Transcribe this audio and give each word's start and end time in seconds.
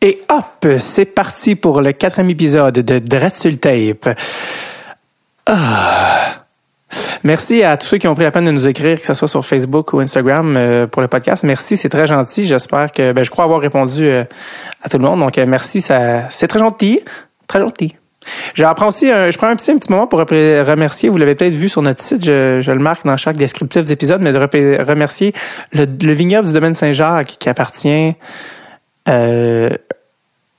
Et 0.00 0.20
hop, 0.28 0.78
c'est 0.78 1.06
parti 1.06 1.56
pour 1.56 1.80
le 1.80 1.92
quatrième 1.92 2.30
épisode 2.30 2.74
de 2.74 2.98
Dreadsul 3.00 3.58
Tape. 3.58 4.16
Ah. 5.46 6.44
Merci 7.24 7.64
à 7.64 7.76
tous 7.76 7.88
ceux 7.88 7.98
qui 7.98 8.06
ont 8.06 8.14
pris 8.14 8.22
la 8.22 8.30
peine 8.30 8.44
de 8.44 8.52
nous 8.52 8.68
écrire, 8.68 9.00
que 9.00 9.04
ce 9.04 9.12
soit 9.12 9.26
sur 9.26 9.44
Facebook 9.44 9.92
ou 9.92 9.98
Instagram 9.98 10.54
euh, 10.56 10.86
pour 10.86 11.02
le 11.02 11.08
podcast. 11.08 11.42
Merci, 11.42 11.76
c'est 11.76 11.88
très 11.88 12.06
gentil. 12.06 12.44
J'espère 12.44 12.92
que 12.92 13.10
ben, 13.10 13.24
je 13.24 13.30
crois 13.30 13.44
avoir 13.44 13.60
répondu 13.60 14.08
euh, 14.08 14.22
à 14.82 14.88
tout 14.88 14.98
le 14.98 15.04
monde. 15.04 15.18
Donc 15.18 15.36
euh, 15.36 15.46
merci, 15.46 15.80
ça 15.80 16.28
c'est 16.30 16.46
très 16.46 16.60
gentil, 16.60 17.00
très 17.48 17.58
gentil. 17.58 17.96
Je 18.54 18.62
prends 18.74 18.88
aussi 18.88 19.10
un, 19.10 19.30
je 19.30 19.36
prends 19.36 19.48
un 19.48 19.56
petit, 19.56 19.72
un 19.72 19.78
petit 19.78 19.90
moment 19.90 20.06
pour 20.06 20.20
remercier, 20.20 21.08
vous 21.08 21.18
l'avez 21.18 21.34
peut-être 21.34 21.54
vu 21.54 21.68
sur 21.68 21.82
notre 21.82 22.02
site, 22.02 22.24
je, 22.24 22.60
je, 22.60 22.72
le 22.72 22.78
marque 22.78 23.04
dans 23.06 23.16
chaque 23.16 23.36
descriptif 23.36 23.84
d'épisode, 23.84 24.20
mais 24.20 24.32
de 24.32 24.38
remercier 24.82 25.32
le, 25.72 25.86
le 25.86 26.12
vignoble 26.12 26.46
du 26.46 26.52
domaine 26.52 26.74
Saint-Jacques 26.74 27.36
qui 27.38 27.48
appartient 27.48 28.14
euh, 29.08 29.70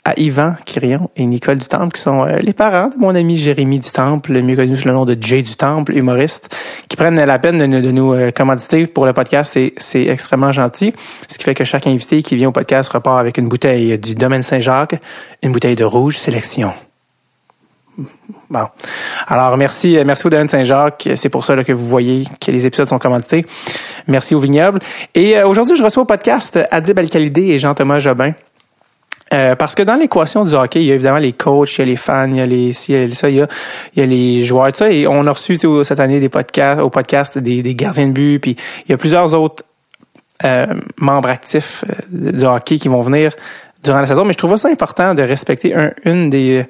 à 0.05 0.13
Yvan 0.18 0.55
Quirion 0.66 1.09
et 1.17 1.26
Nicole 1.26 1.58
du 1.58 1.67
Temple, 1.67 1.94
qui 1.94 2.02
sont 2.02 2.23
euh, 2.23 2.38
les 2.40 2.53
parents 2.53 2.90
de 2.90 2.98
mon 2.98 3.13
ami 3.16 3.38
Jérémy 3.38 3.80
du 3.80 3.91
Temple, 3.91 4.41
mieux 4.41 4.55
connu 4.55 4.76
sous 4.76 4.88
le 4.88 4.94
nom 4.94 5.05
de 5.05 5.17
Jay 5.20 5.41
du 5.41 5.55
Temple, 5.55 5.95
humoriste, 5.95 6.55
qui 6.88 6.95
prennent 6.95 7.20
la 7.20 7.40
peine 7.40 7.57
de, 7.57 7.81
de 7.81 7.91
nous 7.91 8.13
euh, 8.13 8.31
commanditer 8.31 8.88
pour 8.88 9.05
le 9.05 9.13
podcast. 9.13 9.57
C'est, 9.77 10.05
extrêmement 10.05 10.52
gentil. 10.52 10.93
Ce 11.27 11.38
qui 11.38 11.43
fait 11.43 11.55
que 11.55 11.63
chaque 11.63 11.88
invité 11.88 12.23
qui 12.23 12.35
vient 12.35 12.49
au 12.49 12.54
podcast 12.54 12.91
repart 12.91 13.20
avec 13.20 13.38
une 13.38 13.49
bouteille 13.49 13.99
du 13.99 14.16
domaine 14.16 14.43
Saint-Jacques, 14.43 14.95
une 15.43 15.52
bouteille 15.52 15.76
de 15.76 15.84
rouge 15.84 16.18
sélection. 16.18 16.73
Bon. 18.49 18.66
Alors, 19.27 19.57
merci, 19.57 19.98
merci 20.05 20.26
au 20.26 20.29
Domaine 20.29 20.48
Saint-Jacques. 20.48 21.09
C'est 21.16 21.29
pour 21.29 21.45
ça 21.45 21.55
là, 21.55 21.63
que 21.63 21.73
vous 21.73 21.85
voyez 21.85 22.26
que 22.41 22.52
les 22.52 22.66
épisodes 22.66 22.88
sont 22.88 22.98
commentés. 22.98 23.45
Merci 24.07 24.34
au 24.34 24.40
vignoble. 24.40 24.79
Et 25.13 25.38
euh, 25.38 25.48
aujourd'hui, 25.48 25.76
je 25.76 25.84
reçois 25.84 26.04
au 26.04 26.05
podcast 26.05 26.57
Adib 26.71 26.98
Alcalidé 26.98 27.49
et 27.49 27.59
Jean-Thomas 27.59 27.99
Jobin. 27.99 28.34
Euh, 29.34 29.56
parce 29.56 29.76
que 29.76 29.84
dans 29.84 29.96
l'équation 29.96 30.44
du 30.44 30.56
hockey, 30.56 30.82
il 30.82 30.88
y 30.88 30.92
a 30.92 30.96
évidemment 30.96 31.20
les 31.20 31.34
coachs, 31.34 31.78
il 31.78 31.80
y 31.80 31.82
a 31.84 31.86
les 31.86 31.96
fans, 31.96 32.30
il 32.30 32.38
y 32.38 32.42
a 32.42 32.46
les 32.46 32.90
il 32.90 33.10
y 33.10 33.12
a, 33.12 33.16
ça, 33.16 33.30
il 33.30 33.36
y 33.36 33.41
a, 33.41 33.48
il 33.96 33.99
y 33.99 34.04
a 34.04 34.05
les 34.05 34.44
joueurs, 34.44 34.71
tout 34.71 34.80
ça. 34.80 34.91
Et 34.91 35.08
on 35.08 35.26
a 35.27 35.32
reçu 35.32 35.58
cette 35.84 35.99
année 35.99 36.20
des 36.20 36.30
podcasts, 36.30 36.82
au 36.82 36.90
podcast 36.90 37.38
des, 37.38 37.62
des 37.62 37.76
gardiens 37.76 38.08
de 38.08 38.13
but, 38.13 38.40
puis 38.40 38.55
il 38.86 38.91
y 38.91 38.94
a 38.94 38.98
plusieurs 38.98 39.34
autres 39.36 39.63
euh, 40.44 40.68
membres 40.98 41.30
actifs 41.30 41.84
du 42.10 42.44
hockey 42.46 42.80
qui 42.80 42.88
vont 42.88 43.02
venir 43.02 43.34
durant 43.84 43.99
la 43.99 44.08
saison. 44.08 44.26
Mais 44.26 44.34
je 44.34 44.38
trouve 44.38 44.55
ça 44.55 44.70
important 44.70 45.13
de 45.13 45.21
respecter 45.21 45.76
un, 45.76 45.91
une 46.05 46.30
des 46.30 46.66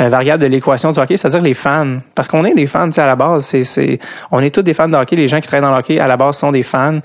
euh, 0.00 0.08
variable 0.08 0.42
de 0.42 0.48
l'équation 0.48 0.90
du 0.90 0.98
hockey, 0.98 1.16
c'est-à-dire 1.16 1.40
les 1.40 1.54
fans. 1.54 1.98
Parce 2.16 2.26
qu'on 2.26 2.44
est 2.44 2.54
des 2.54 2.66
fans, 2.66 2.86
tu 2.86 2.94
sais, 2.94 3.00
à 3.00 3.06
la 3.06 3.14
base, 3.14 3.44
c'est, 3.44 3.62
c'est, 3.62 4.00
on 4.32 4.40
est 4.40 4.52
tous 4.52 4.62
des 4.62 4.74
fans 4.74 4.88
de 4.88 4.96
hockey. 4.96 5.14
Les 5.14 5.28
gens 5.28 5.40
qui 5.40 5.46
travaillent 5.46 5.68
dans 5.68 5.72
le 5.72 5.78
hockey, 5.78 6.00
à 6.00 6.08
la 6.08 6.16
base, 6.16 6.36
sont 6.36 6.50
des 6.50 6.64
fans. 6.64 6.98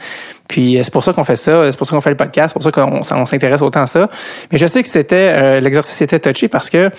Puis 0.48 0.78
euh, 0.78 0.84
c'est 0.84 0.92
pour 0.92 1.04
ça 1.04 1.14
qu'on 1.14 1.24
fait 1.24 1.36
ça, 1.36 1.72
c'est 1.72 1.78
pour 1.78 1.86
ça 1.86 1.96
qu'on 1.96 2.02
fait 2.02 2.10
le 2.10 2.18
podcast, 2.18 2.50
c'est 2.50 2.54
pour 2.54 2.64
ça 2.64 2.72
qu'on 2.72 3.02
on 3.02 3.26
s'intéresse 3.26 3.62
autant 3.62 3.84
à 3.84 3.88
ça. 3.88 4.10
Mais 4.52 4.58
je 4.58 4.66
sais 4.66 4.82
que 4.82 4.90
c'était, 4.90 5.30
euh, 5.30 5.60
l'exercice 5.60 6.02
était 6.02 6.20
touché 6.20 6.48
parce 6.48 6.72
que 6.72 6.90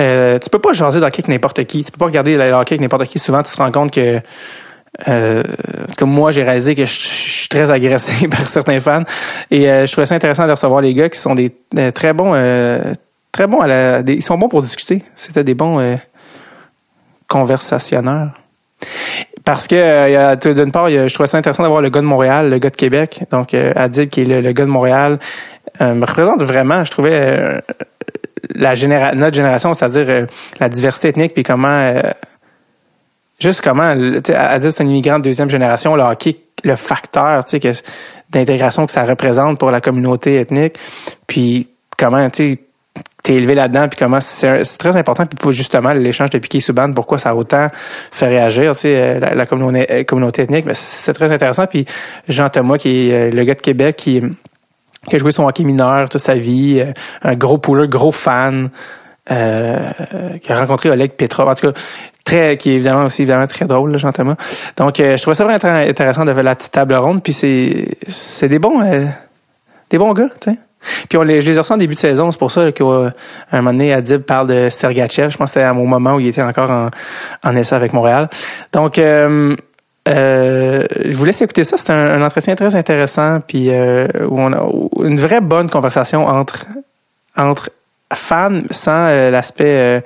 euh, 0.00 0.38
tu 0.38 0.48
peux 0.48 0.58
pas 0.58 0.72
jaser 0.72 1.00
de 1.00 1.04
hockey 1.04 1.20
avec 1.20 1.28
n'importe 1.28 1.64
qui. 1.64 1.84
Tu 1.84 1.92
peux 1.92 1.98
pas 1.98 2.06
regarder 2.06 2.38
le 2.38 2.52
hockey 2.52 2.74
avec 2.74 2.80
n'importe 2.80 3.04
qui. 3.04 3.18
Souvent, 3.18 3.42
tu 3.42 3.52
te 3.52 3.58
rends 3.58 3.70
compte 3.70 3.90
que 3.90 4.20
euh, 5.06 5.42
comme 5.98 6.10
moi, 6.10 6.32
j'ai 6.32 6.42
réalisé 6.42 6.74
que 6.74 6.86
je, 6.86 6.92
suis 6.92 7.48
très 7.48 7.70
agressé 7.70 8.26
par 8.30 8.48
certains 8.48 8.80
fans. 8.80 9.02
Et 9.50 9.64
je 9.66 9.92
trouvais 9.92 10.06
ça 10.06 10.14
intéressant 10.14 10.46
de 10.46 10.52
recevoir 10.52 10.80
les 10.80 10.94
gars 10.94 11.10
qui 11.10 11.18
sont 11.18 11.34
des 11.34 11.52
très 11.92 12.14
bons 12.14 12.32
très 13.32 13.46
bons 13.46 13.60
à 13.60 13.66
la, 13.66 14.00
ils 14.00 14.22
sont 14.22 14.38
bons 14.38 14.48
pour 14.48 14.62
discuter. 14.62 15.02
C'était 15.14 15.44
des 15.44 15.54
bons 15.54 15.80
euh, 15.80 15.96
conversationneurs. 17.28 18.32
Parce 19.44 19.66
que 19.66 19.74
euh, 19.76 20.36
d'une 20.36 20.72
part, 20.72 20.90
je 20.90 21.12
trouvais 21.12 21.26
ça 21.26 21.38
intéressant 21.38 21.62
d'avoir 21.62 21.80
le 21.80 21.88
gars 21.90 22.00
de 22.00 22.06
Montréal, 22.06 22.50
le 22.50 22.58
gars 22.58 22.70
de 22.70 22.76
Québec. 22.76 23.24
Donc 23.30 23.54
euh, 23.54 23.72
qui 23.88 24.22
est 24.22 24.24
le, 24.24 24.52
gars 24.52 24.64
de 24.64 24.70
Montréal, 24.70 25.18
euh, 25.80 25.94
me 25.94 26.04
représente 26.04 26.42
vraiment, 26.42 26.84
je 26.84 26.90
trouvais, 26.90 27.12
euh, 27.12 27.60
la 28.54 28.74
généra 28.74 29.14
notre 29.14 29.34
génération, 29.34 29.72
c'est-à-dire 29.74 30.26
la 30.58 30.68
diversité 30.68 31.08
ethnique, 31.08 31.34
puis 31.34 31.42
comment 31.42 32.00
juste 33.38 33.60
comment 33.62 33.94
Adib, 34.34 34.70
c'est 34.70 34.82
un 34.82 34.86
immigrant 34.86 35.18
de 35.18 35.24
deuxième 35.24 35.50
génération, 35.50 35.94
le 35.94 36.02
hockey, 36.02 36.36
le 36.64 36.76
facteur 36.76 37.44
tu 37.44 37.60
sais, 37.60 37.82
d'intégration 38.30 38.86
que 38.86 38.92
ça 38.92 39.04
représente 39.04 39.58
pour 39.58 39.70
la 39.70 39.80
communauté 39.80 40.36
ethnique. 40.36 40.74
Puis 41.26 41.68
comment, 41.96 42.28
tu 42.30 42.52
sais, 42.52 42.60
t'es 43.22 43.34
élevé 43.34 43.54
là-dedans 43.54 43.88
puis 43.88 43.98
comment 43.98 44.20
c'est 44.20 44.64
très 44.78 44.96
important 44.96 45.26
puis 45.26 45.36
pour 45.36 45.52
justement 45.52 45.90
l'échange 45.90 46.30
de 46.30 46.38
piquet 46.38 46.60
sous 46.60 46.72
bande 46.72 46.94
pourquoi 46.94 47.18
ça 47.18 47.30
a 47.30 47.34
autant 47.34 47.68
fait 48.10 48.28
réagir 48.28 48.74
tu 48.74 48.82
sais 48.82 48.96
euh, 48.96 49.20
la, 49.20 49.46
communauté, 49.46 49.86
euh, 49.90 50.04
communauté 50.04 50.42
ethnique. 50.42 50.66
C'est 50.72 51.12
très 51.12 51.30
intéressant 51.32 51.66
puis 51.66 51.86
Jean 52.28 52.48
Thomas 52.48 52.78
qui 52.78 53.10
est 53.10 53.14
euh, 53.14 53.30
le 53.30 53.44
gars 53.44 53.54
de 53.54 53.60
Québec 53.60 53.96
qui 53.96 54.22
a 55.12 55.18
joué 55.18 55.32
son 55.32 55.46
hockey 55.46 55.64
mineur 55.64 56.08
toute 56.08 56.20
sa 56.20 56.34
vie 56.34 56.82
un 57.22 57.34
gros 57.34 57.58
pouleur 57.58 57.88
gros 57.88 58.12
fan 58.12 58.70
qui 59.26 59.32
a 59.32 60.58
rencontré 60.58 60.90
Oleg 60.90 61.12
Petrov. 61.12 61.48
En 61.48 61.54
tout 61.54 61.70
cas 61.70 61.80
très 62.24 62.56
qui 62.56 62.70
est 62.70 62.74
évidemment 62.74 63.04
aussi 63.04 63.22
évidemment 63.22 63.46
très 63.46 63.66
drôle 63.66 63.96
Jean 63.98 64.12
Thomas 64.12 64.36
donc 64.76 64.96
je 64.96 65.20
trouvais 65.20 65.34
ça 65.34 65.44
vraiment 65.44 65.78
intéressant 65.78 66.24
de 66.24 66.32
faire 66.32 66.42
la 66.42 66.56
petite 66.56 66.72
table 66.72 66.94
ronde 66.94 67.22
puis 67.22 67.32
c'est 67.32 67.96
c'est 68.08 68.48
des 68.48 68.58
bons 68.58 68.80
des 69.90 69.98
bons 69.98 70.12
gars 70.14 70.30
tu 70.40 70.50
sais 70.50 70.58
puis 71.08 71.18
on 71.18 71.22
les, 71.22 71.40
je 71.40 71.48
les 71.48 71.56
ai 71.56 71.58
reçus 71.58 71.72
en 71.72 71.76
début 71.76 71.94
de 71.94 72.00
saison, 72.00 72.30
c'est 72.30 72.38
pour 72.38 72.50
ça 72.50 72.72
qu'à 72.72 72.84
un 72.84 73.12
moment 73.52 73.72
donné, 73.72 73.92
Adib 73.92 74.22
parle 74.22 74.48
de 74.48 74.68
Sergachev. 74.70 75.30
Je 75.30 75.36
pense 75.36 75.50
que 75.50 75.60
c'était 75.60 75.72
mon 75.72 75.86
moment 75.86 76.14
où 76.14 76.20
il 76.20 76.28
était 76.28 76.42
encore 76.42 76.70
en, 76.70 76.90
en 77.42 77.56
essai 77.56 77.74
avec 77.74 77.92
Montréal. 77.92 78.28
Donc, 78.72 78.98
euh, 78.98 79.56
euh, 80.08 80.86
je 81.04 81.16
vous 81.16 81.24
laisse 81.24 81.42
écouter 81.42 81.64
ça. 81.64 81.76
C'est 81.76 81.90
un, 81.90 82.22
entretien 82.22 82.54
très 82.54 82.74
intéressant, 82.74 83.40
puis 83.40 83.70
euh, 83.70 84.06
où 84.28 84.40
on 84.40 84.52
a 84.52 85.06
une 85.06 85.20
vraie 85.20 85.40
bonne 85.40 85.68
conversation 85.68 86.26
entre 86.26 86.66
entre 87.36 87.70
fans 88.12 88.62
sans 88.70 89.30
l'aspect 89.30 90.02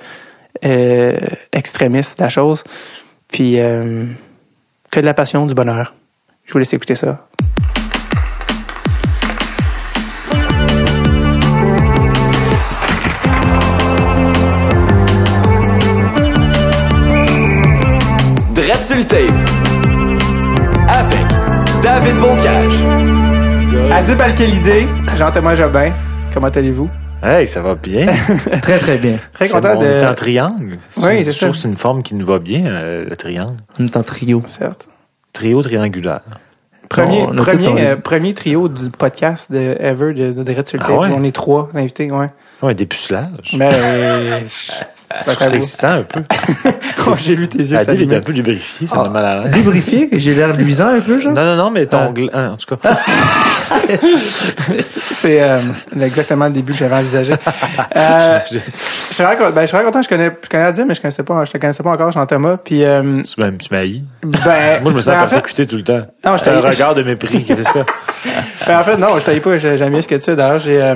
extrémiste 1.51 2.19
de 2.19 2.23
la 2.23 2.29
chose, 2.29 2.63
puis 3.29 3.55
que 3.55 4.99
de 4.99 5.05
la 5.05 5.13
passion, 5.13 5.45
du 5.45 5.53
bonheur. 5.53 5.93
Je 6.45 6.53
vous 6.53 6.59
laisse 6.59 6.73
écouter 6.73 6.95
ça. 6.95 7.25
Adib 23.95 24.19
Alkelidé, 24.19 24.87
Jean-Thomas 25.15 25.55
Jobin, 25.55 25.93
comment 26.33 26.49
allez-vous? 26.49 26.89
Hey, 27.23 27.47
ça 27.47 27.61
va 27.61 27.75
bien. 27.75 28.07
très, 28.61 28.77
très 28.77 28.97
bien. 28.97 29.17
Très 29.31 29.47
content 29.47 29.79
de... 29.79 29.85
On 29.85 29.89
est 29.89 30.05
en 30.05 30.13
triangle. 30.13 30.79
Oui, 30.97 31.23
c'est 31.23 31.31
ça. 31.31 31.53
c'est 31.53 31.69
une 31.69 31.77
forme 31.77 32.03
qui 32.03 32.13
nous 32.13 32.25
va 32.25 32.39
bien, 32.39 32.65
euh, 32.65 33.05
le 33.09 33.15
triangle. 33.15 33.55
On 33.79 33.85
est 33.85 33.95
en 33.95 34.03
trio. 34.03 34.43
Certes. 34.47 34.89
Trio 35.31 35.61
triangulaire. 35.61 36.19
Premier, 36.89 37.25
premier, 37.37 37.87
euh, 37.87 37.95
premier 37.95 38.33
trio 38.33 38.67
du 38.67 38.89
podcast 38.89 39.49
de 39.49 39.77
Ever 39.79 40.13
de, 40.13 40.33
de, 40.33 40.43
de 40.43 40.55
ah 40.77 40.91
On 40.91 41.23
est 41.23 41.31
trois 41.31 41.69
invités, 41.73 42.11
ouais. 42.11 42.31
Ouais, 42.61 42.75
dépucelage. 42.75 43.55
Ben, 43.57 44.43
c'est 45.25 45.53
excitant 45.53 45.91
un 45.91 46.01
peu. 46.01 46.21
oh, 47.07 47.13
j'ai 47.17 47.35
vu 47.35 47.47
tes 47.47 47.59
yeux. 47.59 47.77
Adil 47.77 48.01
est 48.01 48.15
un 48.15 48.21
peu 48.21 48.31
lubrifié, 48.31 48.87
ça 48.87 49.03
ah, 49.05 49.09
mal 49.09 49.25
à 49.25 49.43
l'aise. 49.43 49.55
Lubrifié? 49.55 50.09
J'ai 50.13 50.33
l'air 50.33 50.55
luisant 50.55 50.87
un 50.87 50.99
peu, 50.99 51.19
genre? 51.19 51.33
Non, 51.33 51.45
non, 51.45 51.55
non, 51.55 51.71
mais 51.71 51.85
ton 51.85 52.13
ah. 52.33 52.51
en 52.51 52.57
tout 52.57 52.75
cas. 52.75 52.97
c'est 54.79 55.41
euh, 55.41 55.59
exactement 55.99 56.45
le 56.45 56.51
début 56.51 56.73
que 56.73 56.79
j'avais 56.79 56.95
envisagé. 56.95 57.33
Euh, 57.95 58.39
je 58.51 58.57
suis 58.57 59.23
vraiment, 59.23 59.51
ben, 59.51 59.67
content, 59.67 60.01
je 60.01 60.09
connais, 60.09 60.31
je 60.43 60.49
connais 60.49 60.63
Adil, 60.63 60.85
mais 60.85 60.95
je 60.95 61.01
connaissais 61.01 61.23
pas, 61.23 61.45
je 61.45 61.51
te 61.51 61.57
connaissais 61.57 61.83
pas 61.83 61.91
encore, 61.91 62.11
Jean-Thomas, 62.11 62.57
puis 62.57 62.83
euh, 62.83 63.21
Tu 63.21 63.39
m'as 63.39 63.51
Ben, 63.51 64.81
Moi, 64.81 64.91
je 64.91 64.95
me 64.95 65.01
sens 65.01 65.13
ben, 65.13 65.19
persécuté 65.19 65.65
tout 65.65 65.77
le 65.77 65.83
temps. 65.83 66.05
Non, 66.25 66.35
je 66.37 66.49
un 66.49 66.59
regard 66.59 66.93
de 66.93 67.03
mépris, 67.03 67.45
c'est 67.47 67.63
ça. 67.63 67.85
ben, 68.67 68.79
en 68.79 68.83
fait, 68.83 68.97
non, 68.97 69.17
je 69.17 69.25
t'aille 69.25 69.39
pas, 69.39 69.57
j'aime 69.57 69.93
mieux 69.93 70.01
ce 70.01 70.07
que 70.07 70.15
tu 70.15 70.29
as. 70.29 70.35
D'ailleurs, 70.35 70.59
j'ai, 70.59 70.81
euh, 70.81 70.95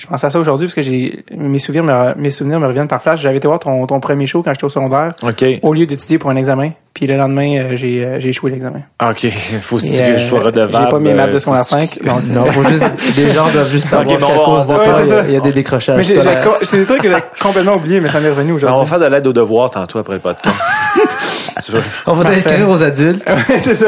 je 0.00 0.06
pense 0.06 0.24
à 0.24 0.30
ça 0.30 0.40
aujourd'hui 0.40 0.66
parce 0.66 0.74
que 0.74 0.80
j'ai 0.80 1.24
mes 1.36 1.58
souvenirs 1.58 1.84
me, 1.84 2.14
mes 2.18 2.30
souvenirs 2.30 2.58
me 2.58 2.66
reviennent 2.66 2.88
par 2.88 3.02
flash. 3.02 3.20
J'avais 3.20 3.36
été 3.36 3.46
voir 3.46 3.60
ton, 3.60 3.86
ton 3.86 4.00
premier 4.00 4.26
show 4.26 4.42
quand 4.42 4.50
j'étais 4.52 4.64
au 4.64 4.70
secondaire. 4.70 5.12
OK. 5.22 5.44
Au 5.60 5.74
lieu 5.74 5.84
d'étudier 5.84 6.16
pour 6.16 6.30
un 6.30 6.36
examen. 6.36 6.70
Puis 6.94 7.06
le 7.06 7.18
lendemain, 7.18 7.58
euh, 7.58 7.76
j'ai 7.76 8.02
euh, 8.04 8.18
j'ai 8.18 8.30
échoué 8.30 8.50
l'examen. 8.50 8.80
OK. 9.02 9.26
Faut 9.60 9.76
que 9.76 9.84
je 9.84 10.16
sois 10.18 10.40
redevable. 10.40 10.84
J'ai 10.86 10.90
pas 10.90 10.98
mes 10.98 11.12
maths 11.12 11.32
de 11.32 11.38
secondaire 11.38 11.66
5. 11.66 11.98
Non, 12.02 12.14
non, 12.28 12.46
faut 12.46 12.64
juste, 12.64 12.84
les 13.16 13.30
gens 13.32 13.48
doivent 13.50 13.68
juste 13.68 13.88
savoir 13.88 14.06
okay, 14.08 14.18
bon, 14.18 14.44
cause 14.44 14.66
de 14.66 15.04
ça, 15.04 15.22
il 15.28 15.34
y 15.34 15.36
a 15.36 15.40
des 15.40 15.52
décrochages. 15.52 15.98
Mais 15.98 16.20
c'est 16.62 16.78
des 16.78 16.86
trucs 16.86 17.02
que 17.02 17.08
j'ai 17.08 17.22
complètement 17.38 17.74
oublié, 17.74 18.00
mais 18.00 18.08
ça 18.08 18.20
m'est 18.20 18.30
revenu 18.30 18.52
aujourd'hui. 18.52 18.76
On 18.76 18.82
va 18.82 18.88
faire 18.88 18.98
de 18.98 19.14
l'aide 19.14 19.26
aux 19.26 19.32
devoirs 19.32 19.70
tantôt 19.70 19.98
après 19.98 20.14
le 20.14 20.20
podcast. 20.20 20.56
On 22.06 22.14
va 22.14 22.34
t'écrire 22.34 22.68
aux 22.68 22.82
adultes. 22.82 23.28
c'est 23.58 23.74
ça. 23.74 23.86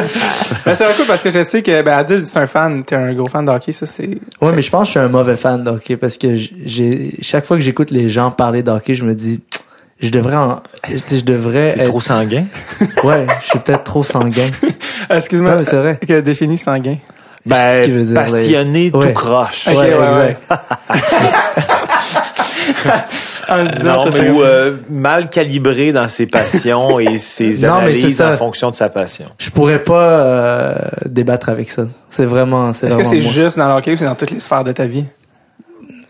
Ben, 0.64 0.75
c'est 0.75 1.06
parce 1.06 1.23
que 1.23 1.31
je 1.31 1.43
sais 1.43 1.62
que 1.62 1.82
ben, 1.82 1.93
adulte, 1.93 2.26
c'est 2.26 2.38
un 2.38 2.47
fan, 2.47 2.85
t'es 2.85 2.97
un 2.97 3.12
gros 3.14 3.26
fan 3.26 3.44
de 3.44 3.50
hockey, 3.50 3.73
ça 3.73 3.87
c'est. 3.87 4.19
Ouais, 4.41 4.53
mais 4.55 4.62
je 4.62 4.70
pense 4.70 4.82
que 4.82 4.87
je 4.87 4.91
suis 4.93 5.00
un 5.00 5.09
mauvais 5.09 5.37
fan 5.37 5.62
de 5.64 5.70
hockey 5.70 5.97
parce 6.02 6.19
que 6.19 6.34
j'ai 6.34 7.14
chaque 7.22 7.44
fois 7.44 7.56
que 7.56 7.62
j'écoute 7.62 7.93
les 7.93 8.08
gens 8.08 8.32
parler 8.32 8.64
de 8.64 8.72
hockey, 8.72 8.94
je 8.94 9.04
me 9.04 9.14
dis 9.14 9.40
je 10.00 10.10
devrais 10.10 10.34
en, 10.34 10.60
je 10.84 11.20
devrais 11.20 11.78
être... 11.78 11.84
trop 11.84 12.00
sanguin? 12.00 12.46
ouais, 13.04 13.25
je 13.44 13.50
suis 13.50 13.60
peut-être 13.60 13.84
trop 13.84 14.02
sanguin. 14.02 14.50
Excuse-moi. 15.10 15.54
mais 15.54 15.62
c'est 15.62 15.76
vrai. 15.76 16.00
Que 16.04 16.20
définit 16.20 16.58
sanguin. 16.58 16.96
Ben, 17.46 18.14
passionné 18.14 18.90
tout 18.90 18.99
croche. 19.14 19.69
ouais, 19.69 19.94
ouais, 19.94 20.37
en 23.49 23.62
le 23.62 23.69
disant. 23.69 24.04
Non, 24.04 24.10
mais 24.12 24.31
ou 24.31 24.43
euh, 24.43 24.78
mal 24.90 25.31
calibré 25.31 25.93
dans 25.93 26.08
ses 26.08 26.26
passions 26.26 26.99
et 26.99 27.19
ses 27.19 27.44
Non, 27.44 27.81
mais 27.82 27.94
c'est 27.94 27.99
analyses 28.00 28.16
ça. 28.16 28.31
en 28.31 28.37
fonction 28.37 28.70
de 28.70 28.75
sa 28.75 28.88
passion. 28.88 29.26
Je 29.38 29.50
pourrais 29.50 29.84
pas 29.84 30.20
euh, 30.20 30.75
débattre 31.06 31.49
avec 31.49 31.70
ça. 31.70 31.84
C'est 32.10 32.26
vraiment, 32.26 32.75
c'est 32.75 32.88
Est-ce 32.88 32.96
que 32.96 33.04
c'est 33.04 33.20
moi. 33.20 33.31
juste 33.31 33.56
dans 33.56 33.69
le 33.69 33.75
hockey 33.75 33.93
ou 33.93 33.96
c'est 33.96 34.04
dans 34.04 34.16
toutes 34.16 34.32
les 34.32 34.40
sphères 34.40 34.64
de 34.64 34.72
ta 34.72 34.87
vie? 34.87 35.04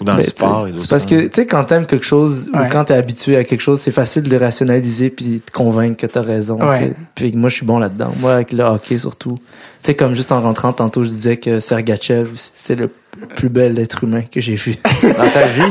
Ou 0.02 0.04
dans 0.04 0.12
Ben, 0.14 0.18
le 0.18 0.24
sport. 0.24 0.68
C'est 0.76 0.90
parce 0.90 1.06
que, 1.06 1.22
tu 1.26 1.30
sais, 1.32 1.46
quand 1.46 1.64
t'aimes 1.64 1.86
quelque 1.86 2.04
chose 2.04 2.50
Ouais. 2.52 2.66
ou 2.66 2.68
quand 2.70 2.84
t'es 2.84 2.94
habitué 2.94 3.36
à 3.36 3.44
quelque 3.44 3.60
chose, 3.60 3.80
c'est 3.80 3.90
facile 3.92 4.24
de 4.24 4.36
rationaliser 4.36 5.10
puis 5.10 5.42
de 5.44 5.50
convaincre 5.52 5.96
que 5.96 6.06
t'as 6.06 6.22
raison. 6.22 6.58
Ouais. 6.60 6.76
tu 6.78 6.84
sais. 6.84 6.92
Puis 7.14 7.32
moi, 7.34 7.48
je 7.48 7.54
suis 7.56 7.66
bon 7.66 7.78
là-dedans. 7.78 8.12
Moi, 8.18 8.34
avec 8.34 8.52
le 8.52 8.64
hockey 8.64 8.98
surtout. 8.98 9.36
Tu 9.36 9.86
sais, 9.86 9.94
comme 9.94 10.14
juste 10.14 10.32
en 10.32 10.40
rentrant, 10.40 10.72
tantôt, 10.72 11.02
je 11.04 11.08
disais 11.08 11.36
que 11.38 11.60
Sergachev, 11.60 12.28
c'est 12.54 12.76
le 12.76 12.88
plus 13.36 13.48
bel 13.48 13.78
être 13.78 14.04
humain 14.04 14.22
que 14.30 14.40
j'ai 14.40 14.54
vu. 14.54 14.76
Dans 15.02 15.30
ta 15.30 15.46
vie, 15.48 15.62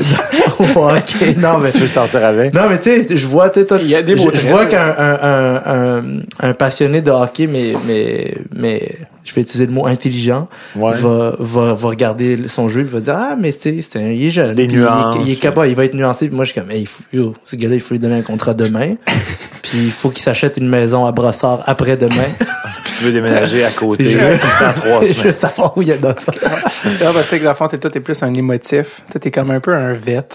hockey. 0.76 1.36
Non, 1.38 1.58
mais 1.60 1.72
tu 1.72 1.80
veux 1.80 1.88
sortir 1.88 2.24
avec? 2.26 2.54
Non, 2.54 2.70
mais 2.70 2.80
tu 2.80 3.04
sais, 3.08 3.16
je 3.18 3.26
vois, 3.28 3.50
tu 3.50 3.62
sais, 3.62 3.66
toi, 3.66 3.78
Il 3.82 3.90
y 3.90 3.96
a 3.96 4.02
des 4.04 4.16
je, 4.18 4.48
vois 4.48 4.66
qu'un 4.68 4.94
un, 4.98 5.20
un, 5.22 5.62
un, 5.66 6.04
un 6.40 6.54
passionné 6.54 7.02
de 7.02 7.10
hockey, 7.12 7.48
mais, 7.48 7.74
mais, 7.86 8.36
mais, 8.56 8.98
je 9.24 9.34
vais 9.34 9.42
utiliser 9.42 9.66
le 9.66 9.72
mot 9.72 9.86
intelligent, 9.86 10.48
Ouais. 10.76 10.96
va, 10.98 11.36
va, 11.40 11.74
va 11.74 11.88
regarder 11.88 12.48
son 12.48 12.68
jeu, 12.70 12.82
il 12.82 12.88
va 12.88 13.00
dire, 13.00 13.16
ah, 13.18 13.36
mais 13.40 13.54
tu 13.54 13.60
sais, 13.62 13.82
c'est 13.82 14.00
un, 14.00 14.10
il 14.12 14.26
est 14.26 14.30
jeune. 14.30 14.54
Des 14.56 14.68
puis 14.68 14.76
il 14.76 14.80
est- 14.80 14.82
nuances, 14.84 15.16
Il 15.20 15.22
est, 15.30 15.34
ouais. 15.34 15.40
capable, 15.40 15.68
il 15.70 15.76
va 15.76 15.86
être 15.86 15.94
nuancé, 15.94 16.28
puis 16.28 16.36
moi, 16.36 16.46
je 16.46 16.52
suis 16.52 16.60
comme, 16.62 16.72
hey, 16.72 16.82
il 16.82 16.88
faut- 16.88 17.04
yo, 17.14 17.34
ce 17.46 17.56
gars-là, 17.56 17.76
il 17.76 17.82
faut 17.82 17.94
lui 17.94 18.00
donner 18.00 18.16
un 18.18 18.22
contrat 18.24 18.54
demain. 18.54 18.96
puis 19.62 19.78
il 19.86 19.92
faut 19.92 20.10
qu'il 20.10 20.24
s'achète 20.24 20.58
une 20.58 20.68
maison 20.70 21.06
à 21.06 21.12
Brossard 21.12 21.64
après-demain. 21.68 22.16
Puis 22.84 22.94
tu 22.98 23.04
veux 23.06 23.12
déménager 23.12 23.64
à 23.64 23.70
côté. 23.70 24.10
Je- 24.10 24.18
dans 24.18 24.74
trois 24.74 25.04
je 25.04 25.08
veux 25.10 25.14
semaines. 25.14 25.34
savoir 25.34 25.78
où 25.78 25.82
il 25.84 25.90
y 25.90 25.92
a 25.92 25.98
ça. 26.00 26.10
Là, 26.10 27.12
tu 27.22 27.28
sais 27.30 27.40
que 27.40 27.48
le 27.48 27.54
fond, 27.54 27.68
t'es, 27.68 27.78
toi, 27.78 27.92
t'es 27.92 28.00
plus 28.00 28.22
un 28.24 28.34
émotif. 28.34 29.02
Toi, 29.12 29.22
t'es 29.22 29.30
comme 29.32 29.52
un 29.52 29.60
peu 29.60 29.74
un 29.76 29.94
vet. 29.94 30.28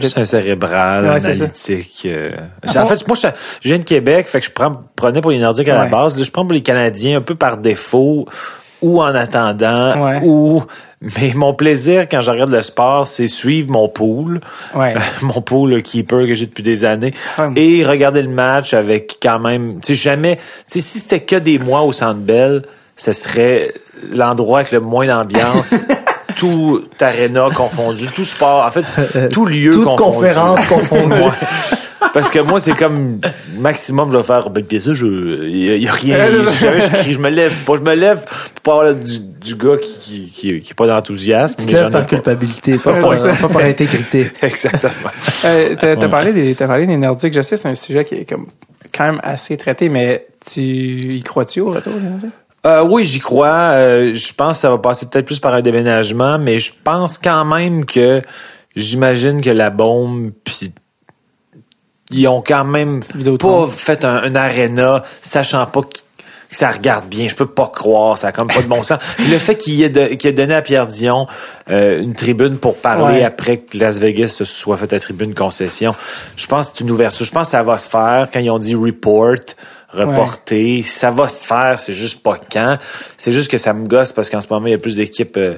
C'est 0.00 0.18
un 0.18 0.24
cérébral, 0.24 1.04
Ouais, 1.04 1.10
analytique. 1.26 2.02
euh. 2.06 2.30
En 2.76 2.86
fait, 2.86 3.06
moi, 3.08 3.16
je, 3.20 3.28
je 3.60 3.68
viens 3.68 3.78
de 3.78 3.84
Québec, 3.84 4.28
fait 4.28 4.40
que 4.40 4.46
je 4.46 4.50
prends, 4.52 4.80
prenais 4.96 5.20
pour 5.20 5.30
les 5.32 5.38
Nordiques 5.38 5.68
à 5.68 5.74
la 5.74 5.86
base. 5.86 6.16
Là, 6.16 6.22
je 6.24 6.30
prends 6.30 6.44
pour 6.44 6.52
les 6.54 6.60
Canadiens 6.62 7.18
un 7.18 7.20
peu 7.22 7.34
par 7.34 7.56
défaut 7.56 8.26
ou 8.80 9.00
en 9.00 9.14
attendant 9.14 10.04
Ouais. 10.04 10.20
ou 10.24 10.62
mais 11.00 11.32
mon 11.34 11.54
plaisir 11.54 12.08
quand 12.08 12.20
je 12.20 12.30
regarde 12.32 12.50
le 12.50 12.62
sport, 12.62 13.06
c'est 13.06 13.28
suivre 13.28 13.70
mon 13.70 13.88
pool, 13.88 14.40
Ouais. 14.74 14.94
mon 15.22 15.40
pool 15.40 15.70
le 15.70 15.80
keeper 15.80 16.26
que 16.26 16.34
j'ai 16.34 16.46
depuis 16.46 16.62
des 16.64 16.84
années 16.84 17.14
Ouais. 17.38 17.50
et 17.56 17.84
regarder 17.84 18.22
le 18.22 18.28
match 18.28 18.74
avec 18.74 19.18
quand 19.22 19.38
même, 19.38 19.80
tu 19.80 19.94
sais 19.94 20.02
jamais, 20.02 20.36
tu 20.36 20.42
sais 20.66 20.80
si 20.80 20.98
c'était 20.98 21.20
que 21.20 21.36
des 21.36 21.58
mois 21.60 21.82
au 21.82 21.92
Centre 21.92 22.18
Bell, 22.20 22.62
ce 22.96 23.12
serait 23.12 23.72
l'endroit 24.12 24.60
avec 24.60 24.72
le 24.72 24.80
moins 24.80 25.06
d'ambiance. 25.06 25.74
tout 26.36 26.82
arena 27.00 27.48
confondu, 27.54 28.06
tout 28.08 28.24
sport, 28.24 28.66
en 28.66 28.70
fait, 28.70 29.28
tout 29.28 29.46
lieu 29.46 29.70
Toute 29.70 29.84
confondu. 29.84 30.16
conférence 30.16 30.66
confondue. 30.66 31.12
Ouais. 31.12 31.30
Parce 32.12 32.30
que 32.30 32.40
moi, 32.40 32.60
c'est 32.60 32.76
comme 32.76 33.20
maximum, 33.56 34.12
je 34.12 34.18
vais 34.18 34.22
faire, 34.22 34.50
ben, 34.50 34.62
bien 34.62 34.80
sûr, 34.80 34.94
je, 34.94 35.06
y 35.48 35.70
a, 35.70 35.76
y 35.76 35.88
a 35.88 35.92
rien, 35.92 36.30
je 36.30 36.94
crie, 36.94 37.12
je 37.14 37.18
me 37.18 37.30
lève 37.30 37.54
pas, 37.64 37.76
je 37.76 37.80
me 37.80 37.94
lève 37.94 38.24
pour 38.62 38.62
pas 38.62 38.80
avoir 38.82 38.94
du, 38.94 39.18
du 39.18 39.54
gars 39.54 39.76
qui, 39.80 39.98
qui, 39.98 40.26
qui, 40.26 40.60
qui 40.60 40.70
est 40.72 40.74
pas 40.74 40.86
d'enthousiasme. 40.86 41.60
Tu 41.60 41.66
te 41.66 41.72
lèves 41.72 41.90
par 41.90 42.02
pas. 42.02 42.06
culpabilité, 42.06 42.76
pas 42.76 43.00
par, 43.00 43.10
pas 43.40 43.48
par 43.48 43.62
intégrité. 43.62 44.30
Exactement. 44.42 45.10
Euh, 45.44 45.74
t'as, 45.78 46.08
parlé 46.08 46.32
des, 46.32 46.54
t'as 46.54 46.66
parlé 46.66 46.86
des 46.86 46.96
Nordiques. 46.96 47.32
Je 47.34 47.40
sais, 47.40 47.56
c'est 47.56 47.68
un 47.68 47.74
sujet 47.74 48.04
qui 48.04 48.16
est 48.16 48.24
comme, 48.28 48.46
quand 48.94 49.04
même 49.04 49.20
assez 49.22 49.56
traité, 49.56 49.88
mais 49.88 50.26
tu 50.44 50.60
y 50.60 51.22
crois-tu 51.22 51.60
au 51.60 51.70
retour 51.70 51.94
des 51.94 52.08
Nordiques? 52.08 52.30
Euh, 52.66 52.82
oui, 52.82 53.04
j'y 53.04 53.18
crois. 53.18 53.72
Euh, 53.74 54.14
je 54.14 54.32
pense 54.32 54.58
que 54.58 54.60
ça 54.62 54.70
va 54.70 54.78
passer 54.78 55.06
peut-être 55.06 55.26
plus 55.26 55.40
par 55.40 55.52
un 55.54 55.62
déménagement, 55.62 56.38
mais 56.38 56.58
je 56.58 56.72
pense 56.84 57.18
quand 57.18 57.44
même 57.44 57.84
que 57.84 58.22
j'imagine 58.76 59.40
que 59.40 59.50
la 59.50 59.70
bombe 59.70 60.30
puis 60.44 60.72
ils 62.10 62.28
ont 62.28 62.42
quand 62.46 62.64
même 62.64 63.02
pas 63.40 63.66
fait 63.66 64.04
un, 64.04 64.16
un 64.22 64.34
aréna 64.34 65.02
sachant 65.22 65.64
pas 65.66 65.80
qu- 65.82 66.02
que 66.50 66.56
ça 66.56 66.70
regarde 66.70 67.06
bien. 67.08 67.26
Je 67.28 67.34
peux 67.34 67.46
pas 67.46 67.68
croire, 67.74 68.18
ça 68.18 68.28
a 68.28 68.32
comme 68.32 68.48
pas 68.48 68.60
de 68.62 68.66
bon 68.68 68.82
sens. 68.82 68.98
Le 69.18 69.38
fait 69.38 69.56
qu'il 69.56 69.82
ait, 69.82 70.16
qu'il 70.18 70.28
ait 70.28 70.32
donné 70.34 70.54
à 70.54 70.60
Pierre 70.62 70.86
Dion 70.86 71.26
euh, 71.70 72.00
une 72.02 72.14
tribune 72.14 72.58
pour 72.58 72.76
parler 72.76 73.20
Ouais. 73.20 73.24
après 73.24 73.56
que 73.58 73.78
Las 73.78 73.98
Vegas 73.98 74.28
se 74.28 74.44
soit 74.44 74.76
fait 74.76 74.92
la 74.92 75.00
tribune 75.00 75.34
concession, 75.34 75.94
je 76.36 76.46
pense 76.46 76.70
que 76.70 76.76
c'est 76.78 76.84
une 76.84 76.90
ouverture. 76.90 77.24
Je 77.24 77.30
pense 77.32 77.48
que 77.48 77.52
ça 77.52 77.62
va 77.62 77.78
se 77.78 77.88
faire 77.88 78.28
quand 78.32 78.40
ils 78.40 78.50
ont 78.50 78.58
dit 78.58 78.74
report, 78.74 79.36
reporter. 79.92 80.82
Ça 80.82 81.10
va 81.10 81.28
se 81.28 81.44
faire, 81.44 81.78
c'est 81.78 81.92
juste 81.92 82.22
pas 82.22 82.38
quand. 82.52 82.78
C'est 83.16 83.32
juste 83.32 83.50
que 83.50 83.58
ça 83.58 83.72
me 83.72 83.86
gosse 83.86 84.12
parce 84.12 84.28
qu'en 84.30 84.40
ce 84.40 84.48
moment, 84.50 84.66
il 84.66 84.70
y 84.72 84.74
a 84.74 84.78
plus 84.78 84.96
d'équipes. 84.96 85.36
euh, 85.36 85.54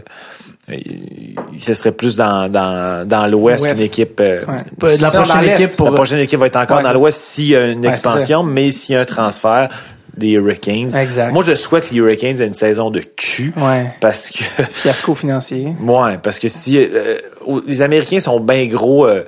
ce 1.61 1.75
serait 1.75 1.93
plus 1.93 2.17
dans, 2.17 2.49
dans, 2.49 3.07
dans 3.07 3.27
l'ouest 3.27 3.63
Ouest. 3.65 3.75
qu'une 3.77 3.85
équipe. 3.85 4.19
euh, 4.21 4.45
Ouais. 4.83 4.97
La 4.99 5.11
prochaine 5.11 5.45
équipe 5.51 5.77
pour 5.77 5.91
la 5.91 5.93
prochaine 5.95 6.19
équipe 6.21 6.41
va 6.41 6.47
être 6.47 6.57
encore 6.57 6.79
Ouais, 6.79 6.83
dans 6.83 6.93
l'Ouest 6.95 7.21
s'il 7.21 7.51
y 7.51 7.57
a 7.57 7.67
une 7.67 7.81
Ouais, 7.81 7.89
expansion, 7.89 8.43
mais 8.43 8.71
s'il 8.71 8.95
y 8.95 8.99
a 8.99 9.03
un 9.03 9.05
transfert, 9.05 9.69
les 10.17 10.31
Hurricanes. 10.33 10.97
Exact. 10.97 11.33
Moi, 11.33 11.45
je 11.45 11.55
souhaite 11.55 11.89
que 11.89 11.93
les 11.95 11.99
Hurricanes 12.01 12.41
aient 12.41 12.47
une 12.47 12.55
saison 12.55 12.91
de 12.91 13.01
cul. 13.01 13.53
Ouais. 13.57 13.93
Parce 14.01 14.31
que, 14.31 14.45
Fiasco 14.71 15.15
financier. 15.15 15.75
ouais, 15.83 16.19
parce 16.23 16.39
que 16.39 16.49
si 16.49 16.79
euh, 16.79 17.19
les 17.67 17.83
Américains 17.83 18.21
sont 18.21 18.41
bien 18.41 18.65
gros, 18.67 19.07
euh, 19.07 19.25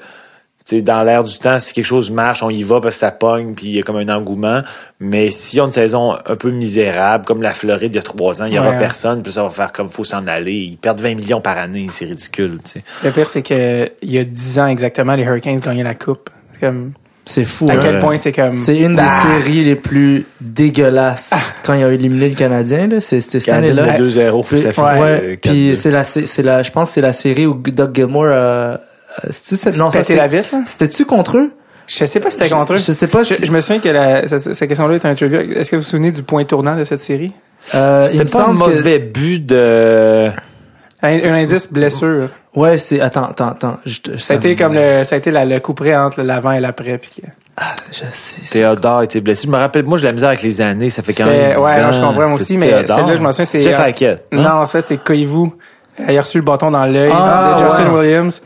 sais, 0.66 0.82
dans 0.82 1.02
l'air 1.02 1.22
du 1.24 1.38
temps, 1.38 1.58
si 1.58 1.72
quelque 1.72 1.84
chose 1.84 2.10
marche, 2.10 2.42
on 2.42 2.50
y 2.50 2.62
va 2.62 2.80
parce 2.80 2.96
que 2.96 3.00
ça 3.00 3.10
pogne, 3.10 3.54
puis 3.54 3.66
il 3.68 3.76
y 3.76 3.78
a 3.78 3.82
comme 3.82 3.96
un 3.96 4.08
engouement. 4.08 4.62
Mais 5.00 5.30
s'ils 5.30 5.60
ont 5.60 5.66
une 5.66 5.72
saison 5.72 6.16
un 6.26 6.36
peu 6.36 6.50
misérable, 6.50 7.24
comme 7.24 7.42
la 7.42 7.54
Floride 7.54 7.92
il 7.92 7.96
y 7.96 7.98
a 7.98 8.02
trois 8.02 8.42
ans, 8.42 8.46
il 8.46 8.54
y 8.54 8.58
aura 8.58 8.70
Ouais. 8.70 8.76
personne, 8.78 9.22
puis 9.22 9.32
ça 9.32 9.42
va 9.42 9.50
faire 9.50 9.72
comme 9.72 9.88
faut 9.90 10.04
s'en 10.04 10.26
aller. 10.26 10.52
Ils 10.54 10.76
perdent 10.76 11.00
20 11.00 11.14
millions 11.14 11.40
par 11.40 11.56
année, 11.58 11.86
c'est 11.92 12.06
ridicule, 12.06 12.58
tu 12.64 12.72
sais. 12.80 12.84
Le 13.04 13.10
pire, 13.10 13.28
c'est 13.28 13.42
que 13.42 13.90
il 14.02 14.10
y 14.10 14.18
a 14.18 14.24
10 14.24 14.58
ans 14.58 14.66
exactement, 14.66 15.14
les 15.14 15.22
Hurricanes 15.24 15.60
gagnaient 15.60 15.82
la 15.84 15.94
coupe. 15.94 16.30
C'est 16.54 16.60
comme, 16.60 16.92
C'est 17.26 17.44
fou. 17.44 17.66
à 17.68 17.72
hein. 17.74 17.78
quel 17.82 17.98
point 18.00 18.16
c'est 18.18 18.32
comme. 18.32 18.56
C'est 18.56 18.78
une 18.78 18.94
des 18.94 19.02
Ah! 19.04 19.22
séries 19.22 19.64
les 19.64 19.74
plus 19.76 20.24
dégueulasses 20.40 21.32
quand 21.64 21.74
ils 21.74 21.84
ont 21.84 21.90
éliminé 21.90 22.28
le 22.30 22.34
Canadien. 22.34 22.86
Là. 22.88 23.00
C'est, 23.00 23.20
c'était 23.20 23.40
cette 23.40 23.54
année-là. 23.54 23.96
de 23.98 24.08
2-0, 24.10 24.40
puis 24.44 24.48
Puis, 24.56 24.60
ça 24.60 24.72
fait 24.72 24.80
ouais, 24.80 25.20
euh, 25.22 25.36
puis 25.40 25.72
4-2. 25.72 25.74
c'est 25.74 25.90
la, 25.90 26.04
c'est 26.04 26.26
c'est 26.26 26.42
la, 26.42 26.62
je 26.62 26.70
pense 26.70 26.88
que 26.88 26.94
c'est 26.94 27.00
la 27.00 27.12
série 27.12 27.46
où 27.46 27.54
Doug 27.54 27.94
Gilmore, 27.94 28.24
euh, 28.26 28.76
euh, 29.24 29.28
c'est-tu 29.30 29.56
cette, 29.56 29.76
non, 29.78 29.90
ça, 29.90 29.98
Péter 30.00 30.14
la 30.16 30.24
c'était, 30.24 30.36
vitre, 30.42 30.54
là? 30.54 30.62
c'était-tu 30.66 31.04
contre 31.04 31.36
eux? 31.38 31.52
Je 31.86 32.04
sais 32.04 32.18
pas 32.20 32.30
si 32.30 32.36
c'était 32.38 32.50
contre 32.50 32.72
eux. 32.74 32.76
Je 32.78 32.92
sais 32.92 33.06
pas 33.06 33.22
Je, 33.22 33.34
si, 33.34 33.46
je 33.46 33.52
me 33.52 33.60
souviens 33.60 33.80
que 33.80 33.88
la, 33.88 34.26
cette, 34.28 34.54
cette 34.54 34.68
question-là 34.68 34.94
est 34.96 35.04
un 35.06 35.14
trivia. 35.14 35.40
Est-ce 35.42 35.70
que 35.70 35.76
vous 35.76 35.82
vous 35.82 35.88
souvenez 35.88 36.10
du 36.10 36.22
point 36.24 36.44
tournant 36.44 36.76
de 36.76 36.84
cette 36.84 37.02
série? 37.02 37.32
euh, 37.74 38.00
il 38.04 38.08
C'était 38.18 38.24
me 38.24 38.30
pas 38.30 38.42
un 38.42 38.46
que, 38.46 38.58
mauvais 38.58 38.98
but 38.98 39.46
de... 39.46 40.30
Un, 41.02 41.08
un 41.24 41.34
indice 41.34 41.70
blessure. 41.70 42.28
ouais, 42.56 42.78
c'est, 42.78 43.00
attends, 43.00 43.26
attends, 43.26 43.48
attends, 43.50 43.76
je, 43.84 44.16
Ça 44.16 44.34
a 44.34 44.36
été 44.38 44.56
comme 44.56 44.72
le, 44.74 45.04
ça 45.04 45.14
a 45.14 45.18
été 45.18 45.30
la, 45.30 45.44
le 45.44 45.60
coup 45.60 45.74
près 45.74 45.94
entre 45.94 46.22
l'avant 46.22 46.52
et 46.52 46.58
l'après. 46.60 46.98
Puis 46.98 47.10
que- 47.22 47.26
Ah, 47.56 47.76
je 47.92 48.04
sais. 48.10 48.40
Théodore 48.50 49.02
était 49.02 49.20
blessé. 49.20 49.46
Je 49.46 49.52
me 49.52 49.56
rappelle, 49.58 49.84
moi, 49.84 49.98
j'ai 49.98 50.04
de 50.04 50.08
la 50.08 50.12
misère 50.14 50.28
avec 50.30 50.42
les 50.42 50.60
années. 50.60 50.90
Ça 50.90 51.02
fait 51.02 51.12
quand 51.12 51.26
même 51.26 51.52
10 51.52 51.58
ouais, 51.60 51.82
non, 51.82 51.90
je 51.92 52.00
comprends 52.00 52.12
moi 52.28 52.34
aussi, 52.34 52.58
mais 52.58 52.84
celle-là, 52.86 53.14
je 53.16 53.22
m'en 53.22 53.30
souviens, 53.30 53.44
c'est- 53.44 53.62
Jeff 53.62 53.78
Hackett. 53.78 54.24
Non, 54.32 54.48
en 54.50 54.66
fait, 54.66 54.84
c'est 54.86 54.96
Koivu. 54.96 55.50
Il 56.08 56.16
a 56.18 56.20
reçu 56.22 56.38
le 56.38 56.44
bâton 56.44 56.70
dans 56.70 56.84
l'œil 56.86 57.12
Ah, 57.14 57.58
de 57.60 57.64
Justin 57.68 57.92
ouais. 57.92 58.00
Williams. 58.00 58.42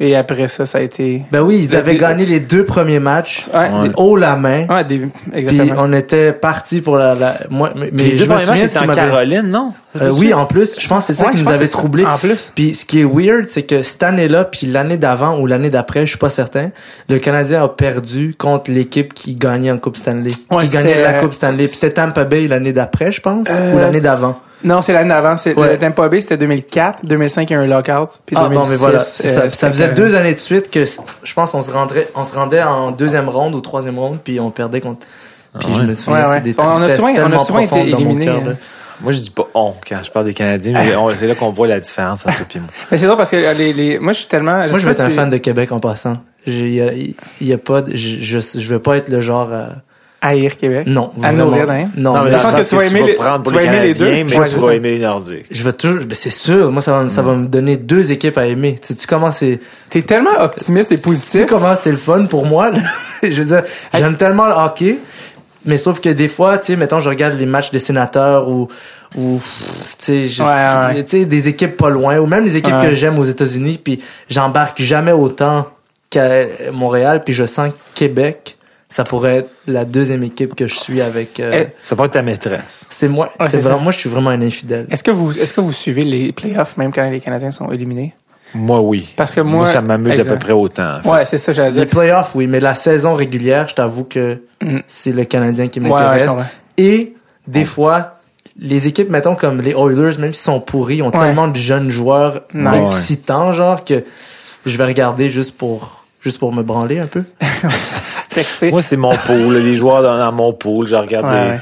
Et 0.00 0.16
après 0.16 0.48
ça, 0.48 0.66
ça 0.66 0.78
a 0.78 0.80
été. 0.80 1.22
Ben 1.30 1.40
oui, 1.40 1.66
ils 1.70 1.76
avaient 1.76 1.94
gagné 1.94 2.26
les 2.26 2.40
deux 2.40 2.64
premiers 2.64 2.98
matchs, 2.98 3.48
Ouais, 3.54 3.88
des- 3.88 3.94
haut 3.96 4.16
la 4.16 4.34
main. 4.34 4.66
ouais, 4.66 4.82
des- 4.84 4.98
Puis 4.98 5.10
exactement. 5.32 5.74
on 5.78 5.92
était 5.92 6.32
parti 6.32 6.80
pour 6.80 6.96
la, 6.96 7.14
la 7.14 7.36
moi, 7.48 7.70
mais, 7.76 7.90
Les 7.92 8.16
je 8.16 8.24
deux 8.24 8.28
me 8.30 8.34
premiers 8.34 8.46
matchs, 8.46 8.60
c'était 8.66 8.78
en 8.80 8.88
Caroline, 8.88 9.42
non? 9.48 9.72
Euh, 10.00 10.10
oui, 10.10 10.34
en 10.34 10.46
plus, 10.46 10.80
je 10.80 10.88
pense 10.88 11.06
que 11.06 11.12
c'est 11.12 11.20
ça 11.20 11.26
Ouais, 11.26 11.32
qui 11.32 11.38
je 11.38 11.44
nous 11.44 11.50
avait 11.50 11.68
troublé. 11.68 12.04
En 12.04 12.18
plus. 12.18 12.50
Puis 12.56 12.74
ce 12.74 12.84
qui 12.84 13.02
est 13.02 13.04
weird, 13.04 13.44
c'est 13.48 13.62
que 13.62 13.84
cette 13.84 14.02
année-là, 14.02 14.44
puis 14.44 14.66
l'année 14.66 14.96
d'avant 14.96 15.38
ou 15.38 15.46
l'année 15.46 15.70
d'après, 15.70 16.00
je 16.06 16.10
suis 16.10 16.18
pas 16.18 16.28
certain, 16.30 16.70
le 17.08 17.18
Canadien 17.20 17.62
a 17.62 17.68
perdu 17.68 18.34
contre 18.36 18.72
l'équipe 18.72 19.14
qui 19.14 19.34
gagnait 19.36 19.70
en 19.70 19.78
Coupe 19.78 19.96
Stanley. 19.96 20.32
Ouais, 20.50 20.64
qui 20.64 20.72
gagnait 20.72 21.02
la 21.02 21.10
euh, 21.10 21.20
Coupe 21.20 21.34
Stanley. 21.34 21.66
Puis 21.66 21.76
c'était 21.76 21.92
Tampa 21.94 22.24
Bay 22.24 22.48
l'année 22.48 22.72
d'après, 22.72 23.12
je 23.12 23.20
pense, 23.20 23.46
Euh, 23.48 23.74
ou 23.74 23.78
l'année 23.78 24.00
d'avant. 24.00 24.40
Non, 24.64 24.82
c'est 24.82 24.92
l'année 24.92 25.10
d'avant. 25.10 25.36
C'est 25.36 25.54
Ouais. 25.58 25.72
le 25.72 25.78
Tampa 25.78 26.08
Bay, 26.08 26.20
c'était 26.20 26.36
2004. 26.38 27.04
2005, 27.04 27.50
il 27.50 27.52
y 27.52 27.56
a 27.56 27.60
eu 27.60 27.64
un 27.64 27.66
lockout. 27.66 28.08
Puis 28.26 28.34
Ah 28.38 28.44
2006, 28.48 28.56
bon, 28.64 28.70
mais 28.70 28.76
voilà, 28.76 28.98
ça, 29.00 29.28
euh, 29.42 29.50
ça 29.50 29.68
faisait 29.70 29.88
deux 29.90 30.14
années 30.14 30.34
de 30.34 30.38
suite 30.38 30.70
que 30.70 30.84
je 30.84 31.34
pense 31.34 31.54
on 31.54 31.62
se 31.62 31.70
rendrait, 31.70 32.08
on 32.14 32.24
se 32.24 32.34
rendait 32.34 32.62
en 32.62 32.90
deuxième 32.90 33.28
ronde 33.28 33.54
ou 33.54 33.60
troisième 33.60 33.98
ronde, 33.98 34.18
puis 34.24 34.40
on 34.40 34.50
perdait 34.50 34.80
contre. 34.80 35.06
Puis 35.58 35.68
Ah 35.70 35.74
je 35.76 35.80
ouais. 35.82 35.86
me 35.86 35.94
souviens, 35.94 36.28
Ouais, 36.32 36.40
des 36.40 36.54
On 36.58 36.62
a 36.62 36.64
tristesses 36.76 36.96
souvent- 36.96 37.08
on 37.08 37.12
a 37.12 37.14
tellement 37.14 37.38
souvent 37.44 37.58
été 37.60 37.68
profondes 37.68 37.90
dans 37.90 37.98
mon 38.00 38.04
éliminés, 38.06 38.24
cœur, 38.26 38.36
hein. 38.36 38.48
là. 38.48 38.52
Moi, 39.00 39.12
je 39.12 39.18
dis 39.20 39.30
pas 39.30 39.42
on 39.54 39.74
quand 39.88 39.98
je 40.04 40.10
parle 40.10 40.26
des 40.26 40.34
Canadiens, 40.34 40.72
mais 40.72 40.96
on- 40.96 41.10
c'est 41.14 41.26
là 41.26 41.34
qu'on 41.34 41.50
voit 41.50 41.66
la 41.66 41.80
différence 41.80 42.24
entre 42.26 42.46
toi 42.46 42.60
moi. 42.60 42.70
Mais 42.90 42.96
c'est 42.98 43.06
drôle 43.06 43.18
parce 43.18 43.30
que 43.32 43.36
euh, 43.36 43.52
les, 43.52 43.72
les, 43.72 43.98
moi, 43.98 44.12
je 44.12 44.18
suis 44.20 44.28
tellement. 44.28 44.52
Moi, 44.56 44.66
je 44.68 44.72
sais 44.72 44.78
veux 44.78 44.84
pas 44.84 44.90
être 44.92 45.00
un 45.00 45.10
fan 45.10 45.30
de 45.30 45.36
Québec 45.36 45.72
en 45.72 45.80
passant. 45.80 46.16
J'ai- 46.46 46.66
Il 46.68 46.74
y 46.74 46.80
a, 46.80 46.92
il 46.92 47.14
y 47.48 47.52
a 47.52 47.58
pas, 47.58 47.82
de- 47.82 47.94
je, 47.96 48.20
je, 48.20 48.38
je 48.58 48.72
veux 48.72 48.78
pas 48.80 48.96
être 48.96 49.08
le 49.08 49.20
genre. 49.20 49.48
euh, 49.52 49.66
Haïr 50.26 50.56
Québec? 50.56 50.86
non, 50.86 51.10
À 51.22 51.32
nourrir, 51.32 51.68
hein? 51.70 51.88
Non, 51.96 52.14
Non, 52.14 52.24
mais 52.24 52.30
je 52.30 52.36
pense 52.36 52.54
que 52.54 52.68
tu 52.68 52.74
vas 52.76 52.84
aimer 52.86 53.02
les- 53.02 53.14
tu 53.16 53.52
vas 53.52 53.62
aimer 53.62 53.80
les 53.82 53.94
deux. 53.94 54.10
mais 54.10 54.24
tu 54.26 54.34
c'est 54.46 54.56
vas 54.58 54.74
aimer 54.74 54.90
les 54.92 54.98
Nordiques. 55.00 55.46
je 55.50 55.62
veux 55.64 55.72
toujours, 55.72 56.00
ben 56.04 56.14
c'est 56.14 56.30
sûr. 56.30 56.70
Moi, 56.72 56.80
ça 56.82 56.92
va, 56.92 57.02
me- 57.04 57.08
ça 57.10 57.22
va 57.22 57.34
me 57.34 57.46
donner 57.46 57.76
deux 57.76 58.10
équipes 58.12 58.38
à 58.38 58.46
aimer. 58.46 58.76
Tu 58.80 58.88
sais, 58.88 58.94
tu 58.94 59.06
comment 59.06 59.30
c'est, 59.30 59.60
T'es 59.90 60.02
tellement 60.02 60.30
optimiste 60.40 60.90
et 60.92 60.96
tu 60.96 61.02
sais 61.02 61.08
positif. 61.08 61.46
comment 61.48 61.74
c'est 61.80 61.90
le 61.90 61.96
fun 61.98 62.24
pour 62.26 62.46
moi. 62.46 62.70
je 63.22 63.28
veux 63.40 63.44
dire, 63.44 63.62
j'aime 63.92 64.16
tellement 64.16 64.46
le 64.46 64.54
hockey, 64.54 64.98
mais 65.66 65.76
sauf 65.78 66.00
que 66.00 66.08
des 66.08 66.28
fois, 66.28 66.58
tu 66.58 66.66
sais, 66.66 66.76
mettons, 66.76 67.00
je 67.00 67.08
regarde 67.08 67.34
les 67.34 67.46
matchs 67.46 67.70
des 67.70 67.78
sénateurs 67.78 68.48
ou 68.48 68.68
ou 69.16 69.40
tu 69.40 69.94
sais, 69.98 70.26
je- 70.26 70.42
Ouais, 70.42 70.94
ouais. 70.96 71.04
tu 71.04 71.18
sais, 71.18 71.24
des 71.24 71.48
équipes 71.48 71.76
pas 71.76 71.88
loin 71.90 72.18
ou 72.18 72.26
même 72.26 72.44
les 72.44 72.56
équipes 72.56 72.74
Ouais. 72.80 72.88
que 72.88 72.94
j'aime 72.94 73.16
aux 73.18 73.24
États-Unis, 73.24 73.78
puis 73.82 74.02
j'embarque 74.28 74.82
jamais 74.82 75.12
autant 75.12 75.66
Ca- 76.12 76.46
Montréal, 76.72 77.22
puis 77.24 77.32
je 77.34 77.44
sens 77.46 77.68
que 77.68 77.74
Québec, 77.94 78.56
ça 78.94 79.02
pourrait 79.02 79.38
être 79.38 79.50
la 79.66 79.84
deuxième 79.84 80.22
équipe 80.22 80.54
que 80.54 80.68
je 80.68 80.74
suis 80.76 81.00
avec. 81.00 81.40
euh, 81.40 81.50
Eh, 81.52 81.66
Ça 81.82 81.96
peut 81.96 82.04
être 82.04 82.12
ta 82.12 82.22
maîtresse. 82.22 82.86
c'est 82.90 83.08
moi, 83.08 83.32
Ouais, 83.40 83.48
c'est 83.48 83.58
vraiment, 83.58 83.78
ça. 83.78 83.82
moi, 83.82 83.90
je 83.92 83.98
suis 83.98 84.08
vraiment 84.08 84.30
un 84.30 84.40
infidèle. 84.40 84.86
Est-ce 84.88 85.02
que 85.02 85.10
vous 85.10 85.36
est-ce 85.36 85.52
que 85.52 85.60
vous 85.60 85.72
suivez 85.72 86.04
les 86.04 86.30
playoffs 86.30 86.76
même 86.76 86.92
quand 86.92 87.10
les 87.10 87.18
Canadiens 87.18 87.50
sont 87.50 87.72
éliminés? 87.72 88.14
Moi, 88.54 88.80
oui. 88.80 89.12
Parce 89.16 89.34
que 89.34 89.40
moi- 89.40 89.66
ça 89.66 89.80
m'amuse 89.80 90.20
à 90.20 90.24
peu 90.24 90.38
près 90.38 90.52
autant. 90.52 90.98
en 90.98 91.02
fait. 91.02 91.08
Ouais, 91.08 91.24
c'est 91.24 91.38
ça, 91.38 91.52
j'allais 91.52 91.70
Les 91.70 91.74
dire. 91.74 91.86
playoffs, 91.88 92.36
oui, 92.36 92.46
mais 92.46 92.60
la 92.60 92.76
saison 92.76 93.14
régulière, 93.14 93.66
je 93.66 93.74
t'avoue 93.74 94.04
que 94.04 94.42
Mm. 94.62 94.78
c'est 94.86 95.10
le 95.10 95.24
Canadien 95.24 95.66
qui 95.66 95.80
Ouais, 95.80 95.90
ouais, 95.90 95.96
je 95.98 96.02
m'intéresse. 96.04 96.28
comprends. 96.28 96.44
Et 96.78 97.14
des 97.48 97.64
fois, 97.64 98.18
les 98.56 98.86
équipes, 98.86 99.10
mettons, 99.10 99.34
comme 99.34 99.60
les 99.60 99.72
Oilers, 99.72 100.18
même 100.20 100.32
s'ils 100.32 100.36
sont 100.36 100.60
pourris, 100.60 101.02
ont 101.02 101.10
Ouais. 101.10 101.18
tellement 101.18 101.48
de 101.48 101.56
jeunes 101.56 101.90
joueurs 101.90 102.42
Nice. 102.54 102.90
excitants, 102.92 103.52
genre, 103.54 103.84
que 103.84 104.04
je 104.64 104.78
vais 104.78 104.84
regarder 104.84 105.28
juste 105.28 105.58
pour, 105.58 106.03
juste 106.24 106.38
pour 106.38 106.52
me 106.52 106.62
branler 106.62 106.98
un 106.98 107.06
peu. 107.06 107.22
Moi, 108.72 108.82
c'est 108.82 108.96
mon 108.96 109.14
pool. 109.16 109.58
Les 109.58 109.76
joueurs 109.76 110.02
dans, 110.02 110.18
dans 110.18 110.32
mon 110.32 110.52
pool, 110.52 110.88
je 110.88 110.96
regarde 110.96 111.26
Ouais, 111.26 111.32
des- 111.44 111.50
ouais. 111.50 111.60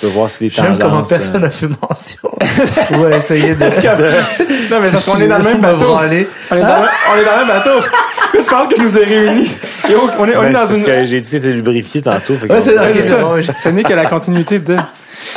Je 0.00 0.06
veux 0.06 0.12
voir 0.14 0.30
si 0.30 0.44
les 0.44 0.50
J'aime 0.50 0.72
tendances... 0.78 0.78
comment 0.80 1.00
euh, 1.00 1.08
personne 1.08 1.42
n'a 1.42 1.50
fait 1.50 1.68
mention. 1.68 2.98
ouais, 3.02 3.16
essayer 3.18 3.54
de... 3.54 3.60
non, 3.60 4.80
mais 4.80 4.86
c'est 4.86 4.90
parce 4.92 5.04
qu'on 5.04 5.20
est 5.20 5.28
dans 5.28 5.38
le 5.38 5.44
même 5.44 5.58
me 5.58 5.62
bateau. 5.62 5.84
branler. 5.84 6.26
On 6.50 6.56
est 6.56 6.60
dans, 6.60 6.66
le- 6.66 6.88
on 7.12 7.20
est 7.20 7.24
dans 7.24 7.30
le 7.32 7.46
même 7.46 7.48
bateau. 7.48 7.86
Tu 8.32 8.38
penses 8.42 8.68
que 8.68 8.74
je 8.78 8.82
nous 8.82 8.98
ai 8.98 9.04
réunis? 9.04 9.50
Yo, 9.88 9.98
on 10.18 10.26
est, 10.26 10.36
on 10.36 10.40
ben, 10.40 10.46
est 10.46 10.48
c'est 10.48 10.52
dans 10.54 10.58
parce 10.60 10.78
une... 10.78 10.84
que 10.84 11.04
j'ai 11.04 11.20
dit 11.20 11.26
que 11.30 11.36
t'étais 11.36 11.52
lubrifié 11.52 12.02
tantôt. 12.02 12.34
fait 12.36 12.50
Ouais, 12.50 12.60
c'est 12.60 12.76
c'est 12.92 13.10
ça. 13.10 13.52
Ce 13.62 13.68
n'est 13.68 13.84
que 13.84 13.92
la 13.92 14.06
continuité 14.06 14.58
de. 14.58 14.76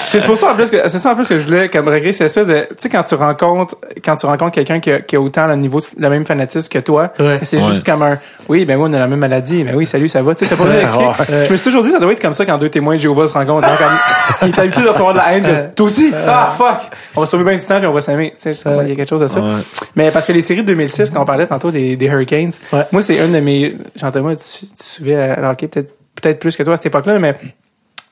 C'est 0.09 0.25
pour 0.25 0.37
ça 0.37 0.51
en 0.51 0.55
plus 0.55 0.69
que 0.69 0.87
c'est 0.89 0.99
ça 0.99 1.11
en 1.11 1.15
plus 1.15 1.27
que 1.27 1.39
je 1.39 1.45
voulais 1.47 1.69
comme 1.69 1.87
régler 1.87 2.13
cette 2.13 2.25
espèce 2.27 2.47
de 2.47 2.61
tu 2.69 2.75
sais 2.77 2.89
quand 2.89 3.03
tu 3.03 3.15
rencontres 3.15 3.75
quand 4.03 4.15
tu 4.15 4.25
rencontres 4.25 4.51
quelqu'un 4.53 4.79
qui 4.79 4.91
a, 4.91 5.01
qui 5.01 5.15
a 5.15 5.21
autant 5.21 5.47
le 5.47 5.55
niveau 5.55 5.79
de, 5.79 5.85
le 5.99 6.09
même 6.09 6.25
fanatisme 6.25 6.67
que 6.69 6.79
toi 6.79 7.11
Ouais. 7.19 7.39
c'est 7.43 7.57
Ouais. 7.57 7.63
juste 7.71 7.85
comme 7.85 8.01
un 8.03 8.17
oui 8.49 8.65
ben 8.65 8.77
moi 8.77 8.87
on 8.89 8.93
a 8.93 8.99
la 8.99 9.07
même 9.07 9.19
maladie 9.19 9.63
mais 9.63 9.73
oui 9.73 9.85
salut 9.85 10.07
ça 10.07 10.21
va 10.21 10.33
tu 10.35 10.45
sais 10.45 10.49
t'as 10.49 10.55
pas 10.57 10.63
besoin 10.63 10.79
d'expliquer. 10.79 11.05
Ouais. 11.33 11.45
je 11.47 11.51
me 11.51 11.57
suis 11.57 11.63
toujours 11.65 11.83
dit 11.83 11.91
ça 11.91 11.99
doit 11.99 12.11
être 12.11 12.21
comme 12.21 12.33
ça 12.33 12.45
quand 12.45 12.57
deux 12.57 12.69
témoins 12.69 12.95
de 12.95 13.01
Jéhovah 13.01 13.27
se 13.27 13.33
rencontrent 13.33 13.67
donc 13.67 13.77
comme, 13.77 13.97
il 14.43 14.49
est 14.49 14.59
habitué 14.59 14.83
de 14.83 14.87
recevoir 14.89 15.13
de 15.13 15.17
la 15.19 15.33
haine 15.35 15.71
toi 15.75 15.85
aussi 15.85 16.11
ah 16.27 16.49
fuck 16.57 16.79
on 17.15 17.21
va 17.21 17.27
sauver 17.27 17.43
bien 17.43 17.55
du 17.57 17.65
temps 17.65 17.77
puis 17.79 17.87
on 17.87 17.93
va 17.93 18.01
s'aimer 18.01 18.33
tu 18.41 18.53
sais 18.53 18.69
il 18.83 18.89
y 18.89 18.91
a 18.91 18.95
quelque 18.95 19.09
chose 19.09 19.21
de 19.21 19.27
ça 19.27 19.39
Ouais. 19.39 19.51
mais 19.95 20.11
parce 20.11 20.25
que 20.25 20.31
les 20.33 20.41
séries 20.41 20.61
de 20.61 20.67
2006 20.67 21.11
quand 21.11 21.21
on 21.21 21.25
parlait 21.25 21.47
tantôt 21.47 21.71
des, 21.71 21.95
des 21.95 22.05
Hurricanes 22.05 22.51
Ouais. 22.71 22.85
moi 22.91 23.01
c'est 23.01 23.17
une 23.17 23.33
de 23.33 23.39
mes 23.39 23.75
Jean-Thomas 23.95 24.35
tu, 24.35 24.65
tu 24.67 24.73
suivais 24.83 25.15
à 25.15 25.53
peut-être 25.55 25.89
peut-être 26.15 26.39
plus 26.39 26.55
que 26.55 26.63
toi 26.63 26.73
à 26.73 26.77
cette 26.77 26.87
époque-là 26.87 27.19
mais 27.19 27.35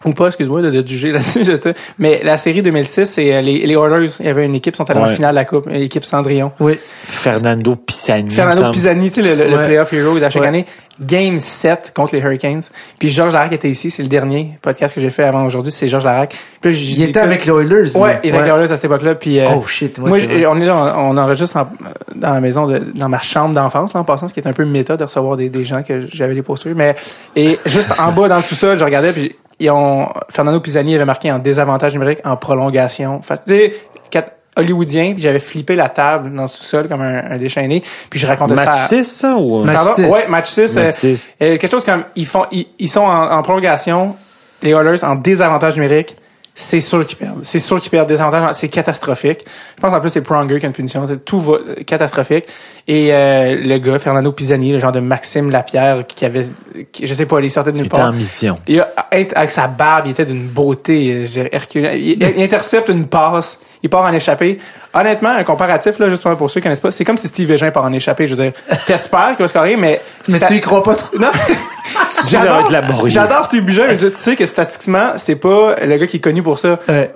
ou 0.05 0.13
pas, 0.13 0.27
excuse-moi 0.27 0.61
de, 0.61 0.69
de 0.81 0.87
juger 0.87 1.11
là-dessus. 1.11 1.43
je 1.45 1.59
sais. 1.61 1.73
Mais 1.99 2.21
la 2.23 2.37
série 2.37 2.61
2006, 2.61 3.05
c'est 3.05 3.33
euh, 3.33 3.41
les, 3.41 3.65
les 3.65 3.73
Oilers. 3.73 4.09
Il 4.19 4.25
y 4.25 4.29
avait 4.29 4.45
une 4.45 4.55
équipe, 4.55 4.75
sont 4.75 4.89
allés 4.89 4.99
en 5.01 5.07
finale 5.07 5.31
de 5.31 5.35
la 5.35 5.45
Coupe, 5.45 5.67
l'équipe 5.67 6.03
Cendrillon. 6.03 6.51
Oui. 6.59 6.77
Fernando 7.03 7.75
Pisani. 7.75 8.29
Fernando. 8.31 8.71
Pisani, 8.71 9.11
tu 9.11 9.21
sais, 9.21 9.35
le, 9.35 9.49
le- 9.49 9.57
playoff 9.65 9.91
hero 9.93 10.15
de 10.15 10.19
chaque 10.29 10.35
Ouais. 10.41 10.47
année. 10.47 10.65
Game 11.01 11.39
7 11.39 11.91
contre 11.93 12.15
les 12.15 12.21
Hurricanes. 12.21 12.61
Puis 12.99 13.09
Georges 13.09 13.33
Larac 13.33 13.51
était 13.51 13.69
ici, 13.69 13.91
c'est 13.91 14.01
le 14.01 14.07
dernier 14.07 14.57
podcast 14.61 14.95
que 14.95 15.01
j'ai 15.01 15.09
fait 15.09 15.23
avant 15.25 15.43
aujourd'hui, 15.45 15.69
c'est 15.69 15.89
Georges 15.89 16.05
Larac. 16.05 16.33
Puis 16.61 16.71
là, 16.71 16.77
j'ai 16.77 16.85
Il 16.85 17.03
était 17.03 17.19
avec 17.19 17.45
les 17.45 17.51
Oilers. 17.51 17.97
Ouais, 17.97 18.19
il 18.23 18.29
était 18.29 18.37
avec 18.37 18.49
les 18.49 18.55
Oilers 18.57 18.71
à 18.71 18.75
cette 18.77 18.85
époque-là. 18.85 19.15
Puis, 19.15 19.39
euh, 19.41 19.45
Oh 19.53 19.65
shit, 19.67 19.97
moi, 19.99 20.11
on 20.11 20.61
est 20.61 20.65
là, 20.65 20.95
on, 20.97 21.09
on 21.09 21.17
enregistre 21.17 21.57
en- 21.57 21.67
dans 22.15 22.33
la 22.33 22.39
maison, 22.39 22.65
de, 22.65 22.79
dans 22.95 23.09
ma 23.09 23.19
chambre 23.19 23.53
d'enfance, 23.53 23.93
là, 23.93 23.99
en 23.99 24.03
passant, 24.05 24.29
ce 24.29 24.33
qui 24.33 24.39
est 24.39 24.47
un 24.47 24.53
peu 24.53 24.63
méta 24.63 24.95
de 24.95 25.03
recevoir 25.03 25.35
des, 25.35 25.49
des 25.49 25.65
gens 25.65 25.83
que 25.83 26.07
j'avais 26.13 26.33
les 26.33 26.41
postures. 26.43 26.71
Mais, 26.77 26.95
et 27.35 27.59
juste 27.65 27.91
en 27.99 28.13
bas, 28.13 28.29
dans 28.29 28.37
le 28.37 28.41
sous-sol, 28.41 28.79
je 28.79 28.85
regardais, 28.85 29.11
puis 29.11 29.35
ils 29.59 29.69
ont, 29.71 30.09
Fernando 30.29 30.59
Pisani 30.59 30.95
avait 30.95 31.05
marqué 31.05 31.31
en 31.31 31.39
désavantage 31.39 31.93
numérique 31.93 32.19
en 32.25 32.35
prolongation. 32.37 33.21
Fait, 33.21 33.37
tu 33.37 33.43
sais, 33.47 33.73
quatre- 34.09 34.31
hollywoodien, 34.57 35.11
puis 35.13 35.21
j'avais 35.21 35.39
flippé 35.41 35.75
la 35.75 35.89
table 35.89 36.33
dans 36.33 36.43
le 36.43 36.47
sous-sol 36.47 36.87
comme 36.87 37.01
un, 37.01 37.31
un 37.31 37.37
déchaîné, 37.37 37.83
puis 38.09 38.19
je 38.19 38.25
racontais 38.25 38.53
Match 38.55 38.71
ça. 38.73 38.83
à- 38.85 38.87
6, 38.87 39.03
ça, 39.03 39.35
ou... 39.35 39.63
Match 39.65 39.75
Pardon? 39.75 39.93
6. 39.95 40.01
Ouais, 40.03 40.27
match 40.29 40.49
6. 40.49 40.75
Match 40.75 40.85
euh, 40.85 40.91
six. 40.93 41.29
euh, 41.41 41.57
quelque 41.57 41.69
chose 41.71 41.83
comme, 41.83 42.05
ils 42.15 42.25
font, 42.25 42.45
ils, 42.51 42.67
ils 42.79 42.87
sont 42.89 43.01
en, 43.01 43.31
en 43.31 43.41
prolongation, 43.41 44.15
les 44.61 44.71
Oilers 44.71 45.03
en 45.03 45.15
désavantage 45.15 45.75
numérique. 45.75 46.15
C'est 46.57 46.79
sûr 46.79 47.05
qu'ils 47.05 47.17
perdent. 47.17 47.41
C'est 47.43 47.59
sûr 47.59 47.81
qu'ils 47.81 47.91
perdent 47.91 48.07
désavantage. 48.07 48.55
C'est 48.55 48.69
catastrophique. 48.69 49.43
Je 49.75 49.81
pense 49.81 49.93
en 49.93 49.99
plus 49.99 50.09
c'est 50.09 50.21
Pronger 50.21 50.57
qui 50.57 50.65
a 50.65 50.67
une 50.69 50.73
punition. 50.73 51.05
Tout 51.25 51.41
va 51.41 51.55
euh, 51.55 51.75
catastrophique. 51.85 52.45
Et 52.87 53.13
euh, 53.13 53.55
le 53.61 53.77
gars, 53.77 53.99
Fernando 53.99 54.31
Pisani, 54.31 54.71
le 54.71 54.79
genre 54.79 54.93
de 54.93 55.01
Maxime 55.01 55.49
Lapierre, 55.51 56.05
qui 56.07 56.23
avait, 56.23 56.47
qui- 56.93 57.05
je 57.07 57.13
sais 57.13 57.25
pas, 57.25 57.41
il 57.41 57.51
sortait 57.51 57.71
de 57.73 57.75
Il 57.75 57.79
nulle 57.79 57.87
était 57.87 57.95
en 57.97 58.03
part. 58.05 58.13
mission. 58.13 58.57
Il 58.67 58.79
a, 58.79 58.87
avec 59.11 59.51
sa 59.51 59.67
barbe, 59.67 60.05
il 60.07 60.11
était 60.11 60.23
d'une 60.25 60.47
beauté 60.47 61.13
euh, 61.13 61.27
je 61.27 61.31
dirais. 61.69 61.99
Il, 61.99 62.23
il 62.23 62.41
intercepte 62.43 62.87
une 62.87 63.07
passe, 63.07 63.59
il 63.85 63.89
part 63.89 64.03
en 64.03 64.11
échappée. 64.13 64.57
Honnêtement, 64.95 65.29
un 65.29 65.43
comparatif, 65.43 65.99
là, 65.99 66.09
juste 66.09 66.23
pour 66.23 66.49
ceux 66.49 66.59
qui 66.59 66.63
connaissent 66.63 66.79
pas, 66.79 66.89
c'est 66.89 67.05
comme 67.05 67.19
si 67.19 67.27
Steve 67.27 67.47
Végin 67.47 67.69
part 67.69 67.83
en 67.83 67.93
échappée. 67.93 68.25
Je 68.25 68.33
veux 68.33 68.43
dire, 68.43 68.53
t'espères 68.87 69.35
qu'il 69.35 69.43
va 69.43 69.47
scorer, 69.47 69.75
mais... 69.75 70.01
Mais 70.27 70.39
tu 70.39 70.55
y 70.55 70.61
crois 70.61 70.81
pas 70.81 70.95
trop. 70.95 71.17
Non! 71.19 71.29
laborieux. 72.71 73.11
J'adore 73.11 73.45
Steve 73.45 73.63
Bugin, 73.63 73.87
mais 73.87 73.97
tu 73.97 74.09
sais 74.15 74.35
que 74.35 74.45
statistiquement, 74.47 75.13
c'est 75.17 75.35
pas 75.35 75.75
le 75.81 75.97
gars 75.97 76.07
qui 76.07 76.17
est 76.17 76.21
connu 76.21 76.41
pour 76.41 76.57
ça. 76.57 76.79
Ouais. 76.89 77.11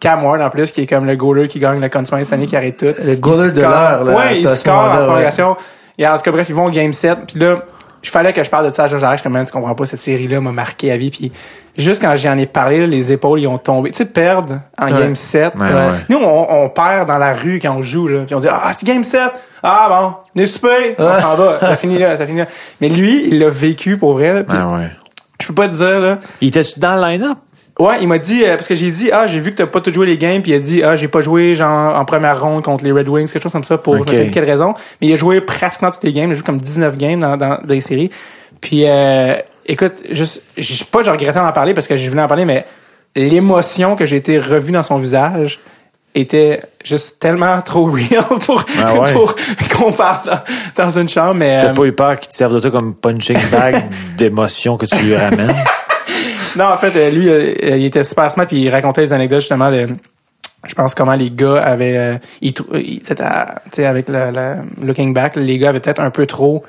Cam 0.00 0.22
Ward, 0.22 0.42
en 0.42 0.50
plus, 0.50 0.70
qui 0.70 0.82
est 0.82 0.86
comme 0.86 1.06
le 1.06 1.16
goaler 1.16 1.48
qui 1.48 1.60
gagne 1.60 1.80
le 1.80 1.88
Conn 1.88 2.04
Smythe 2.04 2.24
cette 2.24 2.34
année, 2.34 2.46
qui 2.46 2.56
arrête 2.56 2.76
tout. 2.76 2.92
Le 3.02 3.14
goaler 3.14 3.48
Il 3.48 3.52
de 3.54 3.60
l'heure, 3.62 4.04
là, 4.04 4.14
Ouais, 4.14 4.40
il 4.40 4.48
score 4.48 4.74
en 4.74 5.02
prolongation. 5.02 5.56
Et 5.96 6.06
en 6.06 6.16
tout 6.16 6.22
cas, 6.22 6.30
bref, 6.32 6.48
ils 6.48 6.54
vont 6.54 6.66
au 6.66 6.70
game 6.70 6.92
7. 6.92 7.20
Puis 7.28 7.38
là, 7.38 7.62
je 8.02 8.10
fallait 8.10 8.32
que 8.32 8.42
je 8.42 8.50
parle 8.50 8.68
de 8.68 8.74
ça 8.74 8.84
à 8.84 8.86
Georges 8.88 9.04
Arrache, 9.04 9.22
comme 9.22 9.32
man, 9.32 9.46
tu 9.46 9.52
comprends 9.52 9.74
pas, 9.74 9.86
cette 9.86 10.02
série-là 10.02 10.40
m'a 10.40 10.52
marqué 10.52 10.90
à 10.90 10.96
vie. 10.96 11.10
Puis 11.10 11.32
juste 11.76 12.02
quand 12.02 12.14
j'en 12.16 12.36
ai 12.38 12.46
parlé, 12.46 12.80
là, 12.80 12.86
les 12.86 13.12
épaules, 13.12 13.40
ils 13.40 13.46
ont 13.46 13.58
tombé. 13.58 13.90
Tu 13.90 13.96
sais, 13.98 14.04
perdre 14.06 14.60
en 14.78 14.86
Ouais. 14.86 14.92
game 15.00 15.14
7. 15.16 15.54
Ouais. 15.56 15.68
Nous, 16.08 16.18
on, 16.18 16.46
on 16.64 16.68
perd 16.68 17.08
dans 17.08 17.18
la 17.18 17.32
rue 17.32 17.58
quand 17.60 17.76
on 17.76 17.82
joue, 17.82 18.08
là. 18.08 18.20
Puis 18.26 18.34
on 18.34 18.40
dit, 18.40 18.48
ah, 18.50 18.72
c'est 18.76 18.86
game 18.86 19.04
7. 19.04 19.20
Ah, 19.62 19.86
bon, 19.88 20.14
on 20.36 20.42
est 20.42 20.46
super. 20.46 20.78
On 20.98 21.14
s'en 21.16 21.34
va. 21.36 21.58
Ça 21.60 21.76
finit 21.76 21.98
là, 21.98 22.16
ça 22.16 22.26
finit 22.26 22.38
là. 22.40 22.46
Mais 22.80 22.88
lui, 22.88 23.28
il 23.28 23.38
l'a 23.38 23.48
vécu 23.48 23.96
pour 23.96 24.14
vrai, 24.14 24.34
là. 24.34 24.42
Puis 24.44 24.56
ouais. 24.58 24.90
je 25.40 25.46
peux 25.46 25.54
pas 25.54 25.68
te 25.68 25.74
dire, 25.74 26.00
là. 26.00 26.18
Il 26.40 26.48
était-tu 26.48 26.80
dans 26.80 26.96
le 26.96 27.02
line-up? 27.06 27.38
Ouais, 27.78 28.02
il 28.02 28.06
m'a 28.06 28.18
dit, 28.18 28.44
euh, 28.44 28.56
parce 28.56 28.68
que 28.68 28.74
j'ai 28.74 28.90
dit, 28.90 29.10
ah, 29.12 29.26
j'ai 29.26 29.40
vu 29.40 29.52
que 29.52 29.56
t'as 29.56 29.66
pas 29.66 29.80
tout 29.80 29.92
joué 29.92 30.04
les 30.06 30.18
games, 30.18 30.42
puis 30.42 30.50
il 30.52 30.54
a 30.56 30.58
dit, 30.58 30.82
ah, 30.82 30.94
j'ai 30.94 31.08
pas 31.08 31.22
joué, 31.22 31.54
genre, 31.54 31.96
en 31.96 32.04
première 32.04 32.40
ronde 32.42 32.60
contre 32.62 32.84
les 32.84 32.92
Red 32.92 33.08
Wings, 33.08 33.32
quelque 33.32 33.42
chose 33.42 33.52
comme 33.52 33.64
ça, 33.64 33.78
pour, 33.78 34.06
je 34.06 34.14
sais 34.14 34.30
quelle 34.30 34.44
raison. 34.44 34.74
Mais 35.00 35.06
il 35.06 35.12
a 35.14 35.16
joué 35.16 35.40
pratiquement 35.40 35.90
toutes 35.90 36.04
les 36.04 36.12
games, 36.12 36.28
il 36.28 36.32
a 36.32 36.34
joué 36.34 36.42
comme 36.44 36.60
19 36.60 36.98
games 36.98 37.18
dans, 37.18 37.36
dans, 37.38 37.60
dans 37.62 37.74
les 37.74 37.80
séries. 37.80 38.10
Puis, 38.60 38.84
euh, 38.86 39.36
écoute, 39.66 39.94
juste, 40.10 40.42
je 40.58 40.84
pas, 40.84 41.02
je 41.02 41.10
regrettais 41.10 41.38
d'en 41.38 41.52
parler 41.52 41.74
parce 41.74 41.86
que 41.86 41.96
je 41.96 42.08
voulais 42.08 42.22
en 42.22 42.28
parler, 42.28 42.44
mais 42.44 42.66
l'émotion 43.16 43.96
que 43.96 44.06
j'ai 44.06 44.16
été 44.16 44.38
revu 44.38 44.72
dans 44.72 44.82
son 44.82 44.96
visage 44.96 45.60
était 46.14 46.60
juste 46.84 47.18
tellement 47.18 47.60
trop 47.62 47.86
real 47.86 48.24
pour, 48.46 48.64
Ah 48.82 48.94
ouais. 48.94 49.12
pour 49.12 49.34
qu'on 49.74 49.92
parle 49.92 50.42
dans, 50.76 50.84
dans 50.84 50.98
une 50.98 51.08
chambre, 51.08 51.34
mais, 51.34 51.58
T'as 51.60 51.70
euh, 51.70 51.74
pas 51.74 51.84
eu 51.84 51.92
peur 51.92 52.18
qu'il 52.18 52.28
te 52.28 52.34
serve 52.34 52.54
de 52.54 52.60
toi 52.60 52.70
comme 52.70 52.94
punching 52.94 53.38
bag 53.50 53.84
d'émotions 54.16 54.76
que 54.76 54.86
tu 54.86 54.96
lui 54.96 55.16
ramènes? 55.16 55.54
Non, 56.54 56.66
en 56.66 56.76
fait, 56.76 56.94
euh, 56.96 57.10
lui, 57.10 57.30
euh, 57.30 57.54
il 57.78 57.86
était 57.86 58.04
super 58.04 58.30
smart 58.30 58.46
puis 58.46 58.60
il 58.60 58.68
racontait 58.68 59.00
des 59.00 59.12
anecdotes 59.14 59.40
justement 59.40 59.70
de, 59.70 59.86
je 60.66 60.74
pense 60.74 60.94
comment 60.94 61.14
les 61.14 61.30
gars 61.30 61.62
avaient, 61.62 61.96
euh, 61.96 62.18
ils, 62.42 62.52
peut-être, 62.52 63.22
avec 63.78 64.08
le, 64.10 64.30
le- 64.30 64.86
looking 64.86 65.14
back, 65.14 65.36
les 65.36 65.56
gars 65.56 65.70
avaient 65.70 65.80
peut-être 65.80 66.02
un 66.02 66.10
peu 66.10 66.26
trop, 66.26 66.62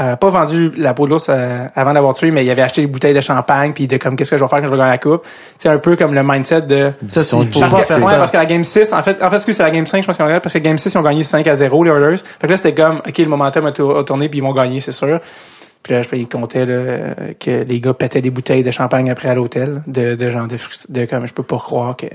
euh, 0.00 0.16
pas 0.16 0.28
vendu 0.30 0.70
la 0.76 0.94
peau 0.94 1.06
de 1.06 1.10
l'ours 1.10 1.26
euh, 1.28 1.66
avant 1.74 1.92
d'avoir 1.92 2.14
tué, 2.14 2.30
mais 2.30 2.44
ils 2.44 2.50
avaient 2.50 2.62
acheté 2.62 2.82
des 2.82 2.86
bouteilles 2.86 3.14
de 3.14 3.20
champagne 3.20 3.72
puis 3.72 3.86
de 3.88 3.96
comme 3.96 4.14
qu'est-ce 4.16 4.30
que 4.30 4.36
je 4.36 4.42
vais 4.44 4.48
faire 4.48 4.60
quand 4.60 4.66
je 4.66 4.70
vais 4.70 4.76
gagner 4.78 4.90
la 4.92 4.98
coupe? 4.98 5.24
C'est 5.58 5.68
un 5.68 5.78
peu 5.78 5.96
comme 5.96 6.14
le 6.14 6.22
mindset 6.22 6.62
de. 6.62 6.92
Ça, 7.10 7.24
c'est- 7.24 7.36
que, 7.46 7.58
faire 7.82 7.96
ouais, 8.06 8.18
parce 8.18 8.30
que 8.30 8.36
la 8.36 8.46
game 8.46 8.64
6, 8.64 8.92
en 8.92 9.02
fait, 9.02 9.22
en 9.22 9.30
fait, 9.30 9.40
c'est 9.40 9.58
la 9.62 9.70
game 9.70 9.86
5, 9.86 10.02
je 10.02 10.06
pense 10.06 10.16
qu'on 10.16 10.24
regarde, 10.24 10.42
parce 10.42 10.52
que 10.52 10.58
game 10.58 10.78
6, 10.78 10.92
ils 10.94 10.98
ont 10.98 11.02
gagné 11.02 11.24
5 11.24 11.46
à 11.46 11.56
0, 11.56 11.84
les 11.84 11.90
Oilers. 11.90 12.16
Fait 12.40 12.46
que 12.46 12.52
là, 12.52 12.56
c'était 12.56 12.74
comme, 12.74 12.98
OK, 13.06 13.18
le 13.18 13.26
momentum 13.26 13.66
a, 13.66 13.72
tour- 13.72 13.98
a 13.98 14.04
tourné, 14.04 14.28
puis 14.28 14.38
ils 14.38 14.42
vont 14.42 14.52
gagner, 14.52 14.80
c'est 14.80 14.92
sûr. 14.92 15.20
Puis 15.82 15.94
là, 15.94 16.02
je 16.02 16.08
ils 16.16 16.28
comptaient, 16.28 16.66
là, 16.66 17.14
que 17.40 17.62
les 17.64 17.80
gars 17.80 17.94
pétaient 17.94 18.20
des 18.20 18.30
bouteilles 18.30 18.62
de 18.62 18.70
champagne 18.70 19.10
après 19.10 19.28
à 19.28 19.34
l'hôtel, 19.34 19.82
de, 19.86 20.14
de 20.16 20.30
genre, 20.30 20.46
de, 20.48 20.56
de 20.88 21.04
comme, 21.06 21.26
je 21.26 21.32
peux 21.32 21.42
pas 21.44 21.58
croire 21.58 21.96
que... 21.96 22.06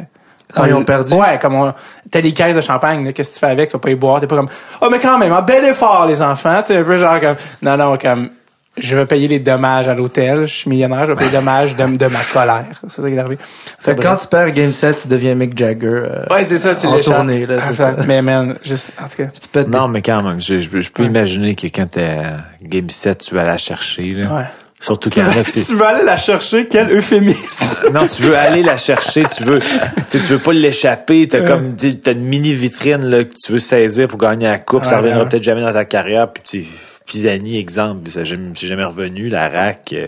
Quand 0.56 0.66
ils 0.66 0.74
ont 0.74 0.84
perdu. 0.84 1.14
Ouais, 1.14 1.40
comme 1.42 1.56
on, 1.56 1.74
t'as 2.12 2.22
des 2.22 2.32
caisses 2.34 2.56
de 2.56 2.62
champagne, 2.62 3.04
là, 3.06 3.12
qu'est-ce 3.14 3.30
que 3.30 3.34
tu 3.36 3.40
fais 3.40 3.52
avec, 3.52 3.70
tu 3.70 3.74
vas 3.74 3.80
pas 3.80 3.90
y 3.90 3.96
boire, 3.96 4.20
t'es 4.20 4.28
pas 4.28 4.36
comme, 4.36 4.50
oh, 4.82 4.88
mais 4.92 5.00
quand 5.00 5.18
même, 5.18 5.32
un 5.32 5.42
bel 5.42 5.64
effort, 5.66 6.06
les 6.06 6.22
enfants, 6.22 6.62
tu 6.66 6.74
un 6.74 6.84
peu 6.84 6.98
genre 6.98 7.20
comme, 7.20 7.36
non, 7.62 7.78
non, 7.78 7.98
comme, 7.98 8.30
je 8.76 8.96
vais 8.96 9.06
payer 9.06 9.28
les 9.28 9.38
dommages 9.40 9.88
à 9.88 9.94
l'hôtel, 9.94 10.48
je 10.48 10.54
suis 10.54 10.70
millionnaire, 10.70 11.06
je 11.06 11.12
vais 11.12 11.16
payer 11.16 11.30
les 11.30 11.38
dommages 11.38 11.76
de, 11.76 11.86
de 11.96 12.06
ma 12.08 12.20
colère. 12.34 12.66
C'est 12.88 13.02
ça 13.02 13.08
qui 13.08 13.14
est 13.16 13.20
arrivé. 13.20 13.38
Fait 13.80 13.96
quand 14.02 14.16
tu 14.16 14.26
perds 14.28 14.52
Game 14.52 14.74
7, 14.74 15.02
tu 15.04 15.08
deviens 15.08 15.36
Mick 15.36 15.56
Jagger. 15.56 15.86
euh, 15.88 16.26
Ouais, 16.32 16.44
c'est 16.44 16.58
ça, 16.58 16.74
tu 16.74 16.88
en 16.88 16.96
l'échappes. 16.96 17.16
tournée, 17.18 17.46
là, 17.46 17.56
c'est 17.68 17.76
ça. 17.76 17.94
Mais 18.08 18.24
man, 18.24 18.56
juste, 18.64 18.92
en 19.00 19.08
tout 19.08 19.18
cas. 19.18 19.30
Tu 19.64 19.70
non, 19.70 19.88
mais 19.88 20.02
quand 20.02 20.24
même, 20.24 20.42
je, 20.42 20.60
je, 20.60 20.82
je 20.82 20.92
peux 20.92 21.04
imaginer 21.04 21.54
que 21.54 21.68
quand 21.68 21.88
t'es 21.88 22.18
Game 22.64 22.90
7, 22.90 23.20
tu 23.20 23.36
vas 23.36 23.44
la 23.44 23.60
chercher. 23.60 24.14
Là. 24.16 24.34
Ouais. 24.34 24.46
Surtout 24.84 25.10
qu'il 25.10 25.24
y 25.24 25.26
en 25.26 25.30
a 25.30 25.44
que 25.44 25.50
c'est... 25.50 25.64
tu 25.64 25.76
veux 25.76 25.86
aller 25.86 26.04
la 26.04 26.18
chercher, 26.18 26.68
quel 26.68 26.92
euphémisme. 26.96 27.66
Non, 27.94 28.06
tu 28.08 28.24
veux 28.24 28.36
aller 28.36 28.64
la 28.64 28.76
chercher, 28.78 29.24
tu 29.26 29.44
veux, 29.44 29.60
tu 29.60 29.66
sais, 30.08 30.28
tu 30.28 30.34
veux 30.34 30.40
pas 30.40 30.52
l'échapper, 30.54 31.28
t'as 31.28 31.42
comme, 31.42 31.76
t'as 31.76 32.12
une 32.12 32.22
mini 32.24 32.54
vitrine 32.54 33.06
là 33.06 33.24
que 33.24 33.34
tu 33.34 33.52
veux 33.54 33.60
saisir 33.60 34.08
pour 34.08 34.20
gagner 34.20 34.48
la 34.48 34.60
coupe, 34.60 34.84
ça 34.84 34.92
Ouais, 34.92 34.98
reviendra 34.98 35.24
ouais. 35.24 35.30
peut-être 35.30 35.44
jamais 35.44 35.62
dans 35.62 35.74
ta 35.74 35.86
carrière, 35.86 36.32
puis 36.32 36.44
tu, 36.44 36.66
Pisani, 37.06 37.60
exemple, 37.60 38.10
ça 38.10 38.24
jamais, 38.24 38.50
c'est 38.56 38.68
jamais 38.68 38.86
revenu, 38.86 39.28
la 39.28 39.50
RAC, 39.50 39.94
euh, 39.94 40.08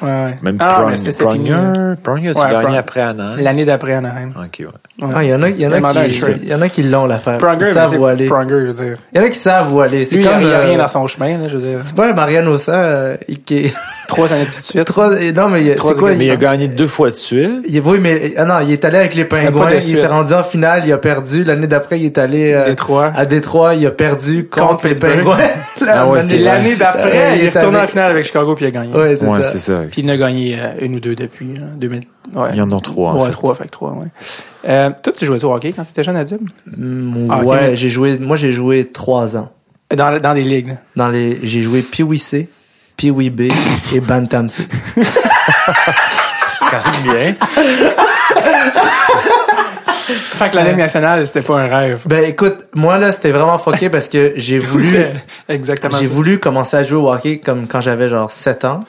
Ouais, 0.00 0.06
ouais. 0.08 0.38
même 0.42 0.58
ah, 0.60 0.68
Prong- 0.82 0.90
mais 0.92 0.96
c'était 0.96 1.26
fini. 1.28 1.50
Pronger, 1.50 1.94
Pronger, 2.04 2.32
tu 2.32 2.38
Ouais, 2.38 2.44
gagné 2.52 2.62
Prong- 2.66 2.74
après 2.76 3.00
Anaheim? 3.00 3.36
L'année 3.42 3.64
d'après 3.64 3.94
Anaheim. 3.94 4.30
Ok, 4.36 4.60
ouais. 4.60 4.66
Ouais. 5.04 5.12
Ah, 5.16 5.24
il 5.24 5.30
y 5.30 5.34
en 5.34 5.42
a, 5.42 5.48
il 5.48 5.58
y 5.60 5.66
en 5.66 5.72
a 5.72 5.80
qui, 5.92 6.22
il 6.42 6.48
y 6.48 6.54
en 6.54 6.62
a 6.62 6.68
qui 6.68 6.82
l'ont 6.84 7.06
l'affaire. 7.06 7.38
Pronger, 7.38 7.66
Ils 7.68 7.74
savent 7.74 8.04
aller. 8.04 8.26
Pronger, 8.26 8.48
je 8.60 8.70
veux 8.70 8.84
dire. 8.84 8.96
Il 9.12 9.18
y 9.18 9.20
en 9.20 9.26
a 9.26 9.30
qui 9.30 9.38
savent 9.38 9.74
où 9.74 9.80
aller. 9.80 10.04
C'est 10.04 10.20
comme, 10.22 10.40
il 10.40 10.46
y 10.48 10.52
a 10.52 10.58
euh, 10.60 10.64
rien 10.66 10.78
dans 10.78 10.86
son 10.86 11.04
chemin, 11.08 11.36
là, 11.38 11.48
je 11.48 11.56
veux 11.58 11.68
dire. 11.68 11.78
C'est 11.80 11.96
pas 11.96 12.10
un 12.10 12.14
Mariano 12.14 12.58
ça, 12.58 12.74
euh, 12.84 13.16
qui 13.44 13.58
est 13.66 13.74
Trois 14.08 14.32
années 14.32 14.46
de 14.46 14.50
suite. 14.50 14.84
trois, 14.84 15.10
non, 15.34 15.48
mais 15.50 15.72
c'est 15.74 15.76
quoi. 15.98 16.12
Mais 16.16 16.24
il 16.26 16.30
a 16.30 16.36
gagné 16.36 16.68
deux 16.68 16.86
fois 16.86 17.10
de 17.10 17.16
suite. 17.16 17.64
il- 17.68 17.80
oui, 17.80 17.98
mais, 18.00 18.34
ah 18.38 18.44
non, 18.44 18.54
il 18.62 18.72
est 18.72 18.84
allé 18.84 18.98
avec 18.98 19.14
les 19.16 19.24
Pingouins, 19.24 19.72
il 19.72 19.96
s'est 19.96 20.06
rendu 20.06 20.32
en 20.32 20.44
finale, 20.44 20.82
il 20.86 20.92
a 20.92 20.98
perdu. 20.98 21.42
L'année 21.44 21.66
d'après, 21.66 21.98
il 21.98 22.06
est 22.06 22.18
allé, 22.18 22.52
euh, 22.52 22.64
Détroit. 22.64 23.12
à 23.16 23.26
Détroit, 23.26 23.74
il 23.74 23.84
a 23.86 23.90
perdu 23.90 24.46
contre, 24.48 24.68
Contre 24.68 24.88
les. 24.88 24.94
Pingouins. 24.94 25.38
Ah 25.90 26.06
ouais, 26.06 26.20
C'est 26.28 26.38
l'année 26.38 26.76
d'après, 26.76 27.32
Euh, 27.32 27.36
il 27.36 27.44
est 27.44 27.48
retourné 27.50 27.78
avec- 27.78 27.88
en 27.88 27.92
finale 27.92 28.10
avec 28.10 28.24
Chicago 28.24 28.54
puis 28.54 28.64
il 28.64 28.68
a 28.68 28.70
gagné. 28.70 28.92
Ouais, 28.94 29.16
c'est 29.16 29.24
Ouais, 29.26 29.42
ça. 29.42 29.80
Puis 29.90 30.02
il 30.02 30.10
en 30.10 30.14
a 30.14 30.16
gagné 30.16 30.56
euh, 30.60 30.72
une 30.80 30.96
ou 30.96 31.00
deux 31.00 31.14
depuis, 31.14 31.54
là, 31.54 31.66
2000. 31.76 32.00
Ouais. 32.34 32.48
Il 32.52 32.58
y 32.58 32.60
en 32.62 32.70
a 32.70 32.80
trois, 32.80 33.12
en 33.12 33.18
Ouais, 33.20 33.26
fait. 33.26 33.32
trois, 33.32 33.54
fait 33.54 33.64
que 33.64 33.70
trois, 33.70 33.92
ouais. 33.92 34.06
Euh, 34.68 34.90
toi, 35.02 35.12
tu 35.16 35.24
jouais 35.26 35.44
au 35.44 35.52
hockey 35.54 35.72
quand 35.74 35.84
tu 35.84 35.90
étais 35.90 36.02
jeune, 36.04 36.16
Adib? 36.16 36.40
Mm, 36.66 37.28
Ah, 37.30 37.42
ouais, 37.42 37.60
mais- 37.60 37.76
j'ai 37.76 37.88
joué, 37.88 38.18
moi 38.18 38.36
j'ai 38.36 38.52
joué 38.52 38.84
trois 38.86 39.36
ans. 39.36 39.50
Dans, 39.94 40.20
dans 40.20 40.34
des 40.34 40.44
ligues, 40.44 40.68
là. 40.68 40.74
Dans 40.96 41.08
les, 41.08 41.38
j'ai 41.44 41.62
joué 41.62 41.80
Pee-Wee 41.82 42.18
C, 42.18 42.48
Pee-Wee 42.96 43.30
B 43.30 43.42
et 43.94 44.00
Bantam 44.00 44.50
C. 44.50 44.64
C'est 44.96 46.64
quand 46.70 46.82
même 47.06 47.14
bien. 47.14 47.34
Fait 50.12 50.50
que 50.50 50.56
la 50.56 50.64
Ligue 50.68 50.78
nationale, 50.78 51.26
c'était 51.26 51.42
pas 51.42 51.60
un 51.60 51.66
rêve. 51.68 52.02
Ben 52.06 52.24
écoute, 52.24 52.66
moi 52.74 52.98
là 52.98 53.12
c'était 53.12 53.30
vraiment 53.30 53.58
fucké 53.58 53.90
parce 53.90 54.08
que 54.08 54.32
j'ai 54.36 54.58
voulu, 54.58 54.96
Exactement. 55.48 55.96
j'ai 55.98 56.06
voulu 56.06 56.38
commencer 56.38 56.76
à 56.76 56.82
jouer 56.82 56.98
au 57.00 57.12
hockey 57.12 57.38
comme 57.40 57.66
quand 57.66 57.80
j'avais 57.80 58.08
genre 58.08 58.30
7 58.30 58.64
ans. 58.64 58.84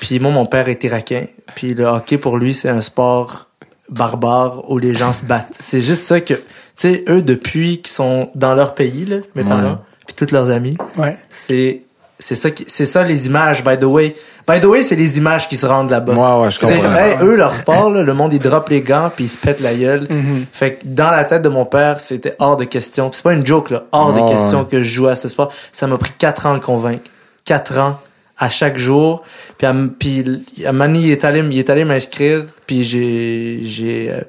Puis 0.00 0.18
moi 0.18 0.30
mon 0.32 0.46
père 0.46 0.68
est 0.68 0.82
irakien, 0.84 1.26
puis 1.54 1.74
le 1.74 1.84
hockey 1.84 2.18
pour 2.18 2.36
lui 2.38 2.54
c'est 2.54 2.68
un 2.68 2.80
sport 2.80 3.48
barbare 3.88 4.68
où 4.70 4.78
les 4.78 4.94
gens 4.94 5.12
se 5.12 5.24
battent. 5.24 5.54
C'est 5.60 5.80
juste 5.80 6.02
ça 6.02 6.20
que 6.20 6.34
tu 6.34 6.40
sais 6.76 7.04
eux 7.08 7.22
depuis 7.22 7.78
qu'ils 7.82 7.92
sont 7.92 8.30
dans 8.34 8.54
leur 8.54 8.74
pays 8.74 9.04
là, 9.06 9.18
mes 9.34 9.42
Ouais. 9.42 9.48
parents, 9.48 9.78
puis 10.06 10.14
tous 10.16 10.32
leurs 10.34 10.50
amis, 10.50 10.76
Ouais. 10.96 11.16
c'est 11.30 11.82
c'est 12.18 12.34
ça 12.34 12.50
qui 12.50 12.64
c'est 12.68 12.86
ça 12.86 13.02
les 13.02 13.26
images 13.26 13.62
by 13.64 13.78
the 13.78 13.84
way. 13.84 14.14
By 14.48 14.60
the 14.60 14.64
way, 14.66 14.82
c'est 14.82 14.94
les 14.94 15.18
images 15.18 15.48
qui 15.48 15.56
se 15.56 15.66
rendent 15.66 15.90
là-bas. 15.90 16.12
Ouais, 16.12 16.44
ouais, 16.44 16.50
je 16.52 16.58
C'est- 16.58 16.66
comprends. 16.80 16.94
hey, 16.96 17.16
eux, 17.20 17.34
leur 17.34 17.54
sport, 17.56 17.90
là, 17.90 18.04
le 18.04 18.14
monde, 18.14 18.32
ils 18.32 18.38
drop 18.38 18.68
les 18.68 18.80
gants 18.80 19.10
puis 19.14 19.24
ils 19.24 19.28
se 19.28 19.36
pètent 19.36 19.58
la 19.60 19.74
gueule. 19.74 20.04
Mm-hmm. 20.04 20.44
Fait 20.52 20.74
que 20.74 20.82
dans 20.84 21.10
la 21.10 21.24
tête 21.24 21.42
de 21.42 21.48
mon 21.48 21.64
père, 21.64 21.98
c'était 21.98 22.36
hors 22.38 22.56
de 22.56 22.62
question. 22.64 23.10
Puis 23.10 23.16
c'est 23.16 23.24
pas 23.24 23.32
une 23.32 23.44
joke, 23.44 23.70
là. 23.70 23.82
Hors 23.90 24.12
de 24.12 24.32
question 24.32 24.60
ouais. 24.60 24.66
que 24.70 24.82
je 24.82 24.88
joue 24.94 25.08
à 25.08 25.16
ce 25.16 25.28
sport. 25.28 25.52
Ça 25.72 25.88
m'a 25.88 25.98
pris 25.98 26.12
quatre 26.16 26.46
ans 26.46 26.52
à 26.52 26.54
le 26.54 26.60
convaincre. 26.60 27.02
Quatre 27.44 27.76
ans 27.78 27.98
à 28.38 28.48
chaque 28.48 28.78
jour. 28.78 29.24
Puis 29.58 29.66
à, 29.66 29.74
puis 29.98 30.24
à 30.64 30.70
Mani, 30.70 31.06
il 31.06 31.10
est 31.10 31.24
allé, 31.24 31.40
il 31.50 31.58
est 31.58 31.68
allé 31.68 31.84
m'inscrire. 31.84 32.44
Puis 32.68 32.84
j'ai, 32.84 33.60
j'ai, 33.64 34.10
euh, 34.12 34.20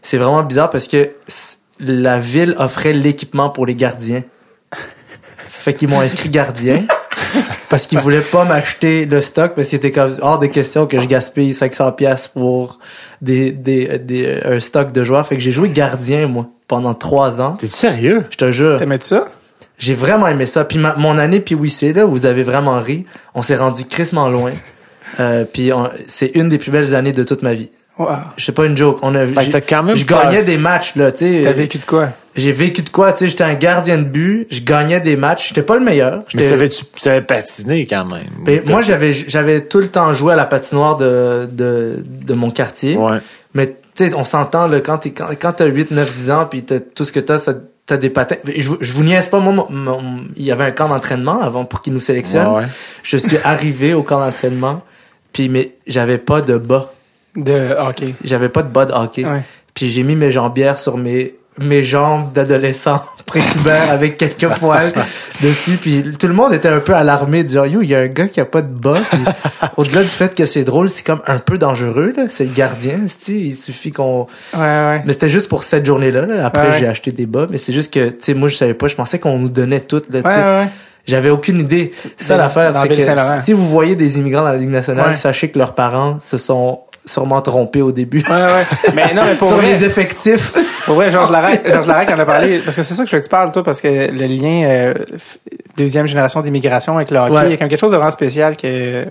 c'est 0.00 0.16
vraiment 0.16 0.42
bizarre 0.42 0.70
parce 0.70 0.88
que 0.88 1.10
la 1.80 2.18
ville 2.18 2.54
offrait 2.58 2.94
l'équipement 2.94 3.50
pour 3.50 3.66
les 3.66 3.74
gardiens. 3.74 4.22
Fait 5.36 5.74
qu'ils 5.74 5.88
m'ont 5.88 6.00
inscrit 6.00 6.30
gardien. 6.30 6.82
parce 7.68 7.86
qu'ils 7.86 7.98
voulaient 7.98 8.20
pas 8.20 8.44
m'acheter 8.44 9.04
le 9.06 9.20
stock 9.20 9.54
parce 9.54 9.68
qu'il 9.68 9.76
était 9.76 9.90
comme 9.92 10.16
hors 10.20 10.38
de 10.38 10.46
question 10.46 10.86
que 10.86 11.00
je 11.00 11.06
gaspille 11.06 11.54
500 11.54 11.92
pièces 11.92 12.28
pour 12.28 12.78
des, 13.22 13.52
des, 13.52 13.98
des, 13.98 14.40
un 14.44 14.60
stock 14.60 14.92
de 14.92 15.02
joueurs. 15.04 15.26
Fait 15.26 15.36
que 15.36 15.42
j'ai 15.42 15.52
joué 15.52 15.68
gardien, 15.70 16.26
moi, 16.28 16.46
pendant 16.68 16.94
trois 16.94 17.40
ans. 17.40 17.56
T'es 17.58 17.66
sérieux? 17.66 18.24
Je 18.30 18.36
te 18.36 18.50
jure. 18.50 18.78
T'aimais 18.78 18.98
ça? 19.00 19.28
J'ai 19.78 19.94
vraiment 19.94 20.26
aimé 20.28 20.46
ça. 20.46 20.64
Puis 20.64 20.78
ma- 20.78 20.94
mon 20.96 21.18
année, 21.18 21.40
puis 21.40 21.54
oui, 21.54 21.68
c'est 21.70 21.92
là 21.92 22.06
où 22.06 22.10
vous 22.10 22.26
avez 22.26 22.42
vraiment 22.42 22.78
ri. 22.80 23.04
On 23.34 23.42
s'est 23.42 23.56
rendu 23.56 23.84
crissement 23.84 24.28
loin. 24.28 24.52
Euh, 25.20 25.44
puis 25.50 25.72
on- 25.72 25.90
c'est 26.08 26.34
une 26.34 26.48
des 26.48 26.58
plus 26.58 26.70
belles 26.70 26.94
années 26.94 27.12
de 27.12 27.22
toute 27.24 27.42
ma 27.42 27.52
vie. 27.54 27.70
Wow. 27.98 28.08
Je 28.36 28.44
sais 28.44 28.52
pas 28.52 28.66
une 28.66 28.76
joke. 28.76 28.98
On 29.02 29.14
a, 29.14 29.26
Fait 29.26 29.50
que 29.60 29.68
quand 29.70 29.82
même 29.82 29.96
je 29.96 30.04
gagnais 30.04 30.44
des 30.44 30.58
matchs 30.58 30.94
là, 30.96 31.12
tu 31.12 31.18
sais. 31.18 31.40
T'as 31.44 31.52
vécu 31.52 31.78
de 31.78 31.84
quoi? 31.86 32.10
J'ai 32.34 32.52
vécu 32.52 32.82
de 32.82 32.90
quoi, 32.90 33.12
tu 33.14 33.20
sais. 33.20 33.28
J'étais 33.28 33.44
un 33.44 33.54
gardien 33.54 33.96
de 33.96 34.04
but. 34.04 34.46
Je 34.50 34.60
gagnais 34.60 35.00
des 35.00 35.16
matchs. 35.16 35.48
J'étais 35.48 35.62
pas 35.62 35.74
le 35.76 35.80
meilleur. 35.84 36.22
Mais 36.34 36.68
tu 36.68 36.84
savais 36.98 37.22
patiner 37.22 37.86
quand 37.86 38.04
même. 38.04 38.26
Ben, 38.44 38.60
moi, 38.66 38.82
j'avais 38.82 39.12
j'avais 39.12 39.62
tout 39.62 39.78
le 39.78 39.88
temps 39.88 40.12
joué 40.12 40.34
à 40.34 40.36
la 40.36 40.44
patinoire 40.44 40.96
de 40.98 41.48
de, 41.50 42.04
de 42.06 42.34
mon 42.34 42.50
quartier. 42.50 42.96
Ouais. 42.96 43.18
Mais 43.54 43.68
tu 43.94 44.08
sais, 44.08 44.14
on 44.14 44.24
s'entend 44.24 44.66
là 44.66 44.80
quand 44.80 44.98
t'es 44.98 45.10
quand, 45.12 45.28
quand 45.40 45.52
t'as 45.54 45.64
8 45.64 45.90
9 45.92 46.14
10 46.14 46.30
ans 46.30 46.44
puis 46.50 46.62
t'as 46.64 46.80
tout 46.80 47.04
ce 47.06 47.12
que 47.12 47.20
t'as 47.20 47.38
ça 47.38 47.54
t'as 47.86 47.96
des 47.96 48.10
patins. 48.10 48.36
Je, 48.44 48.72
je 48.78 48.92
vous 48.92 49.04
niaise 49.04 49.28
pas 49.28 49.38
moi 49.38 49.52
mon- 49.54 49.70
mon- 49.70 50.24
il 50.36 50.44
y 50.44 50.52
avait 50.52 50.64
un 50.64 50.72
camp 50.72 50.88
d'entraînement 50.88 51.40
avant 51.40 51.64
pour 51.64 51.80
qu'ils 51.80 51.94
nous 51.94 52.00
sélectionnent. 52.00 52.48
Ouais, 52.48 52.60
ouais. 52.62 52.66
Je 53.04 53.16
suis 53.16 53.38
arrivé 53.44 53.94
au 53.94 54.02
camp 54.02 54.18
d'entraînement 54.20 54.82
puis 55.32 55.48
mais 55.48 55.72
j'avais 55.86 56.18
pas 56.18 56.42
de 56.42 56.58
bas. 56.58 56.92
De 57.36 57.74
hockey. 57.78 58.14
J'avais 58.24 58.48
pas 58.48 58.62
de 58.62 58.68
bas 58.68 58.86
de 58.86 58.92
hockey. 58.92 59.24
Ouais. 59.24 59.42
Puis 59.74 59.90
j'ai 59.90 60.02
mis 60.02 60.16
mes 60.16 60.30
jambières 60.30 60.78
sur 60.78 60.96
mes 60.96 61.34
mes 61.58 61.82
jambes 61.82 62.34
d'adolescent 62.34 63.02
prépubère 63.26 63.90
avec 63.90 64.18
quelques 64.18 64.46
poils 64.58 64.92
dessus 65.42 65.78
puis 65.80 66.04
tout 66.18 66.26
le 66.28 66.34
monde 66.34 66.52
était 66.52 66.68
un 66.68 66.80
peu 66.80 66.94
alarmé 66.94 67.44
dire 67.44 67.64
yo 67.64 67.80
il 67.80 67.88
y 67.88 67.94
a 67.94 68.00
un 68.00 68.08
gars 68.08 68.28
qui 68.28 68.40
a 68.42 68.44
pas 68.44 68.60
de 68.60 68.70
bas 68.78 69.00
au-delà 69.78 70.02
du 70.02 70.08
fait 70.10 70.34
que 70.34 70.44
c'est 70.44 70.64
drôle 70.64 70.90
c'est 70.90 71.02
comme 71.02 71.22
un 71.26 71.38
peu 71.38 71.56
dangereux 71.56 72.12
là 72.14 72.24
c'est 72.28 72.44
le 72.44 72.52
gardien 72.52 73.00
il 73.28 73.56
suffit 73.56 73.90
qu'on 73.90 74.26
Ouais, 74.52 74.60
ouais. 74.60 75.02
mais 75.06 75.14
c'était 75.14 75.30
juste 75.30 75.48
pour 75.48 75.62
cette 75.62 75.86
journée-là 75.86 76.26
là. 76.26 76.44
après 76.46 76.68
Ouais. 76.68 76.78
j'ai 76.78 76.88
acheté 76.88 77.10
des 77.10 77.24
bas 77.24 77.46
mais 77.48 77.56
c'est 77.56 77.72
juste 77.72 77.90
que 77.90 78.10
tu 78.10 78.16
sais 78.20 78.34
moi 78.34 78.50
je 78.50 78.56
savais 78.56 78.74
pas 78.74 78.88
je 78.88 78.94
pensais 78.96 79.18
qu'on 79.18 79.38
nous 79.38 79.48
donnait 79.48 79.80
tout 79.80 80.02
là, 80.10 80.66
j'avais 81.06 81.30
aucune 81.30 81.60
idée 81.60 81.92
ça 82.18 82.34
Dans- 82.36 82.42
l'affaire 82.42 82.76
c'est 82.76 82.88
que 82.88 83.38
si 83.40 83.52
vous 83.54 83.66
voyez 83.66 83.94
des 83.96 84.18
immigrants 84.18 84.42
dans 84.42 84.52
la 84.52 84.56
Ligue 84.58 84.68
nationale 84.68 85.16
sachez 85.16 85.48
que 85.48 85.58
leurs 85.58 85.74
parents 85.74 86.18
se 86.22 86.36
sont 86.36 86.80
sûrement 87.06 87.40
trompés 87.40 87.82
au 87.82 87.92
début 87.92 88.22
Ouais, 88.28 88.34
ouais. 88.34 88.62
Mais 88.94 89.14
non, 89.14 89.22
mais 89.24 89.34
pour 89.36 89.48
sur 89.48 89.58
vrai, 89.58 89.68
les 89.78 89.84
effectifs 89.84 90.54
pour 90.84 90.96
vrai, 90.96 91.10
Georges 91.10 91.30
Larac, 91.32 91.68
Georges 91.68 91.86
Larac 91.86 92.10
en 92.10 92.18
a 92.18 92.24
parlé, 92.24 92.58
parce 92.58 92.76
que 92.76 92.82
c'est 92.82 92.94
ça 92.94 93.04
que 93.04 93.10
je 93.10 93.16
veux 93.16 93.20
que 93.20 93.26
tu 93.26 93.30
parles, 93.30 93.52
toi, 93.52 93.62
parce 93.62 93.80
que 93.80 93.88
le 93.88 94.26
lien, 94.26 94.64
euh, 94.68 94.94
deuxième 95.76 96.06
génération 96.06 96.40
d'immigration 96.42 96.96
avec 96.96 97.10
le 97.10 97.18
hockey, 97.18 97.32
Ouais. 97.32 97.46
il 97.46 97.50
y 97.52 97.54
a 97.54 97.56
comme 97.56 97.68
quelque 97.68 97.80
chose 97.80 97.90
de 97.92 97.96
vraiment 97.96 98.10
spécial 98.12 98.56
que, 98.56 99.04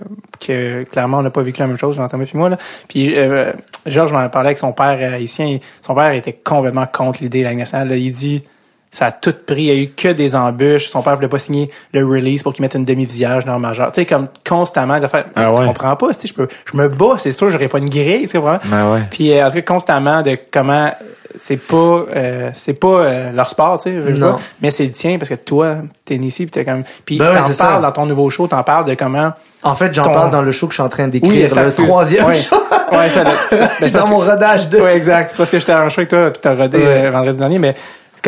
que 0.44 0.84
clairement, 0.84 1.18
on 1.18 1.22
n'a 1.22 1.30
pas 1.30 1.42
vécu 1.42 1.60
la 1.60 1.66
même 1.66 1.78
chose, 1.78 1.96
j'entends 1.96 2.18
puis 2.18 2.30
moi, 2.34 2.48
là. 2.48 2.58
Puis, 2.88 3.16
euh, 3.18 3.52
Georges 3.86 4.12
m'en 4.12 4.28
parlait 4.28 4.48
avec 4.48 4.58
son 4.58 4.72
père 4.72 4.98
euh, 5.00 5.14
haïtien, 5.16 5.58
son 5.80 5.94
père 5.94 6.12
était 6.12 6.32
complètement 6.32 6.86
contre 6.90 7.22
l'idée 7.22 7.40
de 7.40 7.44
la 7.48 7.54
nationale, 7.54 7.88
là. 7.88 7.96
Il 7.96 8.12
dit, 8.12 8.42
ça 8.90 9.06
a 9.06 9.12
tout 9.12 9.34
pris, 9.46 9.62
il 9.62 9.66
y 9.66 9.70
a 9.70 9.74
eu 9.74 9.88
que 9.90 10.08
des 10.08 10.34
embûches, 10.34 10.86
son 10.88 11.02
père 11.02 11.16
voulait 11.16 11.28
pas 11.28 11.38
signer 11.38 11.70
le 11.92 12.06
release 12.06 12.42
pour 12.42 12.52
qu'il 12.54 12.62
mette 12.62 12.74
une 12.74 12.84
demi-visière 12.86 13.40
junior 13.42 13.58
majeur. 13.58 13.92
Tu 13.92 14.00
sais, 14.00 14.06
comme 14.06 14.28
constamment, 14.48 14.98
de 15.00 15.06
faire, 15.06 15.24
Ah 15.34 15.50
tu 15.52 15.60
ouais. 15.60 15.66
comprends 15.66 15.96
pas, 15.96 16.12
si 16.12 16.28
je 16.28 16.34
peux, 16.34 16.48
je 16.70 16.76
me 16.76 16.88
bats, 16.88 17.16
c'est 17.18 17.32
sûr, 17.32 17.50
j'aurais 17.50 17.68
pas 17.68 17.78
une 17.78 17.90
grille, 17.90 18.26
tu 18.28 18.38
comprends? 18.38 18.58
Ben 18.64 18.92
ouais. 18.92 19.00
Puis 19.10 19.32
euh, 19.32 19.46
en 19.46 19.50
tout 19.50 19.56
cas 19.56 19.62
constamment 19.62 20.22
de 20.22 20.38
comment 20.50 20.92
c'est 21.38 21.58
pas 21.58 21.76
euh, 21.76 22.50
c'est 22.54 22.72
pas 22.72 22.88
euh, 22.88 23.32
leur 23.32 23.50
sport, 23.50 23.76
tu 23.82 23.90
sais, 23.90 23.96
je 23.96 24.00
veux 24.00 24.12
Non. 24.12 24.34
pas, 24.34 24.40
mais 24.62 24.70
c'est 24.70 24.84
le 24.84 24.92
tien 24.92 25.18
parce 25.18 25.28
que 25.28 25.34
toi 25.34 25.76
t'es 26.06 26.14
ici 26.16 26.44
puis 26.46 26.50
t'es 26.52 26.64
comme 26.64 26.82
puis 27.04 27.18
Ben 27.18 27.26
t'en 27.32 27.40
parles 27.40 27.52
ça. 27.52 27.78
dans 27.82 27.92
ton 27.92 28.06
nouveau 28.06 28.30
show, 28.30 28.46
t'en 28.46 28.62
parles 28.62 28.86
de 28.86 28.94
comment 28.94 29.32
En 29.62 29.74
fait, 29.74 29.92
j'en 29.92 30.04
Ton- 30.04 30.12
parle 30.12 30.30
dans 30.30 30.40
le 30.40 30.50
show 30.52 30.66
que 30.66 30.72
je 30.72 30.76
suis 30.76 30.82
en 30.82 30.88
train 30.88 31.08
d'écrire, 31.08 31.30
Oui, 31.30 31.38
le 31.40 31.44
excuse. 31.44 31.74
troisième 31.74 32.24
Ouais. 32.24 32.36
show. 32.40 32.56
ouais 32.92 33.10
ça 33.10 33.24
le- 33.24 33.30
ben, 33.58 33.68
c'est 33.80 33.92
dans 33.92 34.08
mon 34.08 34.18
rodage 34.20 34.70
de... 34.70 34.80
Ouais, 34.80 34.96
exact. 34.96 35.32
C'est 35.32 35.36
parce 35.36 35.50
que 35.50 35.58
j'étais 35.58 35.74
en 35.74 35.90
show 35.90 36.00
avec 36.00 36.08
toi 36.08 36.30
puis 36.30 36.40
t'as 36.40 36.54
rodé 36.54 36.78
Ouais. 36.78 37.04
euh, 37.06 37.10
vendredi 37.10 37.38
dernier 37.38 37.58
mais 37.58 37.74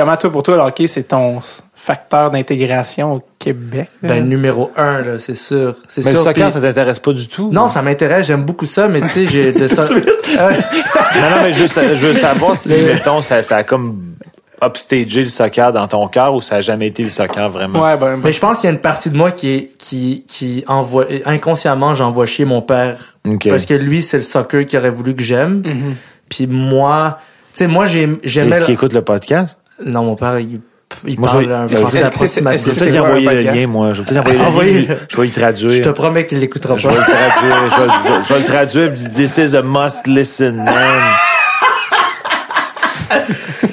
comment 0.01 0.17
toi 0.17 0.31
pour 0.31 0.43
toi 0.43 0.57
le 0.57 0.63
hockey 0.63 0.87
c'est 0.87 1.03
ton 1.05 1.41
facteur 1.75 2.31
d'intégration 2.31 3.15
au 3.15 3.23
Québec 3.39 3.89
là? 4.03 4.09
Ben, 4.11 4.29
numéro 4.29 4.71
un, 4.77 5.01
là, 5.01 5.19
c'est 5.19 5.35
sûr. 5.37 5.77
C'est 5.89 6.05
Mais 6.05 6.11
le 6.13 6.17
sûr. 6.19 6.25
soccer, 6.27 6.53
ça 6.53 6.61
t'intéresse 6.61 6.99
pas 6.99 7.13
du 7.13 7.29
tout? 7.29 7.51
Non, 7.53 7.69
ça 7.69 7.83
m'intéresse, 7.83 8.27
j'aime 8.27 8.45
beaucoup 8.45 8.67
ça, 8.67 8.89
mais 8.89 9.01
tu 9.03 9.09
sais, 9.11 9.27
j'ai 9.27 9.53
de 9.53 9.67
ça. 9.69 9.83
Euh, 9.83 10.51
Non, 10.51 11.31
non, 11.31 11.43
mais 11.43 11.53
juste, 11.53 11.79
je 11.81 12.07
veux 12.07 12.15
savoir 12.15 12.57
si, 12.57 12.71
Mais- 12.71 12.95
mettons, 12.95 13.21
ça, 13.21 13.43
ça 13.43 13.57
a 13.59 13.65
comme 13.65 14.15
upstagé 14.63 15.23
le 15.23 15.29
soccer 15.29 15.73
dans 15.73 15.87
ton 15.87 16.09
cœur 16.09 16.35
ou 16.35 16.41
ça 16.43 16.57
a 16.57 16.61
jamais 16.61 16.89
été 16.89 17.05
le 17.05 17.09
soccer 17.09 17.49
vraiment? 17.49 17.81
Ouais, 17.81 17.97
ben, 17.97 18.17
mais 18.23 18.33
je 18.33 18.41
pense 18.41 18.59
qu'il 18.59 18.69
y 18.69 18.73
a 18.73 18.75
une 18.75 18.81
partie 18.81 19.09
de 19.11 19.17
moi 19.17 19.31
qui 19.31 19.51
est, 19.55 19.71
qui, 19.79 20.25
qui 20.27 20.65
envoie, 20.67 21.07
inconsciemment, 21.27 21.95
j'envoie 21.95 22.27
chier 22.27 22.45
mon 22.45 22.61
père. 22.61 23.15
Parce 23.49 23.67
que 23.67 23.75
lui, 23.75 24.03
c'est 24.03 24.17
le 24.17 24.23
soccer 24.25 24.67
qu'il 24.67 24.79
aurait 24.81 24.91
voulu 24.91 25.15
que 25.15 25.23
j'aime. 25.23 25.63
Mhm. 25.65 25.95
Puis 26.29 26.47
moi, 26.49 27.19
tu 27.55 27.59
sais, 27.59 27.67
moi, 27.69 27.87
j'ai- 27.87 28.09
j'aimais. 28.25 28.57
Est-ce 28.57 28.65
qu'il 28.65 28.75
écoute 28.75 28.93
le 28.93 29.03
podcast? 29.03 29.59
Non, 29.85 30.03
mon 30.05 30.17
père, 30.17 30.39
il, 30.39 30.61
il 31.07 31.19
Moi, 31.21 31.29
je 31.33 31.39
vais- 31.47 31.53
un 31.55 31.69
français 31.69 32.05
Je 32.43 32.45
vais 32.71 32.75
peut-être 32.75 33.01
envoyer 33.03 33.29
un 33.29 33.33
le 33.33 33.41
lien, 33.43 33.67
moi? 33.67 33.93
Je 33.93 34.03
vais 34.03 34.07
peut-être 34.23 34.41
envoyer 34.41 34.73
le 34.83 34.89
lien. 34.89 34.95
Je 35.09 35.21
vais 35.21 35.29
y 35.29 35.31
traduire. 35.31 35.71
Je 35.71 35.83
te 35.83 35.89
promets 35.91 36.27
qu'il 36.27 36.39
l'écoutera 36.41 36.77
Je 36.79 36.89
vais 36.89 36.95
pas. 36.95 37.01
le 37.01 37.07
traduire. 37.07 37.71
Je 37.71 37.77
vais, 37.83 37.89
je 37.89 38.09
vais- 38.09 38.23
je 38.29 38.33
vais 38.35 38.41
le 38.41 38.45
traduire. 38.47 38.93
This 39.15 39.39
is 39.39 39.57
a 39.57 39.63
must 39.63 40.07
listen, 40.07 40.57
man. 40.57 40.75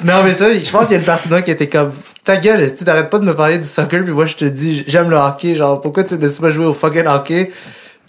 Non, 0.04 0.22
mais 0.24 0.34
ça, 0.34 0.52
je 0.54 0.70
pense 0.70 0.82
qu'il 0.84 0.92
y 0.92 0.94
a 0.94 0.98
une 0.98 1.04
partie 1.04 1.28
de 1.28 1.32
moi 1.32 1.42
qui 1.42 1.50
était 1.50 1.68
comme, 1.68 1.92
ta 2.24 2.36
gueule, 2.36 2.74
tu 2.74 2.84
t'arrêtes 2.84 3.10
pas 3.10 3.18
de 3.18 3.24
me 3.24 3.34
parler 3.34 3.58
du 3.58 3.64
soccer, 3.64 4.02
puis 4.04 4.12
moi, 4.12 4.26
je 4.26 4.36
te 4.36 4.44
dis, 4.44 4.84
j'aime 4.86 5.10
le 5.10 5.16
hockey, 5.16 5.54
genre, 5.56 5.80
pourquoi 5.80 6.04
tu 6.04 6.14
me 6.14 6.20
laisses 6.20 6.38
pas 6.38 6.50
jouer 6.50 6.66
au 6.66 6.74
fucking 6.74 7.06
hockey? 7.06 7.50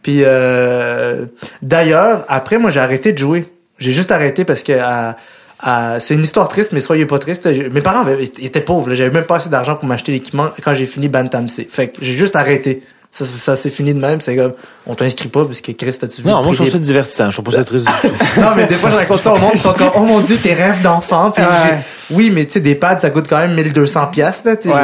Puis, 0.04 0.22
euh, 0.24 1.26
d'ailleurs, 1.62 2.24
après, 2.30 2.58
moi, 2.60 2.70
j'ai 2.70 2.80
arrêté 2.80 3.14
de 3.14 3.18
jouer. 3.18 3.48
J'ai 3.80 3.92
juste 3.92 4.12
arrêté 4.12 4.46
parce 4.46 4.64
que, 4.64 4.74
à, 4.74 5.18
à- 5.60 6.00
c'est 6.00 6.14
une 6.16 6.24
histoire 6.24 6.48
triste, 6.48 6.72
mais 6.72 6.80
soyez 6.80 7.06
pas 7.06 7.20
triste. 7.20 7.46
Mes 7.46 7.82
parents 7.82 8.06
étaient 8.08 8.62
pauvres. 8.62 8.94
J'avais 8.94 9.10
même 9.12 9.26
pas 9.26 9.38
assez 9.38 9.50
d'argent 9.50 9.76
pour 9.76 9.86
m'acheter 9.88 10.12
l'équipement 10.12 10.50
quand 10.64 10.74
j'ai 10.74 10.86
fini 10.86 11.08
Bantam 11.08 11.48
C. 11.50 11.68
Fait 11.70 11.90
que 11.90 11.98
j'ai 12.02 12.16
juste 12.16 12.36
arrêté. 12.36 12.84
Ça, 13.12 13.26
ça, 13.26 13.56
s'est 13.56 13.72
fini 13.72 13.96
de 13.96 14.00
même. 14.00 14.22
C'est 14.22 14.36
comme, 14.36 14.54
on 14.86 14.94
t'inscrit 14.94 15.30
pas 15.30 15.44
parce 15.44 15.60
que 15.62 15.72
Chris, 15.72 15.98
t'as-tu 16.00 16.22
vu 16.22 16.28
Non, 16.28 16.44
moi, 16.44 16.52
je 16.52 16.58
trouve 16.58 16.70
ça 16.72 16.78
divertissant. 16.78 17.32
Je 17.32 17.42
trouve 17.42 17.46
pas 17.46 17.58
ça 17.58 17.64
triste 17.64 17.88
du 17.88 17.92
tout. 18.10 18.16
des- 18.36 18.42
Non, 18.42 18.50
mais 18.56 18.68
des 18.68 18.76
fois, 18.76 18.92
je 18.92 18.96
raconte 18.98 19.22
ça 19.22 19.34
au 19.34 19.38
monde, 19.40 19.52
ils 19.56 19.60
sont 19.60 19.74
comme, 19.74 19.90
oh 19.96 20.02
mon 20.02 20.20
dieu, 20.20 20.38
tes 20.38 20.54
rêves 20.54 20.82
d'enfant. 20.84 21.32
Puis 21.32 21.44
Ouais. 21.44 21.78
Oui, 22.12 22.30
mais 22.30 22.46
tu 22.46 22.54
sais, 22.54 22.60
des 22.62 22.76
pads, 22.76 23.00
ça 23.00 23.10
coûte 23.10 23.26
quand 23.28 23.40
même 23.40 23.54
1200 23.56 24.08
pièces 24.08 24.44
là, 24.46 24.56
tu 24.56 24.70
Ouais, 24.70 24.76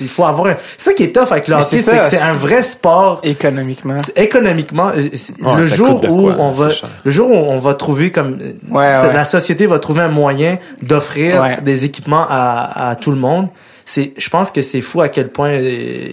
il 0.00 0.08
faut 0.08 0.24
avoir 0.24 0.48
un... 0.52 0.56
C'est 0.76 0.90
ça 0.90 0.92
qui 0.94 1.02
est 1.04 1.12
tough 1.14 1.32
avec 1.32 1.48
le 1.48 1.56
Mais 1.56 1.62
hockey, 1.62 1.80
c'est 1.82 1.98
que 1.98 2.04
c'est 2.06 2.20
un 2.20 2.34
vrai 2.34 2.62
sport 2.62 3.20
Économiquement. 3.24 3.96
économiquement 4.14 4.90
euh, 4.90 5.56
le 5.56 5.62
jour 5.62 6.04
où 6.08 6.22
quoi, 6.22 6.36
on 6.38 6.50
va 6.52 6.70
cher. 6.70 6.88
le 7.04 7.10
jour 7.10 7.30
où 7.30 7.34
on 7.34 7.58
va 7.58 7.74
trouver 7.74 8.10
comme 8.12 8.38
euh, 8.40 9.12
la 9.12 9.24
société 9.24 9.66
va 9.66 9.80
trouver 9.80 10.02
un 10.02 10.08
moyen 10.08 10.58
d'offrir 10.82 11.56
des 11.62 11.84
équipements 11.84 12.26
à, 12.28 12.90
à 12.90 12.94
tout 12.96 13.10
le 13.10 13.16
monde 13.18 13.48
c'est 13.84 14.12
je 14.16 14.28
pense 14.30 14.52
que 14.52 14.62
c'est 14.62 14.80
fou 14.82 15.00
à 15.00 15.08
quel 15.08 15.30
point 15.30 15.50
euh, 15.50 16.10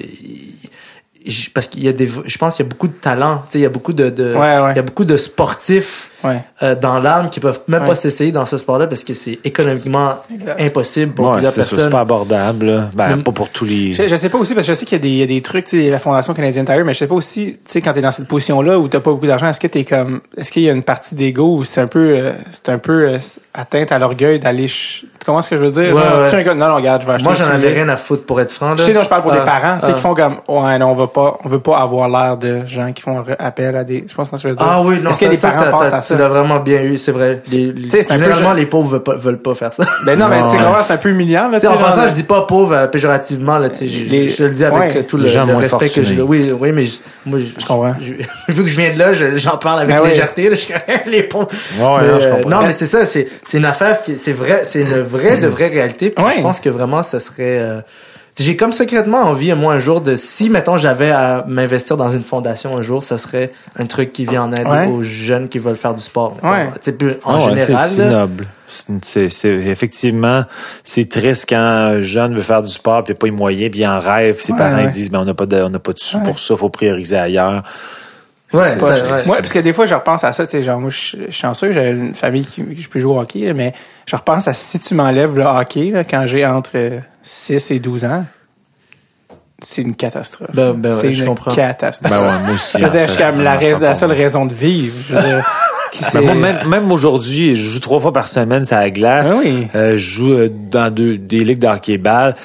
parce 1.54 1.68
qu'il 1.68 1.84
y 1.84 1.88
a 1.88 1.94
des 1.94 2.08
je 2.26 2.38
pense 2.38 2.56
qu'il 2.56 2.66
y 2.66 2.68
a 2.68 2.70
beaucoup 2.70 2.88
de 2.88 2.94
talents 2.94 3.44
tu 3.46 3.54
sais 3.54 3.60
il 3.60 3.64
y 3.64 3.66
a 3.66 3.70
beaucoup 3.70 3.94
de, 3.94 4.10
de 4.10 4.34
Ouais, 4.34 4.60
ouais. 4.60 4.72
il 4.74 4.76
y 4.76 4.80
a 4.80 4.84
beaucoup 4.84 5.06
de 5.06 5.18
sportifs 5.18 6.09
Ouais. 6.24 6.42
euh, 6.64 6.76
dans 6.76 7.00
l'âme 7.00 7.30
qui 7.30 7.40
peuvent 7.40 7.62
même 7.68 7.82
Ouais. 7.82 7.88
pas 7.88 7.96
s'essayer 7.96 8.32
dans 8.32 8.46
ce 8.46 8.58
sport-là 8.58 8.88
parce 8.88 9.04
que 9.04 9.14
c'est 9.14 9.40
économiquement 9.44 10.16
Exact. 10.34 10.60
impossible 10.62 11.14
pour 11.14 11.26
Ouais, 11.28 11.32
plusieurs 11.34 11.54
sûr, 11.54 11.64
c'est 11.64 11.76
personnes 11.76 11.92
pas 11.92 12.02
abordable. 12.02 12.66
là. 12.66 12.90
Ben, 12.94 13.16
Mais- 13.18 13.24
pas 13.24 13.32
pour 13.32 13.50
tous 13.50 13.66
les... 13.66 13.94
Je, 13.94 14.08
je 14.08 14.16
sais 14.16 14.30
pas 14.30 14.38
aussi, 14.38 14.54
parce 14.54 14.68
que 14.68 14.74
je 14.74 14.78
sais 14.80 14.86
qu'il 14.86 14.98
y 14.98 15.00
a 15.00 15.04
des, 15.04 15.10
il 15.10 15.16
y 15.18 15.24
a 15.24 15.26
des 15.28 15.42
trucs, 15.42 15.68
la 15.72 16.00
Fondation 16.00 16.34
canadienne 16.34 16.66
Tire, 16.66 16.84
mais 16.86 16.94
je 16.94 17.00
sais 17.00 17.08
pas 17.08 17.16
aussi, 17.16 17.54
tu 17.66 17.72
sais, 17.72 17.82
quand 17.82 17.94
t'es 17.94 18.02
dans 18.02 18.12
cette 18.12 18.28
position-là 18.28 18.78
où 18.80 18.88
t'as 18.88 19.00
pas 19.00 19.12
beaucoup 19.12 19.28
d'argent, 19.28 19.48
est-ce 19.48 19.60
que 19.60 19.68
t'es 19.68 19.84
comme, 19.86 20.22
est-ce 20.38 20.52
qu'il 20.52 20.64
y 20.64 20.70
a 20.70 20.74
une 20.74 20.84
partie 20.84 21.16
d'ego 21.16 21.58
où 21.58 21.64
c'est 21.64 21.82
un 21.82 21.88
peu, 21.88 22.00
euh, 22.18 22.32
c'est 22.52 22.70
un 22.70 22.78
peu 22.80 23.10
euh, 23.10 23.18
atteinte 23.54 23.92
à 23.92 24.00
l'orgueil 24.00 24.40
d'aller, 24.40 24.68
ch- 24.68 25.06
tu 25.20 25.26
comprends 25.26 25.42
ce 25.42 25.50
que 25.50 25.58
je 25.58 25.64
veux 25.64 25.72
dire? 25.72 25.96
Ouais, 25.96 26.02
Genre, 26.02 26.20
ouais. 26.22 26.30
si 26.30 26.36
un 26.36 26.44
gars, 26.44 26.54
non, 26.54 26.68
non, 26.68 26.76
regarde, 26.76 27.02
je 27.02 27.08
vais 27.08 27.14
acheter 27.14 27.24
moi 27.26 27.34
j'en 27.34 27.50
avais 27.50 27.74
rien 27.74 27.90
à 27.90 27.98
foutre 27.98 28.26
pour 28.26 28.40
être 28.42 28.52
franc 28.52 28.74
Je 28.76 28.82
là. 28.82 28.86
sais, 28.88 28.94
non, 28.94 29.04
je 29.04 29.10
parle 29.10 29.22
pour 29.22 29.32
Ah, 29.34 29.40
des 29.40 29.46
parents, 29.46 29.80
tu 29.80 29.86
sais, 29.86 29.92
ah. 29.92 29.96
qui 29.96 30.02
font 30.02 30.14
comme, 30.14 30.36
ouais, 30.48 30.78
non, 30.80 30.88
on 30.92 30.96
va 30.96 31.08
pas, 31.08 31.38
on 31.44 31.50
veut 31.50 31.60
pas 31.60 31.78
avoir 31.78 32.10
l'air 32.10 32.38
de 32.38 32.66
gens 32.66 32.92
qui 32.94 33.02
font 33.02 33.24
appel 33.38 33.76
à 33.76 33.84
des, 33.84 34.06
je 34.08 34.14
pense 34.16 34.30
que 34.30 34.38
je 34.38 34.48
veux 34.50 34.56
dire. 34.56 34.66
Ah 34.68 34.82
oui, 34.82 35.00
non, 35.02 35.12
Est-ce 35.12 35.20
que 35.20 35.26
ça, 35.26 35.32
les 35.32 35.38
ça, 35.38 35.48
à 35.98 36.02
tu 36.10 36.14
ça? 36.14 36.20
l'as 36.20 36.28
vraiment 36.28 36.60
bien 36.60 36.82
eu, 36.84 36.98
c'est 36.98 37.12
vrai. 37.12 37.42
Les, 37.52 37.68
les- 37.72 37.74
Tu 37.84 37.90
sais, 37.90 38.02
c'est 38.02 38.12
un 38.12 38.16
peu 38.18 38.24
généralement, 38.24 38.50
genre- 38.50 38.54
les 38.58 38.66
pauvres 38.66 38.90
veulent 38.90 39.04
pas, 39.04 39.16
veulent 39.16 39.42
pas 39.42 39.56
faire 39.56 39.74
ça. 39.74 39.84
Ben 40.06 40.18
non, 40.20 40.28
mais 40.28 40.42
tu 40.52 40.58
sais, 40.58 40.64
c'est 40.86 40.94
un 40.94 40.98
peu 40.98 41.10
humiliant, 41.10 41.50
là, 41.50 41.60
Tu 41.60 41.62
sais, 41.62 41.68
en 41.68 41.78
genre, 41.78 41.86
passant, 41.86 42.08
je 42.08 42.14
dis 42.14 42.24
pas 42.24 42.42
pauvre 42.44 42.74
euh, 42.74 42.88
péjorativement, 42.88 43.58
là, 43.58 43.70
tu 43.70 43.78
sais, 43.78 43.88
je, 43.88 44.28
je 44.36 44.44
le 44.44 44.50
dis 44.54 44.66
avec 44.66 44.80
ouais. 44.80 44.98
euh, 44.98 45.04
tout 45.04 45.18
le, 45.18 45.24
respect 45.56 45.88
que 45.90 46.02
j'ai. 46.04 46.16
fortunés. 46.18 46.22
Oui, 46.22 46.52
oui, 46.60 46.72
mais 46.72 46.86
je, 46.86 46.98
moi, 47.26 47.40
je, 47.40 47.66
comprends. 47.66 47.96
je- 48.00 48.14
vu 48.54 48.64
que 48.64 48.70
je 48.70 48.82
viens 48.82 48.94
de 48.94 49.00
là, 49.00 49.14
je- 49.14 49.38
j'en 49.38 49.58
parle 49.58 49.82
avec 49.82 49.96
Ben 49.96 50.06
légèreté, 50.06 50.50
là, 50.50 50.56
je 50.56 50.62
suis 50.62 50.74
les 51.08 51.24
pauvres. 51.24 51.48
Ouais, 51.80 51.86
ouais, 51.86 51.98
Mais, 52.02 52.08
non, 52.12 52.20
je 52.20 52.26
euh, 52.28 52.32
comprends. 52.36 52.50
non, 52.50 52.62
mais 52.64 52.74
c'est 52.74 52.86
ça, 52.88 53.06
c'est, 53.06 53.28
c'est 53.44 53.58
une 53.58 53.66
affaire 53.66 54.04
qui, 54.04 54.18
c'est 54.20 54.32
vrai, 54.34 54.62
c'est 54.66 54.82
une 54.82 55.02
vraie, 55.02 55.38
de 55.38 55.48
vraie 55.48 55.68
réalité. 55.68 56.14
Je 56.18 56.42
pense 56.42 56.60
que 56.60 56.70
vraiment, 56.70 57.04
ce 57.04 57.20
serait, 57.20 57.36
euh, 57.60 57.80
j'ai 58.44 58.56
comme 58.56 58.72
secrètement 58.72 59.20
envie, 59.24 59.54
moi, 59.54 59.74
un 59.74 59.80
jour, 59.80 60.02
de, 60.02 60.16
si, 60.16 60.50
mettons, 60.50 60.78
j'avais 60.78 61.12
à 61.12 61.44
m'investir 61.48 61.98
dans 61.98 62.12
une 62.12 62.24
fondation 62.24 62.78
un 62.78 62.82
jour, 62.82 63.02
ce 63.04 63.18
serait 63.18 63.52
un 63.78 63.86
truc 63.86 64.12
qui 64.14 64.26
vient 64.26 64.44
en 64.44 64.52
aide 64.54 64.68
Ouais. 64.68 64.88
aux 64.88 65.02
jeunes 65.02 65.50
qui 65.50 65.60
veulent 65.60 65.76
faire 65.78 65.94
du 65.94 66.02
sport. 66.02 66.38
Ouais. 66.44 66.70
En 67.24 67.36
Ah 67.36 67.40
général, 67.50 67.90
c'est 67.90 68.06
noble. 68.10 68.48
C'est- 69.02 69.30
effectivement, 69.46 70.44
c'est 70.84 71.10
triste 71.10 71.48
quand 71.50 71.58
un 71.58 72.02
jeune 72.02 72.36
veut 72.36 72.42
faire 72.44 72.62
du 72.62 72.72
sport 72.72 73.04
puis 73.04 73.16
pas 73.16 73.26
les 73.26 73.32
moyens 73.32 73.72
puis 73.72 73.80
il 73.82 73.88
en 73.88 74.00
rêve. 74.00 74.36
puis 74.36 74.46
Ses 74.46 74.52
Ouais, 74.52 74.58
parents 74.60 74.78
ouais. 74.78 74.88
disent, 74.88 75.10
ben 75.10 75.20
on 75.22 75.26
n'a 75.26 75.34
pas 75.34 75.48
de, 75.48 75.62
on 75.64 75.70
n'a 75.70 75.80
pas 75.80 75.94
de 75.94 76.00
sous 76.00 76.18
Ouais. 76.18 76.24
pour 76.24 76.38
ça, 76.40 76.56
faut 76.56 76.70
prioriser 76.70 77.18
ailleurs. 77.18 77.64
Ouais, 78.54 78.78
Pas- 78.78 78.98
ça, 78.98 79.04
ouais. 79.04 79.28
Ouais, 79.30 79.38
parce 79.38 79.54
que 79.54 79.60
des 79.60 79.74
fois, 79.74 79.86
je 79.86 79.94
repense 79.96 80.24
à 80.24 80.34
ça, 80.34 80.46
tu 80.46 80.52
sais, 80.52 80.64
genre, 80.64 80.80
moi, 80.80 80.90
je 80.90 80.98
suis 80.98 81.32
chanceux, 81.32 81.72
j'ai 81.74 81.90
une 81.90 82.16
famille 82.16 82.46
qui, 82.46 82.64
qui 82.64 82.82
je 82.82 82.90
peux 82.90 83.00
jouer 83.00 83.14
au 83.14 83.20
hockey, 83.20 83.40
là, 83.46 83.54
mais 83.54 83.74
je 84.06 84.16
repense 84.16 84.48
à 84.48 84.54
si 84.54 84.80
tu 84.80 84.94
m'enlèves 84.96 85.36
le 85.38 85.44
hockey, 85.44 85.92
là, 85.92 86.04
quand 86.04 86.26
j'ai 86.26 86.46
entre 86.46 86.72
euh, 86.76 87.00
6 87.24 87.72
et 87.72 87.80
12 87.80 88.06
ans, 88.06 88.26
c'est 89.62 89.82
une 89.82 89.96
catastrophe. 89.96 90.52
Ben, 90.54 90.74
ben 90.74 90.94
ouais, 90.94 91.02
c'est 91.02 91.14
je 91.14 91.24
une 91.24 91.30
comprends. 91.30 91.54
catastrophe. 91.54 92.10
Ben 92.10 92.20
ouais, 92.22 92.40
moi 92.46 92.54
aussi. 92.56 92.78
Je 92.78 92.84
veux 92.84 92.90
en 92.90 92.92
dire, 92.92 93.02
fait, 93.02 93.08
je 93.08 93.12
suis 93.14 93.24
comme 93.24 93.42
la, 93.42 93.60
la 93.60 93.96
seule 93.96 94.12
raison 94.14 94.46
de 94.46 94.54
vivre. 94.54 94.96
Je 95.10 95.16
veux 95.16 95.22
dire, 95.22 95.46
qui 95.92 96.04
Ben 96.14 96.22
moi, 96.22 96.34
même, 96.36 96.68
même 96.68 96.92
aujourd'hui, 96.94 97.56
je 97.58 97.70
joue 97.74 97.80
trois 97.82 98.00
fois 98.00 98.14
par 98.14 98.30
semaine 98.30 98.64
ça 98.64 98.80
la 98.80 98.90
glace. 98.90 99.30
Ah 99.34 99.38
oui. 99.38 99.68
Euh, 99.76 99.92
je 99.92 99.98
joue 99.98 100.32
euh, 100.32 100.50
dans 100.50 100.90
deux, 100.94 101.18
des 101.18 101.44
ligues 101.44 101.60
de 101.60 101.68
hockey-ball. 101.68 102.36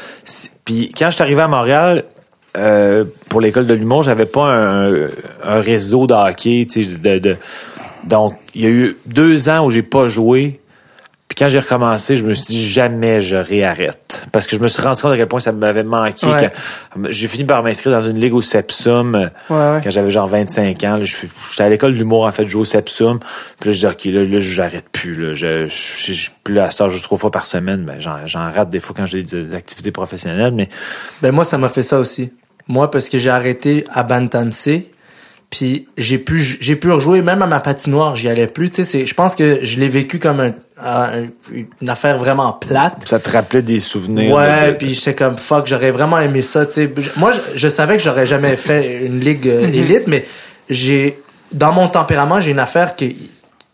Puis 0.64 0.92
quand 0.96 1.06
je 1.10 1.14
suis 1.14 1.22
arrivé 1.22 1.42
à 1.42 1.46
Montréal, 1.48 2.04
euh, 2.56 3.04
pour 3.28 3.40
l'école 3.40 3.66
de 3.66 3.74
l'humour, 3.74 4.02
j'avais 4.02 4.26
pas 4.26 4.44
un, 4.46 5.08
un 5.42 5.60
réseau 5.60 6.06
de 6.06 6.14
hockey. 6.14 6.66
tu 6.70 6.84
sais, 6.84 6.90
De, 6.98 7.18
de- 7.18 7.36
donc, 8.04 8.34
il 8.54 8.62
y 8.62 8.66
a 8.66 8.70
eu 8.70 8.96
deux 9.06 9.48
ans 9.48 9.64
où 9.66 9.70
j'ai 9.70 9.82
pas 9.82 10.08
joué. 10.08 10.60
Puis 11.26 11.36
quand 11.36 11.48
j'ai 11.48 11.58
recommencé, 11.58 12.16
je 12.18 12.24
me 12.24 12.34
suis 12.34 12.44
dit 12.48 12.68
jamais 12.68 13.20
je 13.22 13.36
réarrête. 13.36 14.28
Parce 14.30 14.46
que 14.46 14.54
je 14.56 14.60
me 14.60 14.68
suis 14.68 14.80
rendu 14.82 15.00
compte 15.00 15.12
à 15.12 15.16
quel 15.16 15.26
point 15.26 15.40
ça 15.40 15.52
m'avait 15.52 15.82
manqué. 15.82 16.26
Ouais. 16.26 16.52
J'ai 17.08 17.26
fini 17.28 17.44
par 17.44 17.62
m'inscrire 17.62 17.98
dans 17.98 18.06
une 18.06 18.20
ligue 18.20 18.34
au 18.34 18.42
Sepsum. 18.42 19.14
Ouais, 19.50 19.56
ouais. 19.56 19.80
quand 19.82 19.90
j'avais 19.90 20.10
genre 20.10 20.28
25 20.28 20.84
ans, 20.84 21.00
j'étais 21.02 21.62
à 21.62 21.68
l'école 21.70 21.94
de 21.94 21.98
l'humour 21.98 22.26
en 22.26 22.30
fait, 22.30 22.44
je 22.44 22.48
jouais 22.50 22.60
au 22.60 22.66
Sepsum. 22.66 23.18
Puis 23.58 23.70
là, 23.70 23.72
je 23.74 23.78
dis 23.80 23.86
OK, 23.86 24.04
là, 24.14 24.22
là 24.22 24.38
j'arrête 24.38 24.84
plus 24.92 25.14
là, 25.14 25.34
je 25.34 25.66
je, 25.66 26.12
je, 26.12 26.30
là 26.52 26.64
à 26.64 26.70
cette 26.70 27.02
trois 27.02 27.18
fois 27.18 27.30
par 27.30 27.46
semaine, 27.46 27.84
ben 27.84 27.96
j'en 27.98 28.50
rate 28.52 28.68
des 28.70 28.78
fois 28.80 28.94
quand 28.96 29.06
j'ai 29.06 29.22
de 29.22 29.44
l'activité 29.50 29.90
professionnelle, 29.90 30.52
mais 30.52 30.68
Ben 31.22 31.32
moi 31.32 31.44
ça 31.44 31.56
m'a 31.58 31.70
fait 31.70 31.82
ça 31.82 31.98
aussi. 31.98 32.30
Moi 32.68 32.90
parce 32.90 33.08
que 33.08 33.18
j'ai 33.18 33.30
arrêté 33.30 33.84
à 33.92 34.02
Bantam 34.02 34.50
C, 34.52 34.90
puis 35.50 35.86
j'ai 35.98 36.18
pu 36.18 36.38
j'ai 36.60 36.74
pu 36.76 36.90
rejouer 36.90 37.20
même 37.22 37.42
à 37.42 37.46
ma 37.46 37.60
patinoire, 37.60 38.16
j'y 38.16 38.28
allais 38.28 38.46
plus, 38.46 38.70
tu 38.70 38.76
sais 38.76 38.84
c'est 38.84 39.06
je 39.06 39.14
pense 39.14 39.34
que 39.34 39.60
je 39.62 39.78
l'ai 39.78 39.88
vécu 39.88 40.18
comme 40.18 40.40
un, 40.40 40.52
un- 40.82 41.26
une 41.52 41.88
affaire 41.88 42.18
vraiment 42.18 42.52
plate. 42.52 43.06
ça 43.06 43.20
te 43.20 43.30
rappelait 43.30 43.62
des 43.62 43.80
souvenirs. 43.80 44.34
Ouais, 44.34 44.72
de- 44.72 44.76
puis 44.76 44.94
j'étais 44.94 45.14
comme 45.14 45.36
fuck, 45.36 45.66
j'aurais 45.66 45.90
vraiment 45.92 46.18
aimé 46.18 46.42
ça, 46.42 46.66
tu 46.66 46.72
sais. 46.72 46.90
Moi 47.16 47.32
je, 47.32 47.58
je 47.58 47.68
savais 47.68 47.96
que 47.98 48.02
j'aurais 48.02 48.26
jamais 48.26 48.56
fait 48.56 49.04
une 49.06 49.20
ligue 49.20 49.46
euh, 49.48 49.68
élite 49.68 50.06
mais 50.06 50.24
j'ai 50.70 51.18
dans 51.52 51.72
mon 51.72 51.86
tempérament, 51.88 52.40
j'ai 52.40 52.50
une 52.50 52.58
affaire 52.58 52.96
que 52.96 53.04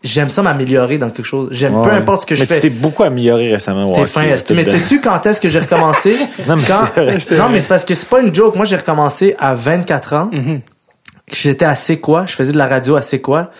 j'aime 0.03 0.29
ça 0.29 0.41
m'améliorer 0.41 0.97
dans 0.97 1.09
quelque 1.09 1.25
chose. 1.25 1.49
J'aime 1.51 1.73
peu 1.81 1.89
Ouais. 1.89 1.95
importe 1.95 2.21
ce 2.21 2.25
que 2.27 2.35
je 2.35 2.41
mais 2.41 2.45
fais. 2.47 2.55
tu 2.55 2.61
t'es 2.61 2.69
beaucoup 2.69 3.03
amélioré 3.03 3.51
récemment. 3.51 3.91
T'es 3.93 4.05
fin, 4.05 4.25
là. 4.25 4.35
Mais 4.53 4.65
sais-tu 4.69 4.99
quand 5.01 5.25
est-ce 5.25 5.39
que 5.41 5.49
j'ai 5.49 5.59
recommencé? 5.59 6.15
Non, 6.47 6.55
mais 6.55 6.63
Quand- 6.67 6.85
vrai, 6.95 7.17
non, 7.37 7.49
mais 7.49 7.59
c'est 7.59 7.67
parce 7.67 7.85
que 7.85 7.93
c'est 7.95 8.09
pas 8.09 8.21
une 8.21 8.33
joke. 8.33 8.55
Moi, 8.55 8.65
j'ai 8.65 8.75
recommencé 8.77 9.35
à 9.39 9.53
24 9.53 10.13
ans. 10.13 10.31
J'étais 11.31 11.65
à 11.65 11.75
C'est 11.75 11.97
quoi? 11.97 12.25
Je 12.25 12.33
faisais 12.33 12.51
de 12.51 12.57
la 12.57 12.67
radio 12.67 12.95
à 12.95 13.01
C'est 13.01 13.19
quoi? 13.21 13.51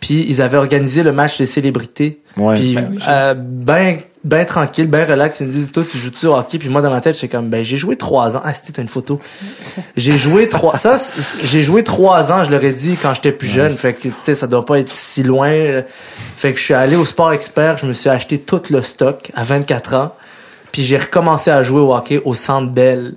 Puis 0.00 0.24
ils 0.28 0.40
avaient 0.42 0.56
organisé 0.56 1.02
le 1.02 1.12
match 1.12 1.38
des 1.38 1.46
célébrités. 1.46 2.20
Ouais. 2.36 2.54
Puis 2.54 2.74
Ben 2.74 2.88
oui, 2.90 2.98
euh, 3.06 3.34
ben 3.36 3.98
ben 4.22 4.44
tranquille, 4.44 4.86
ben 4.86 5.08
relax. 5.08 5.40
Ils 5.40 5.46
me 5.46 5.52
disent 5.52 5.72
toi 5.72 5.82
tu 5.90 5.96
joues-tu 5.96 6.26
au 6.26 6.34
hockey? 6.34 6.58
Puis 6.58 6.68
moi 6.68 6.82
dans 6.82 6.90
ma 6.90 7.00
tête 7.00 7.14
j'étais 7.14 7.28
comme 7.28 7.48
ben 7.48 7.64
j'ai 7.64 7.78
joué 7.78 7.96
trois 7.96 8.36
ans. 8.36 8.42
Ah 8.44 8.52
c'était 8.52 8.72
t'as 8.72 8.82
une 8.82 8.88
photo. 8.88 9.18
J'ai 9.96 10.18
joué 10.18 10.48
trois. 10.48 10.76
Ça 10.76 11.00
j'ai 11.42 11.62
joué 11.62 11.84
trois 11.84 12.30
ans. 12.30 12.44
Je 12.44 12.50
leur 12.50 12.62
ai 12.62 12.72
dit 12.72 12.96
quand 13.00 13.14
j'étais 13.14 13.32
plus 13.32 13.48
jeune. 13.48 13.70
Fait 13.70 13.94
que 13.94 14.08
tu 14.08 14.12
sais 14.22 14.34
ça 14.34 14.46
doit 14.46 14.64
pas 14.66 14.78
être 14.78 14.92
si 14.92 15.22
loin. 15.22 15.82
Fait 16.36 16.52
que 16.52 16.58
je 16.58 16.64
suis 16.64 16.74
allé 16.74 16.96
au 16.96 17.04
Sport 17.04 17.32
Expert. 17.32 17.78
Je 17.78 17.86
me 17.86 17.92
suis 17.92 18.10
acheté 18.10 18.38
tout 18.38 18.62
le 18.70 18.82
stock 18.82 19.30
à 19.34 19.42
24 19.42 19.94
ans. 19.94 20.14
Puis 20.72 20.82
j'ai 20.82 20.98
recommencé 20.98 21.50
à 21.50 21.62
jouer 21.62 21.80
au 21.80 21.94
hockey 21.94 22.20
au 22.24 22.34
Centre 22.34 22.70
Bell. 22.70 23.14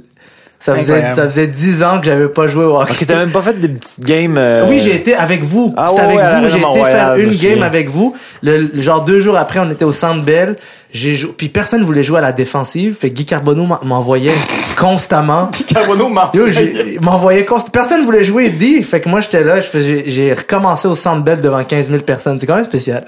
Ça 0.65 0.75
faisait 0.75 1.13
ça 1.13 1.25
faisait 1.29 1.47
10 1.47 1.83
ans 1.83 1.99
que 1.99 2.05
j'avais 2.05 2.29
pas 2.29 2.47
joué 2.47 2.63
au 2.63 2.79
hockey. 2.79 2.93
Ok, 2.93 3.05
t'as 3.05 3.17
même 3.17 3.31
pas 3.33 3.41
fait 3.41 3.59
des 3.59 3.67
petites 3.67 3.99
games. 3.99 4.37
euh, 4.37 4.65
Oui, 4.65 4.79
j'ai 4.79 4.95
été 4.95 5.13
avec 5.13 5.43
vous. 5.43 5.73
Ah 5.75 5.87
C'était 5.89 6.01
ouais, 6.03 6.21
avec 6.21 6.35
ouais, 6.35 6.39
vous. 6.41 6.47
J'ai 6.47 6.57
été 6.59 6.65
Royal, 6.79 6.91
faire 6.97 7.15
une 7.15 7.29
me 7.31 7.35
game 7.41 7.63
avec 7.63 7.89
vous. 7.89 8.15
Le, 8.41 8.69
le- 8.73 8.81
genre 8.81 9.03
deux 9.03 9.19
jours 9.19 9.35
après, 9.37 9.59
on 9.59 9.69
était 9.69 9.83
au 9.83 9.91
Centre 9.91 10.23
Bell. 10.23 10.55
J'ai 10.93 11.15
joué, 11.17 11.33
puis 11.35 11.49
personne 11.49 11.83
voulait 11.83 12.03
jouer 12.03 12.19
à 12.19 12.21
la 12.21 12.31
défensive. 12.31 12.95
Fait 12.97 13.09
que 13.09 13.15
Guy 13.15 13.25
Carbonneau 13.25 13.65
m'en- 13.65 13.79
m'envoyait 13.83 14.31
constamment. 14.79 15.49
Carbono 15.67 16.07
m'en 16.07 16.31
Yo, 16.33 16.49
j'ai- 16.49 16.93
il 16.93 17.01
m'envoyait 17.01 17.43
constamment. 17.45 17.71
Personne 17.73 18.05
voulait 18.05 18.23
jouer 18.23 18.49
dit. 18.49 18.83
Fait 18.83 19.01
que 19.01 19.09
moi, 19.09 19.19
j'étais 19.19 19.43
là. 19.43 19.59
je 19.59 19.67
fais- 19.67 19.81
J'ai 19.81 20.03
j'ai 20.07 20.33
recommencé 20.33 20.87
au 20.87 20.95
Centre 20.95 21.23
Bell 21.23 21.41
devant 21.41 21.61
15 21.63 21.89
000 21.89 22.03
personnes. 22.03 22.39
C'est 22.39 22.47
quand 22.47 22.55
même 22.55 22.63
spécial. 22.63 23.03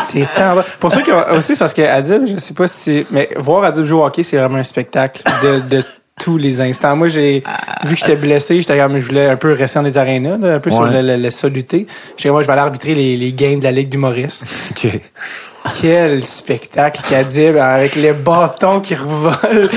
C'est 0.00 0.26
tant 0.36 0.56
Pour 0.80 0.92
ceux 0.92 1.00
qui 1.00 1.10
ont, 1.12 1.22
aussi, 1.36 1.54
c'est 1.54 1.58
parce 1.58 1.72
que 1.72 1.80
Adib, 1.82 2.26
je 2.26 2.36
sais 2.36 2.52
pas 2.54 2.68
si, 2.68 3.06
mais 3.10 3.30
voir 3.38 3.64
Adib 3.64 3.84
jouer 3.86 4.00
au 4.00 4.04
hockey, 4.04 4.22
c'est 4.22 4.36
vraiment 4.36 4.58
un 4.58 4.62
spectacle 4.64 5.22
de, 5.42 5.76
de 5.78 5.84
tous 6.22 6.36
les 6.38 6.60
instants. 6.60 6.96
Moi, 6.96 7.08
j'ai, 7.08 7.42
vu 7.84 7.94
que 7.94 8.00
j'étais 8.00 8.16
blessé, 8.16 8.60
j'étais 8.60 8.78
comme, 8.78 8.98
je 8.98 9.04
voulais 9.06 9.26
un 9.26 9.36
peu 9.36 9.52
rester 9.52 9.78
dans 9.78 9.84
les 9.84 9.98
arénas, 9.98 10.36
là, 10.38 10.54
un 10.54 10.60
peu 10.60 10.70
sur 10.70 10.80
Ouais. 10.82 11.02
le, 11.02 11.16
le, 11.16 11.22
le 11.22 11.30
ça 11.30 11.48
lutter. 11.48 11.86
J'étais 12.16 12.30
moi, 12.30 12.42
je 12.42 12.46
vais 12.46 12.52
aller 12.52 12.62
arbitrer 12.62 12.94
les, 12.94 13.16
les 13.16 13.32
games 13.32 13.58
de 13.58 13.64
la 13.64 13.72
Ligue 13.72 13.88
d'humoristes. 13.88 14.44
Ok. 14.70 15.00
Quel 15.80 16.22
spectacle 16.26 17.00
qu'Adib, 17.08 17.56
avec 17.56 17.96
les 17.96 18.12
bâtons 18.12 18.80
qui 18.80 18.94
revolent, 18.94 19.70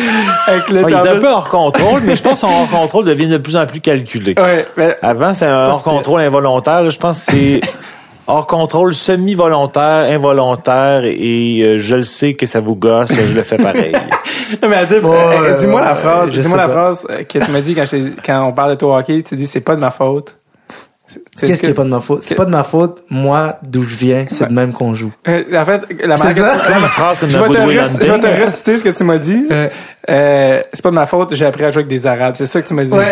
avec 0.46 0.70
le 0.70 0.84
Ouais, 0.84 0.92
il 0.92 0.94
est 0.94 1.08
un 1.10 1.20
peu 1.22 1.30
hors 1.32 1.48
contrôle, 1.48 2.02
mais 2.04 2.18
je 2.18 2.22
pense 2.22 2.34
que 2.34 2.40
son 2.40 2.48
hors 2.48 2.70
contrôle 2.70 3.06
devient 3.06 3.30
de 3.30 3.38
plus 3.38 3.56
en 3.56 3.66
plus 3.66 3.80
calculé. 3.80 4.36
Ouais, 4.38 4.66
mais, 4.76 4.98
Avant, 5.02 5.34
c'était 5.34 5.46
un 5.46 5.68
hors 5.70 5.84
contrôle 5.84 6.20
involontaire. 6.20 6.82
là. 6.84 6.90
Je 6.90 6.98
pense 7.00 7.26
que 7.26 7.32
c'est 7.32 7.62
hors 8.28 8.46
contrôle 8.48 8.94
semi-volontaire, 8.94 10.06
involontaire, 10.10 11.02
et 11.06 11.62
euh, 11.64 11.78
je 11.78 11.96
le 11.96 12.04
sais 12.04 12.34
que 12.34 12.46
ça 12.46 12.60
vous 12.60 12.76
gosse, 12.76 13.12
je 13.14 13.36
le 13.36 13.44
fais 13.44 13.58
pareil. 13.58 13.94
Non, 14.62 14.70
mais 14.70 14.78
euh, 14.78 15.58
dis-moi 15.58 15.82
la 15.82 15.96
phrase, 15.96 16.30
dis-moi 16.30 16.56
la 16.58 16.68
pas. 16.68 16.72
phrase 16.74 17.08
euh, 17.10 17.24
que 17.24 17.38
tu 17.44 17.52
m'as 17.52 17.60
dit 17.60 17.76
quand, 18.26 18.48
on 18.48 18.54
parle 18.54 18.72
de 18.72 18.76
toi 18.76 19.00
hockey, 19.00 19.22
tu 19.22 19.36
dis 19.36 19.46
c'est 19.46 19.60
pas 19.60 19.76
de 19.76 19.82
ma 19.82 19.92
faute. 19.92 20.38
C'est- 21.36 21.48
Qu'est-ce 21.48 21.60
qui 21.62 21.66
est 21.70 21.74
pas 21.74 21.84
de 21.84 21.90
ma 21.90 22.00
faute? 22.00 22.24
C'est 22.24 22.36
pas 22.36 22.46
de 22.46 22.52
ma 22.52 22.64
faute. 22.64 23.04
Moi, 23.10 23.58
d'où 23.64 23.82
je 23.82 23.96
viens, 23.98 24.26
c'est 24.30 24.48
de 24.48 24.54
même 24.54 24.72
qu'on 24.74 24.94
joue. 24.94 25.12
Euh, 25.28 25.44
en 25.54 25.66
fait, 25.66 25.82
la 26.04 26.18
C'est 26.18 26.24
manière 26.26 26.54
que 26.54 26.68
tu- 26.68 26.72
une 26.80 26.88
phrase 26.88 27.20
comme 27.20 27.30
je 27.30 27.38
vais, 27.40 27.50
te 27.50 28.28
réciter 28.28 28.78
ce 28.78 28.84
que 28.84 28.90
tu 28.90 29.04
m'as 29.04 29.18
dit. 29.18 29.46
Euh, 30.10 30.60
c'est 30.72 30.82
pas 30.82 30.90
de 30.90 30.96
ma 30.96 31.06
faute, 31.06 31.34
j'ai 31.36 31.46
appris 31.46 31.66
à 31.66 31.70
jouer 31.72 31.82
avec 31.82 31.88
des 31.90 32.08
Arabes. 32.08 32.36
C'est 32.38 32.46
ça 32.46 32.62
que 32.62 32.68
tu 32.68 32.74
m'as 32.74 32.86
dit. 32.86 32.92
Ouais. 32.92 33.12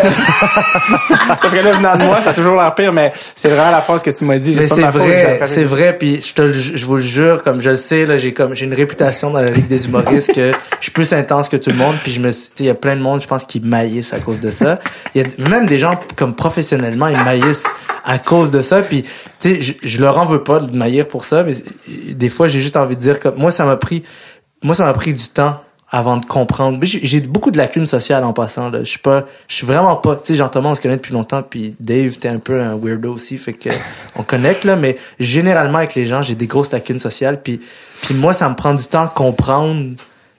Que 1.40 1.56
là, 1.64 1.72
venant 1.72 1.96
de 1.96 2.04
moi, 2.04 2.22
ça 2.22 2.30
a 2.30 2.34
toujours 2.34 2.56
l'air 2.56 2.74
pire, 2.74 2.92
mais 2.92 3.12
c'est 3.34 3.48
vraiment 3.48 3.70
la 3.70 3.80
phrase 3.80 4.02
que 4.02 4.10
tu 4.10 4.24
m'as 4.24 4.38
dit. 4.38 4.54
Mais 4.54 4.68
C'est 4.68 4.80
vrai, 4.90 5.40
c'est 5.46 5.64
vrai, 5.64 5.96
puis 5.98 6.20
je 6.22 6.32
te, 6.34 6.52
je 6.52 6.86
vous 6.86 6.96
le 6.96 7.00
jure, 7.02 7.42
comme 7.42 7.60
je 7.60 7.70
le 7.70 7.76
sais, 7.76 8.06
là, 8.06 8.16
j'ai 8.16 8.32
comme, 8.32 8.54
j'ai 8.54 8.64
une 8.66 8.74
réputation 8.74 9.30
dans 9.30 9.40
la 9.40 9.50
ligue 9.50 9.66
des 9.68 9.86
humoristes 9.86 10.32
que 10.34 10.52
je 10.52 10.82
suis 10.82 10.92
plus 10.92 11.12
intense 11.12 11.48
que 11.48 11.56
tout 11.56 11.70
le 11.70 11.76
monde, 11.76 11.94
puis 12.02 12.12
je 12.12 12.20
me, 12.20 12.30
suis- 12.32 12.50
il 12.60 12.66
y 12.66 12.70
a 12.70 12.74
plein 12.74 12.96
de 12.96 13.00
monde, 13.02 13.20
je 13.20 13.26
pense, 13.26 13.44
qui 13.44 13.60
maïssent 13.60 14.12
à 14.14 14.18
cause 14.20 14.40
de 14.40 14.50
ça. 14.50 14.78
Il 15.14 15.22
y 15.22 15.24
a 15.24 15.48
même 15.48 15.66
des 15.66 15.78
gens 15.78 15.92
comme 16.16 16.34
professionnellement, 16.34 17.08
ils 17.08 17.22
maïssent 17.22 17.66
à 18.04 18.18
cause 18.18 18.50
de 18.50 18.62
ça, 18.62 18.82
puis 18.82 19.02
tu 19.02 19.08
sais, 19.56 19.60
je, 19.60 19.74
je 19.82 20.00
leur 20.00 20.18
en 20.18 20.24
veux 20.24 20.42
pas 20.42 20.60
de 20.60 20.76
maillir 20.76 21.06
pour 21.08 21.24
ça, 21.24 21.42
mais 21.42 21.54
des 22.14 22.28
fois, 22.28 22.48
j'ai 22.48 22.60
juste 22.60 22.76
envie 22.76 22.96
de 22.96 23.00
dire 23.00 23.20
que 23.20 23.28
moi, 23.36 23.50
ça 23.50 23.64
m'a 23.64 23.76
pris, 23.76 24.04
moi, 24.62 24.74
ça 24.74 24.84
m'a 24.84 24.92
pris 24.92 25.12
du 25.14 25.28
temps 25.28 25.60
avant 25.90 26.16
de 26.16 26.26
comprendre. 26.26 26.78
J'ai 26.82 27.20
beaucoup 27.20 27.50
de 27.50 27.58
lacunes 27.58 27.86
sociales 27.86 28.24
en 28.24 28.32
passant. 28.32 28.70
Là. 28.70 28.80
Je 28.80 28.90
suis 28.90 28.98
pas, 28.98 29.24
je 29.46 29.54
suis 29.54 29.66
vraiment 29.66 29.96
pas. 29.96 30.16
Tu 30.16 30.22
sais, 30.24 30.34
Jean-Thomas, 30.34 30.70
on 30.70 30.74
se 30.74 30.80
connaît 30.80 30.96
depuis 30.96 31.12
longtemps, 31.12 31.42
puis 31.42 31.76
Dave, 31.78 32.16
t'es 32.18 32.28
un 32.28 32.38
peu 32.38 32.60
un 32.60 32.76
weirdo 32.76 33.12
aussi, 33.12 33.38
fait 33.38 33.52
que 33.52 33.70
on 34.16 34.22
connecte 34.22 34.64
là. 34.64 34.76
Mais 34.76 34.96
généralement 35.20 35.78
avec 35.78 35.94
les 35.94 36.06
gens, 36.06 36.22
j'ai 36.22 36.34
des 36.34 36.46
grosses 36.46 36.72
lacunes 36.72 36.98
sociales, 37.00 37.40
puis 37.42 37.60
puis 38.02 38.14
moi, 38.14 38.32
ça 38.32 38.48
me 38.48 38.54
prend 38.54 38.74
du 38.74 38.84
temps 38.84 39.04
de 39.04 39.10
comprendre 39.10 39.94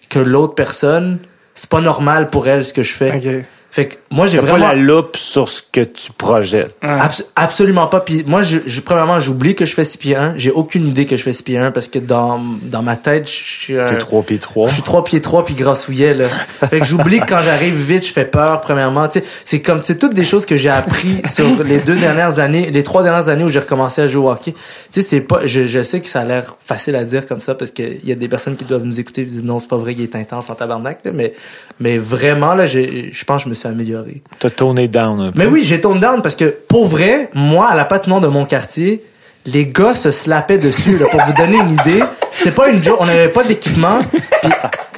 que 0.10 0.20
l'autre 0.20 0.56
personne, 0.56 1.20
c'est 1.56 1.70
pas 1.70 1.82
normal 1.82 2.30
pour 2.30 2.48
elle 2.48 2.64
ce 2.66 2.74
que 2.74 2.84
je 2.84 2.94
fais. 2.94 3.16
Ok. 3.16 3.46
Fait 3.78 3.90
que 3.90 3.96
moi, 4.10 4.26
j'ai 4.26 4.38
T'as 4.38 4.44
pas 4.46 4.50
vraiment 4.54 4.70
la 4.70 4.74
loupe 4.74 5.18
sur 5.18 5.48
ce 5.50 5.62
que 5.62 5.82
tu 5.82 6.12
projettes. 6.12 6.76
Abs- 6.82 7.24
absolument 7.36 7.86
pas. 7.86 8.00
Puis 8.00 8.24
moi, 8.26 8.42
je, 8.42 8.58
je- 8.66 8.82
premièrement, 8.82 9.20
j'oublie 9.20 9.54
que 9.54 9.66
je 9.66 9.76
fais 9.76 9.84
6 9.84 9.98
pieds 10.00 10.16
1. 10.16 10.34
J'ai 10.36 10.50
aucune 10.50 10.88
idée 10.88 11.06
que 11.06 11.16
je 11.16 11.22
fais 11.22 11.32
6 11.32 11.44
pieds 11.44 11.58
1 11.60 11.70
parce 11.70 11.88
que 11.88 12.00
dans, 12.00 12.42
dans 12.64 12.82
ma 12.82 12.98
tête, 12.98 13.28
je 13.30 13.32
suis 13.34 13.80
un- 13.80 13.86
T'es 13.86 13.98
3 14.00 14.24
pieds 14.24 14.40
3. 14.40 14.68
je 14.70 14.74
suis 14.74 14.82
3 14.82 15.04
pieds 15.04 15.22
3 15.22 15.46
puis 15.46 15.54
grassouillet, 15.54 16.16
là. 16.16 16.26
Fait 16.72 16.80
que 16.80 16.86
j'oublie 16.88 17.20
que 17.20 17.28
quand 17.28 17.38
j'arrive 17.44 17.76
vite, 17.76 18.04
je 18.08 18.12
fais 18.12 18.26
peur, 18.26 18.62
premièrement. 18.62 19.08
Tu 19.10 19.20
sais, 19.20 19.26
c'est 19.46 19.62
comme, 19.62 19.84
c'est 19.84 20.00
toutes 20.00 20.16
des 20.16 20.26
choses 20.26 20.48
que 20.48 20.56
j'ai 20.56 20.70
appris 20.72 21.22
sur 21.32 21.64
les 21.64 21.78
deux 21.78 21.98
dernières 21.98 22.40
années, 22.40 22.72
les 22.72 22.82
trois 22.82 23.04
dernières 23.04 23.30
années 23.30 23.44
où 23.44 23.50
j'ai 23.50 23.60
recommencé 23.60 24.02
à 24.02 24.08
jouer 24.08 24.26
au 24.26 24.32
hockey. 24.32 24.54
Tu 24.54 24.60
sais, 24.90 25.02
c'est 25.04 25.22
pas, 25.22 25.42
je, 25.46 25.68
je 25.68 25.84
sais 25.84 26.02
que 26.02 26.10
ça 26.10 26.22
a 26.22 26.26
l'air 26.26 26.56
facile 26.66 26.96
à 26.96 27.04
dire 27.04 27.28
comme 27.28 27.42
ça 27.42 27.54
parce 27.54 27.70
qu'il 27.70 28.00
y 28.04 28.12
a 28.12 28.16
des 28.16 28.28
personnes 28.28 28.56
qui 28.56 28.66
doivent 28.66 28.86
nous 28.86 29.00
écouter 29.00 29.22
et 29.22 29.26
disent 29.26 29.44
non, 29.44 29.60
c'est 29.60 29.70
pas 29.70 29.78
vrai, 29.78 29.94
il 29.94 30.02
est 30.02 30.16
intense 30.16 30.50
en 30.50 30.56
tabarnak, 30.56 31.02
là. 31.06 31.12
Mais, 31.14 31.34
mais 31.80 32.00
vraiment, 32.00 32.56
là, 32.56 32.66
j'ai- 32.66 33.12
je 33.14 33.24
pense 33.24 33.44
que 33.44 33.46
je 33.46 33.50
me 33.50 33.54
suis 33.54 33.67
amélioré. 33.68 34.22
T'as 34.40 34.50
tourné 34.50 34.88
down 34.88 35.20
un 35.20 35.32
peu. 35.32 35.40
Mais 35.40 35.46
oui, 35.46 35.64
j'ai 35.64 35.80
tone 35.82 36.00
down 36.00 36.22
parce 36.22 36.36
que 36.36 36.46
pour 36.46 36.88
vrai, 36.88 37.30
moi, 37.34 37.70
à 37.70 37.76
la 37.76 37.86
patinoire 37.86 38.22
de 38.22 38.28
mon 38.28 38.46
quartier, 38.46 39.04
les 39.46 39.66
gars 39.66 39.96
se 39.96 40.12
slapaient 40.12 40.58
dessus. 40.58 40.98
Là, 40.98 41.06
pour 41.10 41.22
vous 41.26 41.34
donner 41.34 41.58
une 41.58 41.74
idée, 41.74 42.04
c'est 42.32 42.54
pas 42.54 42.70
une 42.70 42.84
joke. 42.84 42.98
On 43.00 43.06
n'avait 43.06 43.30
pas 43.30 43.44
d'équipement. 43.44 44.00
puis 44.12 44.52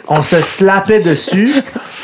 On 0.08 0.22
se 0.24 0.42
slapait 0.42 1.02
dessus. 1.02 1.54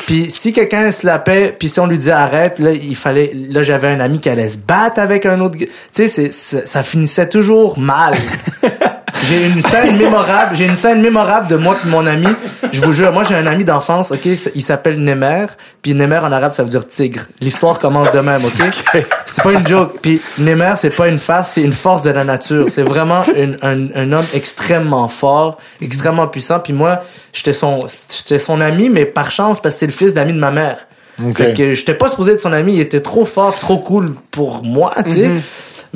Puis 0.06 0.30
si 0.30 0.52
quelqu'un 0.52 0.92
slapait, 0.92 1.52
puis 1.58 1.68
si 1.68 1.80
on 1.80 1.86
lui 1.86 1.98
disait 1.98 2.12
arrête, 2.12 2.60
là 2.60 2.70
il 2.70 2.94
fallait. 2.94 3.32
Là 3.34 3.64
j'avais 3.64 3.88
un 3.88 3.98
ami 3.98 4.20
qui 4.20 4.28
allait 4.28 4.48
se 4.48 4.58
battre 4.58 5.00
avec 5.00 5.26
un 5.26 5.40
autre. 5.40 5.56
gars. 5.56 5.66
Tu 5.92 6.08
sais, 6.08 6.30
ça 6.30 6.82
finissait 6.84 7.28
toujours 7.28 7.78
mal. 7.78 8.14
J'ai 9.24 9.46
une 9.46 9.62
scène 9.62 9.96
mémorable, 9.96 10.54
j'ai 10.54 10.66
une 10.66 10.74
scène 10.76 11.00
mémorable 11.00 11.48
de 11.48 11.56
moi 11.56 11.76
et 11.84 11.88
mon 11.88 12.06
ami. 12.06 12.28
Je 12.72 12.80
vous 12.80 12.92
jure, 12.92 13.12
moi 13.12 13.22
j'ai 13.24 13.34
un 13.34 13.46
ami 13.46 13.64
d'enfance, 13.64 14.12
ok, 14.12 14.24
il 14.54 14.62
s'appelle 14.62 15.02
Nemer, 15.02 15.46
puis 15.82 15.94
Nemer 15.94 16.18
en 16.18 16.30
arabe 16.32 16.52
ça 16.52 16.62
veut 16.62 16.68
dire 16.68 16.86
tigre. 16.86 17.22
L'histoire 17.40 17.78
commence 17.78 18.12
de 18.12 18.20
même, 18.20 18.42
ok? 18.44 19.02
C'est 19.26 19.42
pas 19.42 19.52
une 19.52 19.66
joke. 19.66 19.94
Puis 20.02 20.20
Nemer 20.38 20.74
c'est 20.76 20.94
pas 20.94 21.08
une 21.08 21.18
face, 21.18 21.52
c'est 21.54 21.62
une 21.62 21.72
force 21.72 22.02
de 22.02 22.10
la 22.10 22.24
nature. 22.24 22.66
C'est 22.68 22.82
vraiment 22.82 23.24
une- 23.34 23.58
un, 23.62 23.88
un 23.94 24.12
homme 24.12 24.26
extrêmement 24.34 25.08
fort, 25.08 25.56
extrêmement 25.80 26.28
puissant. 26.28 26.60
Puis 26.60 26.72
moi 26.72 27.00
j'étais 27.32 27.52
son, 27.52 27.86
j'étais 28.16 28.38
son 28.38 28.60
ami, 28.60 28.88
mais 28.90 29.04
par 29.06 29.30
chance 29.30 29.60
parce 29.60 29.74
que 29.76 29.80
c'est 29.80 29.86
le 29.86 29.92
fils 29.92 30.14
d'ami 30.14 30.32
de 30.32 30.38
ma 30.38 30.50
mère. 30.50 30.86
Ok. 31.24 31.36
Fait 31.38 31.52
que 31.54 31.72
j'étais 31.72 31.94
pas 31.94 32.08
supposé 32.08 32.32
être 32.32 32.40
son 32.40 32.52
ami, 32.52 32.74
il 32.74 32.80
était 32.80 33.00
trop 33.00 33.24
fort, 33.24 33.58
trop 33.58 33.78
cool 33.78 34.14
pour 34.30 34.62
moi, 34.62 34.92
tu 35.06 35.12
sais. 35.14 35.30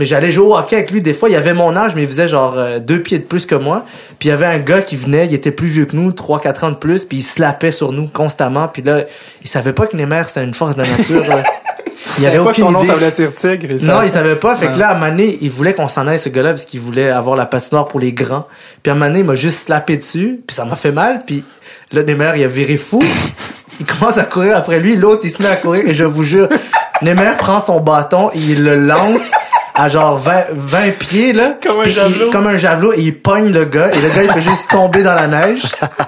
Mais 0.01 0.07
j'allais 0.07 0.31
jouer 0.31 0.47
au 0.47 0.57
hockey 0.57 0.77
avec 0.77 0.91
lui. 0.91 1.03
Des 1.03 1.13
fois, 1.13 1.29
il 1.29 1.37
avait 1.37 1.53
mon 1.53 1.77
âge, 1.77 1.95
mais 1.95 2.01
il 2.05 2.09
faisait 2.09 2.27
genre 2.27 2.55
euh, 2.57 2.79
deux 2.79 3.03
pieds 3.03 3.19
de 3.19 3.25
plus 3.25 3.45
que 3.45 3.55
moi. 3.55 3.85
Puis 4.19 4.29
il 4.29 4.31
y 4.31 4.33
avait 4.33 4.47
un 4.47 4.59
gars 4.59 4.81
qui 4.81 4.97
venait, 4.97 5.27
il 5.27 5.35
était 5.35 5.51
plus 5.51 5.69
vieux 5.69 5.85
que 5.85 5.95
nous, 5.95 6.11
3-4 6.11 6.65
ans 6.65 6.71
de 6.71 6.77
plus, 6.77 7.05
puis 7.05 7.19
il 7.19 7.23
slappait 7.23 7.71
sur 7.71 7.93
nous 7.93 8.07
constamment. 8.09 8.67
Puis 8.67 8.81
là, 8.83 9.05
il 9.43 9.47
savait 9.47 9.75
pas 9.75 9.87
que 9.87 9.97
Nemer, 9.99 10.23
c'était 10.27 10.43
une 10.43 10.55
force 10.55 10.75
de 10.75 10.81
la 10.83 10.89
nature. 10.89 11.23
Il 12.19 12.27
avait 12.27 12.39
pas 12.39 12.53
que 12.53 12.57
son 12.57 12.63
aucune 12.63 12.73
nom, 12.73 12.79
idée. 12.81 12.89
ça 12.89 12.95
voulait 12.95 13.11
dire 13.11 13.35
tigre. 13.35 13.79
ça- 13.79 13.87
Non, 13.87 14.03
il 14.03 14.11
savait 14.11 14.37
pas. 14.37 14.57
Fait 14.57 14.71
que 14.71 14.79
là, 14.79 14.89
à 14.97 15.11
donné, 15.11 15.37
il 15.43 15.51
voulait 15.51 15.75
qu'on 15.75 15.87
s'en 15.87 16.07
aille, 16.07 16.19
ce 16.19 16.31
gars-là, 16.31 16.51
parce 16.51 16.65
qu'il 16.65 16.81
voulait 16.81 17.11
avoir 17.11 17.37
la 17.37 17.45
patinoire 17.45 17.87
pour 17.87 18.01
les 18.01 18.13
grands. 18.15 18.47
Puis 18.83 18.91
à 18.91 18.95
donné, 18.95 19.19
il 19.19 19.25
m'a 19.25 19.35
juste 19.35 19.67
slappé 19.67 19.99
dessus, 19.99 20.41
puis 20.47 20.55
ça 20.57 20.65
m'a 20.65 20.77
fait 20.77 20.93
mal. 20.93 21.23
Puis 21.27 21.45
là, 21.93 22.03
Nemer, 22.03 22.33
il 22.37 22.45
a 22.45 22.49
viré 22.49 22.79
fou. 22.79 23.03
Il 23.81 23.87
commence 23.87 24.19
à 24.19 24.25
courir 24.25 24.57
après 24.59 24.79
lui. 24.79 24.95
L'autre, 24.95 25.23
il 25.25 25.31
se 25.31 25.43
met 25.43 25.49
à 25.49 25.57
courir. 25.57 25.87
Et 25.87 25.95
je 25.95 26.05
vous 26.05 26.23
jure, 26.23 26.49
Nemer 27.01 27.31
prend 27.39 27.61
son 27.61 27.81
bâton 27.81 28.31
il 28.35 28.63
le 28.63 28.75
lance 28.75 29.31
à 29.75 29.89
genre 29.89 30.19
20, 30.19 30.33
20 30.53 30.99
pieds, 30.99 31.33
là. 31.33 31.55
Comme 31.63 31.81
un 31.81 31.85
il- 31.85 31.91
javelot. 31.93 32.31
comme 32.31 32.47
un 32.47 32.57
javelot. 32.57 32.93
Et 32.95 33.01
il 33.01 33.15
pogne 33.19 33.53
le 33.53 33.65
gars. 33.65 33.91
Et 33.93 34.01
le 34.01 34.09
gars, 34.09 34.23
il 34.25 34.33
fait 34.33 34.41
juste 34.43 34.71
tomber 34.71 35.03
dans 35.03 35.15
la 35.15 35.27
neige. 35.27 35.63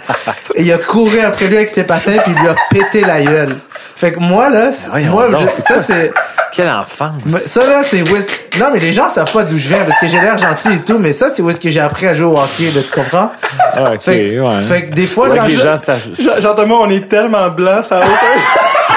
Et 0.54 0.62
il 0.62 0.72
a 0.72 0.78
couru 0.78 1.20
après 1.20 1.46
lui 1.46 1.56
avec 1.56 1.70
ses 1.70 1.84
patins, 1.84 2.16
puis 2.22 2.32
il 2.36 2.40
lui 2.42 2.48
a 2.48 2.54
pété 2.70 3.00
la 3.02 3.22
gueule. 3.22 3.56
Fait 3.96 4.12
que 4.12 4.18
moi, 4.20 4.50
là, 4.50 4.70
voyons 4.90 5.12
moi, 5.12 5.30
donc, 5.30 5.42
je- 5.42 5.46
c'est 5.46 5.62
ça, 5.62 5.82
c'est... 5.82 6.12
Quelle 6.52 6.68
enfance. 6.68 7.14
Ça 7.46 7.60
là, 7.66 7.80
c'est 7.82 8.02
où 8.02 8.14
est-ce... 8.14 8.30
Non, 8.60 8.66
mais 8.74 8.78
les 8.78 8.92
gens 8.92 9.08
savent 9.08 9.32
pas 9.32 9.42
d'où 9.42 9.56
je 9.56 9.68
viens 9.68 9.84
parce 9.86 9.98
que 9.98 10.06
j'ai 10.06 10.20
l'air 10.20 10.36
gentil 10.36 10.74
et 10.74 10.78
tout, 10.80 10.98
mais 10.98 11.14
ça, 11.14 11.30
c'est 11.30 11.40
où 11.40 11.48
est-ce 11.48 11.58
que 11.60 11.70
j'ai 11.70 11.80
appris 11.80 12.06
à 12.08 12.12
jouer 12.12 12.26
au 12.26 12.36
hockey, 12.36 12.70
là, 12.74 12.82
tu 12.84 12.92
comprends? 12.92 13.32
Ah, 13.72 13.92
ok, 13.94 14.02
Fait, 14.02 14.18
que- 14.36 14.40
ouais. 14.42 14.60
fait 14.60 14.84
que 14.86 14.94
des 14.94 15.06
fois, 15.06 15.28
Ouais, 15.30 15.38
quand 15.38 15.46
les 15.46 15.54
je... 15.54 15.60
gens 15.62 15.78
savent. 15.78 16.00
Jean-Thomas, 16.40 16.74
on 16.80 16.90
est 16.90 17.08
tellement 17.08 17.48
blanc, 17.48 17.82
ça 17.88 18.00
a 18.00 18.00
aucun 18.00 18.10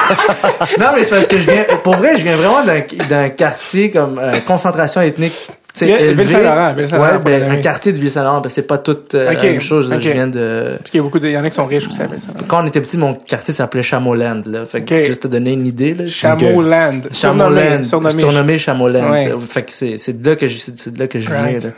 Non, 0.79 0.87
mais 0.95 1.03
c'est 1.03 1.09
parce 1.15 1.27
que 1.27 1.37
je 1.37 1.49
viens... 1.49 1.63
Pour 1.83 1.95
vrai, 1.97 2.17
je 2.17 2.23
viens 2.23 2.35
vraiment 2.35 2.63
d'un, 3.09 3.29
quartier 3.29 3.91
comme 3.91 4.19
euh, 4.19 4.39
concentration 4.45 5.01
ethnique. 5.01 5.33
Ville-Saint-Laurent, 5.77 6.73
Ville-Saint-Laurent, 6.73 7.11
Ouais, 7.17 7.19
ben, 7.39 7.51
un 7.51 7.57
quartier 7.57 7.91
de 7.91 7.97
Ville-Saint-Laurent, 7.97 8.39
ben, 8.39 8.47
c'est 8.47 8.61
pas 8.65 8.77
tout 8.77 8.97
euh, 9.13 9.31
Ok, 9.33 9.43
la 9.43 9.49
même 9.49 9.59
chose. 9.59 9.89
là. 9.89 9.97
ok. 9.97 10.01
Je 10.03 10.09
viens 10.11 10.27
de... 10.27 10.75
Parce 10.77 10.89
qu'il 10.89 10.99
y 10.99 11.01
a 11.01 11.03
beaucoup 11.03 11.19
de, 11.19 11.27
il 11.27 11.33
y 11.33 11.37
en 11.37 11.43
a 11.43 11.49
qui 11.49 11.55
sont 11.57 11.65
riches 11.65 11.87
aussi, 11.87 11.99
mais 12.09 12.17
ça. 12.17 12.27
Quand 12.47 12.63
on 12.63 12.67
était 12.67 12.79
petit, 12.79 12.97
mon 12.97 13.13
quartier 13.13 13.53
s'appelait 13.53 13.81
Chamoland, 13.83 14.41
là. 14.45 14.63
Fait 14.65 14.83
que, 14.83 14.95
Ok. 15.01 15.05
juste 15.07 15.23
te 15.23 15.27
donner 15.27 15.51
une 15.51 15.65
idée, 15.67 15.93
là. 15.93 16.05
Chameauland. 16.07 17.01
Chamoland, 17.11 17.83
Surnommé. 17.83 18.17
surnommé, 18.19 18.57
Chamoland. 18.57 19.11
Ouais. 19.11 19.33
Fait 19.49 19.63
que 19.63 19.71
c'est 19.73 19.97
c'est 19.97 20.21
de 20.21 20.29
là 20.29 20.35
que 20.37 20.47
je 20.47 20.57
c'est 20.57 20.93
de 20.93 20.99
là 20.99 21.07
que 21.07 21.19
je 21.19 21.27
viens 21.29 21.41
Right. 21.43 21.63
là. 21.65 21.69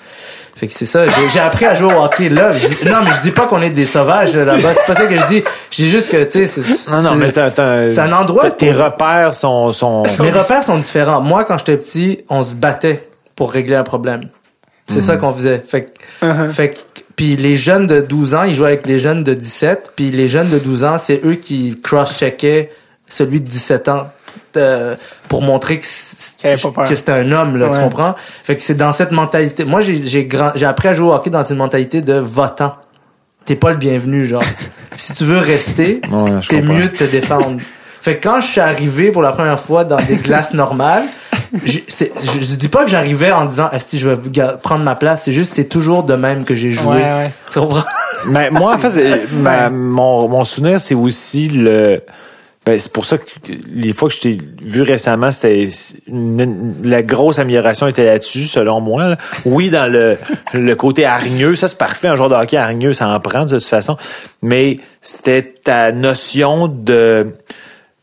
Fait 0.58 0.68
que 0.68 0.74
c'est 0.74 0.86
ça, 0.88 1.06
j'ai 1.06 1.14
j'ai 1.34 1.40
appris 1.40 1.66
à 1.66 1.76
jouer 1.76 1.94
au 1.94 2.02
hockey 2.04 2.30
là. 2.30 2.52
Je 2.52 2.90
non 2.90 2.98
mais 3.04 3.12
je 3.16 3.22
dis 3.22 3.32
pas 3.32 3.46
qu'on 3.46 3.62
est 3.62 3.70
des 3.70 3.86
sauvages 3.86 4.34
là, 4.34 4.44
là-bas, 4.44 4.74
c'est 4.74 4.86
pas 4.88 4.96
ça 5.00 5.06
que 5.06 5.16
je 5.18 5.26
dis. 5.28 5.44
Je 5.70 5.76
dis 5.84 5.90
juste 5.90 6.10
que 6.12 6.24
tu 6.24 6.46
sais 6.46 6.48
c'est 6.48 6.90
Non, 6.92 7.02
non, 7.02 7.16
mais 7.16 7.32
t'as, 7.32 7.52
t'as- 7.52 7.92
c'est 7.92 8.00
un 8.00 8.12
endroit 8.12 8.50
tes 8.52 8.72
pour- 8.72 8.84
repères 8.86 9.34
sont, 9.36 9.72
sont, 9.72 10.04
mes 10.20 10.32
repères 10.32 10.64
sont 10.64 10.78
différents. 10.78 11.22
Moi 11.22 11.44
quand 11.46 11.58
j'étais 11.60 11.78
petit, 11.78 12.22
on 12.30 12.42
se 12.42 12.54
battait 12.56 13.08
pour 13.36 13.52
régler 13.52 13.76
un 13.76 13.84
problème. 13.84 14.22
C'est 14.90 15.02
ça 15.02 15.18
qu'on 15.18 15.32
faisait. 15.34 15.64
Fait 15.68 15.84
que 15.86 15.90
Uh-huh. 16.24 16.50
fait 16.50 16.70
que 16.72 16.78
puis 17.16 17.36
les 17.36 17.56
jeunes 17.56 17.86
de 17.86 18.00
12 18.02 18.34
ans, 18.34 18.44
ils 18.44 18.56
jouaient 18.56 18.70
avec 18.70 18.88
les 18.88 18.98
jeunes 19.00 19.24
de 19.24 19.34
17, 19.36 19.92
puis 19.96 20.10
les 20.12 20.28
jeunes 20.28 20.50
de 20.50 20.58
12 20.60 20.84
ans, 20.84 20.98
c'est 20.98 21.22
eux 21.26 21.34
qui 21.36 21.80
cross-checkaient 21.84 22.72
celui 23.08 23.40
de 23.42 23.48
17 23.48 23.88
ans 23.90 24.08
euh, 24.58 24.96
pour 25.30 25.42
montrer 25.42 25.80
que 25.80 25.86
c'était 25.86 27.12
un 27.12 27.32
homme 27.32 27.58
là, 27.58 27.70
tu 27.70 27.80
comprends? 27.80 28.16
Fait 28.44 28.56
que 28.56 28.62
c'est 28.62 28.76
dans 28.76 28.92
cette 28.92 29.12
mentalité. 29.12 29.64
Moi 29.66 29.82
j'ai 29.82 30.04
j'ai 30.06 30.26
grand 30.26 30.52
j'ai 30.56 30.66
appris 30.66 30.88
à 30.90 30.94
jouer 30.94 31.08
au 31.10 31.14
hockey 31.14 31.30
dans 31.30 31.44
une 31.44 31.58
mentalité 31.58 32.02
de 32.02 32.14
votant. 32.16 32.76
T'es 33.46 33.56
pas 33.56 33.70
le 33.72 33.78
bienvenu 33.78 34.26
genre. 34.28 34.44
si 34.98 35.14
tu 35.14 35.24
veux 35.24 35.38
rester, 35.40 36.02
Ouais, 36.12 36.32
t'es 36.50 36.62
mieux 36.62 36.84
de 36.90 36.96
te 36.98 37.04
défendre. 37.06 37.58
Fait 38.02 38.18
que 38.18 38.28
quand 38.28 38.40
je 38.42 38.48
suis 38.48 38.62
arrivé 38.62 39.12
pour 39.12 39.22
la 39.22 39.32
première 39.32 39.60
fois 39.60 39.84
dans 39.84 39.98
des 39.98 40.16
glaces 40.16 40.54
normales, 40.54 41.04
je, 41.66 41.80
c'est- 41.88 42.12
je, 42.20 42.42
je 42.42 42.56
dis 42.56 42.68
pas 42.70 42.84
que 42.84 42.90
j'arrivais 42.90 43.32
en 43.32 43.46
disant 43.46 43.70
Esti, 43.72 44.00
je 44.00 44.10
vais 44.10 44.18
prendre 44.62 44.84
ma 44.84 44.96
place, 44.96 45.24
c'est 45.26 45.32
juste 45.32 45.54
c'est 45.54 45.66
toujours 45.66 46.04
de 46.04 46.14
même 46.16 46.44
que 46.44 46.56
j'ai 46.56 46.72
joué. 46.72 46.96
Ouais, 46.98 47.04
ouais. 47.04 47.32
Tu 47.52 47.60
comprends? 47.60 47.84
Mais 48.26 48.50
moi, 48.50 48.74
en 48.74 48.78
fait, 48.90 49.28
ma- 49.34 49.70
mon, 49.70 50.28
mon 50.28 50.44
souvenir, 50.46 50.80
c'est 50.82 50.96
aussi 50.96 51.50
le. 51.50 52.02
Ben, 52.68 52.78
c'est 52.82 52.92
pour 52.92 53.06
ça 53.06 53.18
que 53.18 53.24
les 53.74 53.94
fois 53.94 54.10
que 54.10 54.16
je 54.16 54.20
t'ai 54.20 54.38
vu 54.62 54.82
récemment, 54.82 55.32
c'était 55.32 55.70
la 56.84 57.02
grosse 57.02 57.40
amélioration 57.40 57.88
était 57.88 58.04
là-dessus, 58.04 58.46
selon 58.48 58.82
moi. 58.82 59.08
là. 59.08 59.18
Oui, 59.46 59.70
dans 59.70 59.90
le, 59.90 60.18
le 60.54 60.76
côté 60.76 61.06
hargneux, 61.06 61.56
ça 61.56 61.70
c'est 61.70 61.78
parfait, 61.78 62.10
un 62.10 62.18
joueur 62.18 62.28
de 62.28 62.36
hockey 62.36 62.58
hargneux, 62.58 62.92
ça 62.92 63.08
en 63.08 63.18
prend 63.22 63.46
de 63.46 63.52
toute 63.52 63.64
façon. 63.64 63.96
Mais 64.42 64.80
c'était 65.02 65.44
ta 65.44 65.94
notion 65.94 66.68
de 66.68 67.28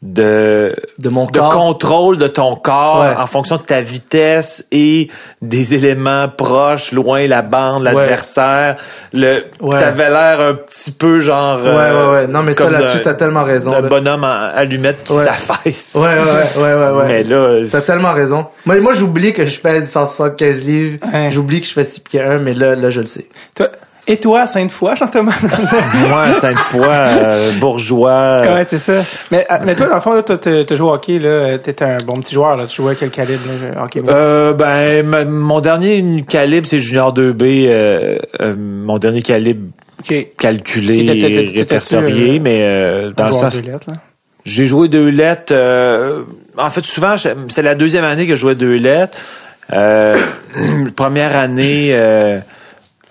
de 0.04 0.76
De 0.98 1.08
mon 1.08 1.24
de 1.24 1.38
corps. 1.38 1.50
contrôle 1.52 2.18
de 2.18 2.26
ton 2.28 2.56
corps 2.56 3.00
Ouais. 3.00 3.16
en 3.16 3.24
fonction 3.26 3.56
de 3.56 3.62
ta 3.62 3.80
vitesse 3.80 4.66
et 4.70 5.08
des 5.40 5.72
éléments 5.74 6.28
proches, 6.28 6.92
loin 6.92 7.26
la 7.26 7.40
bande, 7.40 7.84
l'adversaire. 7.84 8.76
Le 9.14 9.40
Ouais. 9.62 9.78
t'avais 9.78 10.10
l'air 10.10 10.40
un 10.40 10.54
petit 10.54 10.92
peu 10.92 11.20
genre 11.20 11.58
Ouais, 11.62 11.70
ouais, 11.70 12.12
ouais. 12.12 12.26
Non, 12.26 12.42
mais 12.42 12.52
ça, 12.52 12.68
là-dessus, 12.68 13.00
t'as 13.02 13.14
tellement 13.14 13.44
raison. 13.44 13.70
d'un 13.70 13.80
là. 13.80 13.88
bonhomme 13.88 14.24
en 14.24 14.50
allumette 14.54 15.04
qui 15.04 15.14
Ouais. 15.14 15.24
s'affaisse. 15.24 15.94
Ouais, 15.98 16.02
ouais, 16.02 16.62
ouais, 16.62 16.74
ouais, 16.74 16.90
ouais. 16.98 17.04
Mais 17.08 17.22
là, 17.24 17.60
T'as 17.70 17.80
tellement 17.80 18.12
raison. 18.12 18.46
Moi, 18.66 18.78
moi 18.80 18.92
j'oublie 18.92 19.32
que 19.32 19.46
je 19.46 19.58
pèse 19.58 19.90
175 19.90 20.60
livres. 20.66 20.98
Ouais. 21.12 21.30
J'oublie 21.30 21.62
que 21.62 21.66
je 21.66 21.72
fais 21.72 21.84
6 21.84 22.00
pieds 22.00 22.20
1, 22.20 22.38
mais 22.38 22.52
là, 22.52 22.76
là, 22.76 22.90
je 22.90 23.00
le 23.00 23.06
sais. 23.06 23.26
Toi- 23.56 23.70
et 24.06 24.18
toi, 24.18 24.46
Sainte-Foy, 24.46 24.96
Jean-Thomas? 24.96 25.32
moi, 26.08 26.32
cinq 26.34 26.56
fois 26.56 26.86
euh, 26.88 27.52
bourgeois. 27.58 28.42
ouais, 28.42 28.64
c'est 28.68 28.78
ça. 28.78 29.02
Mais, 29.30 29.46
euh, 29.50 29.56
mais 29.64 29.74
toi, 29.74 29.86
dans 29.86 29.94
le 29.94 30.00
fond, 30.00 30.20
t'as 30.22 30.76
joué 30.76 30.86
au 30.86 30.92
hockey, 30.92 31.18
là. 31.18 31.56
T'étais 31.58 31.84
un 31.84 31.96
bon 32.04 32.20
petit 32.20 32.34
joueur, 32.34 32.56
là. 32.56 32.66
Tu 32.66 32.76
jouais 32.76 32.92
à 32.92 32.94
quel 32.96 33.10
calibre, 33.10 33.42
là, 33.74 33.82
hockey? 33.84 34.02
Euh, 34.06 34.52
ben, 34.52 35.06
ma- 35.06 35.24
mon 35.24 35.60
dernier 35.60 36.22
calibre, 36.28 36.66
c'est 36.66 36.78
Junior 36.78 37.14
2B. 37.14 37.42
euh, 37.68 38.18
euh, 38.40 38.54
mon 38.58 38.98
dernier 38.98 39.22
calibre 39.22 39.68
OK. 40.00 40.14
calculé 40.38 41.04
et 41.06 41.58
répertorié, 41.58 42.36
euh, 42.36 42.42
mais 42.42 42.58
euh, 42.62 43.10
dans 43.16 43.26
le 43.26 43.32
sens... 43.32 43.56
de 43.56 43.62
lettres, 43.62 43.88
là? 43.90 43.96
J'ai 44.44 44.66
joué 44.66 44.88
deux 44.88 45.08
lettres. 45.08 45.52
euh, 45.54 46.24
en 46.58 46.68
fait, 46.68 46.84
souvent, 46.84 47.16
c'était 47.16 47.62
la 47.62 47.74
deuxième 47.74 48.04
année 48.04 48.26
que 48.26 48.34
je 48.34 48.40
jouais 48.40 48.54
deux 48.54 48.74
lettres. 48.76 49.16
Euh, 49.72 50.16
première 50.96 51.34
année... 51.36 51.96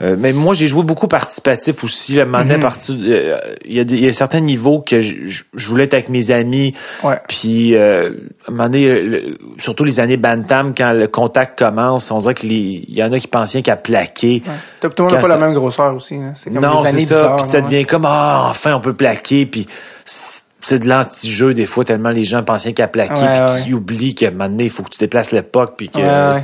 euh, 0.01 0.13
euh, 0.13 0.15
mais 0.19 0.33
moi, 0.33 0.53
j'ai 0.53 0.67
joué 0.67 0.83
beaucoup 0.83 1.07
participatif 1.07 1.83
aussi. 1.83 2.19
À 2.19 2.23
un 2.23 2.25
moment 2.25 2.39
donné, 2.39 2.55
à 2.55 2.57
Mhm. 2.57 2.73
euh, 3.01 3.37
il 3.65 3.73
y, 3.73 3.79
a 3.79 3.83
des- 3.83 3.95
il 3.95 4.03
y 4.03 4.07
a 4.07 4.13
certains 4.13 4.39
niveaux 4.39 4.79
que 4.81 4.99
je, 4.99 5.43
voulais 5.67 5.83
être 5.85 5.93
avec 5.93 6.09
mes 6.09 6.31
amis. 6.31 6.73
Ouais. 7.03 7.19
Puis, 7.27 7.75
euh, 7.75 8.09
à 8.45 8.49
un 8.49 8.51
moment 8.51 8.63
donné, 8.69 8.85
le- 9.01 9.37
surtout 9.59 9.83
les 9.83 9.99
années 9.99 10.17
Bantam, 10.17 10.73
quand 10.75 10.91
le 10.93 11.07
contact 11.07 11.57
commence, 11.59 12.11
on 12.11 12.19
dirait 12.19 12.33
qu'il 12.33 12.89
y 12.93 13.03
en 13.03 13.11
a 13.13 13.19
qui 13.19 13.27
pensaient 13.27 13.61
qu'à 13.61 13.75
plaquer. 13.77 14.43
Ouais. 14.45 14.89
Tout 14.89 14.89
le 14.97 15.03
monde 15.03 15.13
n'a 15.13 15.19
pas 15.21 15.27
la 15.27 15.37
même 15.37 15.53
grosseur 15.53 15.95
aussi, 15.95 16.17
là. 16.17 16.31
C'est 16.35 16.51
comme 16.51 16.61
Non, 16.61 16.81
années 16.83 17.05
ça. 17.05 17.15
bizarres. 17.15 17.35
Puis 17.37 17.45
ça 17.47 17.57
ouais. 17.59 17.63
devient 17.63 17.85
comme, 17.85 18.05
ah, 18.07 18.47
enfin, 18.49 18.73
on 18.75 18.81
peut 18.81 18.93
plaquer. 18.93 19.45
Puis 19.45 19.67
c'est 20.05 20.79
de 20.79 20.87
l'anti-jeu, 20.87 21.53
des 21.53 21.65
fois, 21.65 21.83
tellement 21.83 22.09
les 22.09 22.23
gens 22.23 22.41
pensaient 22.43 22.73
qu'à 22.73 22.87
plaquer. 22.87 23.13
Puis 23.55 23.63
qu'ils 23.63 23.73
oublient 23.75 24.15
qu'à 24.15 24.27
un 24.29 24.31
moment 24.31 24.49
donné, 24.49 24.65
il 24.65 24.69
faut 24.69 24.83
que 24.83 24.89
tu 24.91 24.99
déplaces 24.99 25.31
l'époque. 25.31 25.73
Puis 25.77 25.89
que 25.89 25.99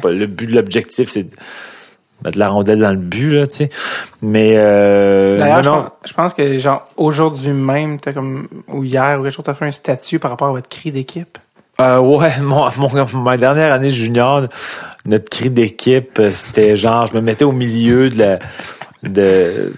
le 0.07 0.25
but 0.27 0.47
de 0.47 0.55
l'objectif, 0.55 1.09
c'est 1.09 1.23
de 1.23 1.35
mettre 2.23 2.37
la 2.37 2.49
rondelle 2.49 2.79
dans 2.79 2.91
le 2.91 2.97
but, 2.97 3.31
là, 3.31 3.47
tu 3.47 3.55
sais. 3.57 3.69
Mais, 4.21 4.53
euh, 4.57 5.37
D'ailleurs, 5.37 5.63
je 5.63 5.69
pense, 5.69 5.89
je 6.05 6.13
pense 6.13 6.33
que, 6.33 6.57
genre, 6.59 6.87
aujourd'hui 6.97 7.53
même, 7.53 7.99
t'as 7.99 8.13
comme, 8.13 8.47
ou 8.67 8.83
hier, 8.83 9.19
ou 9.19 9.23
quelque 9.23 9.33
chose, 9.35 9.45
t'as 9.45 9.53
fait 9.53 9.65
un 9.65 9.71
statut 9.71 10.19
par 10.19 10.31
rapport 10.31 10.47
à 10.49 10.51
votre 10.51 10.67
cri 10.69 10.91
d'équipe. 10.91 11.37
Euh, 11.79 11.97
ouais, 11.99 12.31
mon, 12.41 12.67
mon- 12.77 13.19
ma 13.21 13.37
dernière 13.37 13.71
année 13.73 13.89
junior, 13.89 14.43
notre 15.07 15.29
cri 15.29 15.49
d'équipe, 15.49 16.19
euh, 16.19 16.29
c'était 16.31 16.75
genre, 16.75 17.05
je 17.07 17.13
me 17.13 17.21
mettais 17.21 17.45
au 17.45 17.53
milieu 17.53 18.09
de 18.09 18.17
la, 18.19 18.39
de, 19.03 19.73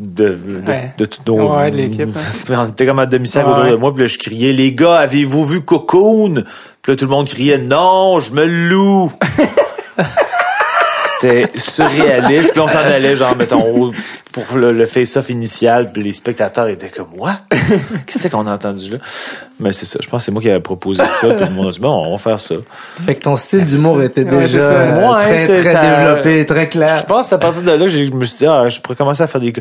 de, 0.00 0.34
de, 0.34 0.62
Ouais. 0.68 0.92
de 0.98 1.04
tout 1.04 1.20
nos, 1.28 1.56
Ouais, 1.56 1.70
de 1.70 1.76
l'équipe, 1.76 2.08
On 2.50 2.66
était 2.68 2.86
comme 2.86 2.98
à 2.98 3.06
demi-cercle 3.06 3.48
Ouais. 3.50 3.56
autour 3.56 3.70
de 3.70 3.76
moi, 3.76 3.92
puis 3.94 4.02
là, 4.02 4.06
je 4.08 4.18
criais, 4.18 4.52
les 4.52 4.74
gars, 4.74 4.96
avez-vous 4.96 5.44
vu 5.44 5.60
Cocoon? 5.60 6.42
Puis 6.82 6.92
là, 6.92 6.96
tout 6.96 7.04
le 7.04 7.10
monde 7.12 7.28
criait, 7.28 7.58
non, 7.58 8.18
je 8.18 8.32
me 8.32 8.44
loue. 8.44 9.12
C'était 11.28 11.58
surréaliste. 11.58 12.52
Puis 12.52 12.60
on 12.60 12.68
s'en 12.68 12.78
allait, 12.78 13.16
genre, 13.16 13.36
mettons, 13.36 13.90
pour 14.32 14.44
le, 14.56 14.72
le 14.72 14.86
face-off 14.86 15.30
initial. 15.30 15.90
Puis 15.92 16.02
les 16.02 16.12
spectateurs 16.12 16.68
étaient 16.68 16.88
comme, 16.90 17.08
what? 17.16 17.36
Qu'est-ce 18.06 18.28
qu'on 18.28 18.46
a 18.46 18.52
entendu 18.54 18.90
là? 18.92 18.98
Mais 19.60 19.72
c'est 19.72 19.86
ça. 19.86 19.98
Je 20.02 20.08
pense 20.08 20.22
que 20.22 20.24
c'est 20.26 20.32
moi 20.32 20.42
qui 20.42 20.50
avais 20.50 20.60
proposé 20.60 21.02
ça. 21.20 21.28
Puis 21.34 21.44
le 21.46 21.52
monde 21.52 21.68
a 21.68 21.70
dit, 21.70 21.78
bon, 21.80 21.90
on 22.06 22.12
va 22.12 22.18
faire 22.18 22.40
ça. 22.40 22.56
Fait 23.06 23.14
que 23.14 23.22
ton 23.22 23.36
style 23.36 23.64
d'humour 23.64 24.02
était 24.02 24.24
Ouais, 24.24 24.40
déjà 24.42 25.18
très, 25.20 25.46
très 25.46 25.62
ça. 25.72 25.80
développé, 25.80 26.46
très 26.46 26.64
Je 26.64 26.70
clair. 26.70 27.06
pense 27.06 27.26
que 27.26 27.28
c'est 27.30 27.34
à 27.36 27.38
partir 27.38 27.62
de 27.62 27.70
là 27.70 27.78
que 27.78 27.88
je 27.88 28.02
me 28.12 28.24
suis 28.24 28.38
dit, 28.38 28.46
ah, 28.46 28.68
je 28.68 28.80
pourrais 28.80 28.96
commencer 28.96 29.22
à 29.22 29.26
faire 29.28 29.40
des, 29.40 29.52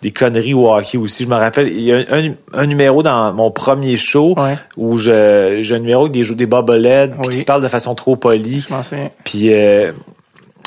des 0.00 0.10
conneries 0.10 0.54
au 0.54 0.72
hockey 0.72 0.96
aussi. 0.96 1.24
Je 1.24 1.28
me 1.28 1.36
rappelle, 1.36 1.68
il 1.68 1.82
y 1.82 1.92
a 1.92 1.98
un, 2.10 2.32
un 2.54 2.66
numéro 2.66 3.02
dans 3.02 3.32
mon 3.32 3.50
premier 3.50 3.96
show 3.96 4.34
Ouais. 4.36 4.56
où 4.78 4.96
je, 4.96 5.58
j'ai 5.60 5.74
un 5.74 5.80
numéro 5.80 6.02
avec 6.06 6.12
des, 6.12 6.22
des 6.34 6.46
puis 6.46 7.20
Oui. 7.20 7.28
qui 7.28 7.36
se 7.36 7.44
parle 7.44 7.62
de 7.62 7.68
façon 7.68 7.94
trop 7.94 8.16
polie. 8.16 8.64
Je 8.66 8.72
m'en 8.74 8.82
souviens. 8.82 9.10
Puis 9.24 9.52
euh, 9.52 9.92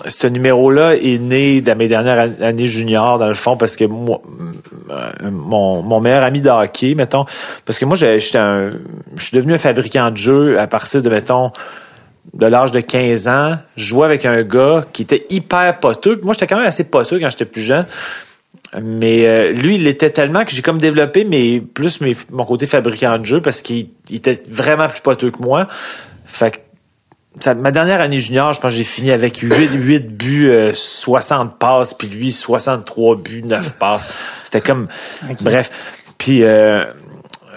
ce 0.07 0.27
numéro-là 0.27 0.95
est 0.95 1.17
né 1.19 1.61
dans 1.61 1.77
mes 1.77 1.87
dernières 1.87 2.27
an- 2.29 2.43
années 2.43 2.67
juniors, 2.67 3.17
dans 3.17 3.27
le 3.27 3.33
fond, 3.33 3.57
parce 3.57 3.75
que 3.75 3.85
moi, 3.85 4.21
euh, 4.89 5.31
mon, 5.31 5.81
mon 5.81 5.99
meilleur 5.99 6.23
ami 6.23 6.41
de 6.41 6.49
hockey, 6.49 6.95
mettons, 6.95 7.25
parce 7.65 7.79
que 7.79 7.85
moi, 7.85 7.95
je 7.95 8.17
suis 8.19 8.31
devenu 9.33 9.53
un 9.53 9.57
fabricant 9.57 10.11
de 10.11 10.17
jeux 10.17 10.59
à 10.59 10.67
partir 10.67 11.01
de, 11.01 11.09
mettons, 11.09 11.51
de 12.33 12.45
l'âge 12.45 12.71
de 12.71 12.79
15 12.81 13.27
ans. 13.27 13.55
Je 13.77 13.85
jouais 13.85 14.05
avec 14.05 14.25
un 14.25 14.41
gars 14.43 14.83
qui 14.91 15.03
était 15.03 15.25
hyper 15.29 15.79
poteux. 15.79 16.19
Moi, 16.23 16.33
j'étais 16.33 16.47
quand 16.47 16.57
même 16.57 16.67
assez 16.67 16.83
poteux 16.83 17.19
quand 17.19 17.29
j'étais 17.29 17.45
plus 17.45 17.61
jeune. 17.61 17.85
Mais 18.81 19.25
euh, 19.25 19.51
lui, 19.51 19.75
il 19.75 19.83
l'était 19.83 20.09
tellement 20.09 20.43
que 20.43 20.51
j'ai 20.51 20.61
comme 20.61 20.79
développé 20.79 21.23
mes, 21.23 21.61
plus 21.61 22.01
mes, 22.01 22.15
mon 22.31 22.43
côté 22.43 22.65
fabricant 22.65 23.17
de 23.17 23.25
jeux 23.25 23.41
parce 23.41 23.61
qu'il 23.61 23.87
il 24.09 24.17
était 24.17 24.43
vraiment 24.49 24.87
plus 24.87 24.99
poteux 25.01 25.31
que 25.31 25.41
moi. 25.41 25.67
Fait 26.25 26.51
que 26.51 26.57
ça- 27.39 27.53
ma 27.53 27.71
dernière 27.71 28.01
année 28.01 28.19
junior, 28.19 28.53
je 28.53 28.59
pense 28.59 28.71
que 28.71 28.77
j'ai 28.77 28.83
fini 28.83 29.11
avec 29.11 29.37
8, 29.37 29.71
8 29.73 30.17
buts, 30.17 30.49
euh, 30.49 30.71
60 30.73 31.57
passes, 31.57 31.93
puis 31.93 32.07
lui, 32.07 32.31
63 32.31 33.15
buts, 33.17 33.43
9 33.43 33.73
passes. 33.79 34.07
C'était 34.43 34.61
comme... 34.61 34.87
Bref. 35.41 35.69
Puis... 36.17 36.43
Euh, 36.43 36.85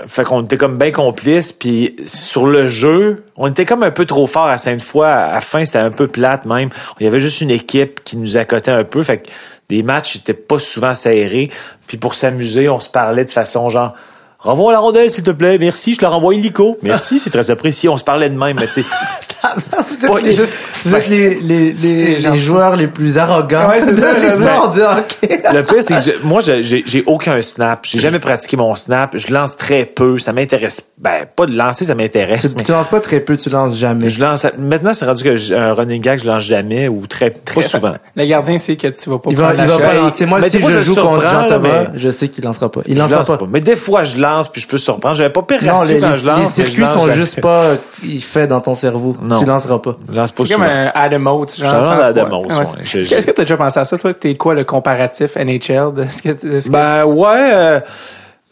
fait 0.07 0.23
qu'on 0.23 0.45
était 0.45 0.57
comme 0.57 0.79
bien 0.79 0.93
complices, 0.93 1.51
puis 1.51 1.97
sur 2.05 2.47
le 2.47 2.69
jeu, 2.69 3.25
on 3.37 3.49
était 3.49 3.65
comme 3.67 3.83
un 3.83 3.91
peu 3.91 4.07
trop 4.07 4.29
fort 4.29 4.47
à 4.47 4.57
Sainte-Foy. 4.57 5.05
À 5.05 5.33
la 5.33 5.41
fin, 5.41 5.65
c'était 5.65 5.79
un 5.79 5.91
peu 5.91 6.07
plate 6.07 6.45
même. 6.45 6.69
Il 7.01 7.05
y 7.05 7.07
avait 7.09 7.19
juste 7.19 7.41
une 7.41 7.51
équipe 7.51 8.05
qui 8.05 8.17
nous 8.17 8.37
accotait 8.37 8.71
un 8.71 8.85
peu. 8.85 9.03
Fait 9.03 9.19
que 9.19 9.29
les 9.71 9.83
matchs 9.83 10.15
étaient 10.15 10.35
pas 10.35 10.61
souvent 10.61 10.95
serrés. 10.95 11.51
Puis 11.89 11.97
pour 11.97 12.15
s'amuser, 12.15 12.69
on 12.69 12.79
se 12.79 12.89
parlait 12.89 13.25
de 13.25 13.31
façon 13.31 13.69
genre... 13.71 13.95
Renvoie 14.39 14.73
la 14.73 14.79
rondelle, 14.79 15.11
s'il 15.11 15.25
te 15.25 15.33
plaît. 15.33 15.59
Merci, 15.59 15.95
je 15.95 15.99
te 15.99 16.03
la 16.05 16.11
renvoie 16.11 16.33
illico. 16.35 16.79
Merci, 16.83 17.19
c'est 17.19 17.31
très 17.31 17.51
apprécié. 17.51 17.89
On 17.89 17.97
se 17.97 18.05
parlait 18.05 18.31
de 18.31 18.37
même, 18.39 18.57
mais 18.61 18.69
tu 18.69 18.75
sais... 18.75 18.83
vous 19.89 20.05
êtes, 20.05 20.11
Pas- 20.13 20.21
les, 20.21 20.33
juste- 20.33 20.53
vous 20.85 20.95
êtes 20.95 21.09
les, 21.09 21.35
les, 21.37 21.73
les, 21.73 22.17
Les 22.17 22.39
joueurs 22.39 22.77
les 22.77 22.87
plus 22.87 23.19
arrogants 23.19 23.69
Ouais, 23.69 23.81
c'est 23.81 23.95
ça, 23.95 24.15
de 24.15 24.21
l'histoire 24.21 24.71
du 24.71 24.81
hockey. 24.81 25.43
Le 25.53 25.63
pire, 25.63 25.77
c'est 25.83 25.95
que 25.97 26.03
je- 26.03 26.27
moi, 26.27 26.41
je- 26.41 26.63
j'ai 26.63 26.83
j'ai 26.87 27.03
aucun 27.07 27.41
snap. 27.43 27.81
J'ai 27.85 27.99
jamais 27.99 28.19
pratiqué 28.19 28.57
mon 28.57 28.75
snap. 28.75 29.17
Je 29.17 29.33
lance 29.33 29.57
très 29.57 29.85
peu. 29.85 30.19
Ça 30.19 30.33
m'intéresse. 30.33 30.83
Ben, 30.99 31.25
pas 31.35 31.47
de 31.47 31.53
lancer, 31.57 31.85
ça 31.85 31.95
m'intéresse. 31.95 32.51
Tu, 32.51 32.57
mais 32.57 32.63
tu 32.65 32.73
lances 32.73 32.89
pas 32.89 33.01
très 33.01 33.21
peu, 33.21 33.37
tu 33.37 33.51
lances 33.51 33.77
jamais. 33.77 34.09
Je 34.09 34.21
lance. 34.21 34.47
Maintenant, 34.59 34.93
c'est 34.95 35.05
rendu 35.05 35.23
que 35.23 35.37
j'ai 35.37 35.55
un 35.57 35.73
running 35.73 36.01
gag, 36.03 36.19
je 36.21 36.27
lance 36.27 36.43
jamais 36.43 36.89
ou 36.89 37.07
très, 37.07 37.31
pas 37.31 37.63
souvent. 37.63 37.95
Le 38.17 38.25
gardien 38.25 38.59
sait 38.59 38.77
que 38.77 38.89
tu 38.89 39.09
vas 39.11 39.19
pas 39.19 39.31
Il 39.31 39.37
va, 39.37 39.53
il 39.55 39.65
va 39.65 39.79
pas 39.79 39.95
lancer. 39.95 40.27
Moi, 40.27 40.39
Mais 40.41 40.47
si 40.51 40.53
des 40.57 40.61
fois, 40.61 40.71
je 40.73 40.79
je 40.81 40.85
joue 40.85 40.95
contre 40.97 41.25
euh, 41.53 41.59
mais- 41.61 41.87
je 41.95 42.11
sais 42.11 42.29
qu'il 42.29 42.45
lancera 42.45 42.71
pas. 42.71 42.81
Il 42.87 42.99
lancera 42.99 43.19
lance 43.19 43.29
pas. 43.29 43.39
pas. 43.39 43.47
Mais 43.51 43.61
des 43.61 43.77
fois, 43.77 44.05
je 44.05 44.17
lance 44.19 44.49
puis 44.49 44.61
je 44.61 44.67
peux 44.67 44.79
surprendre. 44.79 45.15
J'avais 45.15 45.31
pas 45.33 45.43
pire 45.43 45.59
Non, 45.63 45.83
les, 45.83 45.99
quand 46.01 46.11
les- 46.11 46.17
je 46.19 46.27
lance. 46.27 46.41
les 46.41 46.65
circuits 46.65 46.83
lance 46.83 46.93
sont 46.95 47.11
juste 47.13 47.41
pas 47.41 47.63
euh, 47.63 47.77
faits 48.21 48.49
dans 48.51 48.61
ton 48.61 48.75
cerveau. 48.75 49.17
Non. 49.23 49.39
Tu 49.41 49.45
lanceras 49.47 49.79
pas. 49.79 49.97
Je 50.11 50.17
lance 50.17 50.33
pas 50.33 50.45
souvent. 50.45 50.65
Un 50.69 50.91
Adam 50.95 51.27
Oates, 51.39 51.57
genre. 51.57 51.59
Je 51.59 51.65
suis 51.65 51.67
un 51.67 51.81
pense, 51.97 52.05
Adam 52.05 52.25
ouais. 52.25 52.47
Oates, 52.47 52.59
Ouais. 52.59 52.65
ouais. 52.67 52.85
Je- 52.85 52.99
Est-ce 53.15 53.27
que- 53.27 53.31
t'as 53.33 53.43
déjà 53.43 53.57
pensé 53.57 53.81
à 53.81 53.85
ça, 53.85 53.99
toi? 53.99 54.15
T'es 54.15 54.35
quoi 54.37 54.55
le 54.55 54.65
comparatif 54.65 55.37
NHL 55.37 55.95
de 55.95 56.05
ce 56.07 56.23
que, 56.23 56.29
de 56.47 56.61
ce 56.61 56.67
que- 56.67 56.73
Ben 56.73 57.05
ouais, 57.05 57.51
euh, 57.53 57.81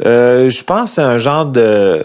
euh, 0.04 0.50
je 0.50 0.62
pense 0.64 0.90
que 0.90 0.94
c'est 0.96 1.02
un 1.02 1.18
genre 1.18 1.46
de 1.46 2.02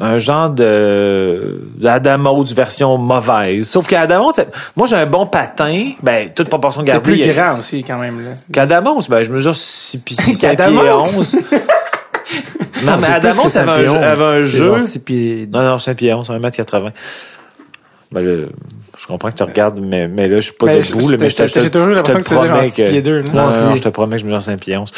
un 0.00 0.18
genre 0.18 0.50
de 0.50 1.60
Oates 1.82 2.52
version 2.52 2.96
mauvaise. 2.98 3.68
Sauf 3.68 3.88
qu'Adam 3.88 4.28
Oates, 4.28 4.46
moi 4.76 4.86
j'ai 4.86 4.94
un 4.94 5.06
bon 5.06 5.26
patin, 5.26 5.90
ben 6.02 6.30
toute 6.32 6.48
proportion 6.48 6.82
T'es 6.82 6.88
gardée. 6.92 7.16
plus 7.22 7.32
grand 7.34 7.58
aussi, 7.58 7.82
quand 7.82 7.98
même, 7.98 8.24
là. 8.24 8.30
Qu'Adam 8.52 8.94
Oates, 8.96 9.10
ben 9.10 9.24
je 9.24 9.32
mesure 9.32 9.56
6 9.56 9.98
pieds 9.98 10.16
5 10.16 10.24
pieds 10.24 10.56
Qu'Adam 10.56 10.72
11. 11.16 11.36
non, 12.84 12.96
mais 13.00 13.08
Adam 13.08 13.30
avait 13.30 14.24
un, 14.24 14.42
jeu- 14.44 14.76
Non, 15.50 15.62
non, 15.64 15.78
5 15.80 15.96
pieds 15.96 16.14
11, 16.14 16.30
1 16.30 16.38
mètre 16.38 16.56
80. 16.58 16.90
Ben 18.10 18.22
le, 18.24 18.48
je 18.98 19.06
comprends 19.06 19.30
que 19.30 19.36
tu 19.36 19.42
regardes, 19.42 19.78
mais, 19.80 20.08
mais 20.08 20.28
là, 20.28 20.36
je 20.36 20.40
suis 20.46 20.52
pas 20.54 20.64
Ben, 20.66 20.82
debout. 20.82 21.10
là, 21.10 21.16
mais 21.18 21.28
je 21.30 21.36
te- 21.36 21.46
j'ai- 21.46 21.70
toujours 21.70 21.88
l'impression 21.88 22.18
que 22.20 22.24
tu 22.24 22.34
faisais 22.34 22.48
genre 22.92 23.02
deux, 23.02 23.20
là. 23.20 23.30
Non, 23.32 23.50
non, 23.50 23.64
non, 23.70 23.76
je 23.76 23.82
te 23.82 23.88
promets 23.90 24.16
que 24.16 24.22
je 24.22 24.26
mesure 24.26 24.42
5 24.42 24.58
pieds 24.60 24.76
11. 24.78 24.90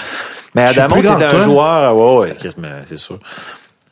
Mais 0.55 0.67
Je 0.69 0.73
suis 0.73 0.81
Adam 0.81 0.95
plus 0.95 1.01
Oates, 1.01 1.05
grand 1.07 1.19
c'était 1.19 1.31
que 1.31 1.37
un 1.37 1.45
joueur, 1.45 1.97
ouais, 1.97 2.29
ouais, 2.29 2.35
c'est 2.87 2.97
sûr. 2.99 3.19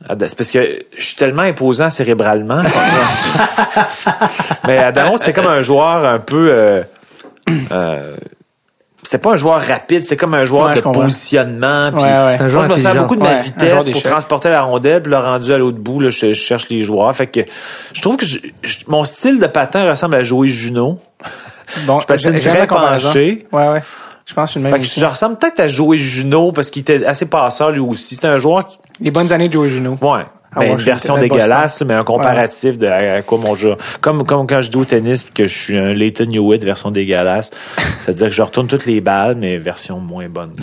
C'est 0.09 0.37
parce 0.37 0.51
que 0.53 0.79
je 0.97 1.05
suis 1.05 1.17
tellement 1.17 1.43
imposant 1.43 1.91
cérébralement. 1.91 2.63
mais 4.67 4.79
Adam 4.79 5.11
Oates, 5.13 5.19
c'était 5.21 5.33
comme 5.33 5.47
un 5.51 5.63
joueur 5.63 6.05
un 6.05 6.19
peu, 6.21 6.51
euh, 6.53 6.83
euh, 7.73 8.17
c'était 9.03 9.19
pas 9.19 9.33
un 9.33 9.37
joueur 9.37 9.61
rapide, 9.63 10.03
c'était 10.03 10.17
comme 10.17 10.35
un 10.35 10.45
joueur 10.45 10.67
Ouais, 10.69 10.75
de 10.75 10.81
positionnement. 10.81 11.91
puis 11.93 12.03
Ouais, 12.03 12.09
ouais. 12.09 12.39
Un 12.41 12.49
moi, 12.49 12.63
je 12.63 12.69
me 12.69 12.77
sers 12.77 12.97
beaucoup 12.97 13.17
de 13.17 13.23
ma 13.23 13.37
vitesse 13.43 13.89
pour 13.91 14.03
transporter 14.03 14.51
la 14.51 14.63
rondelle, 14.63 15.03
puis 15.03 15.11
le 15.11 15.19
rendu 15.19 15.53
à 15.53 15.59
l'autre 15.59 15.79
bout, 15.79 16.01
là, 16.01 16.11
je, 16.11 16.27
je 16.29 16.33
cherche 16.35 16.69
les 16.69 16.83
joueurs. 16.83 17.15
Fait 17.15 17.27
que 17.27 17.41
je 17.93 18.01
trouve 18.03 18.17
que 18.17 18.27
je- 18.27 18.39
je- 18.63 18.77
mon 18.87 19.05
style 19.05 19.39
de 19.41 19.47
patin 19.47 19.89
ressemble 19.89 20.17
à 20.17 20.23
Joey 20.23 20.49
Juno. 20.49 20.99
Bon, 21.87 22.01
Je 22.01 22.07
patine 22.07 22.39
très 22.41 22.67
penché. 22.67 23.47
Ouais, 23.53 23.69
ouais. 23.69 23.83
Je 24.25 24.35
pense 24.35 24.45
que 24.45 24.47
je 24.47 24.51
suis 24.53 24.59
le 24.61 24.65
même 24.65 24.73
Fait 24.75 24.81
que 24.81 25.01
je 25.01 25.05
ressemble 25.07 25.37
peut-être 25.39 25.61
à 25.61 25.69
Joey 25.69 25.99
Juno 25.99 26.51
parce 26.53 26.71
qu'il 26.71 26.81
était 26.81 27.05
assez 27.05 27.27
passeur 27.27 27.71
lui 27.71 27.81
aussi. 27.81 28.15
C'était 28.15 28.29
un 28.29 28.39
joueur 28.39 28.67
qui. 28.67 28.79
Les 29.01 29.11
bonnes 29.11 29.33
années 29.33 29.49
de 29.49 29.53
Joey 29.53 29.69
Juno. 29.69 29.97
Ouais. 30.01 30.25
À 30.59 30.65
Ben, 30.65 30.73
une 30.73 30.77
version 30.79 31.17
dégueulasse, 31.19 31.83
mais 31.83 31.95
un 31.95 32.05
comparatif 32.05 32.79
de 32.79 32.87
à, 32.87 33.15
à 33.15 33.23
quoi 33.23 33.39
mon 33.39 33.55
jeu. 33.55 33.75
Comme, 34.01 34.25
comme 34.25 34.47
quand 34.47 34.61
je 34.61 34.71
joue 34.71 34.81
au 34.81 34.85
tennis 34.85 35.23
puis 35.23 35.33
que 35.33 35.47
je 35.47 35.57
suis 35.57 35.79
un 35.79 35.93
Leighton 35.93 36.29
Hewitt 36.33 36.63
version 36.65 36.91
dégueulasse. 36.91 37.51
C'est-à-dire 38.01 38.29
que 38.29 38.35
je 38.35 38.43
retourne 38.43 38.67
toutes 38.67 38.87
les 38.87 39.01
balles, 39.01 39.37
mais 39.39 39.59
version 39.59 39.99
moins 39.99 40.29
bonne. 40.29 40.55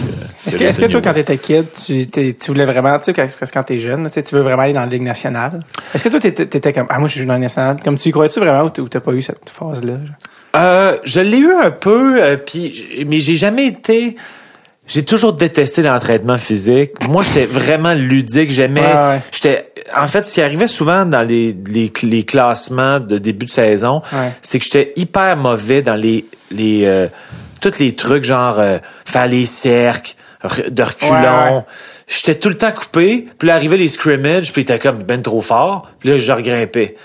Est-ce 0.47 0.57
que 0.57 0.63
est-ce 0.63 0.79
que 0.79 0.85
toi, 0.85 1.01
quand 1.01 1.13
t'étais 1.13 1.37
kid, 1.37 1.65
tu, 1.85 2.07
tu 2.09 2.35
voulais 2.47 2.65
vraiment, 2.65 2.97
tu 2.99 3.05
sais, 3.05 3.13
parce 3.13 3.35
que 3.35 3.45
quand 3.53 3.63
t'es 3.63 3.79
jeune, 3.79 4.09
tu 4.09 4.35
veux 4.35 4.41
vraiment 4.41 4.63
aller 4.63 4.73
dans 4.73 4.81
la 4.81 4.87
Ligue 4.87 5.01
nationale? 5.03 5.59
Est-ce 5.93 6.03
que 6.03 6.09
toi, 6.09 6.19
t'étais, 6.19 6.45
t'étais 6.45 6.73
comme, 6.73 6.87
ah, 6.89 6.99
moi, 6.99 7.07
je 7.07 7.19
joue 7.19 7.25
dans 7.25 7.33
la 7.33 7.39
Ligue 7.39 7.43
nationale? 7.43 7.77
Comme 7.83 7.97
tu 7.97 8.09
y 8.09 8.11
crois-tu 8.11 8.39
vraiment 8.39 8.63
ou 8.63 8.69
t'as- 8.69 8.81
ou 8.81 8.89
t'as 8.89 8.99
pas 8.99 9.11
eu 9.13 9.21
cette 9.21 9.49
phase-là? 9.49 9.93
genre? 9.93 10.15
Euh, 10.55 10.97
je 11.03 11.19
l'ai 11.19 11.37
eu 11.39 11.51
un 11.51 11.71
peu, 11.71 12.21
euh, 12.21 12.37
puis 12.37 13.05
mais 13.07 13.19
j'ai 13.19 13.35
jamais 13.35 13.67
été. 13.67 14.15
J'ai 14.87 15.03
toujours 15.03 15.33
détesté 15.33 15.81
l'entraînement 15.81 16.37
physique. 16.37 16.91
Moi, 17.09 17.23
j'étais 17.23 17.45
vraiment 17.45 17.93
ludique. 17.93 18.51
J'aimais. 18.51 18.81
Ouais, 18.81 18.93
ouais. 18.93 19.21
J'étais. 19.31 19.71
En 19.97 20.07
fait, 20.07 20.23
ce 20.25 20.35
qui 20.35 20.41
arrivait 20.41 20.67
souvent 20.67 21.05
dans 21.05 21.21
les, 21.21 21.55
les, 21.67 21.91
les 22.03 22.23
classements 22.23 22.99
de 22.99 23.17
début 23.17 23.45
de 23.47 23.51
saison, 23.51 24.01
Ouais. 24.13 24.31
c'est 24.41 24.59
que 24.59 24.65
j'étais 24.65 24.93
hyper 24.95 25.37
mauvais 25.37 25.81
dans 25.81 25.95
les 25.95 26.25
les 26.51 26.81
euh, 26.85 27.07
tous 27.61 27.79
les 27.79 27.95
trucs 27.95 28.23
genre 28.23 28.59
euh, 28.59 28.77
faire 29.05 29.27
les 29.27 29.45
cercles 29.47 30.13
de 30.69 30.83
reculons. 30.83 31.63
J'étais 32.07 32.35
tout 32.35 32.49
le 32.49 32.57
temps 32.57 32.71
coupé. 32.71 33.25
Puis 33.39 33.47
là, 33.47 33.55
arrivait 33.55 33.77
les 33.77 33.87
scrimmages, 33.87 34.51
puis 34.53 34.61
était 34.61 34.77
comme 34.77 35.01
ben 35.01 35.19
trop 35.21 35.41
fort. 35.41 35.89
Puis 35.99 36.09
là, 36.09 36.17
je 36.17 36.31
regrimpais. 36.31 36.95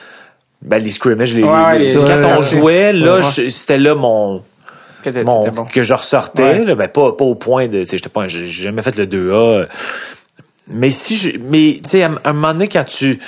Ben 0.60 0.76
les 0.82 0.90
scrimmages, 0.90 1.34
les, 1.34 1.40
les- 1.40 1.78
les- 1.78 1.94
quand 1.94 2.20
on 2.38 2.42
jouait, 2.42 2.92
là, 2.92 3.22
c'était 3.48 3.78
là 3.78 3.94
mon 3.94 4.42
Que 5.02 5.22
mon, 5.24 5.48
bon? 5.48 5.64
que 5.64 5.82
je 5.82 5.94
ressortais, 5.94 6.42
Ouais. 6.42 6.64
là, 6.64 6.74
ben 6.74 6.88
pas, 6.88 7.12
pas 7.12 7.24
au 7.24 7.34
point 7.34 7.68
de, 7.68 7.84
j'étais 7.84 8.08
pas, 8.08 8.26
j'ai 8.28 8.46
jamais 8.46 8.82
fait 8.82 8.96
le 8.96 9.06
2A. 9.06 9.66
Mais 10.72 10.90
si 10.90 11.16
je, 11.16 11.38
mais, 11.38 11.80
tu 11.82 11.88
sais, 11.90 12.02
à, 12.04 12.10
un 12.24 12.32
moment 12.32 12.52
donné, 12.52 12.68
quand 12.68 12.84
tu, 12.84 13.18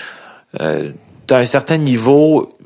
euh, 0.61 0.91
t'as 1.27 1.39
un 1.39 1.45
certain 1.45 1.77
niveau, 1.77 2.57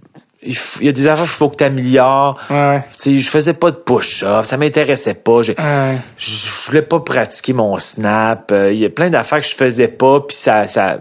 il, 0.43 0.55
y 0.83 0.89
a 0.89 0.93
des 0.93 1.07
affaires 1.07 1.25
qu'il 1.25 1.33
faut 1.33 1.49
que 1.49 1.57
tu 1.57 1.65
améliores. 1.65 2.39
Ouais, 2.51 2.57
ouais. 2.57 2.85
Tu 2.97 3.03
sais, 3.03 3.17
je 3.19 3.31
faisais 3.31 3.55
pas 3.55 3.71
de 3.71 3.77
push-up, 3.77 4.45
ça 4.45 4.57
m'intéressait 4.57 5.15
pas. 5.15 5.43
J'ai- 5.43 5.57
Ouais. 5.59 5.97
Je 6.19 6.49
voulais 6.67 6.83
pas 6.83 7.01
pratiquer 7.01 7.53
mon 7.55 7.79
snap. 7.79 8.51
Euh, 8.53 8.73
Il 8.73 8.79
y 8.79 8.85
a 8.85 8.91
plein 8.91 9.09
d'affaires 9.11 9.41
que 9.41 9.47
je 9.47 9.55
faisais 9.55 9.89
pas, 9.89 10.21
puis 10.21 10.37
ça, 10.37 10.69
ça, 10.69 10.99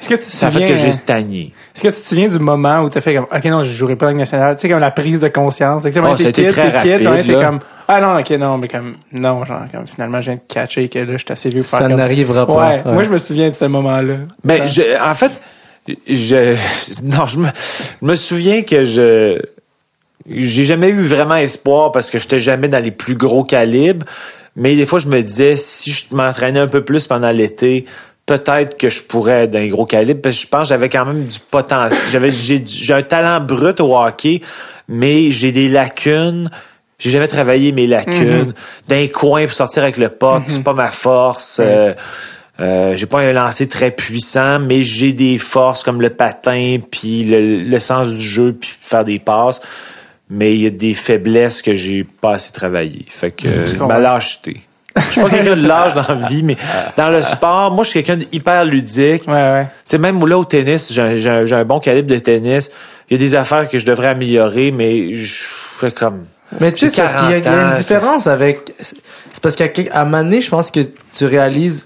Est-ce 0.00 0.08
que 0.08 0.14
tu 0.14 0.20
te 0.20 0.36
ça 0.36 0.46
a 0.46 0.50
fait 0.50 0.60
souviens, 0.60 0.68
que 0.68 0.74
j'ai 0.76 0.88
euh, 0.88 0.92
stagné. 0.92 1.52
Est-ce 1.74 1.82
que 1.82 1.88
tu 1.88 1.94
te 1.94 2.06
souviens 2.06 2.28
du 2.28 2.38
moment 2.38 2.80
où 2.82 2.88
t'as 2.88 3.00
fait 3.00 3.14
comme, 3.16 3.26
OK, 3.32 3.44
non, 3.46 3.62
je 3.64 3.72
jouerai 3.72 3.96
pas 3.96 4.06
la 4.06 4.12
Ligue 4.12 4.20
nationale? 4.20 4.54
Tu 4.54 4.62
sais, 4.62 4.68
comme 4.68 4.78
la 4.78 4.92
prise 4.92 5.18
de 5.18 5.26
conscience. 5.28 5.82
Tu 5.82 5.90
sais, 5.92 6.00
Oh, 6.00 6.14
t'es 6.14 6.24
kid, 6.32 6.54
t'es 6.54 6.72
kid, 6.98 7.06
ouais, 7.06 7.24
t'es 7.24 7.32
comme, 7.32 7.58
ah 7.88 8.00
non, 8.00 8.20
OK, 8.20 8.30
non, 8.30 8.58
mais 8.58 8.68
comme, 8.68 8.94
non, 9.12 9.44
genre, 9.44 9.62
comme, 9.72 9.86
finalement, 9.88 10.20
je 10.20 10.30
viens 10.30 10.34
de 10.36 10.52
catcher 10.52 10.88
que 10.88 11.00
là, 11.00 11.12
je 11.12 11.16
suis 11.18 11.26
assez 11.30 11.48
vieux 11.50 11.62
pour 11.62 11.70
Ça 11.70 11.88
n'arrivera 11.88 12.46
pas. 12.46 12.68
Ouais, 12.68 12.82
moi, 12.84 13.02
je 13.02 13.10
me 13.10 13.18
souviens 13.18 13.48
de 13.48 13.54
ce 13.54 13.64
moment-là. 13.64 14.14
Ben, 14.44 14.60
Ouais. 14.60 14.66
je, 14.68 14.82
en 15.02 15.14
fait, 15.16 15.32
je, 16.06 16.54
non, 17.02 17.26
je 17.26 17.38
me, 17.38 17.48
je 18.00 18.06
me 18.06 18.14
souviens 18.14 18.62
que 18.62 18.84
je, 18.84 19.40
j'ai 20.28 20.64
jamais 20.64 20.90
eu 20.90 21.06
vraiment 21.06 21.36
espoir 21.36 21.90
parce 21.92 22.10
que 22.10 22.18
j'étais 22.18 22.38
jamais 22.38 22.68
dans 22.68 22.78
les 22.82 22.90
plus 22.92 23.14
gros 23.16 23.42
calibres. 23.42 24.06
Mais 24.56 24.74
des 24.74 24.86
fois, 24.86 24.98
je 24.98 25.08
me 25.08 25.20
disais, 25.22 25.54
si 25.56 25.92
je 25.92 26.06
m'entraînais 26.16 26.58
un 26.58 26.66
peu 26.66 26.84
plus 26.84 27.06
pendant 27.06 27.30
l'été, 27.30 27.84
peut-être 28.28 28.76
que 28.76 28.90
je 28.90 29.02
pourrais 29.02 29.44
être 29.44 29.54
les 29.54 29.70
gros 29.70 29.86
calibres. 29.86 30.20
Parce 30.20 30.36
que 30.36 30.42
je 30.42 30.46
pense 30.46 30.62
que 30.64 30.68
j'avais 30.68 30.88
quand 30.88 31.06
même 31.06 31.24
du 31.24 31.38
potentiel. 31.40 31.98
J'avais, 32.12 32.30
j'ai, 32.30 32.92
un 32.92 33.02
talent 33.02 33.44
brut 33.44 33.80
au 33.80 33.96
hockey, 33.96 34.42
mais 34.86 35.30
j'ai 35.30 35.50
des 35.50 35.68
lacunes. 35.68 36.50
J'ai 36.98 37.10
jamais 37.10 37.26
travaillé 37.26 37.72
mes 37.72 37.86
lacunes. 37.86 38.52
D'un 38.88 39.06
coin 39.08 39.44
pour 39.44 39.54
sortir 39.54 39.82
avec 39.82 39.96
le 39.96 40.10
puck, 40.10 40.44
c'est 40.46 40.62
pas 40.62 40.74
ma 40.74 40.90
force. 40.90 41.58
Euh, 41.60 41.94
euh, 42.60 42.96
j'ai 42.96 43.06
pas 43.06 43.20
un 43.20 43.32
lancer 43.32 43.66
très 43.66 43.92
puissant, 43.92 44.58
mais 44.58 44.82
j'ai 44.82 45.12
des 45.12 45.38
forces 45.38 45.82
comme 45.82 46.02
le 46.02 46.10
patin, 46.10 46.78
puis 46.90 47.24
le, 47.24 47.62
le 47.62 47.78
sens 47.78 48.08
du 48.08 48.24
jeu, 48.24 48.52
puis 48.52 48.74
faire 48.80 49.04
des 49.04 49.20
passes. 49.20 49.62
Mais 50.28 50.54
il 50.54 50.60
y 50.60 50.66
a 50.66 50.70
des 50.70 50.92
faiblesses 50.92 51.62
que 51.62 51.74
j'ai 51.74 52.04
pas 52.04 52.32
assez 52.32 52.52
travaillé. 52.52 53.06
Fait 53.08 53.30
que 53.30 53.48
ma 53.86 53.98
lâcheté. 53.98 54.67
Je 54.96 55.00
suis 55.02 55.20
pas 55.20 55.30
quelqu'un 55.30 55.56
de 55.56 55.66
lâche 55.66 55.94
dans 56.08 56.08
la 56.08 56.28
vie, 56.28 56.42
mais 56.42 56.56
dans 56.96 57.10
le 57.10 57.22
sport, 57.22 57.70
moi, 57.72 57.84
je 57.84 57.90
suis 57.90 58.02
quelqu'un 58.02 58.24
d'hyper 58.24 58.64
ludique. 58.64 59.24
Ouais, 59.28 59.32
ouais. 59.34 59.64
Tu 59.86 59.92
sais, 59.92 59.98
même 59.98 60.24
là, 60.26 60.38
au 60.38 60.44
tennis, 60.44 60.92
j'ai 60.92 61.28
un- 61.28 61.64
bon 61.64 61.78
calibre 61.80 62.08
de 62.08 62.18
tennis. 62.18 62.70
Il 63.10 63.14
y 63.14 63.16
a 63.16 63.18
des 63.18 63.34
affaires 63.34 63.68
que 63.68 63.78
je 63.78 63.86
devrais 63.86 64.08
améliorer, 64.08 64.70
mais 64.70 65.14
je 65.14 65.44
fais 65.78 65.92
comme... 65.92 66.24
Mais 66.60 66.72
tu 66.72 66.88
sais, 66.88 67.02
parce 67.02 67.12
qu'il 67.14 67.30
y, 67.30 67.34
a- 67.34 67.38
il 67.38 67.44
y 67.44 67.46
a 67.46 67.50
40 67.52 67.58
ans, 67.66 67.70
une 67.70 67.76
différence 67.76 68.26
avec. 68.26 68.72
C'est 68.80 69.42
parce 69.42 69.54
qu'à 69.54 69.66
à 69.92 70.00
un 70.00 70.04
moment 70.04 70.22
donné, 70.24 70.40
je 70.40 70.48
pense 70.48 70.70
que 70.70 70.80
tu 71.14 71.26
réalises, 71.26 71.84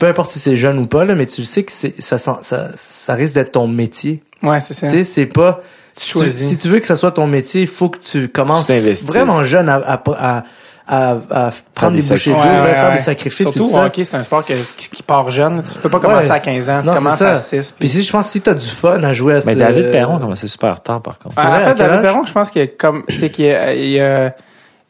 peu 0.00 0.06
importe 0.06 0.30
si 0.32 0.40
c'est 0.40 0.56
jeune 0.56 0.78
ou 0.80 0.86
pas, 0.86 1.04
là, 1.04 1.14
mais 1.14 1.26
tu 1.26 1.42
le 1.42 1.46
sais 1.46 1.62
que 1.62 1.70
ça, 1.72 2.18
sent- 2.18 2.30
ça, 2.42 2.70
ça 2.76 3.14
risque 3.14 3.34
d'être 3.34 3.52
ton 3.52 3.68
métier. 3.68 4.20
Ouais, 4.42 4.58
c'est 4.60 4.74
ça. 4.74 4.88
Tu 4.88 4.96
sais, 4.98 5.04
c'est 5.04 5.26
pas. 5.26 5.62
Tu 5.96 6.18
si 6.32 6.58
tu 6.58 6.68
veux 6.68 6.78
que 6.80 6.86
ça 6.86 6.96
soit 6.96 7.12
ton 7.12 7.26
métier, 7.26 7.62
il 7.62 7.68
faut 7.68 7.88
que 7.88 7.98
tu 7.98 8.28
commences 8.28 8.66
vraiment 9.06 9.42
jeune 9.44 9.68
à, 9.68 9.76
à, 9.76 10.02
à, 10.38 10.44
à, 10.88 11.16
à 11.30 11.50
prendre 11.74 11.96
des 11.96 12.02
des 12.02 12.08
bouchées 12.08 12.32
Ouais, 12.32 12.38
faire 12.66 12.90
ouais, 12.90 12.96
des 12.96 13.02
sacrifices. 13.02 13.46
Surtout 13.46 13.58
tout 13.60 13.66
ça. 13.68 13.84
hockey, 13.84 14.04
c'est 14.04 14.16
un 14.16 14.22
sport 14.24 14.44
que, 14.44 14.54
qui, 14.76 14.88
qui 14.88 15.02
part 15.02 15.30
jeune. 15.30 15.62
Tu 15.72 15.78
peux 15.80 15.88
pas 15.90 16.00
commencer 16.00 16.26
Ouais. 16.28 16.34
à 16.34 16.40
15 16.40 16.70
ans. 16.70 16.80
Tu 16.80 16.86
Non, 16.86 16.92
c'est 16.94 16.98
commences 16.98 17.22
à 17.22 17.36
6. 17.36 17.74
Puis 17.78 17.88
si 17.88 18.02
je 18.02 18.10
pense 18.10 18.26
que 18.26 18.32
si 18.32 18.40
t'as 18.40 18.54
du 18.54 18.66
fun 18.66 19.02
à 19.02 19.12
jouer 19.12 19.34
à 19.34 19.36
Mais 19.46 19.52
ce- 19.54 19.58
David 19.58 19.90
Perron 19.90 20.16
a 20.16 20.20
commencé 20.20 20.48
super 20.48 20.80
tard, 20.80 21.00
par 21.02 21.18
contre. 21.18 21.34
C'est 21.38 21.46
en 21.46 21.60
fait, 21.60 21.74
David? 21.74 22.00
Perron, 22.02 22.24
je 22.26 22.32
pense 22.32 22.50
que 22.50 22.64
comme 22.64 23.04
c'est 23.08 23.30
qu'il 23.30 23.50
a, 23.50 23.74
il 23.74 24.00
a, 24.00 24.34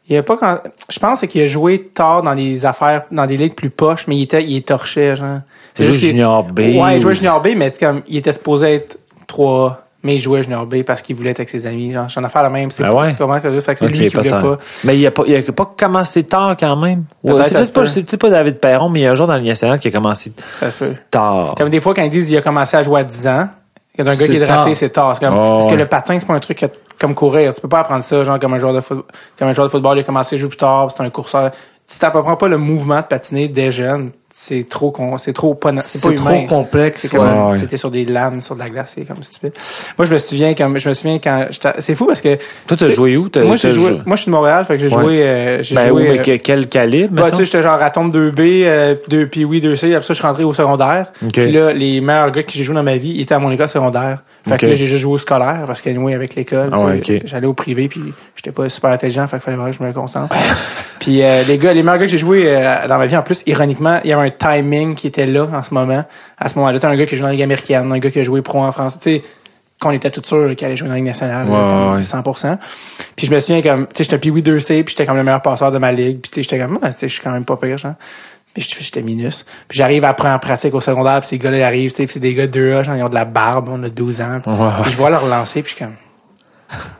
il 0.07 0.17
a 0.17 0.23
pas 0.23 0.37
quand, 0.37 0.59
je 0.89 0.99
pense 0.99 1.19
c'est 1.19 1.27
qu'il 1.27 1.41
a 1.41 1.47
joué 1.47 1.83
tard 1.93 2.23
dans 2.23 2.33
les 2.33 2.65
affaires, 2.65 3.03
dans 3.11 3.25
des 3.25 3.37
ligues 3.37 3.55
plus 3.55 3.69
poches, 3.69 4.07
mais 4.07 4.15
il 4.17 4.23
était, 4.23 4.43
il 4.43 4.55
est 4.57 4.67
torché, 4.67 5.15
genre. 5.15 5.39
Il 5.77 5.85
jouait 5.85 5.97
qu'il- 5.97 6.07
junior 6.09 6.43
B 6.43 6.59
Ouais, 6.59 6.95
il 6.95 7.01
jouait 7.01 7.11
ou- 7.11 7.15
junior 7.15 7.41
B, 7.41 7.49
mais 7.55 7.71
comme, 7.79 8.01
il 8.07 8.17
était 8.17 8.33
supposé 8.33 8.75
être 8.75 8.97
3 9.27 9.81
mais 10.03 10.15
il 10.15 10.19
jouait 10.19 10.43
junior 10.43 10.65
B 10.65 10.83
parce 10.83 11.01
qu'il 11.01 11.15
voulait 11.15 11.31
être 11.31 11.39
avec 11.39 11.49
ses 11.49 11.67
amis. 11.67 11.91
Genre, 11.93 12.07
j'en 12.09 12.23
ai 12.23 12.29
fait 12.29 12.41
la 12.41 12.49
même. 12.49 12.71
C'est 12.71 12.83
Ah 12.83 12.93
ouais? 12.95 13.11
comment 13.17 13.39
que 13.39 13.51
juste, 13.51 13.65
fait 13.65 13.73
que 13.73 13.79
c'est 13.79 13.87
lui 13.87 14.07
qui 14.07 14.15
voulait 14.15 14.29
pas. 14.29 14.57
Mais 14.83 14.97
il 14.97 15.05
a 15.05 15.11
pas, 15.11 15.23
il 15.27 15.35
a 15.35 15.51
pas 15.51 15.73
commencé 15.77 16.23
tard 16.23 16.55
quand 16.59 16.75
même. 16.77 17.03
Ouais, 17.23 17.43
c'est 17.43 17.53
peut-être 17.53 17.73
pas, 17.73 17.81
peut. 17.81 17.87
c'est 17.87 18.03
peut-être 18.03 18.21
pas 18.21 18.29
David 18.29 18.59
Perron, 18.59 18.89
mais 18.89 18.99
il 19.01 19.03
y 19.03 19.05
a 19.07 19.11
un 19.11 19.15
jour 19.15 19.27
dans 19.27 19.37
nationale 19.37 19.79
qui 19.79 19.87
a 19.87 19.91
commencé 19.91 20.31
Ça 20.59 20.71
se 20.71 20.77
peut. 20.77 20.93
tard. 21.11 21.55
Comme 21.57 21.69
des 21.69 21.81
fois, 21.81 21.93
quand 21.93 22.03
ils 22.03 22.09
disent 22.09 22.27
qu'il 22.27 22.37
a 22.37 22.41
commencé 22.41 22.77
à 22.77 22.83
jouer 22.83 23.01
à 23.01 23.03
10 23.03 23.27
ans, 23.27 23.49
a 23.97 24.01
un 24.01 24.05
gars 24.05 24.15
qui 24.15 24.35
est 24.37 24.39
drafté, 24.45 24.75
c'est 24.75 24.89
tard. 24.89 25.13
C'est 25.17 25.25
comme, 25.25 25.35
Oh, 25.37 25.53
parce 25.55 25.65
que 25.65 25.71
ouais. 25.71 25.77
le 25.77 25.85
patin, 25.85 26.17
c'est 26.17 26.25
pas 26.25 26.33
un 26.33 26.39
truc 26.39 26.57
que- 26.59 26.65
comme 26.99 27.13
courir. 27.13 27.53
Tu 27.53 27.59
peux 27.59 27.67
pas 27.67 27.79
apprendre 27.79 28.03
ça, 28.03 28.23
genre, 28.23 28.39
comme 28.39 28.53
un 28.53 28.57
joueur 28.57 28.73
de 28.73 28.79
football. 28.79 29.03
Comme 29.37 29.49
un 29.49 29.53
joueur 29.53 29.67
de 29.67 29.71
football, 29.71 29.97
il 29.97 30.01
a 30.01 30.03
commencé 30.03 30.35
à 30.35 30.39
jouer 30.39 30.47
plus 30.47 30.57
tard, 30.57 30.89
c'est 30.95 31.03
un 31.03 31.09
courseur. 31.09 31.51
Si 31.85 31.99
t'apprends 31.99 32.37
pas 32.37 32.47
le 32.47 32.57
mouvement 32.57 32.97
de 32.97 33.05
patiner 33.05 33.47
dès 33.49 33.71
jeune, 33.71 34.11
c'est 34.33 34.67
trop 34.69 34.91
con, 34.91 35.17
c'est 35.17 35.33
trop 35.33 35.53
pas, 35.55 35.71
c'est 35.77 36.01
pas 36.01 36.09
C'est 36.09 36.15
trop 36.15 36.45
complexe. 36.47 37.09
Ouais. 37.11 37.19
Ouais, 37.19 37.57
c'était 37.59 37.77
sur 37.77 37.91
des 37.91 38.05
lames, 38.05 38.41
sur 38.41 38.55
de 38.55 38.59
la 38.59 38.69
glace, 38.69 38.93
c'est 38.95 39.05
comme 39.05 39.21
stupide. 39.23 39.53
Moi, 39.97 40.05
je 40.05 40.13
me 40.13 40.17
souviens 40.17 40.53
comme, 40.53 40.77
je 40.79 40.87
me 40.87 40.93
souviens 40.93 41.19
quand 41.19 41.47
c'est 41.79 41.95
fou 41.95 42.05
parce 42.05 42.21
que, 42.21 42.37
Toi, 42.67 42.77
t'as 42.77 42.89
joué 42.89 43.17
où? 43.17 43.27
T'as- 43.29 43.43
moi, 43.43 43.55
j'ai 43.57 43.71
joué, 43.71 43.87
joué- 43.89 44.01
moi, 44.05 44.15
je 44.15 44.21
suis 44.21 44.31
de 44.31 44.35
Montréal, 44.35 44.65
fait 44.65 44.77
que 44.77 44.87
j'ai 44.87 44.95
Ouais. 44.95 45.01
joué, 45.03 45.23
euh, 45.23 45.63
j'ai 45.63 45.75
Ben 45.75 45.89
joué, 45.89 46.01
oui, 46.03 46.09
mais 46.11 46.19
euh, 46.19 46.23
que- 46.23 46.35
quel 46.43 46.67
calibre, 46.67 47.13
bah, 47.15 47.31
tu 47.31 47.37
sais, 47.37 47.45
j'étais 47.45 47.61
genre 47.61 47.81
à 47.81 47.89
tombe 47.89 48.11
2B, 48.13 48.39
euh, 48.65 48.95
2 49.09 49.27
puis 49.27 49.43
oui, 49.45 49.59
2C, 49.61 49.93
après 49.93 50.05
ça, 50.05 50.13
je 50.13 50.19
suis 50.19 50.27
rentré 50.27 50.43
au 50.43 50.53
secondaire. 50.53 51.07
Ok. 51.23 51.31
Puis 51.33 51.51
là, 51.51 51.73
les 51.73 51.99
meilleurs 51.99 52.31
gars 52.31 52.43
que 52.43 52.51
j'ai 52.51 52.63
joué 52.63 52.75
dans 52.75 52.83
ma 52.83 52.97
vie 52.97 53.19
étaient 53.19 53.33
à 53.33 53.39
mon 53.39 53.51
école 53.51 53.67
secondaire. 53.69 54.19
Fait 54.47 54.57
que 54.57 54.65
là, 54.67 54.73
j'ai 54.75 54.85
juste 54.85 55.01
joué 55.01 55.13
au 55.13 55.17
scolaire, 55.17 55.63
parce 55.67 55.81
que, 55.81 55.89
anyway, 55.89 56.13
avec 56.15 56.33
l'école, 56.33 56.69
Ah 56.71 56.77
tu 56.79 56.85
ouais, 56.85 57.03
sais, 57.03 57.15
ok. 57.17 57.21
j'allais 57.25 57.45
au 57.47 57.53
privé, 57.53 57.87
puis 57.89 58.01
j'étais 58.35 58.51
pas 58.51 58.69
super 58.69 58.89
intelligent, 58.91 59.27
fait 59.27 59.35
qu'il 59.37 59.41
fallait 59.43 59.57
vraiment 59.57 59.71
que 59.71 59.77
je 59.77 59.83
me 59.83 59.91
concentre. 59.91 60.33
puis 60.99 61.21
euh, 61.23 61.43
les 61.47 61.57
gars, 61.57 61.73
les 61.73 61.83
meilleurs 61.83 61.99
gars 61.99 62.05
que 62.05 62.11
j'ai 62.11 62.17
joué 62.17 62.43
euh, 62.47 62.87
dans 62.87 62.97
ma 62.97 63.05
vie, 63.05 63.17
en 63.17 63.21
plus, 63.21 63.43
ironiquement, 63.45 63.99
il 64.03 64.09
y 64.09 64.13
avait 64.19 64.27
un 64.29 64.55
timing 64.61 64.95
qui 64.95 65.07
était 65.07 65.25
là, 65.25 65.47
en 65.53 65.63
ce 65.63 65.73
moment. 65.73 66.03
À 66.37 66.49
ce 66.49 66.55
moment-là, 66.55 66.79
t'as 66.79 66.89
un 66.89 66.95
gars 66.97 67.05
qui 67.05 67.15
joue 67.15 67.21
dans 67.21 67.27
la 67.27 67.33
Ligue 67.33 67.43
américaine, 67.43 67.91
un 67.91 67.99
gars 67.99 68.11
qui 68.11 68.19
a 68.19 68.23
joué 68.23 68.41
pro 68.41 68.61
en 68.63 68.71
France, 68.71 68.97
tu 68.99 69.03
sais, 69.17 69.23
qu'on 69.81 69.91
était 69.91 70.11
tous 70.11 70.23
sûrs 70.25 70.53
qu'il 70.55 70.65
allait 70.65 70.75
jouer 70.75 70.87
dans 70.87 70.93
la 70.93 70.97
Ligue 70.99 71.07
nationale, 71.07 71.47
Ouais, 71.47 71.53
là, 71.57 71.67
comme 71.67 71.91
ouais, 71.91 71.95
ouais. 71.97 72.01
100%. 72.03 72.57
Puis 73.15 73.27
je 73.27 73.33
me 73.33 73.39
souviens 73.39 73.61
comme, 73.61 73.87
tu 73.87 74.03
sais, 74.03 74.09
j'étais 74.09 74.29
oui 74.29 74.41
2C, 74.41 74.83
puis 74.83 74.91
j'étais 74.91 75.05
comme 75.05 75.15
le 75.17 75.23
meilleur 75.23 75.41
passeur 75.41 75.71
de 75.71 75.77
ma 75.77 75.91
ligue, 75.91 76.19
puis 76.21 76.29
tu 76.31 76.35
sais, 76.35 76.43
j'étais 76.43 76.59
comme, 76.59 76.79
Ah, 76.81 76.89
tu 76.91 76.99
sais, 76.99 77.07
je 77.07 77.13
suis 77.13 77.23
quand 77.23 77.31
même 77.31 77.45
pas 77.45 77.55
pire, 77.57 77.77
genre. 77.77 77.93
Puis 78.53 78.63
je- 78.63 78.83
j'étais 78.83 79.01
minus. 79.03 79.45
Puis 79.67 79.77
j'arrive 79.77 80.03
après 80.05 80.27
en 80.29 80.39
pratique 80.39 80.73
au 80.73 80.81
secondaire, 80.81 81.19
puis 81.21 81.29
ces 81.29 81.37
gars-là 81.37 81.57
ils 81.59 81.63
arrivent, 81.63 81.91
tu 81.91 81.97
sais, 81.97 82.03
puis 82.05 82.13
c'est 82.13 82.19
des 82.19 82.33
gars 82.33 82.47
de 82.47 82.51
2A, 82.59 82.83
genre, 82.83 82.95
ils 82.95 83.03
ont 83.03 83.09
de 83.09 83.13
la 83.15 83.25
barbe, 83.25 83.69
on 83.71 83.81
a 83.83 83.89
12 83.89 84.19
ans. 84.21 84.39
Puis, 84.43 84.51
Ouais. 84.51 84.69
puis 84.81 84.91
je 84.91 84.97
vois 84.97 85.09
leur 85.11 85.25
lancer, 85.27 85.61
puis 85.61 85.71
je 85.71 85.75
suis 85.77 85.85
comme, 85.85 85.95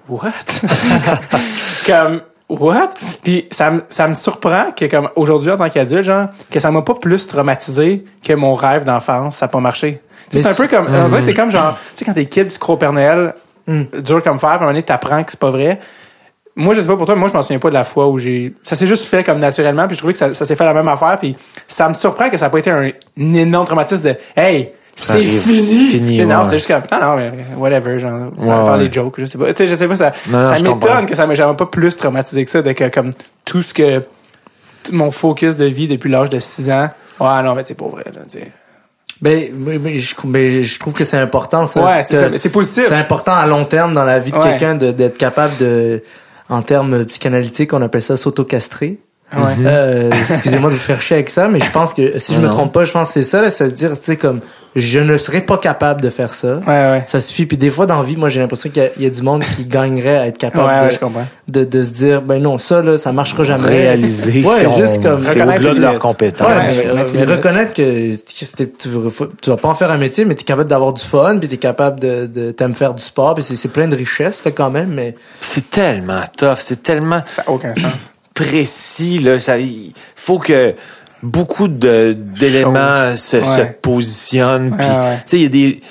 what? 0.08 0.32
comme, 1.86 2.22
what? 2.50 2.90
Puis 3.24 3.48
ça, 3.52 3.72
me- 3.72 3.84
ça 3.90 4.08
me 4.08 4.14
surprend 4.14 4.72
que 4.76 4.86
comme 4.86 5.10
aujourd'hui 5.16 5.52
en 5.52 5.58
tant 5.58 5.70
qu'adulte, 5.70 6.04
genre, 6.04 6.28
que 6.52 6.60
ça 6.60 6.72
m'a 6.72 6.82
pas 6.82 6.96
plus 6.96 7.28
traumatisé 7.28 8.04
que 8.24 8.34
mon 8.34 8.54
rêve 8.56 8.84
d'enfance, 8.84 9.38
ça 9.38 9.46
a 9.46 9.48
pas 9.48 9.60
marché. 9.60 10.02
C'est 10.32 10.46
un 10.46 10.54
peu 10.54 10.68
comme, 10.68 10.88
dirait 11.08 11.20
que 11.20 11.26
c'est 11.26 11.34
comme 11.34 11.52
genre, 11.52 11.78
tu 11.96 12.00
sais, 12.00 12.06
quand 12.06 12.14
t'es 12.14 12.26
kid, 12.26 12.50
tu 12.50 12.60
crois 12.60 12.76
au 12.76 12.78
Père 12.78 12.94
Noël, 12.94 13.34
dur 13.68 14.22
comme 14.24 14.40
fer, 14.40 14.50
puis 14.50 14.54
à 14.54 14.56
un 14.56 14.60
moment 14.60 14.70
donné, 14.72 14.84
t'apprends 14.84 15.24
que 15.24 15.32
c'est 15.32 15.40
pas 15.40 15.52
vrai. 15.52 15.80
Moi, 16.56 16.74
je 16.74 16.82
sais 16.82 16.88
pas 16.88 16.98
pour 16.98 17.06
toi, 17.06 17.16
mais 17.16 17.20
moi, 17.22 17.30
je 17.30 17.34
m'en 17.34 17.42
souviens 17.44 17.60
pas 17.60 17.70
de 17.70 17.74
la 17.76 17.84
fois 17.86 18.08
où 18.10 18.18
j'ai. 18.20 18.54
Ça 18.64 18.76
s'est 18.76 18.88
juste 18.88 19.06
fait 19.06 19.24
comme 19.24 19.40
naturellement, 19.40 19.88
puis 19.88 19.96
je 19.96 20.00
trouvais 20.00 20.14
que 20.14 20.20
ça, 20.20 20.34
ça 20.34 20.44
s'est 20.46 20.56
fait 20.56 20.66
la 20.66 20.74
même 20.74 20.88
affaire, 20.88 21.18
puis 21.20 21.38
ça 21.68 21.88
me 21.88 21.94
surprend 21.94 22.30
que 22.30 22.38
ça 22.38 22.46
n'a 22.46 22.50
pas 22.50 22.60
été 22.60 22.70
un, 22.70 22.88
un 23.18 23.34
énorme 23.34 23.66
traumatisme 23.66 24.04
de 24.10 24.16
Hey, 24.36 24.72
c'est 25.06 25.24
fini! 25.24 25.86
fini, 25.88 26.18
Mais 26.20 26.26
non, 26.26 26.38
ouais. 26.40 26.44
c'était 26.46 26.58
juste 26.58 26.68
comme, 26.68 26.84
ah 26.92 27.00
non, 27.02 27.16
mais 27.16 27.32
whatever, 27.58 28.00
genre, 28.00 28.32
Ouais, 28.38 28.46
faire 28.46 28.72
ouais. 28.78 28.88
des 28.88 28.94
jokes, 28.94 29.16
je 29.20 29.26
sais 29.26 29.38
pas. 29.38 29.48
Tu 29.54 29.56
sais, 29.58 29.68
je 29.68 29.76
sais 29.76 29.88
pas, 29.88 29.96
ça, 29.96 30.14
Non, 30.30 30.40
non, 30.40 30.46
ça 30.46 30.62
m'étonne 30.62 31.06
que 31.06 31.16
ça 31.16 31.26
m'ait 31.28 31.36
jamais 31.36 31.56
pas 31.56 31.66
plus 31.66 31.96
traumatisé 31.96 32.44
que 32.46 32.52
ça, 32.52 32.62
de 32.62 32.72
que 32.72 32.88
comme 32.90 33.12
tout 33.46 33.62
ce 33.62 33.74
que. 33.74 34.04
Tout 34.84 34.96
mon 34.96 35.12
focus 35.12 35.58
de 35.58 35.66
vie 35.66 35.88
depuis 35.90 36.10
l'âge 36.10 36.30
de 36.30 36.40
6 36.40 36.70
ans, 36.72 36.90
ah 37.20 37.42
non, 37.44 37.54
mais 37.54 37.64
c'est 37.66 37.76
pas 37.78 37.88
vrai, 37.88 38.04
là, 38.14 38.22
tu 38.32 38.40
sais. 38.40 38.48
Ben, 39.22 39.50
mais, 39.54 39.78
mais 39.78 39.98
je, 40.00 40.16
mais 40.26 40.64
je 40.64 40.80
trouve 40.80 40.94
que 40.94 41.04
c'est 41.04 41.18
important 41.18 41.68
ça. 41.68 41.84
Ouais, 41.84 42.06
c'est 42.08 42.38
c'est 42.38 42.50
positif. 42.50 42.86
C'est 42.88 42.96
important 42.96 43.34
à 43.34 43.46
long 43.46 43.66
terme 43.66 43.94
dans 43.94 44.06
la 44.06 44.20
vie 44.20 44.32
de 44.32 44.38
Ouais. 44.38 44.44
quelqu'un 44.44 44.76
de- 44.76 44.92
d'être 44.94 45.18
capable 45.18 45.58
de, 45.58 46.02
en 46.48 46.62
termes 46.62 47.04
psychanalytiques, 47.06 47.74
on 47.74 47.82
appelle 47.82 48.02
ça 48.02 48.16
s'auto-castrer. 48.16 49.00
Ouais. 49.36 49.42
Euh, 49.66 50.10
excusez-moi 50.30 50.70
de 50.70 50.76
vous 50.76 50.80
faire 50.82 51.02
chier 51.02 51.18
avec 51.18 51.30
ça, 51.30 51.50
mais 51.50 51.60
je 51.60 51.70
pense 51.70 51.94
que 51.94 52.18
si 52.18 52.34
je 52.34 52.40
me 52.40 52.46
Non. 52.46 52.52
trompe 52.52 52.72
pas, 52.74 52.86
je 52.86 52.92
pense 52.94 53.10
que 53.10 53.14
c'est 53.16 53.24
ça, 53.24 53.42
là, 53.42 53.52
c'est-à-dire, 53.52 54.00
tu 54.00 54.06
sais, 54.06 54.16
comme, 54.18 54.40
je 54.76 55.00
ne 55.00 55.18
serais 55.18 55.42
pas 55.42 55.58
capable 55.58 56.02
de 56.02 56.10
faire 56.10 56.34
ça. 56.34 56.58
Ouais, 56.58 56.68
ouais. 56.68 57.04
Ça 57.08 57.20
suffit. 57.20 57.46
Puis 57.46 57.58
des 57.58 57.72
fois, 57.72 57.86
dans 57.86 57.98
la 57.98 58.04
vie, 58.04 58.16
moi, 58.16 58.30
j'ai 58.30 58.40
l'impression 58.40 58.70
qu'il 58.70 58.84
y 58.84 58.86
a- 58.86 58.90
il 58.98 59.04
y, 59.04 59.06
a 59.08 59.10
du 59.10 59.22
monde 59.24 59.44
qui 59.56 59.66
gagnerait 59.66 60.18
à 60.18 60.28
être 60.28 60.38
capable 60.38 60.68
Ouais, 60.68 60.80
de, 60.82 60.86
ouais, 60.86 60.92
je 60.92 61.00
comprends. 61.00 61.26
de, 61.48 61.64
de 61.64 61.84
se 61.84 61.90
dire, 61.90 62.22
ben 62.22 62.42
non, 62.42 62.58
ça, 62.58 62.82
là, 62.82 62.98
ça 62.98 63.12
marchera 63.12 63.44
jamais. 63.44 63.68
Réaliser 63.68 64.44
Ouais, 64.44 64.66
juste 64.78 65.02
comme, 65.02 65.22
au-delà 65.22 65.58
de 65.74 65.80
leurs 65.82 66.00
compétences. 66.00 66.48
Ouais, 66.48 66.56
Ouais, 66.92 67.04
mais, 67.14 67.26
mais 67.26 67.36
reconnaître 67.36 67.74
que, 67.74 68.16
tu, 68.16 68.46
tu 69.42 69.50
vas 69.50 69.58
pas 69.58 69.70
en 69.70 69.76
faire 69.76 69.92
un 69.92 69.98
métier, 69.98 70.26
mais 70.26 70.36
tu 70.36 70.42
es 70.42 70.46
capable 70.46 70.70
d'avoir 70.70 70.94
du 70.94 71.04
fun, 71.04 71.38
puis 71.40 71.48
tu 71.48 71.56
es 71.56 71.58
capable 71.58 72.00
de, 72.00 72.28
de 72.28 72.52
t'aimes 72.52 72.74
faire 72.76 72.94
du 72.94 73.02
sport, 73.04 73.34
puis 73.36 73.44
c'est 73.44 73.68
plein 73.70 73.88
de 73.88 73.96
richesses 73.96 74.44
là, 74.46 74.52
quand 74.52 74.70
même, 74.70 74.90
mais 74.90 75.16
C'est 75.42 75.70
tellement 75.70 76.22
tough, 76.38 76.58
c'est 76.58 76.84
tellement 76.84 77.22
Ça 77.28 77.44
n'a 77.48 77.52
aucun 77.54 77.74
sens. 77.74 78.14
précis 78.34 79.20
là, 79.20 79.40
ça 79.40 79.58
il 79.58 79.94
faut 80.16 80.40
que 80.40 80.74
beaucoup 81.24 81.68
de 81.68 82.14
d'éléments 82.14 83.16
se, 83.16 83.38
Ouais. 83.38 83.44
se 83.46 83.62
positionnent 83.82 84.76
puis 84.78 84.88
tu 84.88 85.22
sais 85.26 85.38
il 85.38 85.44
y 85.44 85.46
a 85.46 85.50
des 85.50 85.82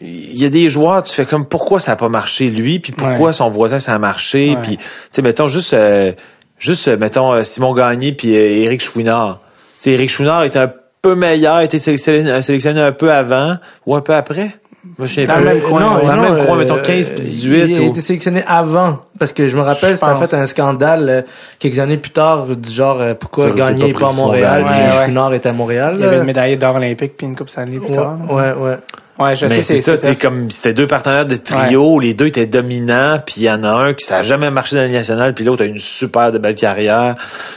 il 0.00 0.38
y 0.40 0.44
a 0.44 0.48
des 0.48 0.68
joueurs, 0.68 1.02
tu 1.02 1.12
fais 1.12 1.24
comme 1.26 1.44
pourquoi 1.46 1.80
ça 1.80 1.92
a 1.92 1.96
pas 1.96 2.08
marché 2.08 2.48
lui, 2.50 2.78
puis 2.78 2.92
pourquoi 2.92 3.28
Ouais. 3.28 3.32
son 3.32 3.50
voisin 3.50 3.80
ça 3.80 3.92
a 3.94 3.98
marché, 3.98 4.50
Ouais. 4.50 4.58
puis 4.62 4.76
tu 4.76 4.84
sais 5.10 5.22
mettons 5.22 5.48
juste 5.48 5.74
euh, 5.74 6.12
juste 6.60 6.86
euh, 6.86 6.96
mettons 6.96 7.32
euh, 7.32 7.42
Simon 7.42 7.74
Gagné 7.74 8.12
puis 8.12 8.36
euh, 8.36 8.62
Éric 8.64 8.80
Chouinard. 8.80 9.40
Tu 9.78 9.84
sais 9.84 9.90
Éric 9.92 10.10
Chouinard 10.10 10.44
est 10.44 10.56
un 10.56 10.70
peu 11.02 11.16
meilleur, 11.16 11.56
a 11.56 11.64
été 11.64 11.80
sélectionné, 11.80 12.30
euh, 12.30 12.42
sélectionné 12.42 12.80
un 12.80 12.92
peu 12.92 13.12
avant 13.12 13.56
ou 13.86 13.96
un 13.96 14.00
peu 14.02 14.14
après. 14.14 14.50
Je 14.98 15.06
souviens 15.06 15.26
Dans 15.26 15.38
le 15.38 15.44
même 15.44 15.60
coin, 15.60 15.80
non, 15.80 15.90
dans 16.04 16.12
le 16.14 16.16
non, 16.20 16.34
même 16.34 16.46
coin, 16.46 16.56
euh, 16.56 16.58
mettons 16.58 16.78
15 16.82 17.10
puis 17.10 17.20
18 17.22 17.64
Il 17.68 17.76
a 17.78 17.80
ou- 17.82 17.90
été 17.90 18.00
sélectionné 18.00 18.42
avant, 18.46 18.98
parce 19.18 19.32
que 19.32 19.46
je 19.46 19.56
me 19.56 19.62
rappelle, 19.62 19.92
Je 19.92 19.96
ça 19.96 20.10
a 20.10 20.14
fait 20.16 20.34
un 20.34 20.46
scandale 20.46 21.08
euh, 21.08 21.22
quelques 21.60 21.78
années 21.78 21.98
plus 21.98 22.10
tard, 22.10 22.46
du 22.46 22.70
genre 22.70 23.00
euh, 23.00 23.14
pourquoi 23.14 23.50
Gagné 23.52 23.92
pas 23.92 24.10
à 24.10 24.12
Montréal, 24.12 24.64
puis 24.66 24.74
Gagné. 24.74 24.88
Ouais, 24.88 24.98
ouais. 24.98 25.04
Chouinard 25.04 25.34
est 25.34 25.46
à 25.46 25.52
Montréal. 25.52 25.94
Il 25.98 26.02
y 26.02 26.04
avait 26.04 26.16
une 26.18 26.24
médaille 26.24 26.56
d'or 26.58 26.74
olympique 26.76 27.16
puis 27.16 27.26
une 27.26 27.36
coupe 27.36 27.48
Stanley 27.48 27.78
plus 27.78 27.94
tard. 27.94 28.16
Ouais, 28.28 28.52
ouais, 28.52 28.78
ouais. 29.22 29.36
Je 29.36 29.46
Mais 29.46 29.56
sais, 29.56 29.62
c'est 29.62 29.78
ça, 29.80 29.96
tu 29.98 30.06
tough. 30.08 30.18
comme 30.20 30.50
c'était 30.50 30.74
deux 30.74 30.86
partenaires 30.86 31.26
de 31.26 31.36
trio, 31.36 31.98
les 32.00 32.14
deux 32.14 32.26
étaient 32.26 32.46
dominants, 32.46 33.18
puis 33.24 33.36
il 33.38 33.42
y 33.44 33.50
en 33.50 33.62
a 33.64 33.70
un 33.70 33.94
qui 33.94 34.04
ça 34.04 34.18
a 34.18 34.22
jamais 34.22 34.50
marché 34.50 34.76
dans 34.76 34.82
la 34.82 34.88
Ligue 34.88 34.96
nationale, 34.96 35.34
puis 35.34 35.44
l'autre 35.44 35.62
a 35.62 35.66
une 35.66 35.78
super 35.78 36.32
de 36.32 36.38
belle 36.38 36.54
carrière. 36.54 37.16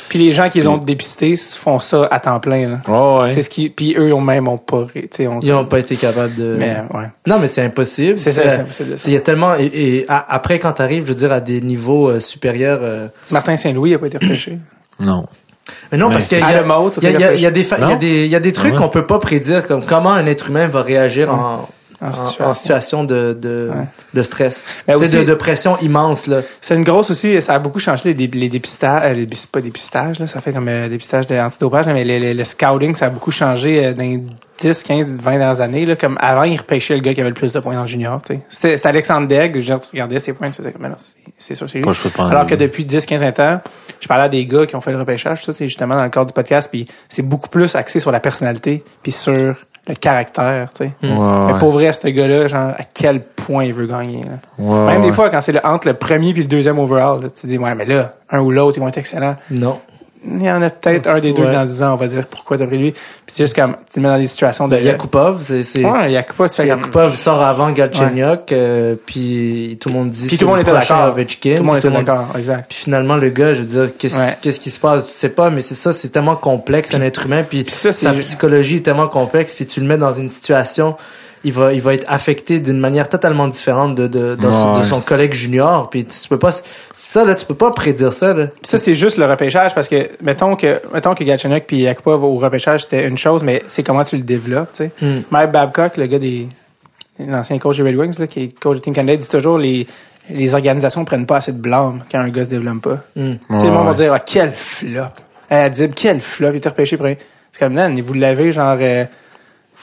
Puis 0.10 0.20
les 0.20 0.34
gens 0.34 0.50
qui 0.50 0.60
les 0.60 0.68
ont 0.68 0.78
dépistés 0.78 1.36
font 1.38 1.80
ça 1.80 2.08
à 2.12 2.20
temps 2.20 2.40
plein. 2.40 2.70
Là. 2.70 2.80
Ouais, 2.88 3.24
ouais. 3.24 3.30
C'est 3.30 3.42
ce 3.42 3.50
qui, 3.50 3.70
puis 3.70 3.96
eux 3.98 4.14
même 4.20 4.48
ont 4.48 4.58
pas, 4.58 4.86
tu 4.94 5.08
sais, 5.12 5.28
on- 5.28 5.40
Ils 5.42 5.52
ont 5.54 5.66
pas 5.66 5.80
été 5.80 5.96
capables 5.96 6.36
de... 6.36 6.56
Mais 6.58 6.78
ouais, 6.94 7.06
Non, 7.28 7.40
mais 7.40 7.48
c'est 7.48 7.62
impossible. 7.64 8.18
c'est 8.18 8.32
ça, 8.32 8.42
Euh, 8.42 8.50
c'est 8.50 8.60
impossible 8.62 8.92
de 8.92 8.98
ça. 8.98 9.04
Il 9.10 9.14
y 9.14 9.18
a 9.18 9.20
tellement... 9.22 9.54
Et, 9.60 10.06
après, 10.08 10.60
quand 10.60 10.74
t'arrives, 10.74 11.04
je 11.04 11.10
veux 11.10 11.16
dire, 11.16 11.32
à 11.32 11.40
des 11.42 11.62
niveaux 11.62 12.10
euh, 12.10 12.20
supérieurs... 12.20 12.80
euh, 12.82 13.08
Martin 13.32 13.58
Saint-Louis 13.58 13.94
a 13.94 14.00
pas 14.00 14.08
été 14.08 14.18
repêché. 14.18 14.58
Non. 15.00 15.26
Mais 15.92 15.98
non, 15.98 16.10
Mais 16.10 16.16
parce 16.16 16.28
qu'il 16.28 16.38
y 16.38 16.42
y 16.42 16.44
y 17.12 17.24
a- 17.24 17.34
il 17.34 17.40
y 17.42 18.36
a 18.36 18.40
des, 18.40 18.54
trucs 18.54 18.74
Ouais. 18.74 18.78
qu'on 18.78 18.90
peut 18.90 19.06
pas 19.08 19.20
prédire, 19.20 19.66
comme 19.66 19.86
comment 19.86 20.14
un 20.14 20.26
être 20.28 20.50
humain 20.50 20.68
va 20.68 20.82
réagir 20.84 21.34
en, 21.34 21.68
En 22.06 22.10
en, 22.10 22.14
situation. 22.14 22.46
en 22.46 22.54
situation 22.54 23.04
de, 23.04 23.38
de, 23.40 23.72
Ouais. 23.74 23.86
de 24.14 24.24
stress. 24.24 24.64
Mais 24.88 24.94
Tu 24.96 25.00
sais, 25.02 25.06
aussi- 25.08 25.18
de, 25.18 25.24
de 25.24 25.34
pression 25.34 25.78
immense, 25.80 26.28
là. 26.28 26.42
C'est 26.62 26.76
une 26.76 26.84
grosse 26.84 27.10
aussi, 27.12 27.42
ça 27.42 27.56
a 27.56 27.60
beaucoup 27.60 27.80
changé 27.80 28.14
les, 28.14 28.28
dé- 28.28 28.38
les 28.38 28.50
dépistages, 28.50 29.12
euh, 29.12 29.14
les, 29.14 29.28
pas 29.52 29.62
dépistages, 29.62 30.20
là, 30.20 30.28
ça 30.28 30.42
fait 30.42 30.54
comme 30.54 30.68
euh, 30.68 30.88
dépistage 30.90 31.28
d'antidopage, 31.28 31.86
là, 31.88 31.94
mais 31.94 32.04
le, 32.06 32.20
le- 32.20 32.34
le 32.34 32.44
scouting, 32.44 32.96
ça 32.96 33.08
a 33.08 33.10
beaucoup 33.10 33.32
changé 33.32 33.86
euh, 33.86 33.94
dans 33.94 34.04
les 34.04 34.22
10, 34.62 34.84
15, 34.84 35.20
20 35.20 35.32
dernières 35.38 35.60
années. 35.62 35.86
Là, 35.86 35.96
comme 35.98 36.18
avant, 36.22 36.44
ils 36.44 36.56
repêchaient 36.58 36.94
le 36.96 37.02
gars 37.02 37.14
qui 37.14 37.20
avait 37.20 37.30
le 37.30 37.36
plus 37.36 37.52
de 37.52 37.60
points 37.60 37.74
dans 37.76 37.82
le 37.82 37.88
junior. 37.88 38.22
tu 38.22 38.36
sais. 38.36 38.40
C'était 38.50 38.78
c'était 38.78 38.88
Alexandre 38.90 39.28
Degg, 39.28 39.60
je 39.60 39.74
regardais 39.92 40.20
ses 40.22 40.32
points, 40.34 40.50
tu 40.50 40.56
faisais 40.58 40.72
comme, 40.72 40.82
Mais 40.84 40.90
non, 40.90 40.96
c'est- 40.98 41.16
c'est 41.38 41.56
sûr, 41.56 41.70
c'est 41.70 41.80
lui. 41.80 41.84
Pas 41.84 41.90
le 41.90 41.94
choix 41.94 42.10
de 42.10 42.14
prendre 42.16 42.32
Alors 42.32 42.46
que 42.48 42.56
depuis 42.56 42.86
10, 42.86 43.06
15, 43.06 43.20
20 43.22 43.40
ans, 43.42 43.60
je 44.00 44.08
parlais 44.08 44.24
à 44.24 44.30
des 44.30 44.46
gars 44.46 44.66
qui 44.66 44.76
ont 44.78 44.82
fait 44.82 44.92
le 44.94 44.98
repêchage, 45.00 45.44
ça, 45.44 45.52
tu 45.52 45.58
sais, 45.58 45.68
justement, 45.68 45.96
dans 45.96 46.04
le 46.04 46.10
cadre 46.10 46.28
du 46.28 46.34
podcast, 46.34 46.70
puis 46.72 46.86
c'est 47.10 47.22
beaucoup 47.22 47.50
plus 47.50 47.76
axé 47.76 48.00
sur 48.00 48.12
la 48.12 48.20
personnalité, 48.22 48.84
puis 49.04 49.12
sur 49.12 49.56
le 49.88 49.96
caractère, 49.96 50.70
tu 50.74 50.86
sais. 50.86 50.92
Ouais, 51.04 51.54
Mais 51.54 51.60
pour 51.60 51.72
vrai, 51.72 51.92
ce 51.94 52.08
gars-là, 52.08 52.48
genre, 52.48 52.70
à 52.78 52.84
quel 52.94 53.22
point 53.22 53.66
il 53.66 53.74
veut 53.74 53.86
gagner. 53.86 54.24
là. 54.24 54.30
Ouais, 54.58 54.86
Même 54.94 55.02
ouais. 55.02 55.08
des 55.10 55.14
fois, 55.14 55.30
quand 55.30 55.42
c'est 55.42 55.52
le, 55.52 55.60
entre 55.64 55.88
le 55.88 55.94
premier 55.94 56.34
puis 56.34 56.42
le 56.42 56.48
deuxième 56.48 56.80
overall, 56.80 57.22
là, 57.22 57.30
tu 57.30 57.42
te 57.42 57.48
dis, 57.48 57.58
ouais, 57.58 57.76
mais 57.76 57.86
là, 57.86 58.14
un 58.32 58.40
ou 58.40 58.52
l'autre, 58.52 58.78
ils 58.78 58.82
vont 58.82 58.88
être 58.88 58.98
excellents. 58.98 59.36
Non. 59.52 59.80
Il 60.28 60.44
y 60.44 60.50
en 60.50 60.62
a 60.62 60.70
peut-être 60.70 61.08
un 61.08 61.20
des 61.20 61.34
deux 61.34 61.44
Ouais. 61.44 61.54
dans 61.54 61.66
10 61.66 61.84
ans, 61.84 61.94
on 61.94 61.98
va 61.98 62.08
dire, 62.08 62.26
pourquoi 62.26 62.58
t'as 62.58 62.66
pris 62.66 62.78
lui. 62.78 62.92
Puis 62.92 63.36
juste 63.38 63.56
comme, 63.56 63.76
tu 63.88 63.96
te 63.96 64.00
mets 64.00 64.08
dans 64.10 64.18
des 64.18 64.28
situations 64.28 64.68
de... 64.68 64.76
Ben, 64.76 64.84
Yakupov, 64.84 65.42
c'est, 65.44 65.64
c'est, 65.64 65.86
Ouais, 65.86 66.12
Yakupa, 66.12 66.50
tu 66.50 66.56
fais 66.56 66.68
comme... 66.68 66.80
Yakupov 66.80 67.16
sort 67.16 67.42
avant 67.44 67.70
Galchenyuk, 67.72 68.52
euh, 68.52 68.96
puis 69.06 69.78
tout 69.80 69.90
le 69.90 69.96
monde 69.96 70.10
dit 70.10 70.28
Puis 70.28 70.38
tout 70.38 70.46
le 70.46 70.52
monde 70.52 70.62
était 70.62 70.72
d'accord. 70.72 71.10
Ovechkin, 71.10 71.52
Tout 71.58 71.64
le 71.64 71.68
monde 71.68 71.78
était 71.78 71.92
d'accord, 71.92 72.28
exact. 72.38 72.66
Puis 72.70 72.78
finalement, 72.78 73.18
le 73.18 73.30
gars, 73.30 73.54
je 73.54 73.60
veux 73.62 73.66
dire, 73.88 73.98
qu'est-ce 73.98 74.18
Ouais. 74.18 74.36
qu'est-ce 74.42 74.60
qui 74.60 74.72
se 74.72 74.80
passe? 74.80 75.06
Tu 75.06 75.12
sais 75.12 75.30
pas, 75.30 75.50
mais 75.50 75.62
c'est 75.62 75.76
ça, 75.76 75.94
c'est 75.94 76.10
tellement 76.10 76.36
complexe, 76.36 76.94
un 76.94 77.02
être 77.02 77.26
humain, 77.26 77.44
puis, 77.48 77.64
Puis 77.64 77.74
ça, 77.74 77.92
c'est- 77.92 78.06
sa 78.06 78.14
psychologie 78.14 78.78
est 78.78 78.82
tellement 78.86 79.08
complexe, 79.08 79.54
puis 79.56 79.66
tu 79.66 79.80
le 79.80 79.86
mets 79.86 79.98
dans 79.98 80.14
une 80.14 80.30
situation, 80.30 80.96
il 81.46 81.54
va, 81.54 81.72
il 81.72 81.82
va 81.82 81.94
être 81.94 82.04
affecté 82.10 82.60
d'une 82.60 82.80
manière 82.80 83.08
totalement 83.08 83.48
différente 83.48 83.96
de, 83.96 84.08
de, 84.08 84.36
de, 84.36 84.50
son- 84.50 84.74
de 84.74 84.80
Ouais, 84.80 84.86
son 84.86 84.96
c'est- 84.96 85.08
collègue 85.08 85.34
junior, 85.34 85.90
puis 85.90 86.04
tu 86.04 86.28
peux 86.28 86.38
pas, 86.40 86.50
ça, 86.92 87.24
là, 87.24 87.36
tu 87.36 87.46
peux 87.46 87.56
pas 87.56 87.72
prédire 87.72 88.12
ça, 88.12 88.34
là. 88.34 88.48
Puis 88.48 88.60
ça, 88.64 88.78
c'est 88.78 88.96
juste 88.96 89.18
le 89.18 89.26
repêchage, 89.26 89.74
parce 89.74 89.88
que, 89.88 90.10
mettons 90.22 90.58
que, 90.58 90.82
mettons 90.94 91.16
que 91.16 91.24
Galchenyuk 91.24 91.66
puis 91.66 91.78
Yakupa 91.78 92.12
au 92.12 92.38
repêchage, 92.38 92.84
c'était 92.84 93.08
une 93.08 93.18
chose, 93.18 93.44
mais 93.44 93.64
c'est 93.70 93.84
comment 93.84 94.04
tu 94.04 94.18
le 94.18 94.24
développes, 94.24 94.74
tu 94.74 94.84
sais. 94.86 94.92
Hmm. 95.02 95.22
Mike 95.32 95.52
Babcock, 95.52 95.96
le 95.98 96.06
gars 96.08 96.20
des, 96.20 96.48
l'ancien 97.20 97.58
coach 97.60 97.78
des 97.78 97.84
Red 97.84 97.96
Wings, 97.96 98.20
là, 98.20 98.28
qui 98.28 98.44
est 98.44 98.60
coach 98.60 98.78
de 98.78 98.82
Team 98.82 98.94
Canada, 98.94 99.18
dit 99.22 99.30
toujours, 99.30 99.58
les, 99.58 99.88
les 100.30 100.54
organisations 100.56 101.06
prennent 101.06 101.26
pas 101.28 101.38
assez 101.38 101.52
de 101.52 101.58
blâme 101.60 102.04
quand 102.12 102.20
un 102.20 102.30
gars 102.30 102.46
se 102.46 102.50
développe 102.50 102.82
pas. 102.82 102.98
Hmm. 103.16 103.36
Tu 103.52 103.60
sais, 103.60 103.66
le 103.66 103.72
monde 103.72 103.86
va 103.86 103.92
Ouais. 103.92 103.96
dire, 103.96 104.14
ah, 104.14 104.20
quel 104.20 104.52
flop. 104.52 105.02
Euh, 105.52 105.70
Dib, 105.70 105.94
quel 105.96 106.20
flop, 106.22 106.50
il 106.54 106.56
était 106.58 106.70
repêché 106.70 106.98
pour 106.98 107.06
un- 107.06 107.14
C'est 107.52 107.60
comme, 107.60 107.74
non, 107.74 107.94
vous 108.04 108.14
l'avez, 108.14 108.52
genre, 108.52 108.76
euh, 108.82 109.06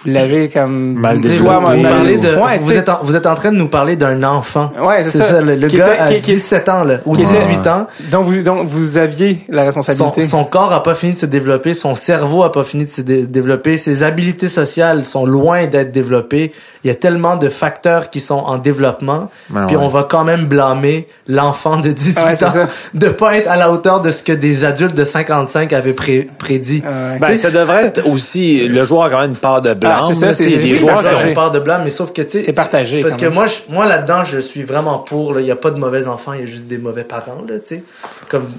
vous 0.04 0.10
l'avez 0.10 0.48
comme... 0.48 0.94
Mal 0.94 1.20
développé. 1.20 1.42
vous, 1.76 1.82
parlez 1.82 2.16
de, 2.18 2.34
Ouais, 2.36 2.76
êtes 2.76 2.88
en, 2.88 2.98
vous 3.02 3.14
êtes 3.16 3.26
en 3.26 3.34
train 3.34 3.52
de 3.52 3.56
nous 3.56 3.68
parler 3.68 3.96
d'un 3.96 4.22
enfant. 4.24 4.72
Ouais, 4.80 5.04
c'est 5.04 5.10
C'est 5.10 5.18
ça. 5.18 5.24
ça, 5.28 5.40
le, 5.40 5.54
le 5.56 5.68
Qui 5.68 5.76
gars 5.76 5.94
était- 5.94 6.02
a 6.02 6.06
qui- 6.14 6.20
qui- 6.20 6.34
17 6.34 6.68
ans, 6.68 6.84
là, 6.84 6.96
ou 7.04 7.14
qui 7.14 7.22
était- 7.22 7.30
18 7.32 7.66
ans. 7.66 7.86
Donc 8.10 8.24
vous, 8.26 8.42
donc 8.42 8.66
vous 8.66 8.96
aviez 8.96 9.44
la 9.48 9.70
Son, 9.72 9.80
responsabilité. 9.80 10.22
son 10.22 10.44
corps 10.44 10.72
a 10.72 10.82
pas 10.82 10.94
fini 10.94 11.12
de 11.12 11.18
se 11.18 11.26
développer, 11.26 11.74
son 11.74 11.94
cerveau 11.94 12.42
a 12.42 12.50
pas 12.52 12.64
fini 12.64 12.84
de 12.86 12.90
se 12.90 13.00
dé- 13.00 13.26
développer, 13.26 13.78
ses 13.78 14.02
habiletés 14.02 14.48
sociales 14.48 15.04
sont 15.04 15.24
loin 15.26 15.66
d'être 15.66 15.92
développées. 15.92 16.52
Il 16.84 16.88
y 16.88 16.90
a 16.90 16.94
tellement 16.96 17.36
de 17.36 17.48
facteurs 17.48 18.10
qui 18.10 18.18
sont 18.20 18.34
en 18.38 18.58
développement, 18.58 19.30
Ben 19.50 19.66
puis 19.66 19.76
ouais. 19.76 19.82
on 19.84 19.88
va 19.88 20.02
quand 20.08 20.24
même 20.24 20.46
blâmer 20.46 21.06
l'enfant 21.28 21.76
de 21.76 21.90
18 21.90 22.24
Ouais, 22.24 22.36
c'est 22.36 22.44
ans 22.46 22.52
ça. 22.52 22.68
de 22.94 23.08
pas 23.08 23.36
être 23.36 23.48
à 23.48 23.56
la 23.56 23.70
hauteur 23.70 24.00
de 24.02 24.10
ce 24.10 24.22
que 24.24 24.32
des 24.32 24.64
adultes 24.64 24.96
de 24.96 25.04
55 25.04 25.72
avaient 25.72 25.92
pré- 25.92 26.28
prédit. 26.38 26.82
Ben, 27.20 27.34
ça 27.36 27.50
devrait 27.50 27.84
être 27.86 28.06
aussi, 28.08 28.66
le 28.66 28.82
joueur 28.84 29.04
a 29.04 29.10
quand 29.10 29.20
même 29.20 29.30
une 29.30 29.36
part 29.36 29.62
de 29.62 29.72
blâme. 29.82 30.00
Ah, 30.02 30.06
c'est 30.08 30.14
ça, 30.14 30.32
c'est- 30.32 30.48
c'est 30.48 30.76
joueurs 30.78 31.04
qui 31.04 31.24
ont 31.26 31.34
part 31.34 31.50
de 31.50 31.58
blâme, 31.60 31.82
mais 31.84 31.90
sauf 31.90 32.12
que 32.12 32.22
tu 32.22 32.30
sais, 32.30 32.42
C'est 32.42 32.52
partagé, 32.52 33.02
Parce 33.02 33.16
que 33.16 33.26
moi, 33.26 33.46
je, 33.46 33.54
moi 33.68 33.86
là-dedans, 33.86 34.24
je 34.24 34.38
suis 34.38 34.62
vraiment 34.62 34.98
pour. 34.98 35.38
Il 35.38 35.46
y 35.46 35.50
a 35.50 35.56
pas 35.56 35.70
de 35.70 35.78
mauvais 35.78 36.06
enfants, 36.06 36.32
il 36.32 36.40
y 36.40 36.42
a 36.42 36.46
juste 36.46 36.66
des 36.66 36.78
mauvais 36.78 37.04
parents 37.04 37.42
là, 37.48 37.58
tu 37.60 37.76
sais. 37.76 37.84
Comme 38.28 38.50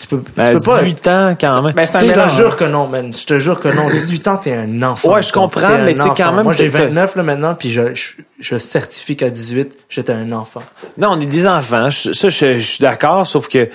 tu 0.00 0.06
peux, 0.06 0.18
tu 0.18 0.24
Ben, 0.36 0.52
peux 0.58 0.64
pas. 0.64 0.82
18 0.82 1.08
ans 1.08 1.36
quand 1.40 1.62
même. 1.62 1.72
Ben, 1.74 1.86
je 1.86 2.12
te 2.12 2.28
jure 2.36 2.56
que 2.56 2.64
non, 2.64 2.86
man. 2.86 3.14
Je 3.14 3.24
te 3.26 3.38
jure 3.38 3.58
que 3.60 3.68
non. 3.68 3.88
18 3.90 4.28
ans, 4.28 4.36
t'es 4.36 4.52
un 4.52 4.82
enfant. 4.82 5.14
Ouais, 5.14 5.22
je 5.22 5.32
comprends, 5.32 5.78
mais 5.78 5.94
tu 5.94 6.02
sais, 6.02 6.08
quand 6.16 6.32
même, 6.32 6.44
Moi, 6.44 6.52
j'ai 6.52 6.70
t'as- 6.70 6.84
29 6.86 7.16
là 7.16 7.22
maintenant, 7.22 7.54
puis 7.54 7.70
je, 7.70 7.94
je, 7.94 8.12
je 8.40 8.58
certifie 8.58 9.16
qu'à 9.16 9.30
18, 9.30 9.72
j'étais 9.88 10.12
un 10.12 10.30
enfant. 10.32 10.62
Non, 10.98 11.10
on 11.12 11.20
est 11.20 11.26
des 11.26 11.46
enfants. 11.46 11.90
Je- 11.90 12.12
Ça, 12.12 12.28
je, 12.28 12.54
je 12.54 12.58
suis 12.60 12.82
d'accord, 12.82 13.26
sauf 13.26 13.48
que, 13.48 13.64
tu 13.66 13.70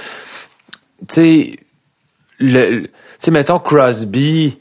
sais, 1.09 1.55
le, 2.39 2.69
le- 2.69 2.81
tu 2.83 2.91
sais, 3.19 3.31
mettons 3.31 3.59
Crosby, 3.59 4.59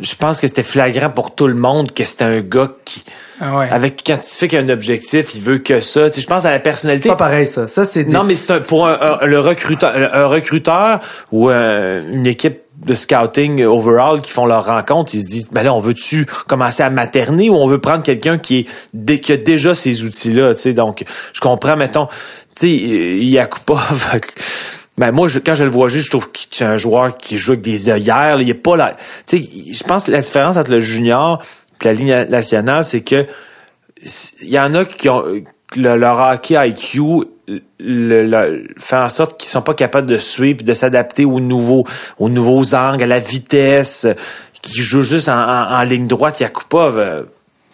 je 0.00 0.14
pense 0.14 0.40
que 0.40 0.46
c'était 0.46 0.62
flagrant 0.62 1.10
pour 1.10 1.34
tout 1.34 1.46
le 1.46 1.54
monde 1.54 1.92
que 1.92 2.04
c'était 2.04 2.24
un 2.24 2.40
gars 2.40 2.70
qui, 2.84 3.04
Ah 3.40 3.56
ouais. 3.56 3.68
avec 3.70 4.02
quand 4.06 4.18
il 4.22 4.36
fait 4.38 4.48
qu'il 4.48 4.58
a 4.58 4.62
un 4.62 4.68
objectif, 4.68 5.34
il 5.34 5.40
veut 5.42 5.58
que 5.58 5.80
ça. 5.80 6.08
Tu 6.10 6.16
sais, 6.16 6.20
je 6.22 6.26
pense 6.26 6.44
à 6.44 6.50
la 6.50 6.56
C'est 6.56 6.62
personnalité. 6.62 7.08
pas 7.08 7.16
pareil, 7.16 7.46
ça. 7.46 7.68
Ça, 7.68 7.84
c'est 7.84 8.04
des- 8.04 8.12
Non, 8.12 8.24
mais 8.24 8.36
c'est 8.36 8.52
un- 8.52 8.60
pour 8.60 8.86
un, 8.86 9.18
un- 9.20 9.26
le 9.26 9.38
recruteur, 9.40 9.92
un 9.94 10.26
recruteur 10.26 11.00
ou 11.32 11.48
un- 11.48 12.00
une 12.00 12.26
équipe 12.26 12.60
de 12.84 12.94
scouting 12.96 13.62
overall 13.64 14.20
qui 14.22 14.32
font 14.32 14.44
leur 14.46 14.64
rencontre, 14.66 15.14
ils 15.14 15.20
se 15.22 15.26
disent, 15.26 15.50
ben 15.52 15.62
là, 15.62 15.72
on 15.72 15.78
veut-tu 15.78 16.26
commencer 16.48 16.82
à 16.82 16.90
materner 16.90 17.48
ou 17.48 17.54
on 17.54 17.68
veut 17.68 17.78
prendre 17.80 18.02
quelqu'un 18.02 18.38
qui 18.38 18.60
est 18.60 18.66
dé- 18.92 19.20
qui 19.20 19.32
a 19.32 19.36
déjà 19.36 19.74
ces 19.74 20.02
outils-là, 20.04 20.54
tu 20.54 20.60
sais. 20.62 20.72
Donc, 20.72 21.04
je 21.32 21.40
comprends, 21.40 21.76
mettons, 21.76 22.06
tu 22.58 22.66
sais, 22.68 22.68
Yakupov. 23.24 24.18
Ben 24.98 25.10
moi, 25.10 25.26
je, 25.28 25.38
quand 25.38 25.54
je 25.54 25.64
le 25.64 25.70
vois 25.70 25.88
juste, 25.88 26.06
je 26.06 26.10
trouve 26.10 26.30
que 26.30 26.38
c'est 26.50 26.64
un 26.64 26.76
joueur 26.76 27.16
qui 27.16 27.38
joue 27.38 27.52
avec 27.52 27.62
des 27.62 27.88
œillères. 27.88 28.36
là. 28.36 28.42
Il 28.42 28.48
est 28.50 28.54
pas 28.54 28.76
là. 28.76 28.96
Tu 29.26 29.42
sais, 29.42 29.48
je 29.72 29.82
pense 29.84 30.04
que 30.04 30.10
la 30.10 30.20
différence 30.20 30.56
entre 30.56 30.70
le 30.70 30.80
junior 30.80 31.40
et 31.80 31.84
la 31.86 31.92
ligne 31.94 32.24
nationale, 32.28 32.84
c'est 32.84 33.00
que 33.00 33.26
il 34.42 34.48
y 34.48 34.58
en 34.58 34.74
a 34.74 34.84
qui 34.84 35.08
ont 35.08 35.24
le- 35.76 35.96
leur 35.96 36.20
hockey 36.20 36.56
IQ 36.68 37.00
le, 37.48 37.60
le- 38.24 38.66
fait 38.78 38.96
en 38.96 39.08
sorte 39.08 39.40
qu'ils 39.40 39.48
sont 39.50 39.62
pas 39.62 39.74
capables 39.74 40.06
de 40.06 40.18
suivre 40.18 40.62
de 40.62 40.74
s'adapter 40.74 41.24
aux 41.24 41.40
nouveaux 41.40 41.84
aux 42.18 42.28
nouveaux 42.28 42.74
angles, 42.74 43.02
à 43.02 43.06
la 43.06 43.18
vitesse, 43.20 44.06
qui 44.60 44.80
joue 44.80 45.02
juste 45.02 45.28
en, 45.28 45.38
en, 45.40 45.72
en 45.74 45.82
ligne 45.82 46.06
droite, 46.06 46.38
Yakupov. 46.40 47.26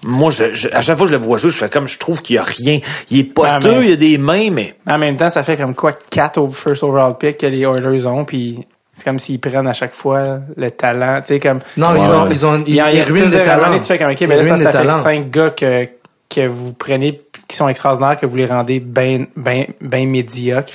Moi, 0.04 0.30
je, 0.30 0.54
je- 0.54 0.68
à 0.72 0.80
chaque 0.82 0.96
fois 0.96 1.06
que 1.06 1.12
je 1.12 1.18
le 1.18 1.22
vois 1.24 1.38
jouer, 1.38 1.50
je 1.50 1.56
fais 1.56 1.68
comme 1.68 1.88
je 1.88 1.98
trouve 1.98 2.22
qu'il 2.22 2.36
y 2.36 2.38
a 2.38 2.44
rien. 2.44 2.80
Il 3.10 3.18
est 3.20 3.24
poteux, 3.24 3.48
Ah, 3.50 3.58
mais- 3.62 3.86
il 3.88 3.92
a 3.92 3.96
des 3.96 4.18
mains, 4.18 4.50
mais 4.50 4.74
En 4.86 4.98
même 4.98 5.16
temps, 5.16 5.30
ça 5.30 5.42
fait 5.42 5.56
comme 5.56 5.74
quoi 5.74 5.92
4 6.10 6.38
au 6.38 6.48
first 6.48 6.82
overall 6.82 7.16
pick 7.18 7.38
que 7.38 7.46
les 7.46 7.60
Oilers 7.60 8.06
ont, 8.06 8.24
puis 8.24 8.60
c'est 8.94 9.04
comme 9.04 9.18
s'ils 9.18 9.40
prennent 9.40 9.66
à 9.66 9.72
chaque 9.72 9.94
fois 9.94 10.38
le 10.56 10.70
talent, 10.70 11.20
tu 11.20 11.28
sais 11.34 11.40
comme 11.40 11.60
Non, 11.76 11.88
Ouais, 11.88 11.94
ils 11.98 12.14
ont, 12.14 12.22
ouais. 12.24 12.28
ils 12.32 12.46
ont, 12.46 12.56
ils, 12.66 12.68
il 12.68 12.74
y 12.76 12.80
a, 12.80 12.92
ils 12.92 13.02
ruinent 13.02 13.30
des 13.30 13.42
talents. 13.42 13.76
Tu 13.78 13.84
fais 13.84 13.98
comme 13.98 14.10
ok, 14.12 14.20
Ils 14.20 14.28
mais 14.28 14.42
là, 14.42 14.56
ça 14.56 14.66
fait 14.66 14.72
talents. 14.72 15.02
5 15.02 15.30
gars 15.30 15.50
que 15.50 15.88
que 16.30 16.46
vous 16.46 16.72
prenez 16.74 17.22
qui 17.48 17.56
sont 17.56 17.68
extraordinaires 17.68 18.18
que 18.20 18.26
vous 18.26 18.36
les 18.36 18.44
rendez 18.46 18.80
ben 18.80 19.26
ben 19.36 19.64
ben 19.80 20.06
médiocres. 20.08 20.74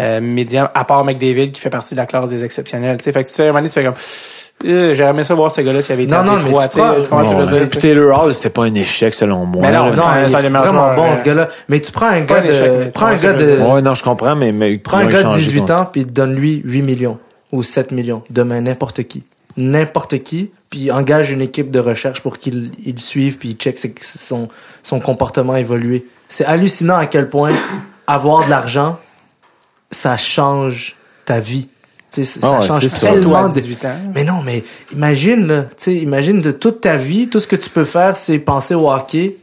Euh, 0.00 0.20
médium, 0.20 0.68
à 0.74 0.84
part 0.84 1.04
McDavid 1.04 1.50
qui 1.52 1.60
fait 1.60 1.70
partie 1.70 1.94
de 1.94 2.00
la 2.00 2.06
classe 2.06 2.28
des 2.30 2.44
exceptionnels. 2.44 2.98
Tu 2.98 3.04
sais, 3.04 3.12
fait 3.12 3.24
que 3.24 3.28
tu 3.28 3.34
fais, 3.34 3.42
à 3.42 3.46
un 3.46 3.48
moment 3.48 3.58
donné, 3.60 3.68
tu 3.68 3.74
fais 3.74 3.84
comme 3.84 3.94
euh, 4.64 4.94
j'aurais 4.94 5.10
aimé 5.10 5.24
ça 5.24 5.34
voir 5.34 5.54
ce 5.54 5.60
gars-là 5.60 5.82
s'il 5.82 5.92
avait 5.92 6.02
été 6.04 6.12
Non, 6.12 6.24
non, 6.24 6.36
mais 6.36 6.42
Détroit, 6.44 6.68
tu 6.68 6.78
prends- 6.78 7.22
dire? 7.46 7.68
Puis 7.70 7.80
Taylor 7.80 8.20
Hall, 8.24 8.34
c'était 8.34 8.50
pas 8.50 8.62
un 8.64 8.74
échec 8.74 9.14
selon 9.14 9.44
moi. 9.46 9.62
Mais 9.62 9.72
non, 9.72 9.92
Non, 9.94 10.04
il 10.16 10.24
est 10.24 10.28
vraiment 10.28 10.64
joueurs, 10.66 10.94
bon, 10.96 11.14
ce 11.14 11.22
gars-là. 11.22 11.48
Mais 11.68 11.80
tu 11.80 11.92
prends 11.92 12.06
un 12.06 12.20
gars 12.22 12.40
de, 12.42 12.90
prends 12.90 13.06
un 13.06 13.14
gars 13.14 13.32
de. 13.34 13.60
Ouais, 13.60 13.82
non, 13.82 13.94
je 13.94 14.02
comprends, 14.02 14.34
mais, 14.36 14.52
mais 14.52 14.76
prends 14.78 14.98
un 14.98 15.04
ils 15.04 15.08
gars 15.10 15.18
de 15.18 15.28
échangé 15.28 15.40
18 15.44 15.58
contre- 15.60 15.72
ans 15.74 15.88
puis 15.92 16.04
donne-lui 16.04 16.60
8 16.64 16.82
millions 16.82 17.18
ou 17.52 17.62
7 17.62 17.92
millions. 17.92 18.22
Demain, 18.30 18.60
n'importe 18.62 19.02
qui. 19.04 19.24
N'importe 19.56 20.18
qui. 20.22 20.50
Puis 20.70 20.90
engage 20.92 21.30
une 21.30 21.40
équipe 21.40 21.70
de 21.70 21.78
recherche 21.78 22.20
pour 22.20 22.36
qu'il 22.38 22.72
il 22.84 22.92
le 22.94 22.98
suive 22.98 23.38
puis 23.38 23.50
il 23.50 23.56
check 23.56 23.78
ses- 23.78 23.94
son, 24.00 24.48
son 24.82 25.00
comportement 25.00 25.56
évoluer. 25.56 26.04
C'est 26.28 26.44
hallucinant 26.44 26.96
à 26.98 27.06
quel 27.06 27.30
point 27.30 27.52
avoir 28.06 28.44
de 28.44 28.50
l'argent, 28.50 28.98
ça 29.90 30.16
change 30.18 30.96
ta 31.24 31.38
vie. 31.40 31.68
Tu 32.10 32.24
sais, 32.24 32.40
ça 32.40 32.58
ouais, 32.58 32.66
change 32.66 33.00
tellement 33.00 33.44
à 33.44 33.48
de, 33.48 33.54
18 33.54 33.84
ans. 33.84 33.94
mais 34.14 34.24
non, 34.24 34.40
mais 34.44 34.64
imagine, 34.92 35.46
là, 35.46 35.62
tu 35.62 35.84
sais, 35.84 35.94
imagine 35.96 36.40
de 36.40 36.52
toute 36.52 36.80
ta 36.80 36.96
vie, 36.96 37.28
tout 37.28 37.38
ce 37.40 37.46
que 37.46 37.56
tu 37.56 37.68
peux 37.68 37.84
faire, 37.84 38.16
c'est 38.16 38.38
penser 38.38 38.74
au 38.74 38.90
hockey, 38.90 39.36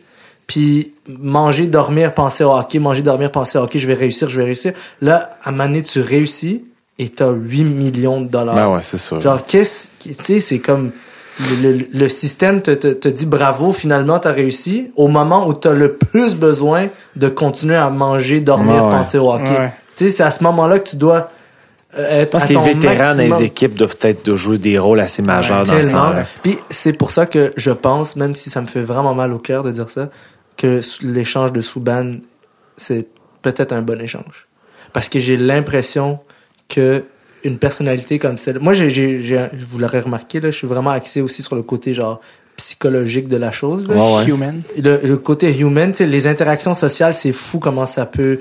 puis 0.47 0.93
manger, 1.07 1.67
dormir, 1.67 2.13
penser 2.13 2.43
au 2.43 2.51
hockey, 2.51 2.79
manger, 2.79 3.03
dormir, 3.03 3.31
penser 3.31 3.57
au 3.57 3.61
hockey, 3.61 3.79
je 3.79 3.87
vais 3.87 3.93
réussir, 3.93 4.29
je 4.29 4.39
vais 4.39 4.45
réussir. 4.45 4.73
Là, 5.01 5.37
à 5.43 5.49
un 5.49 5.51
moment 5.51 5.65
donné, 5.65 5.83
tu 5.83 6.01
réussis 6.01 6.63
et 6.97 7.09
t'as 7.09 7.31
8 7.31 7.63
millions 7.63 8.21
de 8.21 8.27
dollars. 8.27 8.55
Ben 8.55 8.69
ouais, 8.69 8.81
c'est 8.81 8.97
sûr. 8.97 9.21
Genre, 9.21 9.45
qu'est-ce, 9.45 9.87
tu 10.01 10.13
sais, 10.13 10.39
c'est 10.39 10.59
comme, 10.59 10.91
le, 11.39 11.71
le, 11.71 11.87
le 11.93 12.09
système 12.09 12.61
te, 12.61 12.71
te, 12.71 12.87
te 12.87 13.07
dit 13.07 13.25
bravo, 13.25 13.73
finalement, 13.73 14.19
t'as 14.19 14.31
réussi, 14.31 14.91
au 14.95 15.07
moment 15.07 15.47
où 15.47 15.53
t'as 15.53 15.73
le 15.73 15.93
plus 15.93 16.35
besoin 16.35 16.87
de 17.15 17.27
continuer 17.27 17.75
à 17.75 17.89
manger, 17.89 18.39
dormir, 18.39 18.85
Ouais, 18.85 18.91
penser 18.91 19.17
au 19.17 19.31
hockey. 19.31 19.49
Ouais. 19.49 19.73
Tu 19.95 20.05
sais, 20.05 20.11
c'est 20.11 20.23
à 20.23 20.31
ce 20.31 20.43
moment-là 20.43 20.79
que 20.79 20.89
tu 20.89 20.95
dois 20.95 21.29
Je 21.95 22.25
pense 22.25 22.43
à 22.43 22.47
que 22.47 22.53
les 22.53 22.59
vétérans 22.73 23.15
dans 23.15 23.21
les 23.23 23.45
équipes 23.45 23.73
doivent 23.75 23.95
peut-être 23.97 24.25
de 24.25 24.35
jouer 24.35 24.57
des 24.57 24.77
rôles 24.77 24.99
assez 24.99 25.21
majeurs 25.21 25.65
dans 25.65 25.73
ce 25.81 25.87
temps-là. 25.91 26.25
Puis 26.43 26.57
c'est 26.69 26.93
pour 26.93 27.11
ça 27.11 27.25
que 27.25 27.53
je 27.55 27.71
pense, 27.71 28.15
même 28.15 28.35
si 28.35 28.49
ça 28.49 28.61
me 28.61 28.67
fait 28.67 28.81
vraiment 28.81 29.13
mal 29.13 29.31
au 29.33 29.39
cœur 29.39 29.63
de 29.63 29.71
dire 29.71 29.89
ça, 29.89 30.09
que 30.57 30.81
l'échange 31.01 31.53
de 31.53 31.61
Souban, 31.61 32.13
c'est 32.77 33.07
peut-être 33.41 33.71
un 33.73 33.81
bon 33.81 33.99
échange. 34.01 34.47
Parce 34.93 35.09
que 35.09 35.19
j'ai 35.19 35.37
l'impression 35.37 36.19
que 36.69 37.03
une 37.43 37.57
personnalité 37.59 38.17
comme 38.17 38.37
celle, 38.37 38.59
moi 38.59 38.73
j'ai, 38.73 38.89
j'ai, 38.89 39.21
j'ai- 39.21 39.47
vous 39.59 39.77
l'aurez 39.77 39.99
remarqué 39.99 40.39
là, 40.39 40.49
je 40.51 40.57
suis 40.57 40.67
vraiment 40.67 40.89
axé 40.89 41.21
aussi 41.21 41.43
sur 41.43 41.55
le 41.55 41.61
côté 41.61 41.93
genre 41.93 42.19
psychologique 42.57 43.27
de 43.27 43.37
la 43.37 43.51
chose. 43.51 43.87
là. 43.87 43.95
Ouais, 43.95 44.15
ouais. 44.17 44.25
Human. 44.25 44.61
Le, 44.81 44.99
le 45.03 45.17
côté 45.17 45.55
human, 45.55 45.91
tu 45.91 45.97
sais, 45.97 46.05
les 46.07 46.25
interactions 46.25 46.73
sociales, 46.73 47.13
c'est 47.13 47.33
fou 47.33 47.59
comment 47.59 47.85
ça 47.85 48.05
peut. 48.05 48.39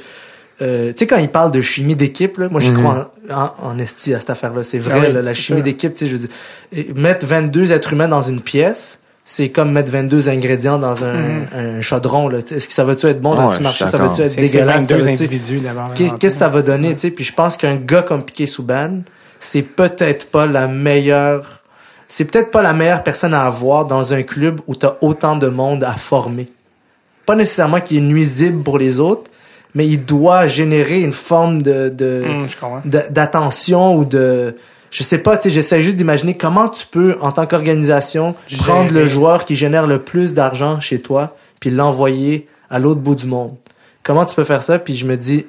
Euh, 0.63 0.93
tu 0.93 0.99
sais 0.99 1.07
quand 1.07 1.17
il 1.17 1.29
parle 1.29 1.51
de 1.51 1.61
chimie 1.61 1.97
d'équipe, 1.97 2.39
moi 2.39 2.61
j'y 2.61 2.71
Mhm. 2.71 2.79
crois 2.79 3.11
en, 3.31 3.35
en, 3.35 3.53
en 3.71 3.79
esti 3.79 4.15
à 4.15 4.21
cette 4.21 4.31
affaire-là. 4.31 4.63
C'est 4.63 4.79
vrai, 4.79 4.95
Ah 5.03 5.07
oui, 5.09 5.13
là, 5.13 5.21
la 5.23 5.35
chimie 5.35 5.63
d'équipe, 5.63 5.93
tu 5.95 6.01
sais, 6.01 6.07
je 6.07 6.13
veux 6.13 6.19
dire, 6.21 6.29
et 6.73 6.93
mettre 6.95 7.27
22 7.27 7.73
êtres 7.73 7.93
humains 7.93 8.07
dans 8.09 8.23
une 8.23 8.41
pièce, 8.41 9.01
c'est 9.25 9.49
comme 9.49 9.73
mettre 9.73 9.91
22 9.91 10.29
ingrédients 10.29 10.79
dans 10.79 11.03
un, 11.05 11.13
Mhm. 11.15 11.47
un 11.57 11.81
chaudron. 11.81 12.29
Tu. 12.47 12.55
Est-ce 12.55 12.69
que 12.69 12.75
ça 12.75 12.85
va-tu 12.85 13.07
être 13.07 13.21
bon, 13.21 13.35
ça 13.35 13.43
va-tu 13.43 13.55
suis 13.57 13.63
marcher, 13.65 13.87
ça 13.87 13.99
va-tu 13.99 14.23
être 14.23 14.37
dégueulasse, 14.37 14.85
ça 14.87 14.95
22 14.95 15.05
va-tu- 15.07 15.23
individus 15.25 15.59
d'abord. 15.61 15.95
Qu'est-ce 15.95 16.15
que 16.15 16.29
ça 16.29 16.49
va 16.49 16.63
donner, 16.63 16.95
tu 16.95 17.01
sais? 17.01 17.11
Puis 17.11 17.25
je 17.25 17.33
pense 17.33 17.57
qu'un 17.57 17.77
gars 17.77 18.03
comme 18.03 18.23
Piqué 18.23 18.47
Souban, 18.47 19.01
c'est 19.41 19.63
peut-être 19.63 20.31
pas 20.31 20.47
la 20.47 20.69
meilleure, 20.69 21.63
c'est 22.07 22.27
peut-être 22.27 22.51
pas 22.53 22.63
la 22.63 22.73
meilleure 22.75 23.03
personne 23.03 23.35
à 23.35 23.43
avoir 23.43 23.87
dans 23.87 24.15
un 24.15 24.23
club 24.23 24.61
où 24.69 24.77
t'as 24.77 24.95
autant 25.01 25.35
de 25.37 25.49
monde 25.49 25.83
à 25.83 25.93
former. 25.95 26.47
Pas 27.27 27.35
nécessairement 27.35 27.81
qu'il 27.81 27.97
est 27.97 28.01
nuisible 28.03 28.63
pour 28.63 28.79
les 28.79 29.01
autres, 29.01 29.31
mais 29.75 29.87
il 29.87 30.05
doit 30.05 30.47
générer 30.47 31.01
une 31.01 31.12
forme 31.12 31.62
de, 31.62 31.89
de, 31.89 32.25
Hum, 32.29 32.47
de- 32.85 33.03
d'attention 33.11 33.97
ou 33.97 34.05
de, 34.05 34.55
je 34.91 35.03
sais 35.03 35.18
pas, 35.18 35.37
tu 35.37 35.45
sais, 35.45 35.51
j'essaie 35.55 35.83
juste 35.83 35.97
d'imaginer 35.97 36.35
comment 36.37 36.68
tu 36.68 36.87
peux, 36.87 37.16
en 37.20 37.33
tant 37.33 37.47
qu'organisation, 37.47 38.35
Gérer. 38.47 38.62
prendre 38.62 38.93
le 38.95 39.07
joueur 39.07 39.45
qui 39.45 39.55
génère 39.57 39.87
le 39.87 40.01
plus 40.01 40.35
d'argent 40.35 40.81
chez 40.81 41.01
toi, 41.01 41.37
puis 41.61 41.70
l'envoyer 41.70 42.47
à 42.70 42.79
l'autre 42.79 43.01
bout 43.01 43.14
du 43.16 43.27
monde. 43.27 43.55
Comment 44.03 44.25
tu 44.25 44.35
peux 44.35 44.45
faire 44.45 44.62
ça? 44.62 44.79
Puis 44.79 44.97
je 44.97 45.07
me 45.07 45.16
dis, 45.16 45.47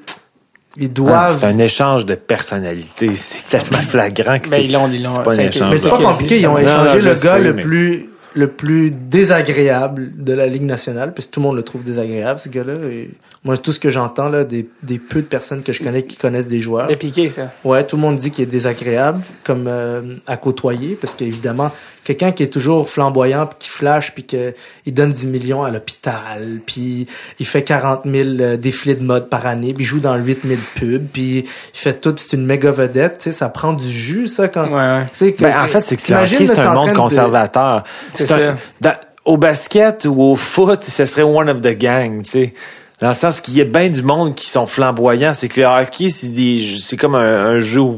ils 0.78 0.86
Ah, 0.86 0.94
doivent. 0.94 1.40
c'est 1.40 1.46
un 1.46 1.58
échange 1.60 2.06
de 2.06 2.16
personnalité. 2.16 3.12
C'est 3.16 3.48
tellement 3.50 3.82
flagrant 3.82 4.40
que 4.40 4.50
Ben, 4.50 4.58
c'est 4.58 4.66
ils 4.66 4.72
l'ont, 4.74 4.90
ils 4.92 5.04
l'ont- 5.04 5.10
c'est 5.10 5.24
pas 5.24 5.34
un 5.36 5.40
échange. 5.40 5.72
mais 5.72 5.78
c'est 5.78 5.90
pas 5.90 5.98
compliqué, 6.00 6.40
ils 6.40 6.48
ont 6.48 6.54
Non, 6.54 6.60
non, 6.60 6.62
échangé 6.86 7.00
le 7.10 7.16
sais, 7.16 7.26
gars 7.28 7.38
le 7.40 7.54
mais- 7.54 7.62
plus 7.62 8.10
le 8.38 8.48
plus 8.48 8.92
désagréable 8.92 10.12
de 10.18 10.34
la 10.34 10.48
Ligue 10.48 10.64
nationale, 10.64 11.14
parce 11.14 11.28
que 11.28 11.32
tout 11.32 11.40
le 11.40 11.46
monde 11.46 11.56
le 11.56 11.64
trouve 11.64 11.84
désagréable, 11.84 12.40
ce 12.40 12.50
gars-là. 12.50 12.74
Et 12.92 13.10
moi, 13.46 13.56
tout 13.58 13.72
ce 13.72 13.80
que 13.80 13.90
j'entends, 13.90 14.28
là, 14.28 14.44
des, 14.44 14.68
des 14.84 14.98
peu 15.00 15.22
de 15.22 15.28
personnes 15.28 15.62
que 15.64 15.72
je 15.72 15.82
connais 15.84 16.04
qui 16.04 16.18
connaissent 16.18 16.48
des 16.48 16.60
joueurs, 16.60 16.88
C'est 16.90 16.96
piqué, 16.98 17.30
ça. 17.30 17.52
Ouais, 17.64 17.86
tout 17.86 17.96
le 17.96 18.02
monde 18.02 18.16
dit 18.18 18.32
qu'il 18.32 18.44
est 18.44 18.48
désagréable 18.52 19.22
comme 19.44 19.68
euh, 19.68 20.16
à 20.28 20.36
côtoyer 20.36 20.98
parce 21.00 21.14
qu'évidemment, 21.14 21.72
quelqu'un 22.04 22.32
qui 22.32 22.42
est 22.44 22.48
toujours 22.52 22.90
flamboyant 22.90 23.46
puis 23.46 23.56
qui 23.60 23.70
flash 23.70 24.14
puis 24.14 24.24
que 24.26 24.54
il 24.88 24.94
donne 24.94 25.12
10 25.14 25.28
millions 25.28 25.64
à 25.64 25.70
l'hôpital 25.72 26.60
puis 26.66 27.06
il 27.40 27.46
fait 27.46 27.64
40 27.64 28.02
000 28.06 28.30
euh, 28.40 28.58
défilés 28.58 28.96
de 28.96 29.04
mode 29.04 29.30
par 29.30 29.46
année 29.46 29.74
puis 29.74 29.84
il 29.84 29.88
joue 29.88 30.00
dans 30.00 30.16
8 30.16 30.40
000 30.44 30.60
pubs 30.76 31.08
puis 31.14 31.40
il 31.40 31.46
fait 31.80 31.94
tout 32.02 32.14
c'est 32.18 32.34
une 32.34 32.46
méga 32.46 32.72
vedette, 32.72 33.20
tu 33.20 33.24
sais, 33.26 33.32
ça 33.32 33.50
prend 33.50 33.74
du 33.74 33.88
jus 33.90 34.28
ça 34.28 34.48
quand 34.48 34.66
Ouais, 34.66 34.74
ouais. 34.74 35.06
tu 35.12 35.18
sais 35.18 35.34
que- 35.34 35.44
Ben, 35.44 35.62
en 35.62 35.68
fait, 35.68 35.82
c'est 35.82 35.96
que 35.96 36.02
c'est 36.02 36.14
un 36.14 36.74
monde 36.74 36.90
de- 36.90 36.96
conservateur. 36.96 37.84
C'est 38.14 38.32
un- 38.32 38.38
ça. 38.38 38.56
dans- 38.82 38.96
au 39.26 39.38
basket 39.38 40.06
ou 40.06 40.22
au 40.22 40.36
foot, 40.36 40.84
ce 40.84 41.06
serait 41.06 41.24
one 41.24 41.50
of 41.50 41.62
the 41.62 41.78
gang, 41.78 42.22
tu 42.24 42.30
sais. 42.30 42.54
Dans 43.02 43.10
le 43.10 43.14
sens 43.14 43.42
qu'il 43.42 43.56
y 43.56 43.62
a 43.62 43.66
bien 43.66 43.90
du 43.90 44.02
monde 44.02 44.36
qui 44.36 44.50
sont 44.50 44.68
flamboyants. 44.68 45.34
C'est 45.34 45.48
que 45.48 45.62
le 45.62 45.68
hockey, 45.68 46.10
c'est 46.10 46.30
des, 46.30 46.64
c'est 46.80 46.98
comme 46.98 47.16
un, 47.16 47.46
un 47.48 47.60
jeu 47.60 47.82
où 47.82 47.98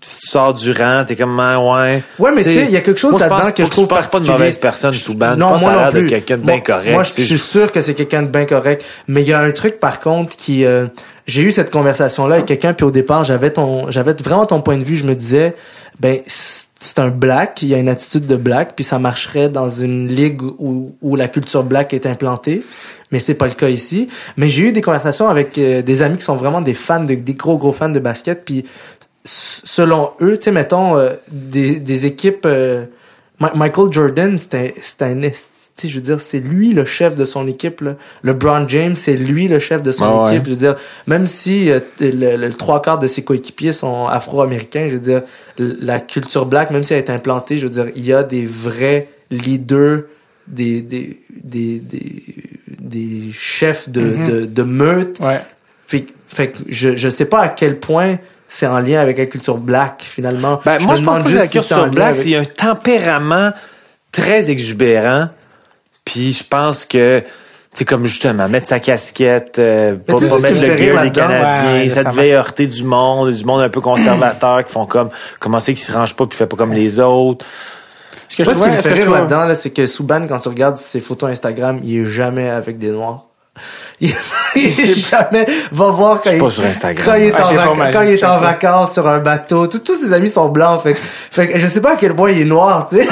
si 0.00 0.20
tu 0.20 0.26
sors 0.26 0.52
du 0.52 0.72
rang, 0.72 1.04
t'es 1.06 1.14
comme, 1.14 1.38
ah, 1.38 1.60
ouais. 1.60 2.02
Ouais, 2.18 2.30
mais 2.34 2.42
tu 2.42 2.52
sais, 2.52 2.64
il 2.64 2.70
y 2.70 2.76
a 2.76 2.80
quelque 2.80 2.98
chose 2.98 3.18
là-dedans 3.18 3.52
que 3.52 3.64
je 3.64 3.70
trouve 3.70 3.86
pas 3.86 4.02
de 4.02 4.26
mauvaise 4.26 4.58
personne 4.58 4.92
sous 4.92 5.14
ban. 5.14 5.36
Non, 5.36 5.46
je 5.46 5.52
pense 5.52 5.62
moi 5.62 5.90
non 5.92 6.00
de 6.02 6.08
quelqu'un 6.08 6.38
de 6.38 6.42
bien 6.42 6.60
correct. 6.60 6.92
Moi, 6.92 7.02
je 7.04 7.22
suis 7.22 7.38
sûr 7.38 7.70
que 7.70 7.80
c'est 7.80 7.94
quelqu'un 7.94 8.22
de 8.22 8.28
bien 8.28 8.46
correct. 8.46 8.84
Mais 9.06 9.22
il 9.22 9.28
y 9.28 9.32
a 9.32 9.38
un 9.38 9.52
truc, 9.52 9.78
par 9.78 10.00
contre, 10.00 10.36
qui... 10.36 10.64
euh, 10.64 10.86
j'ai 11.26 11.42
eu 11.42 11.52
cette 11.52 11.70
conversation-là 11.70 12.36
avec 12.36 12.46
quelqu'un, 12.46 12.72
puis 12.72 12.84
au 12.84 12.90
départ, 12.90 13.24
j'avais 13.24 13.50
ton, 13.50 13.90
j'avais 13.90 14.12
vraiment 14.12 14.46
ton 14.46 14.60
point 14.60 14.76
de 14.76 14.84
vue. 14.84 14.96
Je 14.96 15.04
me 15.04 15.14
disais, 15.14 15.54
ben, 15.98 16.18
c'est 16.26 16.98
un 16.98 17.08
black, 17.08 17.62
il 17.62 17.68
y 17.68 17.74
a 17.74 17.78
une 17.78 17.88
attitude 17.88 18.26
de 18.26 18.36
black, 18.36 18.74
puis 18.76 18.84
ça 18.84 18.98
marcherait 18.98 19.48
dans 19.48 19.68
une 19.70 20.08
ligue 20.08 20.42
où, 20.42 20.94
où 21.00 21.16
la 21.16 21.28
culture 21.28 21.64
black 21.64 21.94
est 21.94 22.06
implantée. 22.06 22.62
Mais 23.12 23.18
c'est 23.18 23.34
pas 23.34 23.46
le 23.46 23.54
cas 23.54 23.68
ici. 23.68 24.08
Mais 24.36 24.48
j'ai 24.48 24.68
eu 24.68 24.72
des 24.72 24.82
conversations 24.82 25.28
avec 25.28 25.58
euh, 25.58 25.82
des 25.82 26.02
amis 26.02 26.16
qui 26.16 26.24
sont 26.24 26.36
vraiment 26.36 26.60
des 26.60 26.74
fans, 26.74 27.04
de, 27.04 27.14
des 27.14 27.34
gros, 27.34 27.58
gros 27.58 27.72
fans 27.72 27.88
de 27.88 28.00
basket, 28.00 28.44
puis 28.44 28.64
selon 29.24 30.10
eux, 30.20 30.36
tu 30.36 30.44
sais, 30.44 30.52
mettons, 30.52 30.96
euh, 30.96 31.14
des, 31.30 31.80
des 31.80 32.06
équipes... 32.06 32.46
euh, 32.46 32.84
Michael 33.38 33.92
Jordan, 33.92 34.38
c'est 34.38 34.54
un, 34.54 34.68
c'est 34.80 35.02
un 35.02 35.20
esti- 35.20 35.50
tu 35.76 35.82
sais, 35.82 35.88
je 35.90 35.96
veux 35.96 36.02
dire, 36.06 36.20
c'est 36.20 36.40
lui 36.40 36.72
le 36.72 36.86
chef 36.86 37.14
de 37.14 37.26
son 37.26 37.46
équipe. 37.46 37.82
Là. 37.82 37.96
LeBron 38.22 38.66
James, 38.66 38.96
c'est 38.96 39.14
lui 39.14 39.46
le 39.46 39.58
chef 39.58 39.82
de 39.82 39.90
son 39.90 40.04
Ah 40.06 40.24
ouais. 40.24 40.36
équipe. 40.36 40.46
Je 40.46 40.50
veux 40.52 40.56
dire, 40.56 40.76
même 41.06 41.26
si 41.26 41.70
euh, 41.70 41.80
le, 42.00 42.36
le 42.36 42.50
trois 42.54 42.80
quarts 42.80 42.98
de 42.98 43.06
ses 43.06 43.24
coéquipiers 43.24 43.74
sont 43.74 44.06
afro-américains, 44.06 44.88
je 44.88 44.94
veux 44.94 45.00
dire, 45.00 45.22
la 45.58 46.00
culture 46.00 46.46
black, 46.46 46.70
même 46.70 46.82
si 46.82 46.94
elle 46.94 47.00
est 47.00 47.10
implantée, 47.10 47.58
je 47.58 47.66
veux 47.66 47.74
dire, 47.74 47.92
il 47.94 48.06
y 48.06 48.12
a 48.14 48.22
des 48.22 48.46
vrais 48.46 49.10
leaders, 49.30 50.04
des 50.48 50.80
des 50.80 51.20
des 51.44 51.78
des, 51.80 52.22
des 52.86 53.30
chefs 53.32 53.88
de, 53.88 54.00
Mhm. 54.00 54.26
de, 54.26 54.44
de 54.46 54.62
meute. 54.62 55.18
Ouais. 55.20 55.40
Fait, 55.86 56.02
que- 56.02 56.12
fait 56.28 56.50
que 56.50 56.58
je 56.68 56.96
je 56.96 57.08
sais 57.08 57.26
pas 57.26 57.40
à 57.40 57.48
quel 57.48 57.78
point 57.78 58.16
c'est 58.48 58.66
en 58.66 58.78
lien 58.80 59.00
avec 59.00 59.18
la 59.18 59.26
culture 59.26 59.58
black 59.58 60.04
finalement. 60.08 60.60
Ben, 60.64 60.78
moi, 60.82 60.94
me 60.94 60.98
je 60.98 61.04
pense 61.04 61.18
pas 61.18 61.22
que 61.24 61.28
la 61.28 61.40
juste 61.42 61.52
si 61.52 61.58
culture 61.58 61.76
lien 61.84 61.88
black, 61.90 62.14
avec- 62.16 62.22
c'est 62.22 62.36
un 62.36 62.44
tempérament 62.44 63.52
très 64.12 64.50
exubérant. 64.50 65.28
Puis 66.04 66.32
je 66.32 66.44
pense 66.44 66.84
que, 66.84 67.22
c'est 67.72 67.84
comme 67.84 68.06
justement, 68.06 68.48
mettre 68.48 68.66
sa 68.68 68.78
casquette, 68.80 69.58
euh, 69.58 69.96
pas, 69.96 70.14
mettre 70.14 70.60
le 70.60 70.76
gear 70.76 71.02
des. 71.02 71.10
Canadiens, 71.12 71.72
Ouais, 71.82 71.88
ça 71.88 72.02
ça 72.04 72.10
devait 72.10 72.32
heurter 72.32 72.66
du 72.68 72.84
monde, 72.84 73.30
du 73.32 73.44
monde 73.44 73.60
un 73.62 73.68
peu 73.68 73.80
conservateur 73.80 74.64
qui 74.64 74.72
font 74.72 74.86
comme, 74.86 75.10
comment 75.40 75.60
c'est 75.60 75.74
qu'ils 75.74 75.84
se 75.84 75.92
rangent 75.92 76.14
pas 76.16 76.26
puis 76.26 76.38
fait 76.38 76.46
pas 76.46 76.56
comme 76.56 76.72
les 76.72 77.00
autres. 77.00 77.44
Ce 78.28 78.36
que 78.36 78.44
je 78.44 78.50
Moi, 78.50 78.58
ce 78.58 78.64
qui 78.64 78.70
me 78.70 78.82
fait 78.82 78.88
que 78.90 78.96
je 78.96 79.00
rire 79.02 79.10
là-dedans, 79.20 79.44
là, 79.46 79.54
c'est 79.54 79.70
que 79.70 79.86
Souban, 79.86 80.26
quand 80.28 80.38
tu 80.38 80.48
regardes 80.48 80.76
ses 80.76 81.00
photos 81.00 81.30
Instagram, 81.30 81.80
il 81.84 82.00
est 82.00 82.04
jamais 82.06 82.48
avec 82.50 82.78
des 82.78 82.90
noirs. 82.90 83.26
Il, 84.00 84.12
il- 84.56 84.96
jamais 84.96 85.46
va 85.72 85.86
voir 85.88 86.20
quand 86.20 86.30
il, 86.30 86.38
pas 86.38 86.50
sur 86.50 86.62
Instagram. 86.64 87.06
quand 87.06 87.14
il 87.14 87.22
est 87.28 87.32
en, 87.40 87.48
vac- 87.56 87.92
quand 87.94 88.02
il 88.02 88.08
est 88.10 88.16
j'ai 88.18 88.26
en 88.26 88.38
vacances 88.38 88.92
sur 88.92 89.08
un 89.08 89.18
bateau. 89.20 89.66
Tous- 89.66 89.78
tous 89.78 89.94
ses 89.96 90.12
amis 90.12 90.28
sont 90.28 90.50
blancs. 90.50 90.82
Fait, 90.82 90.92
que- 90.92 90.98
fait 91.30 91.48
que 91.48 91.58
je 91.58 91.66
sais 91.66 91.80
pas 91.80 91.92
à 91.92 91.96
quel 91.96 92.14
point 92.14 92.30
il 92.32 92.42
est 92.42 92.44
noir, 92.44 92.88
tu 92.90 92.96
sais. 92.98 93.08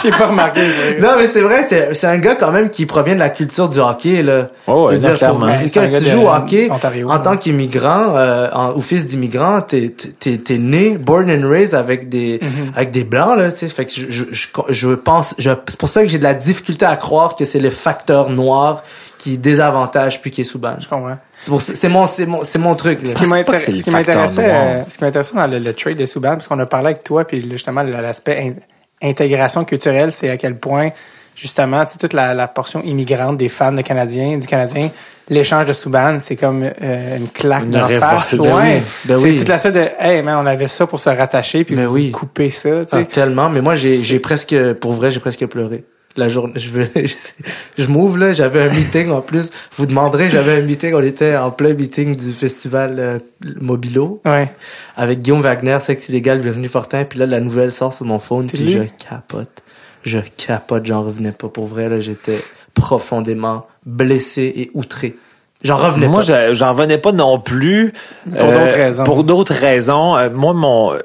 J'ai 0.02 0.10
pas 0.10 0.26
remarqué. 0.26 0.60
Non, 1.00 1.10
mais 1.18 1.26
c'est 1.26 1.40
vrai, 1.42 1.62
c'est, 1.62 1.94
c'est 1.94 2.06
un 2.06 2.18
gars 2.18 2.34
quand 2.36 2.50
même 2.52 2.70
qui 2.70 2.86
provient 2.86 3.14
de 3.14 3.20
la 3.20 3.30
culture 3.30 3.68
du 3.68 3.78
hockey, 3.78 4.22
là. 4.22 4.48
Oh 4.66 4.86
ouais, 4.88 4.94
Je 4.96 5.00
veux 5.00 5.08
non, 5.08 5.14
dire, 5.14 5.28
pour- 5.30 5.40
quand 5.40 5.98
tu 5.98 6.04
joues 6.10 6.22
au 6.22 6.28
hockey, 6.30 6.68
Ontario, 6.70 7.08
en 7.10 7.16
ouais. 7.16 7.22
tant 7.22 7.36
qu'immigrant, 7.36 8.16
euh, 8.16 8.48
en- 8.52 8.72
ou 8.74 8.80
fils 8.80 9.06
d'immigrant, 9.06 9.60
t'es, 9.60 9.90
t'es, 10.18 10.38
t'es 10.38 10.58
né, 10.58 10.96
born 10.98 11.30
and 11.30 11.48
raised 11.48 11.74
avec 11.74 12.08
des, 12.08 12.38
Mm-hmm. 12.38 12.74
avec 12.76 12.90
des 12.90 13.04
blancs, 13.04 13.36
là, 13.36 13.50
tu 13.50 13.58
sais. 13.58 13.68
Fait 13.68 13.84
que 13.86 13.92
je, 13.92 14.06
je, 14.10 14.24
je, 14.32 14.46
je 14.68 14.88
pense, 14.90 15.34
je, 15.38 15.50
c'est 15.68 15.78
pour 15.78 15.88
ça 15.88 16.02
que 16.02 16.08
j'ai 16.08 16.18
de 16.18 16.24
la 16.24 16.34
difficulté 16.34 16.84
à 16.86 16.96
croire 16.96 17.36
que 17.36 17.44
c'est 17.44 17.58
le 17.60 17.70
facteur 17.70 18.30
noir 18.30 18.82
qui 19.18 19.36
désavantage 19.36 20.20
puis 20.22 20.30
qui 20.30 20.40
est 20.40 20.44
sous 20.44 20.58
ban. 20.58 20.76
Je 20.80 20.88
comprends. 20.88 21.18
C'est 21.40 21.50
pour, 21.50 21.60
c'est 21.62 21.88
mon, 21.88 22.06
c'est 22.06 22.26
mon, 22.26 22.44
c'est 22.44 22.58
mon 22.58 22.74
truc, 22.74 23.00
là. 23.02 23.10
Ce 23.10 23.14
qui 23.14 23.24
facteur 23.26 23.92
m'intéressait, 23.92 24.50
euh, 24.50 24.82
ce 24.88 24.96
qui 24.98 25.04
m'intéressait 25.04 25.34
dans 25.34 25.46
le, 25.46 25.58
le 25.58 25.72
trade 25.74 25.96
de 25.96 26.06
Subban, 26.06 26.30
parce 26.32 26.46
qu'on 26.48 26.58
a 26.58 26.66
parlé 26.66 26.86
avec 26.88 27.02
toi, 27.04 27.24
puis 27.24 27.46
justement 27.50 27.82
l'aspect 27.82 28.38
in- 28.38 28.60
intégration 29.02 29.64
culturelle, 29.64 30.12
c'est 30.12 30.30
à 30.30 30.36
quel 30.36 30.56
point 30.58 30.90
justement, 31.36 31.84
tu 31.86 31.92
sais, 31.92 31.98
toute 31.98 32.12
la, 32.12 32.34
la 32.34 32.48
portion 32.48 32.82
immigrante 32.82 33.38
des 33.38 33.48
fans 33.48 33.72
de 33.72 33.80
Canadiens, 33.80 34.36
du 34.36 34.46
Canadien, 34.46 34.90
l'échange 35.30 35.64
de 35.64 35.72
Subban, 35.72 36.18
c'est 36.20 36.36
comme 36.36 36.62
euh, 36.82 37.16
une 37.16 37.28
claque 37.28 37.64
Une 37.64 37.72
face. 37.72 38.32
révolte. 38.32 38.32
Ouais. 38.32 38.48
Ben 38.50 38.56
oui. 38.56 38.82
Ben 39.06 39.18
c'est 39.18 39.24
oui. 39.24 39.36
tout 39.36 39.48
l'aspect 39.48 39.72
de, 39.72 39.86
hey, 39.98 40.20
man, 40.22 40.36
on 40.42 40.46
avait 40.46 40.68
ça 40.68 40.86
pour 40.86 41.00
se 41.00 41.08
rattacher, 41.08 41.64
puis 41.64 41.76
Ben 41.76 41.86
oui. 41.86 42.10
couper 42.10 42.50
ça, 42.50 42.84
tu 42.84 42.94
Ah, 42.94 43.04
tellement, 43.04 43.48
mais 43.48 43.62
moi 43.62 43.74
j'ai 43.74 44.18
presque 44.20 44.54
pour 44.74 44.92
vrai 44.92 45.10
j'ai 45.10 45.20
presque 45.20 45.46
pleuré. 45.46 45.84
La 46.20 46.28
journée, 46.28 46.52
je 46.56 46.70
je 47.78 47.86
m'ouvre 47.88 48.18
là, 48.18 48.32
j'avais 48.32 48.60
un 48.62 48.68
meeting 48.68 49.10
en 49.10 49.20
plus. 49.22 49.50
Vous 49.76 49.86
demanderez, 49.86 50.30
j'avais 50.30 50.52
un 50.58 50.60
meeting, 50.60 50.94
on 50.94 51.02
était 51.02 51.36
en 51.36 51.50
plein 51.50 51.74
meeting 51.74 52.14
du 52.16 52.32
festival 52.32 52.96
euh, 52.98 53.18
Mobilo 53.60 54.20
Ouais. 54.24 54.52
avec 54.96 55.22
Guillaume 55.22 55.40
Wagner, 55.40 55.78
Sexe 55.80 56.08
illégal, 56.08 56.38
Virginie 56.40 56.68
Fortin, 56.68 57.04
puis 57.04 57.18
là 57.18 57.26
la 57.26 57.40
nouvelle 57.40 57.72
sort 57.72 57.92
sur 57.92 58.04
mon 58.06 58.18
phone, 58.18 58.46
puis 58.46 58.70
je 58.70 58.80
capote, 59.08 59.62
je 60.02 60.18
capote, 60.36 60.86
j'en 60.86 61.02
revenais 61.02 61.32
pas 61.32 61.48
pour 61.48 61.66
vrai 61.66 61.88
là, 61.88 61.98
j'étais 62.00 62.40
profondément 62.74 63.66
blessé 63.86 64.52
et 64.56 64.70
outré. 64.74 65.16
J'en 65.62 65.76
revenais 65.76 66.08
Moi, 66.08 66.20
pas. 66.24 66.48
je- 66.48 66.54
j'en 66.54 66.72
revenais 66.72 66.96
pas 66.98 67.12
non 67.12 67.38
plus. 67.38 67.92
Pour 68.24 68.46
d'autres 68.52 68.74
raisons. 68.74 69.04
Pour 69.04 69.24
d'autres 69.24 69.54
raisons. 69.54 70.16
Euh, 70.16 70.30
moi, 70.30 70.54
mon, 70.54 70.96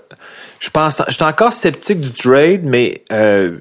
je 0.59 0.69
pense, 0.69 1.01
je 1.09 1.13
suis 1.13 1.23
encore 1.23 1.51
sceptique 1.51 1.99
du 1.99 2.11
trade, 2.11 2.61
mais 2.63 3.03
euh, 3.11 3.57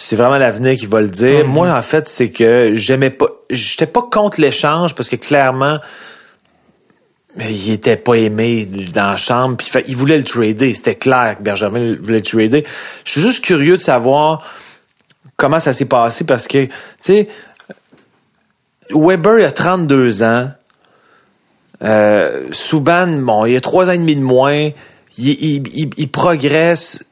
c'est 0.00 0.14
vraiment 0.14 0.38
l'avenir 0.38 0.76
qui 0.76 0.86
va 0.86 1.00
le 1.00 1.08
dire. 1.08 1.44
Mhm. 1.44 1.50
Moi, 1.50 1.74
en 1.74 1.82
fait, 1.82 2.06
c'est 2.08 2.30
que 2.30 2.76
j'aimais 2.76 3.10
pas, 3.10 3.26
j'étais 3.50 3.86
pas 3.86 4.02
contre 4.02 4.40
l'échange 4.40 4.94
parce 4.94 5.08
que 5.08 5.16
clairement, 5.16 5.80
il 7.36 7.72
était 7.72 7.96
pas 7.96 8.14
aimé 8.14 8.64
dans 8.66 9.10
la 9.10 9.16
chambre. 9.16 9.56
Puis 9.56 9.68
il 9.88 9.96
voulait 9.96 10.16
le 10.16 10.22
trader. 10.22 10.72
C'était 10.72 10.94
clair 10.94 11.36
que 11.36 11.42
Bergevin 11.42 11.96
voulait 12.00 12.18
le 12.18 12.22
trader. 12.22 12.64
Je 13.04 13.10
suis 13.10 13.20
juste 13.20 13.44
curieux 13.44 13.76
de 13.76 13.82
savoir 13.82 14.44
comment 15.36 15.58
ça 15.58 15.72
s'est 15.72 15.88
passé 15.88 16.24
parce 16.24 16.46
que, 16.46 16.66
tu 16.66 16.72
sais, 17.00 17.28
Weber, 18.90 19.40
il 19.40 19.44
a 19.44 19.50
32 19.50 20.22
ans. 20.22 20.50
Euh, 21.82 22.48
Subban, 22.52 23.08
bon, 23.18 23.46
il 23.46 23.56
a 23.56 23.60
trois 23.60 23.88
ans 23.88 23.92
et 23.92 23.98
demi 23.98 24.14
de 24.14 24.22
moins. 24.22 24.70
Il, 25.18 25.28
il, 25.28 25.68
il, 25.74 25.90
il 25.96 26.08
progresse. 26.08 27.04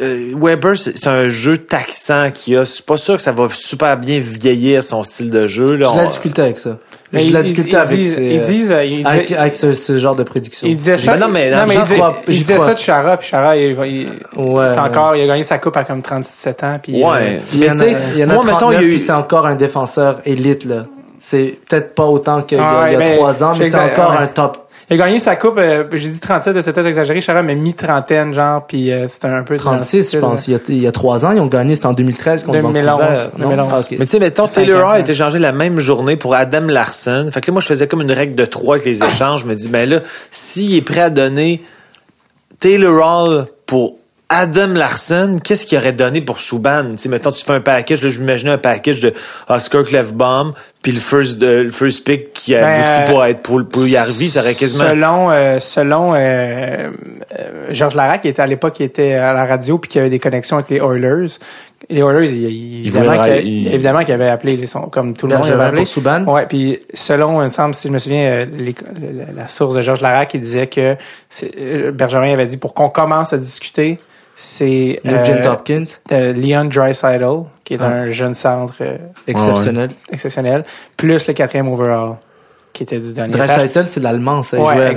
Euh, 0.00 0.32
Weber, 0.40 0.76
c'est 0.76 1.06
un 1.06 1.28
jeu 1.28 1.58
taxant 1.58 2.30
qu'il 2.32 2.56
a. 2.56 2.64
C'est 2.64 2.84
pas 2.84 2.96
sûr 2.96 3.16
que 3.16 3.22
ça 3.22 3.32
va 3.32 3.46
super 3.50 3.96
bien 3.96 4.20
vieillir 4.20 4.82
son 4.82 5.02
style 5.04 5.30
de 5.30 5.46
jeu. 5.46 5.74
Là. 5.76 5.88
J'ai 5.90 5.92
de 5.98 6.02
la 6.02 6.06
difficulté 6.06 6.42
avec 6.42 6.58
ça. 6.58 6.78
Mais 7.12 7.20
J'ai 7.24 7.28
de 7.28 7.34
la 7.34 7.42
difficulté 7.42 7.70
ils 7.72 7.76
avec 7.76 7.98
disent- 7.98 8.14
ces, 8.14 8.22
ils 8.24 8.38
euh, 8.40 8.44
disent, 8.44 8.72
euh, 8.72 8.84
ils 8.84 9.06
avec, 9.06 9.26
disaient- 9.26 9.38
avec 9.38 9.56
ce, 9.56 9.72
ce 9.74 9.98
genre 9.98 10.14
de 10.16 10.22
prédiction. 10.22 10.66
Il 10.66 10.76
disait 10.76 10.96
ça. 10.96 11.12
Ben 11.12 11.18
non, 11.20 11.28
mais 11.28 11.50
non, 11.50 11.64
mais 11.68 11.74
il 11.74 11.80
disait, 11.82 11.94
je 11.96 12.00
crois- 12.00 12.16
il 12.28 12.38
disait 12.38 12.58
ça 12.58 12.72
de 12.74 12.78
Chara, 12.78 13.16
puis 13.18 13.28
Chara, 13.28 13.56
il, 13.56 13.70
il, 13.72 13.76
Ouais, 13.76 14.54
ouais. 14.54 14.78
encore, 14.78 15.14
il 15.16 15.22
a 15.22 15.26
gagné 15.26 15.42
sa 15.42 15.58
coupe 15.58 15.76
à 15.76 15.84
comme 15.84 16.00
37 16.00 16.64
ans, 16.64 16.76
puis 16.82 16.94
Ouais. 17.04 17.18
euh, 17.20 17.38
Il 17.52 17.58
y 17.58 17.60
Mais 17.60 17.68
en 17.68 17.72
tu 17.72 17.78
sais, 17.80 17.94
a, 17.94 17.98
il 18.14 18.18
y 18.18 18.24
en 18.24 18.30
a 18.30 18.32
moi, 18.34 18.42
39, 18.42 18.54
mettons, 18.54 18.70
il 18.70 18.74
y 18.74 18.76
a 18.76 18.82
eu- 18.82 18.88
puis 18.92 18.98
c'est 18.98 19.12
encore 19.12 19.46
un 19.46 19.54
défenseur 19.56 20.20
élite, 20.24 20.64
là. 20.64 20.86
C'est 21.20 21.58
peut-être 21.68 21.94
pas 21.94 22.06
autant 22.06 22.40
qu'il 22.42 22.58
y 22.58 22.60
a, 22.60 22.64
Ah 22.66 22.84
il 22.88 22.92
y 22.92 22.96
a 22.96 22.98
ouais, 22.98 23.04
mais 23.04 23.16
trois 23.16 23.44
ans, 23.44 23.52
mais 23.58 23.70
c'est 23.70 23.78
encore 23.78 24.10
ouais. 24.12 24.16
un 24.16 24.26
top 24.26 24.61
il 24.90 24.94
a 24.94 24.96
gagné 24.96 25.18
sa 25.18 25.36
coupe, 25.36 25.58
euh, 25.58 25.84
j'ai 25.92 26.08
dit 26.08 26.20
37, 26.20 26.60
c'est 26.60 26.72
peut-être 26.72 26.86
exagéré, 26.86 27.20
Chara, 27.20 27.42
mais 27.42 27.54
mi-trentaine, 27.54 28.32
genre, 28.32 28.66
puis 28.66 28.92
euh, 28.92 29.08
c'était 29.08 29.28
un 29.28 29.42
peu... 29.42 29.56
dans 29.56 29.72
le 29.72 29.78
36, 29.78 30.12
je 30.12 30.18
pense. 30.18 30.48
Il 30.48 30.52
y 30.52 30.54
a, 30.54 30.58
il 30.68 30.82
y 30.82 30.86
a 30.86 30.92
trois 30.92 31.24
ans, 31.24 31.32
ils 31.32 31.40
ont 31.40 31.46
gagné, 31.46 31.74
c'était 31.74 31.86
en 31.86 31.92
2013 31.92 32.44
contre 32.44 32.58
2011, 32.58 32.84
Vancouver. 32.84 33.06
Non? 33.38 33.48
2011. 33.50 33.68
Ah, 33.72 33.80
ok. 33.80 33.86
Mais 33.92 33.98
tu 33.98 34.06
sais, 34.06 34.18
mettons, 34.18 34.44
Taylor 34.46 34.88
Hall 34.88 34.96
a 34.96 35.00
été 35.00 35.12
échangé 35.12 35.38
la 35.38 35.52
même 35.52 35.78
journée 35.78 36.16
pour 36.16 36.34
Adam 36.34 36.66
Larson. 36.66 37.30
Fait 37.32 37.40
que 37.40 37.50
là, 37.50 37.52
moi, 37.52 37.60
je 37.60 37.66
faisais 37.66 37.86
comme 37.86 38.02
une 38.02 38.12
règle 38.12 38.34
de 38.34 38.44
trois 38.44 38.76
avec 38.76 38.86
les 38.86 39.02
échanges. 39.04 39.42
Je 39.42 39.46
me 39.46 39.54
dis, 39.54 39.68
ben 39.68 39.88
là, 39.88 40.00
s'il 40.30 40.74
est 40.74 40.82
prêt 40.82 41.02
à 41.02 41.10
donner 41.10 41.62
Taylor 42.60 43.04
Hall 43.04 43.46
pour 43.66 43.96
Adam 44.28 44.68
Larson, 44.68 45.38
qu'est-ce 45.44 45.66
qu'il 45.66 45.76
aurait 45.76 45.92
donné 45.92 46.22
pour 46.22 46.40
Subban? 46.40 46.92
Tu 46.92 46.98
sais, 46.98 47.08
mettons, 47.10 47.32
tu 47.32 47.44
fais 47.44 47.52
un 47.52 47.60
package, 47.60 48.02
là, 48.02 48.08
je 48.08 48.18
m'imaginais 48.18 48.52
un 48.52 48.58
package 48.58 49.00
de 49.00 49.12
Oscar 49.48 49.82
Clefbaum, 49.82 50.54
puis 50.82 50.92
le 50.92 51.00
first, 51.00 51.38
de- 51.38 51.46
le 51.62 51.70
first 51.70 52.04
pick 52.04 52.32
qui 52.32 52.52
Ben, 52.54 52.64
aboutit 52.64 52.90
euh, 53.02 53.06
pour 53.06 53.24
être 53.24 53.40
pour, 53.42 53.62
pour 53.68 53.86
Yarvi, 53.86 54.28
ça 54.28 54.40
aurait 54.40 54.54
quasiment... 54.54 54.88
Selon, 54.90 55.30
euh, 55.30 55.58
selon 55.60 56.14
euh, 56.14 56.18
euh, 56.18 56.90
Georges 57.70 57.94
Larac, 57.94 58.22
qui 58.22 58.28
était 58.28 58.42
à 58.42 58.46
l'époque, 58.46 58.74
qui 58.74 58.82
était 58.82 59.14
à 59.14 59.32
la 59.32 59.44
radio, 59.46 59.78
puis 59.78 59.88
qui 59.88 59.98
avait 60.00 60.10
des 60.10 60.18
connexions 60.18 60.56
avec 60.58 60.70
les 60.70 60.78
Oilers. 60.78 61.38
Les 61.88 62.00
Oilers, 62.00 62.30
il, 62.32 62.42
il- 62.50 62.80
évidemment, 62.88 63.22
qu'il 63.22 63.48
il- 63.48 63.74
évidemment 63.74 64.04
qu'il 64.04 64.14
avait 64.14 64.28
appelé, 64.28 64.56
les 64.56 64.66
sons, 64.66 64.88
comme 64.90 65.14
tout 65.16 65.26
le 65.28 65.36
monde, 65.36 65.46
il 65.46 65.52
avait 65.52 65.64
appelé. 65.64 65.82
pour 65.82 65.88
Subban. 65.88 66.24
Ouais, 66.24 66.46
puis 66.46 66.80
selon, 66.94 67.40
il 67.42 67.46
me 67.46 67.50
semble, 67.52 67.74
si 67.74 67.88
je 67.88 67.92
me 67.92 67.98
souviens, 67.98 68.24
euh, 68.24 68.44
les- 68.52 68.74
la, 69.36 69.46
source 69.48 69.74
de 69.76 69.82
Georges 69.82 70.00
Larac, 70.00 70.34
il 70.34 70.40
disait 70.40 70.66
que 70.66 70.96
euh, 71.58 71.92
Bergevin 71.92 72.32
avait 72.32 72.46
dit 72.46 72.56
pour 72.56 72.74
qu'on 72.74 72.88
commence 72.88 73.32
à 73.32 73.38
discuter, 73.38 73.98
c'est 74.36 75.00
Nugent 75.04 75.30
euh, 75.46 75.52
Hopkins, 75.52 75.84
euh, 76.10 76.32
Leon 76.32 76.64
Dreisaitl, 76.66 77.44
qui 77.64 77.74
est 77.74 77.78
Ah. 77.80 77.86
un 77.86 78.08
jeune 78.10 78.34
centre 78.34 78.74
euh, 78.80 78.96
exceptionnel. 79.26 79.90
exceptionnel, 80.10 80.64
plus 80.96 81.26
le 81.26 81.32
quatrième 81.32 81.68
overall, 81.68 82.16
qui 82.72 82.82
était 82.84 82.98
du 82.98 83.12
dernier. 83.12 83.34
Dreisaitl, 83.34 83.86
c'est 83.86 84.00
l'allemand, 84.00 84.42
ça. 84.42 84.56
Il 84.56 84.60
Ouais, 84.62 84.72
jouait 84.74 84.86
avec 84.86 84.96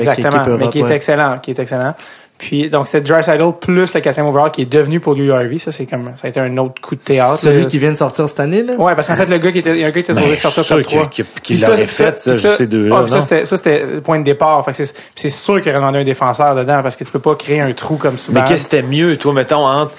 mais 0.58 0.70
qui 0.70 0.80
est 0.80 0.84
ouais. 0.84 0.96
excellent, 0.96 1.40
qui 1.40 1.52
est 1.52 1.60
excellent. 1.60 1.94
Puis 2.38 2.70
donc 2.70 2.88
c'était 2.88 3.00
Dreisaitl 3.00 3.54
plus 3.62 3.94
le 3.94 4.00
quatrième 4.02 4.28
overall 4.28 4.52
qui 4.52 4.64
est 4.64 4.66
devenu 4.66 5.00
pour 5.00 5.14
l'URV, 5.14 5.58
ça 5.58 5.72
c'est 5.72 5.86
comme 5.86 6.12
ça 6.16 6.26
a 6.26 6.28
été 6.28 6.40
un 6.42 6.58
autre 6.58 6.82
coup 6.82 6.96
de 6.96 7.00
théâtre. 7.02 7.40
Celui 7.40 7.62
là. 7.62 7.66
qui 7.66 7.80
vient 7.80 7.92
de 7.92 7.96
sortir 7.98 8.28
cette 8.28 8.42
année, 8.42 8.62
là? 8.62 8.74
Ouais, 8.74 8.94
parce 8.94 9.08
qu'en 9.08 9.16
fait 9.16 9.26
le 9.28 9.38
gars 9.38 9.54
qui 9.54 9.60
était 9.60 9.72
il 9.74 9.80
y 9.80 9.84
a 9.84 9.88
un 9.88 9.90
gars 9.90 9.94
qui 9.94 10.12
était 10.12 10.14
Ben, 10.14 10.36
sortir 10.36 10.66
top 10.68 10.82
3. 10.84 11.02
qu'il- 11.04 11.10
qu'il- 11.10 11.26
Puis 11.26 11.42
qu'il 11.42 11.62
l'aurait 11.62 11.88
fait, 11.88 12.20
ça, 12.20 12.36
ces 12.58 12.68
deux-là, 12.68 13.04
ah, 13.06 13.08
ça 13.08 13.22
c'était 13.22 13.46
ça 13.46 13.56
c'était 13.56 13.86
le 13.86 14.02
point 14.02 14.20
de 14.20 14.26
départ, 14.26 14.64
fait 14.66 14.72
que 14.72 14.78
c'est 14.84 14.94
c'est 15.16 15.30
sûr 15.30 15.62
qu'il 15.62 15.70
aurait 15.72 15.80
demandé 15.80 16.00
un 16.00 16.04
défenseur 16.04 16.56
dedans 16.56 16.82
parce 16.84 16.98
que 16.98 17.06
tu 17.06 17.12
peux 17.12 17.20
pas 17.20 17.36
créer 17.36 17.62
un 17.62 17.72
trou 17.72 17.96
comme 17.96 18.18
Subban. 18.18 18.42
Mais 18.42 18.48
qu'est-ce 18.48 18.68
que 18.68 18.76
c'était 18.76 18.82
mieux, 18.88 19.16
toi, 19.18 19.32
mettons, 19.32 19.66
entre... 19.66 19.94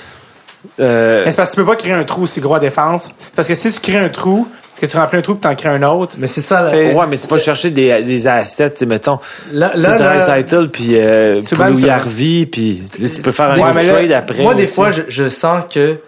euh, 0.80 1.22
Mais 1.24 1.30
c'est 1.30 1.36
parce 1.38 1.50
que 1.50 1.54
tu 1.54 1.60
peux 1.62 1.66
pas 1.66 1.76
créer 1.76 1.92
un 1.92 2.04
trou 2.04 2.24
aussi 2.24 2.40
gros 2.40 2.54
à 2.56 2.60
défense 2.60 3.08
parce 3.34 3.48
que 3.48 3.54
si 3.54 3.72
tu 3.72 3.80
crées 3.80 3.98
un 3.98 4.08
trou, 4.10 4.46
que 4.80 4.86
tu 4.86 4.96
remplis 4.96 5.18
un 5.18 5.22
trou 5.22 5.34
puis 5.34 5.40
t'en 5.42 5.54
crées 5.54 5.68
un 5.70 5.82
autre, 5.82 6.14
Mais 6.18 6.26
c'est 6.26 6.40
ça, 6.40 6.62
là. 6.62 6.70
Ouais, 6.72 7.06
mais 7.08 7.16
tu 7.16 7.26
vas 7.26 7.38
chercher 7.38 7.70
des, 7.70 8.02
des 8.02 8.26
assets, 8.26 8.70
tu 8.70 8.76
sais, 8.78 8.86
mettons. 8.86 9.18
Là, 9.52 9.70
Tu 9.70 9.80
là, 9.80 9.96
sais, 9.96 10.02
là- 10.04 10.16
Draisaitl, 10.18 10.68
puis 10.70 10.88
euh, 10.98 11.40
Yarvi, 11.78 12.46
puis 12.46 12.82
là, 12.98 13.08
tu 13.08 13.20
peux 13.22 13.32
faire 13.32 13.50
un 13.52 13.58
Ouais, 13.74 13.80
trade 13.80 14.12
après. 14.12 14.42
Moi, 14.42 14.54
des 14.54 14.66
fois, 14.66 14.90
je, 14.90 15.02
je 15.08 15.28
sens 15.28 15.62
que 15.72 15.98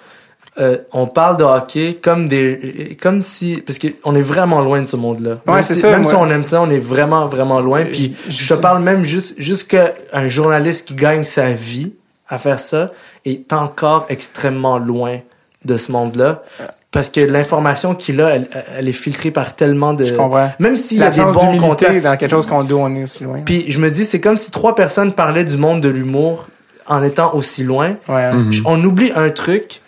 euh, 0.58 0.78
on 0.92 1.06
parle 1.06 1.36
de 1.36 1.44
hockey 1.44 1.98
comme 2.02 2.28
des, 2.28 2.96
comme 3.00 3.22
si, 3.22 3.62
parce 3.64 3.78
que 3.78 3.88
on 4.04 4.16
est 4.16 4.20
vraiment 4.22 4.60
loin 4.60 4.80
de 4.80 4.86
ce 4.86 4.96
monde-là. 4.96 5.38
Ouais, 5.46 5.54
même 5.54 5.62
c'est 5.62 5.74
si, 5.74 5.80
ça, 5.80 5.90
Même 5.92 6.02
moi. 6.02 6.10
si 6.10 6.16
on 6.16 6.28
aime 6.30 6.42
ça, 6.44 6.60
on 6.60 6.70
est 6.70 6.80
vraiment, 6.80 7.28
vraiment 7.28 7.60
loin. 7.60 7.84
Puis 7.84 8.16
je- 8.28 8.42
je 8.44 8.54
te 8.54 8.60
parle 8.60 8.82
même 8.82 9.04
juste, 9.04 9.34
jusqu'à 9.38 9.94
un 10.12 10.26
journaliste 10.26 10.88
qui 10.88 10.94
gagne 10.94 11.22
sa 11.22 11.52
vie 11.52 11.92
à 12.28 12.38
faire 12.38 12.58
ça 12.58 12.86
est 13.24 13.52
encore 13.52 14.06
extrêmement 14.08 14.78
loin 14.78 15.18
de 15.64 15.76
ce 15.76 15.92
monde-là. 15.92 16.42
Parce 16.90 17.10
que 17.10 17.20
l'information 17.20 17.94
qu'il 17.94 18.20
a, 18.22 18.30
elle, 18.30 18.48
elle 18.76 18.88
est 18.88 18.92
filtrée 18.92 19.30
par 19.30 19.54
tellement 19.54 19.92
de... 19.92 20.06
Je 20.06 20.14
comprends. 20.14 20.50
Même 20.58 20.78
s'il 20.78 20.98
y 20.98 21.02
a 21.02 21.10
des 21.10 21.20
bons 21.20 21.58
contacts. 21.58 22.02
dans 22.02 22.16
quelque 22.16 22.30
chose 22.30 22.46
qu'on 22.46 22.64
doit 22.64 22.80
on 22.80 22.94
est 22.96 23.02
aussi 23.02 23.24
loin. 23.24 23.40
Puis 23.44 23.70
je 23.70 23.78
me 23.78 23.90
dis, 23.90 24.06
c'est 24.06 24.20
comme 24.20 24.38
si 24.38 24.50
trois 24.50 24.74
personnes 24.74 25.12
parlaient 25.12 25.44
du 25.44 25.58
monde 25.58 25.82
de 25.82 25.90
l'humour 25.90 26.48
en 26.86 27.02
étant 27.02 27.34
aussi 27.34 27.62
loin. 27.62 27.96
Ouais. 28.08 28.32
Mhm. 28.32 28.62
On 28.64 28.82
oublie 28.82 29.12
un 29.14 29.30
truc. 29.30 29.82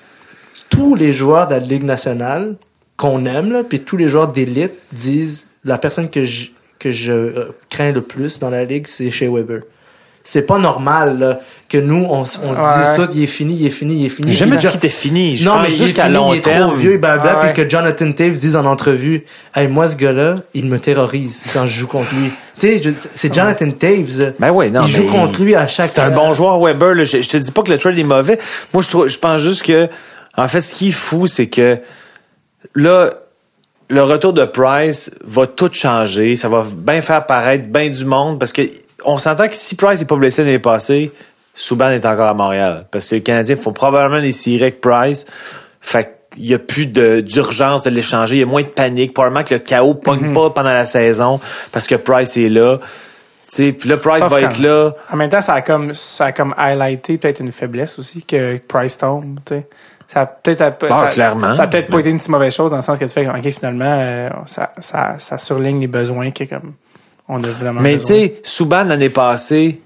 Tous 0.68 0.94
les 0.94 1.10
joueurs 1.12 1.48
de 1.48 1.54
la 1.54 1.60
Ligue 1.60 1.84
nationale 1.84 2.56
qu'on 2.96 3.24
aime, 3.24 3.50
là, 3.50 3.64
puis 3.64 3.80
tous 3.80 3.96
les 3.96 4.08
joueurs 4.08 4.28
d'élite 4.28 4.74
disent 4.92 5.46
la 5.64 5.78
personne 5.78 6.10
que 6.10 6.22
je, 6.22 6.50
que 6.78 6.90
je 6.90 7.12
euh, 7.12 7.56
crains 7.70 7.92
le 7.92 8.02
plus 8.02 8.38
dans 8.38 8.50
la 8.50 8.64
Ligue, 8.64 8.86
c'est 8.86 9.10
chez 9.10 9.26
Weber. 9.26 9.62
C'est 10.22 10.42
pas 10.42 10.58
normal 10.58 11.18
là, 11.18 11.40
que 11.68 11.78
nous, 11.78 12.04
on, 12.08 12.20
on 12.20 12.24
se 12.24 12.36
dise 12.38 12.92
tout, 12.94 13.08
il 13.14 13.22
est 13.22 13.26
fini, 13.26 13.54
il 13.54 13.66
est 13.66 13.70
fini, 13.70 14.00
il 14.02 14.06
est 14.06 14.10
fini. 14.10 14.32
J'ai 14.32 14.38
jamais 14.40 14.58
dit 14.58 14.66
qu'il 14.66 14.76
était 14.76 14.88
fini. 14.90 15.36
Je 15.36 15.46
non, 15.46 15.54
pense 15.54 15.62
mais 15.62 15.68
il 15.68 15.74
est 15.74 15.84
juste 15.84 15.96
qu'à 15.96 16.04
fini, 16.04 16.14
long 16.14 16.34
il 16.34 16.38
est 16.38 16.40
terme. 16.42 16.68
trop 16.68 16.76
vieux, 16.78 16.92
et 16.92 16.98
blablabla, 16.98 17.32
Ah 17.32 17.46
ouais. 17.46 17.52
puis 17.54 17.64
que 17.64 17.68
Jonathan 17.70 18.12
Taves 18.12 18.34
dise 18.36 18.54
en 18.54 18.66
entrevue, 18.66 19.24
hey, 19.56 19.66
moi, 19.66 19.88
ce 19.88 19.96
gars-là, 19.96 20.36
il 20.52 20.66
me 20.68 20.78
terrorise 20.78 21.46
quand 21.54 21.64
je 21.66 21.74
joue 21.80 21.86
contre 21.86 22.14
lui. 22.14 22.30
Tu 22.58 22.78
sais, 22.78 22.94
c'est 23.14 23.34
Jonathan 23.34 23.70
Taves. 23.70 24.18
là. 24.18 24.26
Ben 24.38 24.50
ouais, 24.50 24.68
non, 24.68 24.82
il 24.84 24.90
joue 24.90 25.04
mais 25.04 25.08
contre 25.08 25.42
lui 25.42 25.54
à 25.54 25.66
chaque 25.66 25.86
C'est 25.88 26.00
un 26.02 26.10
bon 26.10 26.34
joueur, 26.34 26.60
Weber. 26.62 26.94
Là. 26.94 27.04
Je, 27.04 27.22
je 27.22 27.28
te 27.28 27.38
dis 27.38 27.50
pas 27.50 27.62
que 27.62 27.70
le 27.70 27.78
trade 27.78 27.98
est 27.98 28.02
mauvais. 28.04 28.38
Moi, 28.74 28.82
je 28.82 28.88
trouve, 28.90 29.08
je 29.08 29.18
pense 29.18 29.40
juste 29.40 29.62
que, 29.62 29.88
en 30.36 30.46
fait, 30.48 30.60
ce 30.60 30.74
qui 30.74 30.88
est 30.88 30.92
fou, 30.92 31.26
c'est 31.26 31.46
que 31.46 31.78
là, 32.74 33.10
le 33.88 34.02
retour 34.02 34.32
de 34.34 34.44
Price 34.44 35.10
va 35.24 35.46
tout 35.46 35.70
changer. 35.72 36.36
Ça 36.36 36.48
va 36.48 36.64
bien 36.76 37.00
faire 37.00 37.24
paraître 37.26 37.64
bien 37.68 37.88
du 37.88 38.04
monde 38.04 38.38
parce 38.38 38.52
que 38.52 38.62
on 39.04 39.18
s'entend 39.18 39.48
que 39.48 39.56
si 39.56 39.76
Price 39.76 40.00
n'est 40.00 40.06
pas 40.06 40.16
blessé 40.16 40.44
l'année 40.44 40.58
passée, 40.58 41.12
Souban 41.54 41.90
est 41.90 42.06
encore 42.06 42.28
à 42.28 42.34
Montréal. 42.34 42.86
Parce 42.90 43.08
que 43.08 43.16
les 43.16 43.22
Canadiens 43.22 43.56
font 43.56 43.72
probablement 43.72 44.20
les 44.20 44.32
séries 44.32 44.62
avec 44.62 44.80
Price. 44.80 45.26
Fait 45.80 46.16
qu'il 46.32 46.46
y 46.46 46.54
a 46.54 46.58
plus 46.58 46.86
d'urgence 46.86 47.82
de, 47.82 47.90
l'échanger. 47.90 48.36
Il 48.36 48.40
y 48.40 48.42
a 48.42 48.46
moins 48.46 48.62
de 48.62 48.68
panique. 48.68 49.14
Probablement 49.14 49.44
que 49.44 49.54
le 49.54 49.60
chaos 49.60 49.94
pogne 49.94 50.28
Mhm. 50.28 50.32
pas 50.32 50.50
pendant 50.50 50.72
la 50.72 50.84
saison 50.84 51.40
parce 51.72 51.86
que 51.86 51.96
Price 51.96 52.36
est 52.36 52.48
là. 52.48 52.78
Puis 53.52 53.74
là, 53.84 53.96
Price 53.96 54.20
Sauf 54.20 54.30
va 54.32 54.42
être 54.42 54.58
là. 54.58 54.92
En 55.12 55.16
même 55.16 55.28
temps, 55.28 55.40
ça 55.40 55.54
a 55.54 55.62
comme, 55.62 55.92
ça 55.92 56.26
a 56.26 56.32
comme 56.32 56.54
highlighté 56.56 57.18
peut-être 57.18 57.40
une 57.40 57.50
faiblesse 57.50 57.98
aussi 57.98 58.22
que 58.22 58.56
Price 58.60 58.96
tombe. 58.96 59.40
Ça 60.06 60.20
a 60.20 60.26
peut-être, 60.26 60.88
Bon, 60.88 60.96
ça, 60.96 61.08
clairement. 61.08 61.54
ça 61.54 61.64
a 61.64 61.66
peut-être 61.66 61.90
pas 61.90 61.98
été 61.98 62.10
une 62.10 62.20
si 62.20 62.30
mauvaise 62.30 62.54
chose 62.54 62.70
dans 62.70 62.76
le 62.76 62.82
sens 62.82 62.98
que 62.98 63.04
tu 63.04 63.10
fais, 63.10 63.28
ok, 63.28 63.50
finalement, 63.50 63.84
euh, 64.00 64.28
ça, 64.46 64.72
ça, 64.80 65.16
ça 65.18 65.38
surligne 65.38 65.80
les 65.80 65.86
besoins 65.88 66.30
que 66.30 66.44
comme, 66.44 66.74
on 67.30 67.42
a 67.44 67.48
vraiment 67.48 67.80
Mais 67.80 67.98
tu 67.98 68.06
sais, 68.06 68.34
Souban 68.44 68.84
l'année 68.84 69.08
passée, 69.08 69.80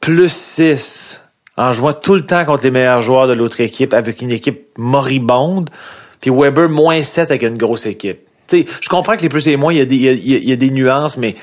plus 0.00 0.32
6 0.32 1.20
en 1.56 1.72
jouant 1.72 1.92
tout 1.92 2.14
le 2.14 2.24
temps 2.24 2.44
contre 2.44 2.64
les 2.64 2.70
meilleurs 2.70 3.00
joueurs 3.02 3.26
de 3.28 3.32
l'autre 3.34 3.60
équipe 3.60 3.92
avec 3.94 4.20
une 4.22 4.30
équipe 4.30 4.66
moribonde. 4.78 5.70
Puis 6.20 6.30
Weber, 6.30 6.68
moins 6.68 7.02
7 7.02 7.30
avec 7.30 7.42
une 7.42 7.56
grosse 7.58 7.86
équipe. 7.86 8.20
Tu 8.48 8.62
sais, 8.62 8.66
je 8.80 8.88
comprends 8.88 9.16
que 9.16 9.22
les 9.22 9.28
plus 9.28 9.46
et 9.46 9.50
les 9.50 9.56
moins, 9.56 9.72
il 9.72 9.78
y, 9.78 9.82
a 9.82 9.84
des- 9.84 9.96
il 9.96 10.02
y 10.02 10.08
a- 10.34 10.38
il 10.38 10.48
y 10.48 10.52
a 10.52 10.56
des 10.56 10.70
nuances, 10.70 11.16
mais 11.18 11.34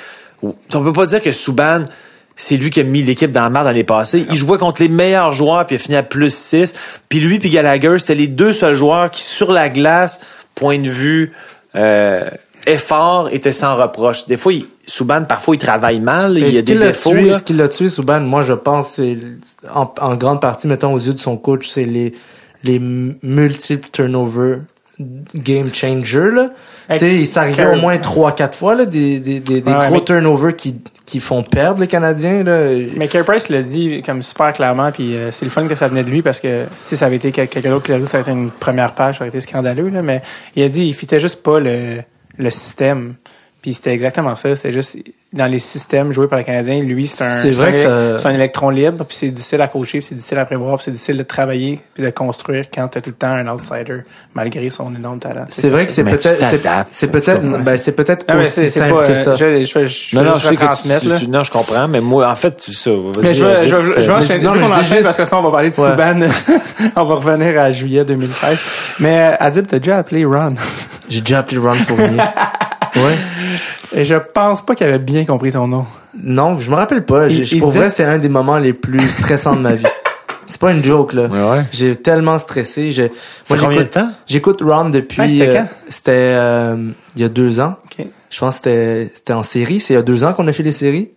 on 0.44 0.54
peut 0.84 0.94
pas 0.94 1.06
dire 1.06 1.22
que 1.22 1.32
Souban, 1.32 1.84
c'est 2.36 2.56
lui 2.58 2.70
qui 2.70 2.80
a 2.80 2.84
mis 2.84 3.02
l'équipe 3.02 3.32
dans 3.32 3.44
le 3.46 3.50
mar 3.50 3.64
l'année 3.64 3.84
passée. 3.84 4.26
Il 4.30 4.36
jouait 4.36 4.58
contre 4.58 4.82
les 4.82 4.88
meilleurs 4.90 5.32
joueurs, 5.34 5.66
puis 5.66 5.76
il 5.76 5.80
a 5.80 5.82
fini 5.82 5.96
à 5.98 6.04
plus 6.04 6.34
6. 6.34 6.74
Puis 7.10 7.20
lui 7.20 7.38
puis 7.40 7.50
Gallagher, 7.50 7.98
c'était 8.00 8.16
les 8.16 8.28
deux 8.28 8.54
seuls 8.54 8.74
joueurs 8.74 9.12
qui, 9.12 9.24
sur 9.24 9.52
la 9.52 9.70
glace, 9.70 10.20
point 10.56 10.80
de 10.80 10.90
vue 10.90 11.34
euh, 11.76 12.30
effort, 12.68 13.30
étaient 13.32 13.52
sans 13.52 13.76
reproche. 13.76 14.26
Des 14.28 14.38
fois, 14.38 14.54
il, 14.54 14.66
Souban, 14.86 15.24
parfois, 15.24 15.56
il 15.56 15.60
travaille 15.60 16.00
mal. 16.00 16.34
Mais 16.34 16.50
il 16.50 16.56
y 16.56 16.58
a 16.58 16.62
des 16.62 16.78
défauts. 16.78 17.12
tué, 17.12 17.22
là. 17.24 17.38
ce 17.38 17.44
qui 17.44 17.54
l'a 17.54 17.68
tué, 17.70 17.90
Souban, 17.90 18.20
moi 18.22 18.42
je 18.42 18.54
pense, 18.54 18.94
c'est 18.94 19.18
en, 19.74 19.92
en 20.00 20.16
grande 20.16 20.42
partie, 20.42 20.68
mettons 20.68 20.94
aux 20.94 21.00
yeux 21.00 21.14
de 21.14 21.20
son 21.20 21.38
coach, 21.38 21.68
c'est 21.68 21.86
les 21.86 22.14
les 22.64 22.78
multiples 22.80 23.88
turnovers 23.92 24.62
game 25.34 25.74
changer 25.74 26.30
là. 26.32 26.50
Tu 26.92 26.98
sais, 26.98 27.16
il 27.16 27.26
s'arrivait 27.28 27.68
au 27.68 27.78
moins 27.78 27.98
trois 28.00 28.34
quatre 28.34 28.58
fois 28.58 28.76
là 28.76 28.84
des 28.86 29.20
des 29.22 29.40
des, 29.40 29.62
des 29.62 29.72
Ouais, 29.72 29.78
gros 29.86 29.94
mais- 29.96 30.04
turnovers 30.04 30.56
qui 30.56 30.76
qui 31.06 31.22
font 31.22 31.42
perdre 31.42 31.80
les 31.80 31.88
Canadiens 31.88 32.44
là. 32.44 32.66
Mais 32.98 33.08
Carey 33.08 33.24
Price 33.24 33.48
l'a 33.48 33.62
dit 33.62 34.04
comme 34.06 34.22
super 34.22 34.52
clairement, 34.52 34.92
puis 34.92 35.16
euh, 35.16 35.32
c'est 35.32 35.46
le 35.46 35.52
fun 35.52 35.68
que 35.68 35.76
ça 35.76 35.88
venait 35.88 36.04
de 36.04 36.10
lui 36.12 36.22
parce 36.22 36.42
que 36.42 36.66
si 36.76 36.98
ça 36.98 37.06
avait 37.06 37.16
été 37.16 37.32
quel- 37.32 37.48
quelqu'un 37.48 37.72
d'autre 37.72 37.86
qui 37.86 37.92
l'a 37.92 38.00
dit, 38.00 38.08
ça 38.08 38.20
aurait 38.20 38.30
été 38.30 38.38
une 38.38 38.52
première 38.52 38.94
page, 38.94 39.20
ça 39.20 39.22
aurait 39.24 39.30
été 39.30 39.40
scandaleux. 39.40 39.88
Là, 39.88 40.02
mais 40.02 40.22
il 40.58 40.64
a 40.64 40.68
dit 40.70 40.86
il 40.88 40.94
fitait 40.94 41.22
juste 41.22 41.42
pas 41.44 41.62
le, 41.62 42.02
le 42.40 42.50
système. 42.50 43.14
Puis 43.62 43.74
c'était 43.74 43.92
exactement 43.92 44.38
ça. 44.38 44.56
C'est 44.56 44.72
juste 44.72 44.98
dans 45.34 45.46
les 45.48 45.60
systèmes 45.60 46.14
joués 46.14 46.28
par 46.30 46.40
les 46.40 46.46
Canadiens, 46.46 46.82
lui, 46.82 47.08
c'est 47.08 47.22
un, 47.26 47.42
C'est 47.42 47.52
vrai 47.52 47.68
un 47.68 47.72
que 47.74 47.78
ça- 47.78 48.18
c'est 48.18 48.28
un 48.30 48.34
électron 48.34 48.70
libre, 48.70 49.04
puis 49.06 49.18
c'est 49.18 49.28
difficile 49.32 49.60
à 49.60 49.68
coacher, 49.68 50.00
puis 50.00 50.08
c'est 50.08 50.16
difficile 50.16 50.38
à 50.40 50.46
prévoir, 50.46 50.78
puis 50.78 50.86
c'est 50.86 50.92
difficile 50.92 51.18
de 51.18 51.24
travailler, 51.24 51.78
puis 51.94 52.02
de 52.02 52.10
construire 52.10 52.66
quand 52.74 52.88
t'as 52.88 53.02
tout 53.02 53.10
le 53.10 53.16
temps 53.18 53.28
un 53.34 53.46
outsider, 53.50 54.04
malgré 54.34 54.70
son 54.70 54.96
énorme 54.96 55.20
talent. 55.20 55.46
C'est 55.50 55.68
vrai 55.68 55.86
que 55.86 55.92
c'est 55.92 56.04
Mais 56.04 56.12
tu 56.18 56.30
peut-être 56.30 56.40
c'est- 56.40 56.62
c'est 56.90 57.12
peut-être 57.12 57.42
ben 57.64 57.76
c'est 57.78 57.92
peut-être 57.92 58.26
Ah, 58.30 58.38
aussi 58.38 58.50
c'est 58.50 58.70
c'est 58.70 58.80
simple 58.80 58.96
pas. 58.96 59.08
que 59.08 59.12
euh, 59.12 59.16
ça. 59.24 59.36
Je, 59.36 59.66
je, 59.66 59.66
je, 59.66 59.86
je, 59.88 60.16
Non, 60.16 60.24
non, 60.24 60.34
je 60.36 60.40
je 60.40 60.48
sais 60.48 60.56
que 60.56 61.02
tu, 61.02 61.08
là. 61.10 61.18
tu- 61.20 61.28
non, 61.28 61.44
je 61.44 61.52
comprends, 61.52 61.88
mais 61.90 62.00
moi, 62.00 62.32
en 62.32 62.36
fait, 62.38 62.56
tu 62.56 62.74
ça. 62.74 62.92
Mais 63.22 63.36
je 63.36 63.44
vais, 63.44 63.68
je 63.68 63.76
vais, 63.76 63.82
vas-y, 63.82 63.88
je 63.88 63.94
vais 64.00 64.04
ça- 64.06 64.18
enchaîner, 64.20 64.44
non, 64.46 64.54
veux 64.54 64.62
qu'on 64.62 64.72
enchaîne 64.74 65.04
parce 65.04 65.18
que 65.18 65.26
sinon 65.26 65.40
on 65.42 65.44
va 65.44 65.52
parler 65.52 65.70
de. 65.72 65.76
Subban. 65.76 66.22
on 66.96 67.04
va 67.04 67.16
revenir 67.16 67.60
à 67.60 67.74
juillet 67.74 68.06
2016. 68.06 68.58
Mais 69.02 69.20
euh, 69.20 69.36
Adib, 69.38 69.68
t'as 69.68 69.80
déjà 69.80 69.98
appelé 69.98 70.24
Ron? 70.24 70.56
J'ai 71.10 71.22
déjà 71.22 71.40
appelé 71.40 71.58
Ron 71.58 71.74
Fournier. 71.76 72.18
ouais. 72.96 73.16
Et 73.94 74.06
je 74.06 74.16
pense 74.16 74.64
pas 74.66 74.76
qu'il 74.76 74.88
avait 74.88 75.00
bien 75.00 75.26
compris 75.26 75.52
ton 75.52 75.68
nom. 75.68 75.86
Non, 76.22 76.58
je 76.60 76.70
me 76.72 76.76
rappelle 76.76 77.04
pas. 77.06 77.28
Il- 77.28 77.60
pour 77.60 77.72
dit- 77.72 77.78
vrai, 77.78 77.90
c'est 77.90 78.04
un 78.04 78.18
des 78.20 78.30
moments 78.30 78.58
les 78.58 78.74
plus 78.74 79.10
stressants 79.10 79.56
de 79.56 79.62
ma 79.62 79.74
vie. 79.74 79.84
C'est 80.48 80.60
pas 80.60 80.72
une 80.72 80.84
joke 80.84 81.14
là. 81.14 81.28
Ouais, 81.28 81.58
ouais. 81.60 81.66
J'ai 81.72 81.96
tellement 81.96 82.40
stressé. 82.40 82.92
J'ai, 82.92 83.12
combien 83.48 83.68
de 83.68 83.74
j'écoute, 83.74 83.90
temps? 83.92 84.10
j'écoute 84.26 84.62
Ron 84.66 84.90
depuis. 84.90 85.22
Ah, 85.22 85.30
c'était 85.30 85.48
euh, 85.50 85.54
quand? 85.54 85.68
C'était 85.90 86.12
euh, 86.34 86.90
il 87.16 87.22
y 87.22 87.24
a 87.24 87.30
deux 87.30 87.60
ans. 87.60 87.76
OK. 87.86 88.08
Je 88.32 88.40
pense 88.40 88.56
que 88.56 88.64
c'était 88.64 89.12
c'était 89.14 89.34
en 89.34 89.44
série. 89.44 89.80
C'est 89.80 89.94
il 89.94 89.98
y 89.98 90.00
a 90.00 90.02
deux 90.02 90.24
ans 90.24 90.34
qu'on 90.34 90.48
a 90.48 90.54
fait 90.54 90.64
les 90.64 90.72
séries. 90.72 91.12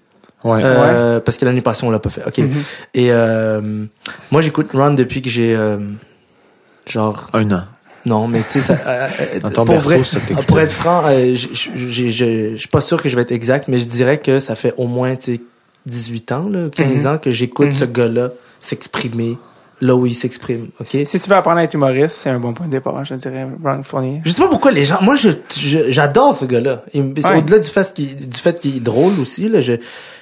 Ouais. 0.44 0.60
Euh, 0.62 1.18
Parce 1.20 1.38
que 1.38 1.46
l'année 1.46 1.62
passée 1.62 1.86
on 1.86 1.90
l'a 1.90 1.98
pas 1.98 2.10
fait. 2.10 2.22
Ok. 2.26 2.36
Mhm. 2.38 2.52
Et 2.92 3.06
euh, 3.10 3.84
moi 4.30 4.42
j'écoute 4.42 4.68
Ron 4.74 4.90
depuis 4.92 5.22
que 5.22 5.30
j'ai 5.30 5.56
euh, 5.56 5.78
genre 6.86 7.30
Un 7.32 7.50
an. 7.52 7.62
Non 8.04 8.26
mais 8.28 8.40
tu 8.42 8.60
sais 8.60 8.62
ça. 8.62 8.76
euh, 8.86 9.08
pour 9.54 9.64
berceau, 9.64 9.88
vrai, 10.02 10.42
pour 10.46 10.60
être 10.60 10.72
franc, 10.72 11.02
euh, 11.06 11.34
je 11.34 12.54
suis 12.56 12.68
pas 12.68 12.80
sûr 12.80 13.02
que 13.02 13.08
je 13.08 13.16
vais 13.16 13.22
être 13.22 13.32
exact, 13.32 13.68
mais 13.68 13.78
je 13.78 13.84
dirais 13.84 14.18
que 14.18 14.40
ça 14.40 14.54
fait 14.54 14.74
au 14.76 14.86
moins 14.86 15.16
tu 15.16 15.36
sais 15.36 15.40
18 15.86 16.32
ans, 16.32 16.48
là, 16.48 16.68
15 16.70 16.86
Mhm. 17.04 17.06
ans 17.12 17.18
que 17.18 17.30
j'écoute 17.30 17.68
Mhm. 17.68 17.74
ce 17.74 17.84
gars-là 17.84 18.30
s'exprimer 18.60 19.36
là 19.82 19.96
où 19.96 20.06
il 20.06 20.14
s'exprime. 20.14 20.68
Ok? 20.78 20.86
Si, 20.86 21.04
si 21.04 21.18
tu 21.18 21.28
veux 21.28 21.34
apprendre 21.34 21.58
à 21.58 21.64
être 21.64 21.74
humoriste, 21.74 22.16
c'est 22.22 22.30
un 22.30 22.38
bon 22.38 22.54
point 22.54 22.66
de 22.66 22.70
départ, 22.70 23.04
je 23.04 23.14
dirais, 23.14 23.48
Ron 23.64 23.82
Fournier. 23.82 24.22
Je 24.24 24.30
sais 24.30 24.40
pas 24.40 24.48
pourquoi 24.48 24.70
les 24.70 24.84
gens. 24.84 24.98
Moi, 25.02 25.16
je 25.16 25.30
j'adore 25.88 26.36
ce 26.36 26.44
gars-là. 26.44 26.84
Ouais. 26.94 27.36
Au-delà 27.36 27.58
du 27.58 27.68
fait 27.68 27.92
qu'il 27.92 28.28
du 28.28 28.38
fait 28.38 28.58
qu'il 28.60 28.76
est 28.76 28.80
drôle 28.80 29.18
aussi. 29.20 29.48
Là, 29.48 29.60
je, 29.60 29.72
il 29.72 29.80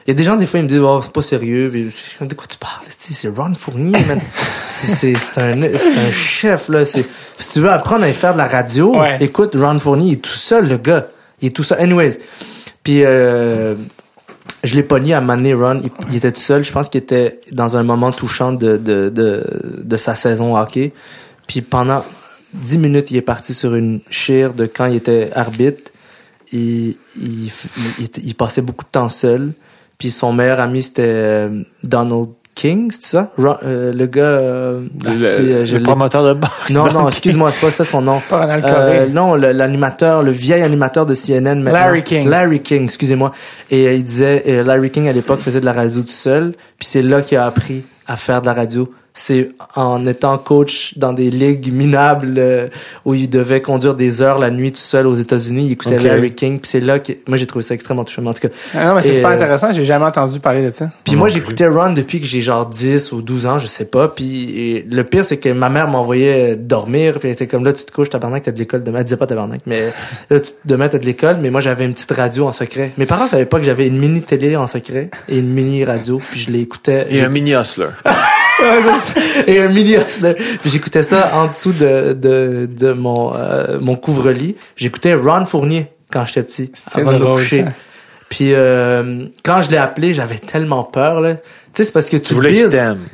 y 0.08 0.11
a 0.12 0.14
des 0.14 0.24
gens 0.24 0.36
des 0.36 0.46
fois 0.46 0.61
ils 0.61 0.62
me 0.62 0.68
disent 0.68 0.80
oh 0.80 1.00
c'est 1.02 1.12
pas 1.12 1.20
sérieux. 1.20 1.68
Puis, 1.70 1.92
de 2.26 2.34
quoi 2.34 2.46
tu 2.48 2.56
parles 2.56 2.86
C'est 2.88 3.28
Ron 3.28 3.52
Fournier, 3.52 4.02
man. 4.08 4.18
c'est 4.68 5.12
un 5.36 5.61
c'est 5.76 5.98
un 5.98 6.11
chef 6.11 6.70
là. 6.70 6.86
Si 6.86 7.04
tu 7.52 7.61
veux 7.61 7.70
apprendre 7.70 8.04
à 8.06 8.12
faire 8.14 8.32
de 8.32 8.38
la 8.38 8.48
radio, 8.48 8.96
Ouais. 8.98 9.18
écoute 9.20 9.54
Ron 9.54 9.78
Fournier. 9.78 10.06
Il 10.08 10.12
est 10.14 10.22
tout 10.22 10.30
seul 10.30 10.68
le 10.68 10.78
gars. 10.78 11.08
Il 11.42 11.48
est 11.48 11.52
tout 11.54 11.62
seul. 11.64 11.78
Anyways, 11.80 12.18
puis 12.82 13.04
euh, 13.04 13.74
je 14.62 14.74
l'ai 14.74 14.82
pogné 14.82 15.14
à 15.14 15.20
Mané 15.20 15.54
Ron. 15.54 15.80
Il, 16.11 16.16
était 16.16 16.32
tout 16.32 16.40
seul. 16.40 16.64
Je 16.64 16.72
pense 16.72 16.88
qu'il 16.88 17.00
était 17.00 17.40
dans 17.52 17.76
un 17.76 17.82
moment 17.82 18.12
touchant 18.12 18.52
de, 18.52 18.76
de, 18.76 19.08
de, 19.11 19.96
sa 19.96 20.14
saison 20.14 20.56
hockey. 20.56 20.92
Puis 21.46 21.62
pendant 21.62 22.04
10 22.54 22.78
minutes, 22.78 23.11
il 23.11 23.16
est 23.16 23.22
parti 23.22 23.54
sur 23.54 23.74
une 23.74 24.00
chire 24.11 24.52
de 24.54 24.66
quand 24.66 24.86
il 24.86 24.96
était 24.96 25.30
arbitre. 25.34 25.90
Il, 26.52 26.96
il, 27.16 27.46
il, 27.46 27.52
il- 28.00 28.11
il 28.24 28.34
passait 28.34 28.62
beaucoup 28.62 28.84
de 28.84 28.90
temps 28.90 29.08
seul. 29.08 29.52
Puis 29.98 30.11
son 30.11 30.32
meilleur 30.32 30.61
ami, 30.61 30.82
c'était 30.82 31.02
euh, 31.06 31.62
Donald 31.82 32.28
King, 32.61 32.90
c'est 32.92 33.06
ça? 33.16 33.30
Ron- 33.38 33.56
euh, 33.62 33.92
le 33.92 34.06
gars... 34.06 34.22
euh, 34.22 34.82
Le, 35.02 35.11
euh, 35.24 35.64
je 35.64 35.76
le 35.78 35.82
promoteur 35.82 36.22
de 36.24 36.34
boxe. 36.34 36.70
Non, 36.74 36.92
non, 36.92 37.08
excuse-moi, 37.14 37.50
c'est 37.52 37.64
pas 37.64 37.70
ça 37.72 37.84
son 37.84 38.02
nom. 38.02 38.20
Pas 38.28 38.46
Euh, 38.46 39.08
non, 39.08 39.34
le- 39.34 39.52
l'animateur, 39.52 40.22
le 40.22 40.30
vieil 40.30 40.62
animateur 40.62 41.06
de 41.06 41.14
CNN 41.14 41.54
maintenant. 41.62 41.72
Larry 41.72 42.02
King. 42.04 42.28
Larry 42.28 42.61
King, 42.61 42.84
excusez-moi. 42.84 43.32
Et 43.70 43.86
euh, 43.88 43.94
il 43.94 44.04
disait, 44.04 44.42
euh, 44.46 44.62
Larry 44.62 44.90
King 44.90 45.08
à 45.08 45.12
l'époque 45.12 45.40
faisait 45.40 45.61
de 45.61 45.64
la 45.64 45.72
radio 45.72 46.02
tout 46.02 46.08
seul, 46.08 46.52
puis 46.78 46.86
c'est 46.86 47.02
là 47.02 47.22
qu'il 47.22 47.38
a 47.38 47.46
appris 47.46 47.84
à 48.06 48.16
faire 48.16 48.40
de 48.42 48.46
la 48.46 48.52
radio. 48.54 48.92
C'est 49.14 49.50
en 49.74 50.06
étant 50.06 50.38
coach 50.38 50.96
dans 50.96 51.12
des 51.12 51.30
ligues 51.30 51.72
minables 51.72 52.34
euh, 52.38 52.68
où 53.04 53.14
il 53.14 53.28
devait 53.28 53.61
conduire 53.61 53.94
des 53.94 54.22
heures 54.22 54.38
la 54.38 54.50
nuit 54.50 54.72
tout 54.72 54.78
seul 54.78 55.06
aux 55.06 55.14
États-Unis. 55.14 55.66
Il 55.66 55.72
écoutait. 55.72 55.98
Larry 55.98 56.34
King, 56.34 56.61
puis 56.61 56.70
c'est 56.70 56.80
là 56.80 56.98
que 56.98 57.12
moi 57.26 57.36
j'ai 57.36 57.46
trouvé 57.46 57.62
ça 57.62 57.74
extrêmement 57.74 58.04
touchant. 58.04 58.24
En 58.24 58.32
tout 58.32 58.40
cas, 58.40 58.54
Ah 58.74 58.86
non, 58.86 58.94
mais 58.94 59.02
c'est 59.02 59.12
super 59.12 59.30
euh, 59.30 59.34
intéressant, 59.34 59.72
j'ai 59.72 59.84
jamais 59.84 60.04
entendu 60.04 60.40
parler 60.40 60.70
de 60.70 60.74
ça. 60.74 60.90
puis 61.04 61.16
moi, 61.16 61.28
j'écoutais 61.28 61.66
Ron 61.66 61.92
depuis 61.92 62.20
que 62.20 62.26
j'ai 62.26 62.40
genre 62.40 62.66
10 62.66 63.12
ou 63.12 63.22
12 63.22 63.46
ans, 63.46 63.58
je 63.58 63.66
sais 63.66 63.84
pas. 63.84 64.08
Puis 64.08 64.50
et 64.58 64.86
le 64.90 65.04
pire, 65.04 65.24
c'est 65.24 65.36
que 65.38 65.48
ma 65.48 65.68
mère 65.68 65.88
m'envoyait 65.88 66.56
dormir, 66.56 67.18
puis 67.18 67.28
elle 67.28 67.34
était 67.34 67.46
comme 67.46 67.64
là, 67.64 67.72
tu 67.72 67.84
te 67.84 67.92
couches, 67.92 68.11
tabarnak, 68.11 68.44
t'as 68.44 68.52
de 68.52 68.58
l'école 68.58 68.84
demain. 68.84 68.98
Elle 68.98 69.04
disait 69.04 69.16
pas 69.16 69.26
tabarnak, 69.26 69.61
mais 69.66 69.92
là, 70.30 70.40
tu, 70.40 70.52
demain, 70.64 70.88
t'as 70.88 70.98
de 70.98 71.06
l'école. 71.06 71.36
Mais 71.40 71.50
moi, 71.50 71.61
j'avais 71.61 71.84
une 71.84 71.94
petite 71.94 72.12
radio 72.12 72.46
en 72.46 72.52
secret. 72.52 72.92
Mes 72.96 73.06
parents 73.06 73.26
savaient 73.26 73.46
pas 73.46 73.58
que 73.58 73.64
j'avais 73.64 73.86
une 73.86 73.98
mini 73.98 74.22
télé 74.22 74.56
en 74.56 74.66
secret 74.66 75.11
et 75.28 75.38
une 75.38 75.48
mini 75.48 75.84
radio, 75.84 76.20
puis 76.30 76.40
je 76.40 76.50
l'écoutais. 76.50 77.06
Et 77.11 77.20
un 77.20 77.28
mini 77.28 77.52
hustler. 77.52 77.88
et 79.46 79.61
un 79.61 79.68
mini 79.68 79.94
hustler. 79.94 80.34
J'écoutais 80.64 81.02
ça 81.02 81.30
en 81.34 81.46
dessous 81.46 81.72
de, 81.72 82.12
de, 82.12 82.68
de 82.70 82.92
mon, 82.92 83.34
euh, 83.34 83.78
mon 83.80 83.96
couvre-lit. 83.96 84.56
J'écoutais 84.76 85.14
Ron 85.14 85.46
Fournier 85.46 85.88
quand 86.12 86.26
j'étais 86.26 86.42
petit, 86.42 86.72
avant 86.92 87.12
de 87.12 87.18
me 87.18 87.34
coucher. 87.34 87.64
ça. 87.64 87.72
Puis 88.28 88.52
euh, 88.52 89.26
quand 89.42 89.61
je 89.61 89.70
l'ai 89.70 89.76
appelé, 89.76 90.14
j'avais 90.14 90.38
tellement 90.38 90.84
peur 90.84 91.20
là. 91.20 91.34
Tu 91.34 91.40
sais, 91.74 91.84
c'est 91.84 91.92
parce 91.92 92.08
que 92.08 92.16
tu, 92.16 92.28
Tu 92.28 92.34
voulais. 92.34 92.64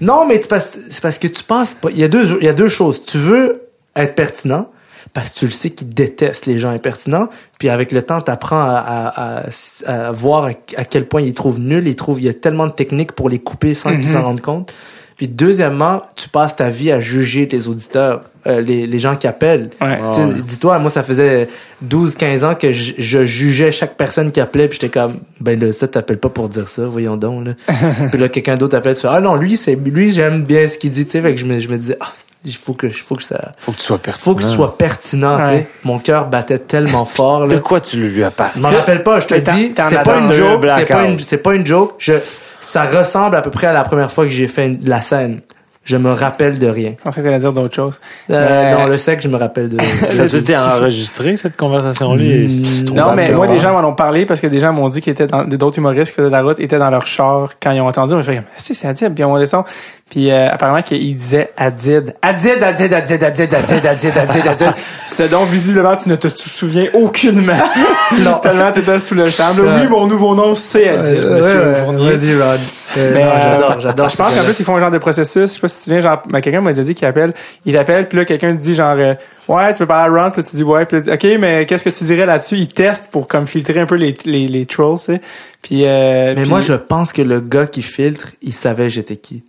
Non, 0.00 0.26
mais 0.26 0.40
c'est 0.40 0.48
parce, 0.48 0.78
c'est 0.90 1.02
parce 1.02 1.18
que 1.18 1.26
tu 1.26 1.42
penses 1.42 1.74
pas. 1.74 1.88
Il 1.90 1.98
y 1.98 2.04
a 2.04 2.08
deux, 2.08 2.38
il 2.40 2.44
y 2.44 2.48
a 2.48 2.52
deux 2.54 2.68
choses. 2.68 3.04
Tu 3.04 3.18
veux 3.18 3.62
être 3.94 4.14
pertinent 4.14 4.70
parce 5.14 5.30
que 5.30 5.38
tu 5.38 5.44
le 5.46 5.52
sais 5.52 5.70
qu'il 5.70 5.88
déteste 5.90 6.44
les 6.46 6.58
gens 6.58 6.70
impertinents. 6.70 7.28
Puis 7.58 7.68
avec 7.70 7.92
le 7.92 8.02
temps, 8.02 8.20
t'apprends 8.20 8.60
à, 8.60 8.76
à, 8.76 9.46
à, 9.46 10.08
à 10.08 10.12
voir 10.12 10.44
à, 10.46 10.50
à 10.76 10.84
quel 10.84 11.06
point 11.06 11.22
il 11.22 11.32
trouve 11.32 11.60
nul. 11.60 11.86
Il 11.88 11.96
trouve, 11.96 12.20
il 12.20 12.26
y 12.26 12.28
a 12.28 12.34
tellement 12.34 12.66
de 12.66 12.72
techniques 12.72 13.12
pour 13.12 13.28
les 13.28 13.38
couper 13.38 13.72
sans 13.74 13.90
qu'ils 13.92 14.08
s'en 14.08 14.22
rendent 14.22 14.40
compte. 14.42 14.74
Puis 15.16 15.28
deuxièmement, 15.28 16.02
tu 16.14 16.28
passes 16.28 16.56
ta 16.56 16.68
vie 16.68 16.92
à 16.92 17.00
juger 17.00 17.48
tes 17.48 17.68
auditeurs, 17.68 18.22
euh, 18.46 18.60
les, 18.60 18.86
les 18.86 18.98
gens 18.98 19.16
qui 19.16 19.26
appellent. 19.26 19.70
Ouais. 19.80 19.98
Tu 20.14 20.16
sais, 20.16 20.42
Dis-toi, 20.46 20.78
moi, 20.78 20.90
ça 20.90 21.02
faisait 21.02 21.48
12-15 21.88 22.44
ans 22.44 22.54
que 22.54 22.70
je, 22.70 22.92
je 22.98 23.24
jugeais 23.24 23.72
chaque 23.72 23.96
personne 23.96 24.30
qui 24.30 24.40
appelait, 24.40 24.68
puis 24.68 24.78
j'étais 24.80 24.92
comme, 24.92 25.20
ben 25.40 25.58
là, 25.58 25.72
ça 25.72 25.88
t'appelles 25.88 26.18
pas 26.18 26.28
pour 26.28 26.50
dire 26.50 26.68
ça, 26.68 26.84
voyons 26.84 27.16
donc. 27.16 27.46
Là. 27.46 27.54
puis 28.12 28.20
là, 28.20 28.28
quelqu'un 28.28 28.56
d'autre 28.56 28.76
appelle, 28.76 28.94
tu 28.94 29.02
fais, 29.02 29.08
ah 29.10 29.20
non, 29.20 29.36
lui, 29.36 29.56
c'est 29.56 29.74
lui, 29.74 30.12
j'aime 30.12 30.44
bien 30.44 30.68
ce 30.68 30.76
qu'il 30.76 30.90
dit, 30.90 31.06
tu 31.06 31.12
sais, 31.12 31.22
fait 31.22 31.34
que 31.34 31.40
je 31.40 31.46
me, 31.46 31.58
je 31.58 31.68
me 31.68 31.78
disais, 31.78 31.96
ah, 31.98 32.12
il 32.46 32.54
faut 32.54 32.72
que, 32.72 32.88
faut 32.88 33.14
que 33.16 33.22
ça, 33.22 33.52
Faut 33.58 33.72
que 33.72 33.76
tu 33.78 33.82
sois 33.82 33.98
pertinent. 33.98 34.24
faut 34.24 34.34
que 34.36 34.42
ce 34.42 34.48
soit 34.48 34.78
pertinent, 34.78 35.36
tu 35.38 35.42
Ouais. 35.50 35.56
sais. 35.58 35.68
Mon 35.84 35.98
cœur 35.98 36.26
battait 36.28 36.58
tellement 36.58 37.04
fort, 37.04 37.46
De 37.46 37.54
là. 37.54 37.60
quoi 37.60 37.80
tu 37.80 37.98
lui 37.98 38.24
as 38.24 38.30
parlé? 38.30 38.52
Je 38.56 38.60
m'en 38.60 38.70
rappelle 38.70 39.02
pas, 39.02 39.20
je 39.20 39.26
te 39.26 39.34
dis, 39.34 39.72
c'est 39.76 39.96
as 39.96 40.02
pas 40.02 40.18
une 40.18 40.32
joke, 40.32 40.64
c'est 40.76 40.86
pas 40.86 41.04
une, 41.04 41.18
c'est 41.18 41.36
pas 41.38 41.54
une 41.54 41.66
joke. 41.66 41.94
Je, 41.98 42.14
ça 42.60 42.84
ressemble 42.84 43.36
à 43.36 43.42
peu 43.42 43.50
près 43.50 43.66
à 43.66 43.72
la 43.72 43.82
première 43.84 44.10
fois 44.10 44.24
que 44.24 44.30
j'ai 44.30 44.48
fait 44.48 44.66
une- 44.66 44.78
la 44.84 45.00
scène. 45.00 45.40
Je 45.84 45.96
me 45.96 46.10
rappelle 46.10 46.58
de 46.58 46.66
rien. 46.66 46.94
Je 46.98 47.02
pensais 47.04 47.20
que 47.20 47.26
t'allais 47.26 47.38
dire 47.38 47.52
d'autres 47.52 47.72
choses. 47.76 48.00
Euh, 48.28 48.64
Mais- 48.64 48.74
non, 48.76 48.86
le 48.86 48.96
sec, 48.96 49.20
je 49.22 49.28
me 49.28 49.36
rappelle 49.36 49.68
de. 49.68 49.78
Ça 50.10 50.22
a 50.24 50.26
été 50.26 50.56
enregistré, 50.56 51.36
cette 51.36 51.56
conversation-là? 51.56 52.24
Mm, 52.24 52.92
Non, 52.92 53.12
mais 53.14 53.28
de 53.28 53.34
moi, 53.36 53.46
des 53.46 53.60
gens 53.60 53.72
m'en 53.72 53.88
ont 53.88 53.92
parlé 53.94 54.26
parce 54.26 54.40
que 54.40 54.48
des 54.48 54.58
gens 54.58 54.72
m'ont 54.72 54.88
dit 54.88 55.00
qu'ils 55.00 55.12
étaient 55.12 55.28
dans, 55.28 55.44
d'autres 55.44 55.78
humoristes 55.78 56.06
qui 56.10 56.16
faisaient 56.16 56.26
de 56.26 56.32
la 56.32 56.42
route 56.42 56.58
étaient 56.58 56.80
dans 56.80 56.90
leur 56.90 57.06
char 57.06 57.50
quand 57.62 57.70
ils 57.70 57.80
ont 57.80 57.86
entendu. 57.86 58.14
On 58.14 58.22
fait 58.24 58.34
comme, 58.34 58.44
si, 58.56 58.74
c'est 58.74 58.88
Adib. 58.88 59.14
Puis 59.14 59.22
on 59.22 59.38
descend. 59.38 59.62
Puis, 60.08 60.30
euh, 60.30 60.48
apparemment 60.52 60.82
qu'il 60.82 61.16
disait 61.16 61.50
Adid. 61.56 62.14
Adid, 62.22 62.62
Adid, 62.62 62.92
Adid, 62.94 63.24
Adid, 63.24 63.52
Adid, 63.54 63.86
Adid, 63.86 64.16
Adid, 64.16 64.46
Adid. 64.46 64.72
Ce 65.06 65.24
dont 65.24 65.42
visiblement 65.44 65.96
tu 65.96 66.08
ne 66.08 66.14
te 66.14 66.28
souviens 66.28 66.86
aucunement. 66.94 67.58
non. 68.20 68.38
Tellement 68.38 68.70
t'étais 68.70 69.00
sous 69.00 69.16
le. 69.16 69.24
Là, 69.24 69.52
oui, 69.58 69.88
mon 69.88 70.06
nouveau 70.06 70.36
nom, 70.36 70.54
c'est 70.54 70.90
Adid, 70.90 71.24
Ouais, 71.24 71.30
monsieur 71.38 71.60
ouais, 71.66 71.74
Fournier. 71.82 72.12
Vas-y, 72.16 72.34
Rod. 72.40 72.60
Euh, 72.96 73.12
Mais, 73.14 73.24
non, 73.24 73.30
euh, 73.30 73.40
j'adore, 73.42 73.80
j'adore. 73.80 74.08
Je 74.10 74.16
pense 74.16 74.34
qu'en 74.34 74.44
plus, 74.44 74.60
ils 74.60 74.64
font 74.64 74.76
un 74.76 74.80
genre 74.80 74.90
de 74.92 74.98
processus. 74.98 75.40
Je 75.50 75.54
sais 75.54 75.60
pas 75.60 75.68
si 75.68 75.82
tu 75.84 75.90
viens, 75.90 76.00
genre, 76.00 76.22
ben, 76.28 76.40
quelqu'un 76.40 76.60
m'a 76.60 76.72
dit 76.72 76.94
qu'il 76.94 77.06
appelle, 77.08 77.34
il 77.64 77.74
t'appelle, 77.74 78.06
puis 78.08 78.16
là, 78.18 78.24
quelqu'un 78.24 78.52
dit 78.52 78.74
genre, 78.76 78.94
euh, 78.96 79.14
ouais, 79.48 79.74
tu 79.74 79.80
veux 79.80 79.86
parler 79.86 80.16
à 80.16 80.22
Ron, 80.24 80.30
puis 80.30 80.42
là, 80.42 80.48
tu 80.48 80.54
dis 80.54 80.62
ouais, 80.62 80.86
puis 80.86 81.00
là, 81.02 81.14
ok, 81.14 81.26
mais 81.40 81.66
qu'est-ce 81.66 81.82
que 81.84 81.90
tu 81.90 82.04
dirais 82.04 82.26
là-dessus? 82.26 82.56
Il 82.58 82.68
teste 82.68 83.06
pour 83.10 83.26
comme 83.26 83.48
filtrer 83.48 83.80
un 83.80 83.86
peu 83.86 83.96
les, 83.96 84.16
les, 84.24 84.46
les 84.46 84.66
trolls, 84.66 84.98
tu 85.00 85.04
sais. 85.06 85.20
Puis, 85.62 85.84
euh, 85.84 86.34
Mais 86.36 86.42
puis- 86.42 86.48
moi, 86.50 86.60
je 86.60 86.74
pense 86.74 87.12
que 87.12 87.22
le 87.22 87.40
gars 87.40 87.66
qui 87.66 87.82
filtre, 87.82 88.28
il 88.40 88.52
savait 88.52 88.88
j'étais 88.88 89.16
qui. 89.16 89.42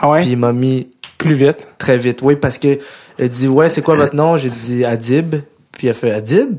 Ah 0.00 0.10
ouais, 0.10 0.20
Puis 0.20 0.30
il 0.30 0.36
m'a 0.38 0.52
mis 0.52 0.88
plus 1.18 1.34
vite. 1.34 1.66
très 1.78 1.96
vite. 1.96 2.20
Oui, 2.22 2.36
parce 2.36 2.58
que 2.58 2.78
il 3.18 3.28
dit 3.28 3.48
ouais, 3.48 3.68
c'est 3.68 3.82
quoi 3.82 3.94
votre 3.96 4.14
nom? 4.14 4.36
J'ai 4.36 4.50
dit 4.50 4.84
Adib. 4.84 5.36
Puis 5.72 5.86
il 5.86 5.90
a 5.90 5.94
fait 5.94 6.10
Adib? 6.12 6.56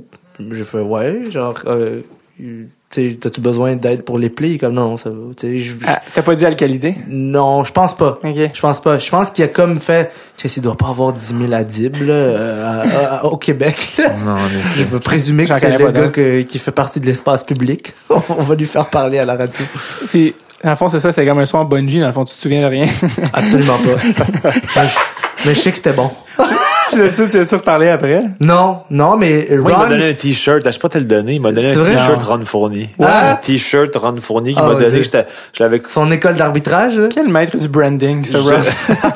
J'ai 0.52 0.64
fait 0.64 0.80
ouais, 0.82 1.32
genre 1.32 1.56
euh, 1.68 2.00
tu 2.38 2.70
sais, 2.92 3.18
t'as-tu 3.20 3.42
besoin 3.42 3.76
d'aide 3.76 4.04
pour 4.04 4.18
les 4.20 4.30
plis? 4.30 4.58
Comme 4.58 4.74
non, 4.74 4.96
ça 4.98 5.10
va. 5.10 5.16
Tu 5.38 5.48
sais, 5.48 5.58
je- 5.58 5.70
je- 5.72 5.76
Ah, 5.88 6.02
T'as 6.14 6.22
pas 6.22 6.36
dit 6.36 6.46
Alcalidé? 6.46 6.96
non, 7.08 7.64
je 7.64 7.72
pense 7.72 7.96
pas. 7.96 8.20
Ok. 8.24 8.36
Je 8.54 8.62
pense 8.62 8.82
pas. 8.82 9.00
Je 9.00 9.10
pense 9.10 9.30
qu'il 9.32 9.44
a 9.44 9.48
comme 9.48 9.80
fait. 9.80 10.12
Tu 10.38 10.48
sais, 10.48 10.60
il 10.60 10.64
doit 10.64 10.76
pas 10.76 10.90
avoir 10.90 11.12
10 11.14 11.34
000 11.40 11.54
Adib 11.54 11.96
là, 12.02 12.14
euh, 12.14 12.84
à- 12.84 13.16
à- 13.20 13.26
au 13.26 13.38
Québec. 13.38 13.96
Là. 13.98 14.14
Non. 14.24 14.38
Je 14.78 14.84
veux 14.84 15.00
présumer 15.00 15.46
que 15.46 15.58
c'est 15.58 15.78
le 15.78 15.92
gars 15.92 16.08
que- 16.10 16.42
qui 16.42 16.60
fait 16.60 16.72
partie 16.72 17.00
de 17.00 17.06
l'espace 17.06 17.44
public. 17.44 17.94
On 18.10 18.20
va 18.44 18.56
lui 18.56 18.66
faire 18.66 18.90
parler 18.90 19.20
à 19.20 19.26
la 19.26 19.36
radio. 19.36 19.66
Puis, 20.10 20.36
dans 20.66 20.72
le 20.72 20.76
fond, 20.76 20.90
c'est 20.90 21.00
ça, 21.00 21.12
c'était 21.12 21.26
comme 21.28 21.40
un 21.40 21.46
soir 21.46 21.64
Bungie, 21.66 22.00
dans 22.00 22.08
le 22.08 22.12
fond, 22.12 22.26
tu 22.26 22.36
te 22.36 22.42
souviens 22.42 22.62
de 22.62 22.66
rien. 22.68 22.88
Absolument 23.34 23.78
pas. 23.78 24.02
mais, 24.04 24.88
je, 24.88 25.48
mais 25.48 25.54
je 25.54 25.60
sais 25.60 25.70
que 25.72 25.78
c'était 25.78 25.94
bon. 25.94 26.10
tu 26.92 27.00
l'as-tu, 27.02 27.30
tu 27.30 27.38
l'as-tu 27.38 27.56
reparlé 27.56 27.88
après? 27.90 28.22
Non, 28.40 28.82
non, 28.90 29.16
mais 29.16 29.48
Moi, 29.52 29.72
il 29.72 29.74
Ron, 29.76 29.80
m'a 29.84 29.90
donné 29.90 30.10
un 30.10 30.14
t-shirt. 30.14 30.64
Je 30.66 30.72
sais 30.72 30.80
pas 30.80 30.90
te 30.90 30.98
le 30.98 31.06
donner. 31.06 31.34
Il 31.36 31.42
m'a 31.42 31.52
donné 31.52 31.70
un 31.74 31.84
t-shirt. 31.84 32.24
Ron 32.24 32.42
Fournier. 32.46 32.90
Ouais. 32.98 33.06
Un 33.08 33.36
t-shirt 33.36 33.96
Ron 33.96 34.16
Fournier 34.22 34.54
qu'il 34.54 34.62
Ah, 34.64 34.68
m'a 34.70 34.76
donné. 34.76 35.04
Je 35.04 35.64
l'avais 35.64 35.82
son 35.88 36.10
école 36.12 36.36
d'arbitrage, 36.36 36.98
là? 36.98 37.10
Quel 37.14 37.28
maître 37.28 37.58
du 37.58 37.68
branding, 37.68 38.26
ça, 38.26 38.40
Ron? 38.40 38.58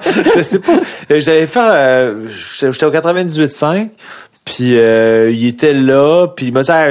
je, 0.06 0.30
je 0.38 0.42
sais 0.42 0.60
pas. 0.60 0.80
Euh, 1.12 1.20
J'avais 1.20 1.48
fait, 1.48 1.60
euh, 1.60 2.28
j'étais 2.60 2.86
au 2.86 2.92
98.5. 2.92 3.90
Puis 4.46 4.78
euh, 4.80 5.30
il 5.32 5.48
était 5.48 5.74
là, 5.74 6.28
puis 6.36 6.48
il 6.48 6.54
m'a 6.54 6.64
dit, 6.64 6.72
ah, 6.72 6.88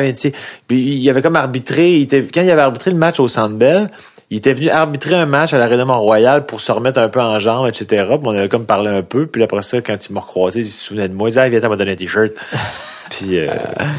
puis 0.68 0.78
il 0.80 1.10
avait 1.10 1.22
comme 1.22 1.34
arbitré, 1.34 1.92
il 1.92 2.02
était, 2.02 2.22
quand 2.32 2.42
il 2.42 2.50
avait 2.50 2.60
arbitré 2.62 2.90
le 2.92 2.96
match 2.96 3.18
au 3.18 3.26
Centre 3.26 3.54
Bell, 3.54 3.88
il 4.30 4.38
était 4.38 4.52
venu 4.52 4.68
arbitrer 4.68 5.14
un 5.14 5.26
match 5.26 5.54
à 5.54 5.58
l'Arena 5.58 5.86
Mont-Royal 5.86 6.44
pour 6.44 6.60
se 6.60 6.70
remettre 6.70 7.00
un 7.00 7.08
peu 7.08 7.20
en 7.20 7.38
jambe, 7.40 7.66
etc. 7.66 8.04
Puis 8.08 8.18
on 8.24 8.30
avait 8.30 8.48
comme 8.48 8.66
parlé 8.66 8.90
un 8.90 9.02
peu, 9.02 9.26
puis 9.26 9.42
après 9.42 9.62
ça, 9.62 9.80
quand 9.80 9.96
il 10.06 10.12
m'a 10.12 10.20
recroisé, 10.20 10.60
il 10.60 10.66
se 10.66 10.84
souvenait 10.84 11.08
de 11.08 11.14
moi, 11.14 11.28
il 11.28 11.32
disait, 11.32 11.40
ah, 11.40 11.48
viens, 11.48 11.60
t'as 11.60 11.68
m'a 11.68 11.76
donné 11.76 11.92
un 11.92 11.96
t-shirt. 11.96 12.32
puis 13.10 13.38
euh, 13.38 13.46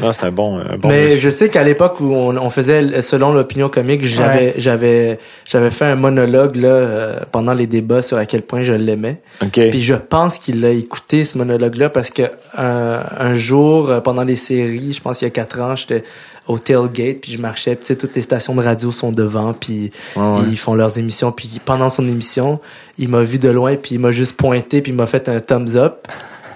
non, 0.00 0.12
c'est 0.12 0.24
un 0.24 0.30
bon, 0.30 0.58
un 0.58 0.76
bon 0.76 0.88
mais 0.88 1.04
monsieur. 1.04 1.20
je 1.20 1.30
sais 1.30 1.48
qu'à 1.48 1.64
l'époque 1.64 2.00
où 2.00 2.14
on, 2.14 2.36
on 2.36 2.50
faisait 2.50 3.02
selon 3.02 3.32
l'opinion 3.32 3.68
comique, 3.68 4.04
j'avais 4.04 4.54
j'avais 4.56 5.18
j'avais 5.48 5.70
fait 5.70 5.86
un 5.86 5.96
monologue 5.96 6.54
là 6.54 6.68
euh, 6.68 7.20
pendant 7.32 7.52
les 7.52 7.66
débats 7.66 8.02
sur 8.02 8.18
à 8.18 8.26
quel 8.26 8.42
point 8.42 8.62
je 8.62 8.72
l'aimais. 8.72 9.20
OK. 9.42 9.60
Puis 9.70 9.82
je 9.82 9.94
pense 9.94 10.38
qu'il 10.38 10.64
a 10.64 10.70
écouté 10.70 11.24
ce 11.24 11.38
monologue 11.38 11.74
là 11.74 11.88
parce 11.88 12.10
que 12.10 12.22
un, 12.56 13.02
un 13.18 13.34
jour 13.34 13.90
euh, 13.90 14.00
pendant 14.00 14.22
les 14.22 14.36
séries, 14.36 14.92
je 14.92 15.02
pense 15.02 15.22
il 15.22 15.24
y 15.24 15.26
a 15.26 15.30
quatre 15.30 15.60
ans, 15.60 15.74
j'étais 15.74 16.04
au 16.50 16.58
tailgate 16.58 17.20
puis 17.22 17.32
je 17.32 17.38
marchais, 17.40 17.74
puis 17.76 17.82
tu 17.82 17.86
sais 17.88 17.96
toutes 17.96 18.14
les 18.16 18.22
stations 18.22 18.54
de 18.54 18.62
radio 18.62 18.90
sont 18.92 19.12
devant 19.12 19.52
puis 19.52 19.90
Ouais, 20.16 20.22
ouais. 20.22 20.38
ils 20.50 20.58
font 20.58 20.74
leurs 20.74 20.98
émissions 20.98 21.32
puis 21.32 21.60
pendant 21.64 21.88
son 21.90 22.06
émission, 22.08 22.60
il 22.98 23.08
m'a 23.08 23.22
vu 23.22 23.38
de 23.38 23.48
loin 23.48 23.76
puis 23.76 23.94
il 23.94 23.98
m'a 24.00 24.10
juste 24.10 24.36
pointé 24.36 24.82
puis 24.82 24.92
il 24.92 24.96
m'a 24.96 25.06
fait 25.06 25.28
un 25.28 25.40
thumbs 25.40 25.76
up. 25.76 26.06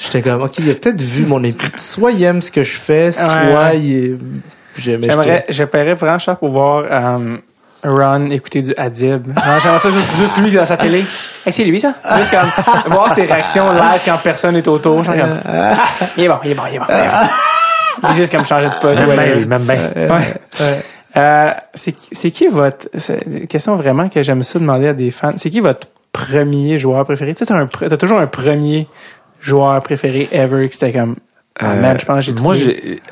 J'étais 0.01 0.22
comme 0.22 0.42
OK, 0.42 0.59
il 0.59 0.70
a 0.70 0.74
peut-être 0.74 1.01
vu 1.01 1.24
mon 1.24 1.42
émission. 1.45 1.68
Soit 1.76 2.12
il 2.12 2.22
aime 2.24 2.42
ce 2.42 2.51
que 2.51 2.62
je 2.62 2.76
fais, 2.76 3.12
soit 3.12 3.26
Ouais. 3.26 3.80
il 3.80 4.05
est... 4.05 4.14
J'aimerais, 4.76 5.47
je 5.49 5.62
paierais 5.64 5.95
vraiment 5.95 6.18
cher 6.18 6.36
pour 6.36 6.49
voir 6.51 6.84
euh, 6.90 7.36
Ron 7.84 8.30
écouter 8.32 8.61
du 8.62 8.74
Adib. 8.76 9.28
Non, 9.28 9.34
J'aimerais 9.62 9.78
ça 9.78 9.90
juste, 9.90 10.16
juste 10.18 10.36
lui 10.38 10.51
dans 10.51 10.66
sa 10.66 10.76
télé. 10.76 11.05
Hey, 11.47 11.53
c'est 11.53 11.62
lui, 11.64 11.78
ça? 11.78 11.95
Juste 12.18 12.32
comme, 12.32 12.92
voir 12.92 13.14
ses 13.14 13.22
réactions 13.22 13.70
live 13.72 14.01
quand 14.05 14.18
personne 14.22 14.57
est 14.57 14.66
autour. 14.66 15.05
Genre 15.05 15.14
comme, 15.14 15.38
ah, 15.47 15.76
il 16.16 16.24
est 16.24 16.28
bon, 16.28 16.38
il 16.45 16.51
est 16.51 16.55
bon, 16.55 16.62
il 16.70 16.74
est 16.74 16.78
bon. 16.80 16.84
Il 16.88 16.95
est 16.95 17.09
bon. 17.09 17.28
Juste 18.15 18.33
comme 18.35 18.45
changer 18.45 18.69
de 18.69 18.81
poste. 18.81 19.01
Même 19.07 19.47
même 19.47 19.63
bien. 19.65 19.77
Ouais. 20.11 20.83
Euh, 21.17 21.51
c'est, 21.75 21.93
qui- 21.93 22.09
c'est 22.13 22.31
qui 22.33 22.49
votre, 22.49 22.89
c'est 22.99 23.21
une 23.27 23.47
question 23.47 23.77
vraiment 23.77 24.09
que 24.09 24.23
j'aime 24.23 24.43
ça 24.43 24.59
demander 24.59 24.89
à 24.89 24.95
des 24.95 25.11
fans. 25.13 25.35
C'est 25.37 25.49
qui 25.51 25.61
votre 25.61 25.87
premier 26.13 26.77
joueur 26.79 27.05
préféré? 27.05 27.35
Tu 27.35 27.41
sais, 27.41 27.47
t'as 27.47 27.55
un, 27.57 27.67
pre- 27.67 27.89
t'as 27.89 27.97
toujours 27.97 28.19
un 28.19 28.27
premier 28.27 28.89
joueur 29.41 29.81
préféré 29.83 30.29
ever 30.33 30.69
que 30.69 30.75
c'était 30.75 30.93
comme, 30.93 31.15
ah, 31.61 31.73
Euh, 31.75 31.81
man, 31.81 31.97
je 32.01 32.05
pense 32.05 32.17
que 32.27 32.33
j'ai 32.33 32.41
Moi, 32.41 32.55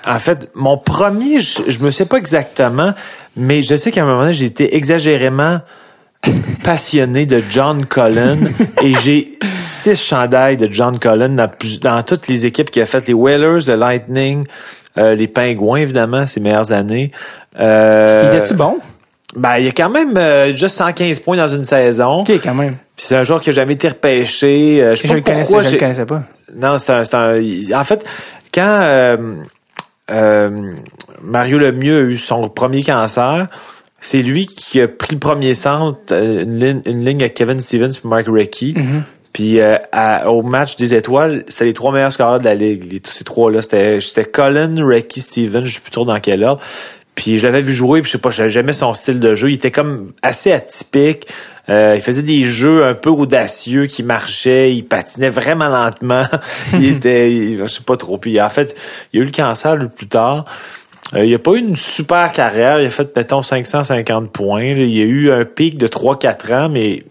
en 0.04 0.18
fait, 0.18 0.50
mon 0.56 0.78
premier, 0.78 1.40
je, 1.40 1.62
je 1.68 1.78
me 1.78 1.92
sais 1.92 2.06
pas 2.06 2.16
exactement, 2.16 2.92
mais 3.36 3.62
je 3.62 3.76
sais 3.76 3.92
qu'à 3.92 4.02
un 4.02 4.06
moment 4.06 4.22
donné, 4.22 4.32
j'ai 4.32 4.46
été 4.46 4.74
exagérément 4.76 5.60
passionné 6.64 7.26
de 7.26 7.42
John 7.50 7.86
Cullen 7.86 8.50
et 8.82 8.94
j'ai 9.02 9.32
six 9.58 9.96
chandails 10.00 10.56
de 10.56 10.68
John 10.70 10.98
Cullen 10.98 11.34
dans, 11.36 11.50
dans 11.82 12.02
toutes 12.02 12.28
les 12.28 12.46
équipes 12.46 12.70
qui 12.70 12.80
a 12.80 12.86
fait 12.86 13.06
les 13.08 13.14
Whalers, 13.14 13.66
le 13.66 13.74
Lightning, 13.74 14.44
euh, 14.98 15.14
les 15.14 15.28
Pingouins, 15.28 15.78
évidemment, 15.80 16.26
ces 16.26 16.40
meilleures 16.40 16.72
années. 16.72 17.10
Euh, 17.58 18.30
Il 18.32 18.38
était-tu 18.38 18.54
bon? 18.54 18.78
Ben, 19.34 19.56
il 19.58 19.68
a 19.68 19.72
quand 19.72 19.88
même 19.88 20.16
euh, 20.18 20.54
juste 20.54 20.76
115 20.76 21.20
points 21.20 21.36
dans 21.38 21.48
une 21.48 21.64
saison. 21.64 22.20
Ok, 22.20 22.32
quand 22.44 22.54
même. 22.54 22.76
Puis 22.96 23.06
c'est 23.06 23.16
un 23.16 23.22
joueur 23.24 23.40
qui 23.40 23.48
a 23.48 23.52
jamais 23.52 23.72
été 23.74 23.88
repêché. 23.88 24.76
Je 24.90 24.94
sais 24.96 25.02
Je 25.04 25.08
pas 25.08 25.14
le 25.14 25.20
connaissais, 25.22 25.42
pourquoi 25.44 25.62
je 25.62 25.68
le 25.68 25.70
j'ai- 25.72 25.78
connaissais 25.78 26.06
pas. 26.06 26.22
non, 26.54 26.76
c'est 26.78 26.92
un, 26.92 27.02
un. 27.14 27.80
En 27.80 27.84
fait, 27.84 28.04
quand 28.52 29.16
Mario 31.22 31.58
Lemieux 31.58 31.98
a 31.98 32.02
eu 32.02 32.18
son 32.18 32.48
premier 32.48 32.82
cancer, 32.82 33.46
c'est 34.00 34.20
lui 34.22 34.46
qui 34.46 34.80
a 34.80 34.88
pris 34.88 35.14
le 35.14 35.18
premier 35.20 35.54
centre, 35.54 36.12
une 36.12 36.58
ligne, 36.58 36.82
une 36.86 37.04
ligne 37.04 37.20
avec 37.22 37.34
Kevin 37.34 37.60
Stevens 37.60 37.90
et 37.92 38.06
Mike 38.08 38.26
Recchi. 38.28 38.74
Puis 39.32 39.60
euh, 39.60 39.76
à- 39.92 40.30
au 40.30 40.42
match 40.42 40.76
des 40.76 40.94
étoiles, 40.94 41.42
c'était 41.48 41.64
les 41.64 41.72
trois 41.72 41.92
meilleurs 41.92 42.12
scoreurs 42.12 42.38
de 42.38 42.44
la 42.44 42.54
ligue. 42.54 42.90
Les, 42.92 43.00
tous 43.00 43.12
ces 43.12 43.24
trois-là, 43.24 43.62
c'était 43.62 44.00
c'était 44.00 44.24
Colin, 44.24 44.74
Recchi, 44.84 45.20
Stevens, 45.20 45.64
je 45.64 45.74
sais 45.74 45.80
plus 45.80 45.90
trop 45.90 46.04
dans 46.04 46.20
quel 46.20 46.44
ordre. 46.44 46.62
Puis 47.14 47.36
je 47.38 47.46
l'avais 47.46 47.60
vu 47.60 47.72
jouer, 47.74 48.00
puis 48.00 48.08
je 48.08 48.12
sais 48.12 48.18
pas, 48.18 48.30
j'aimais 48.30 48.72
son 48.72 48.94
style 48.94 49.20
de 49.20 49.34
jeu. 49.34 49.50
Il 49.50 49.54
était 49.54 49.70
comme 49.70 50.12
assez 50.22 50.50
atypique. 50.50 51.26
Euh, 51.68 51.92
il 51.94 52.00
faisait 52.00 52.22
des 52.22 52.44
jeux 52.46 52.84
un 52.84 52.94
peu 52.94 53.10
audacieux 53.10 53.86
qui 53.86 54.02
marchaient. 54.02 54.74
Il 54.74 54.84
patinait 54.84 55.28
vraiment 55.30 55.68
lentement. 55.68 56.24
il 56.72 56.86
était, 56.86 57.56
je 57.58 57.66
sais 57.66 57.82
pas 57.82 57.96
trop. 57.96 58.16
Puis 58.18 58.40
en 58.40 58.48
fait, 58.50 58.74
il 59.12 59.20
a 59.20 59.22
eu 59.22 59.26
le 59.26 59.30
cancer 59.30 59.76
le 59.76 59.88
plus 59.88 60.08
tard. 60.08 60.46
Euh, 61.14 61.24
il 61.24 61.34
a 61.34 61.38
pas 61.38 61.52
eu 61.52 61.58
une 61.58 61.76
super 61.76 62.32
carrière. 62.32 62.80
Il 62.80 62.86
a 62.86 62.90
fait, 62.90 63.14
mettons, 63.14 63.42
550 63.42 64.32
points. 64.32 64.62
Il 64.64 65.00
a 65.00 65.04
eu 65.04 65.30
un 65.30 65.44
pic 65.44 65.76
de 65.76 65.86
3-4 65.86 66.54
ans, 66.54 66.68
mais 66.70 67.04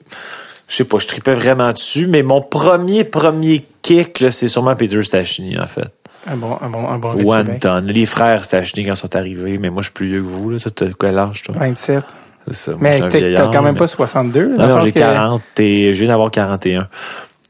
je 0.72 0.78
sais 0.78 0.86
pas, 0.86 1.00
je 1.00 1.08
tripais 1.08 1.34
vraiment 1.34 1.74
dessus. 1.74 2.08
Mais 2.08 2.24
mon 2.24 2.42
premier, 2.42 3.04
premier 3.04 3.66
kick, 3.82 4.22
là, 4.22 4.32
c'est 4.32 4.48
sûrement 4.48 4.74
Peter 4.76 5.04
Stachny, 5.04 5.60
en 5.60 5.68
fait. 5.68 5.90
Un 6.26 6.38
bon, 6.38 6.56
un 6.62 6.70
bon, 6.70 6.88
un 6.88 6.98
bon 6.98 7.16
Québec. 7.18 7.66
Anton. 7.66 7.84
Les 7.88 8.06
frères 8.06 8.46
Stachny, 8.46 8.86
quand 8.86 8.94
ils 8.94 8.98
sont 8.98 9.16
arrivés. 9.16 9.58
Mais 9.58 9.70
moi, 9.70 9.82
je 9.82 9.88
suis 9.88 9.94
plus 9.94 10.08
vieux 10.08 10.22
que 10.22 10.28
vous. 10.28 10.50
Là. 10.52 10.60
Toi, 10.60 10.72
t'as 10.74 10.86
quel 10.98 11.18
âge, 11.18 11.42
toi? 11.44 11.56
27. 11.60 12.04
C'est 12.48 12.54
ça. 12.56 12.72
Moi, 12.72 12.80
Mais 12.84 13.00
t'as 13.10 13.52
quand 13.52 13.62
même 13.62 13.74
mais- 13.74 13.80
pas 13.80 13.88
62. 13.88 14.54
là, 14.56 14.68
Non, 14.68 14.76
non, 14.76 14.80
j'ai 14.80 14.92
que- 14.94 15.00
40 15.00 15.42
et 15.60 15.94
je 15.94 16.00
viens 16.00 16.08
d'avoir 16.10 16.32
41. 16.32 16.88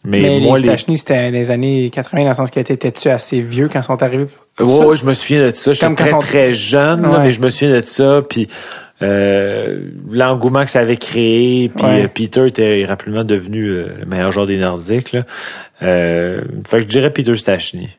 Mais, 0.03 0.19
Mais 0.21 0.39
moi, 0.39 0.57
les 0.57 0.63
les. 0.69 0.77
Stachny, 0.77 0.97
c'était 0.97 1.25
dans 1.27 1.31
les 1.33 1.51
années 1.51 1.89
80, 1.91 2.23
dans 2.23 2.29
le 2.29 2.35
sens 2.35 2.49
que 2.49 2.59
t'étais-tu 2.59 3.09
assez 3.09 3.39
vieux 3.41 3.69
quand 3.71 3.81
ils 3.81 3.83
sont 3.85 4.01
arrivés? 4.01 4.25
Ouais, 4.59 4.65
ouais, 4.85 4.95
je 4.95 5.05
me 5.05 5.13
souviens 5.13 5.45
de 5.51 5.55
ça. 5.55 5.73
J'étais 5.73 5.93
très, 5.93 6.09
sont- 6.09 6.19
très 6.19 6.53
jeune, 6.53 7.03
là, 7.03 7.19
mais 7.19 7.31
je 7.33 7.39
me 7.41 7.49
souviens 7.51 7.79
de 7.79 7.85
ça. 7.85 8.21
Puis 8.27 8.47
euh, 9.01 9.81
l'engouement 10.11 10.63
que 10.65 10.71
ça 10.71 10.79
avait 10.79 10.97
créé. 10.97 11.69
Puis 11.69 11.85
Ouais. 11.85 12.03
euh, 12.03 12.07
Peter 12.07 12.45
était 12.47 12.85
rapidement 12.85 13.23
devenu 13.23 13.67
euh, 13.69 13.87
le 13.99 14.05
meilleur 14.05 14.31
joueur 14.31 14.45
des 14.47 14.57
Nordiques. 14.57 15.13
Là. 15.13 15.23
Euh, 15.83 16.41
fait 16.67 16.77
que 16.77 16.83
je 16.83 16.87
dirais 16.87 17.11
Peter 17.11 17.35
Stachny. 17.35 17.89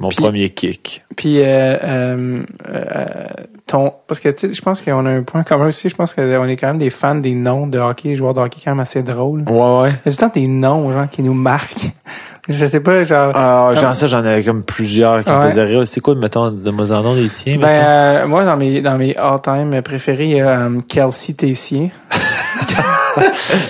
Mon 0.00 0.08
Puis- 0.08 0.16
premier 0.16 0.48
kick. 0.50 1.04
Puis, 1.16 1.40
euh, 1.40 1.44
euh, 1.44 2.42
euh, 2.68 3.26
ton, 3.66 3.92
parce 4.08 4.18
que, 4.18 4.28
tu 4.30 4.48
sais, 4.48 4.52
je 4.52 4.60
pense 4.60 4.82
qu'on 4.82 5.06
a 5.06 5.10
un 5.10 5.22
point 5.22 5.44
commun 5.44 5.68
aussi. 5.68 5.88
Je 5.88 5.94
pense 5.94 6.12
qu'on 6.12 6.44
est 6.48 6.56
quand 6.56 6.66
même 6.66 6.78
des 6.78 6.90
fans 6.90 7.14
des 7.14 7.34
noms 7.34 7.68
de 7.68 7.78
hockey, 7.78 8.16
joueurs 8.16 8.34
de 8.34 8.40
hockey 8.40 8.58
quand 8.64 8.72
même 8.72 8.80
assez 8.80 9.04
drôles. 9.04 9.44
Ouais, 9.48 9.82
ouais. 9.82 9.90
Il 9.90 9.92
y 9.92 9.92
a 9.92 9.92
tout 9.92 10.08
le 10.10 10.16
temps 10.16 10.30
des 10.34 10.48
noms, 10.48 10.90
genre, 10.90 11.08
qui 11.08 11.22
nous 11.22 11.34
marquent. 11.34 11.92
Je 12.48 12.66
sais 12.66 12.80
pas, 12.80 13.04
genre. 13.04 13.32
Ah, 13.34 13.72
genre 13.74 13.96
ça, 13.96 14.06
j'en 14.06 14.18
avais 14.18 14.44
comme 14.44 14.64
plusieurs 14.64 15.24
qui 15.24 15.30
me 15.30 15.40
faisaient 15.40 15.62
rire. 15.62 15.86
C'est 15.86 16.00
quoi, 16.00 16.14
mettons, 16.14 16.50
de 16.50 16.70
moi 16.70 16.90
en 16.90 17.02
nom 17.02 17.14
des 17.14 17.30
tiens, 17.30 17.56
ben, 17.58 17.68
euh, 17.68 18.26
moi, 18.26 18.44
dans 18.44 18.58
mes, 18.58 18.82
dans 18.82 18.98
mes 18.98 19.16
all-time 19.16 19.80
préférés, 19.80 20.24
il 20.24 20.36
y 20.36 20.40
a 20.42 20.60
euh, 20.66 20.78
Kelsey 20.86 21.32
Tessier. 21.32 21.90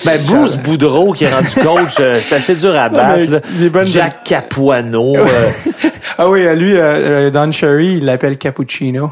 Ben, 0.05 0.21
Bruce 0.25 0.57
Boudreau 0.57 1.13
qui 1.13 1.25
est 1.25 1.33
rendu 1.35 1.49
coach, 1.63 1.97
euh, 2.01 2.19
c'est 2.21 2.37
assez 2.37 2.55
dur 2.55 2.75
à 2.77 2.89
battre. 2.89 3.19
mais 3.19 3.27
là. 3.27 3.41
des 3.59 3.71
bonnes- 3.71 3.87
Jack 3.87 4.25
Capuano. 4.25 5.17
euh, 5.17 5.25
Ah 6.17 6.29
oui, 6.29 6.47
euh, 6.47 6.55
lui, 6.55 6.77
euh, 6.77 7.31
Don 7.31 7.51
Cherry, 7.51 7.95
il 7.97 8.05
l'appelle 8.05 8.37
Cappuccino. 8.37 9.11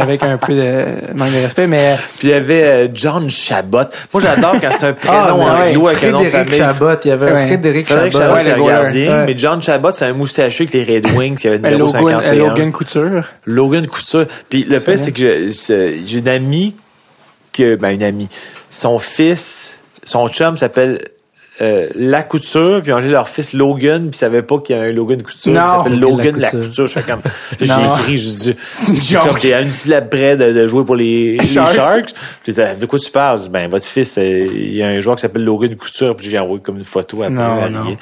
Avec 0.00 0.22
un 0.22 0.38
peu 0.38 0.54
de 0.54 0.84
manque 1.14 1.32
de 1.32 1.42
respect, 1.44 1.66
mais 1.66 1.96
Puis 2.18 2.28
il 2.28 2.30
y 2.30 2.34
avait 2.34 2.62
euh, 2.62 2.88
John 2.94 3.28
Chabot. 3.28 3.78
Moi, 4.14 4.22
j'adore 4.22 4.54
quand 4.60 4.70
c'est 4.70 4.86
un 4.86 4.94
Ah, 5.06 5.24
prénom 5.26 5.38
ouais, 5.44 5.68
anglo 5.70 5.88
avec 5.88 6.04
un 6.04 6.10
nom 6.12 6.22
de 6.22 6.28
famille. 6.28 6.56
Chabot, 6.56 6.86
il 7.04 7.08
y 7.08 7.10
avait 7.10 7.30
un 7.30 7.34
Ouais. 7.34 7.46
Frédéric 7.46 7.86
Frédéric 7.86 8.12
Chabot. 8.14 8.40
Chabot, 8.42 8.62
ouais, 8.64 8.68
gardien. 8.72 9.18
Ouais. 9.18 9.24
Mais 9.26 9.34
John 9.36 9.60
Chabot, 9.60 9.90
c'est 9.92 10.06
un 10.06 10.12
moustachu 10.14 10.62
avec 10.62 10.72
les 10.86 10.94
Red 10.96 11.10
Wings 11.14 11.36
qui 11.36 11.48
avait 11.48 11.58
le 11.58 11.68
numéro 11.68 11.88
Logan, 11.88 12.20
51. 12.20 12.32
euh, 12.32 12.34
Logan 12.38 12.72
Couture. 12.72 13.24
Logan 13.44 13.86
Couture. 13.86 14.26
Puis 14.48 14.64
le 14.64 14.78
va. 14.78 14.96
c'est 14.96 15.12
que 15.12 15.50
j'ai 15.50 16.18
une 16.18 16.28
amie 16.28 16.74
que, 17.52 17.74
ben 17.76 17.90
une 17.90 18.02
amie, 18.04 18.28
son 18.70 18.98
fils, 18.98 19.78
son 20.04 20.28
chum 20.28 20.56
s'appelle 20.56 21.00
euh, 21.60 21.88
La 21.96 22.22
Couture, 22.22 22.80
puis 22.82 22.92
on 22.92 23.00
dit 23.00 23.08
leur 23.08 23.28
fils 23.28 23.52
Logan, 23.52 24.02
puis 24.02 24.10
ils 24.10 24.14
savaient 24.14 24.42
pas 24.42 24.58
qu'il 24.58 24.76
y 24.76 24.78
a 24.78 24.82
un 24.82 24.92
Logan 24.92 25.22
Couture, 25.22 25.52
Non. 25.52 25.60
qui 25.66 25.70
s'appelle 25.70 25.98
Logan 26.00 26.36
La 26.36 26.42
Lacouture. 26.42 26.68
Couture. 26.68 26.86
Je 26.86 26.92
fais 26.92 27.02
comme, 27.02 27.20
j'ai 27.60 27.72
écrit, 27.72 28.16
je 28.16 28.28
dis, 28.28 29.14
comme 29.14 29.38
t'es 29.38 29.52
à 29.54 29.60
une 29.60 29.70
syllabe 29.70 30.08
près 30.08 30.36
de, 30.36 30.52
de 30.52 30.66
jouer 30.68 30.84
pour 30.84 30.94
les, 30.94 31.36
les 31.40 31.46
Sharks. 31.46 32.14
Puis 32.44 32.54
de 32.54 32.86
quoi 32.86 32.98
tu 32.98 33.10
parles? 33.10 33.40
Ben, 33.50 33.68
votre 33.68 33.86
fils, 33.86 34.18
euh, 34.18 34.46
il 34.54 34.74
y 34.74 34.82
a 34.82 34.88
un 34.88 35.00
joueur 35.00 35.16
qui 35.16 35.22
s'appelle 35.22 35.44
Logan 35.44 35.74
Couture, 35.74 36.14
puis 36.16 36.30
j'ai 36.30 36.38
envoyé 36.38 36.62
comme 36.62 36.78
une 36.78 36.84
photo 36.84 37.22
après. 37.22 37.34
Non, 37.34 37.68
non. 37.70 37.96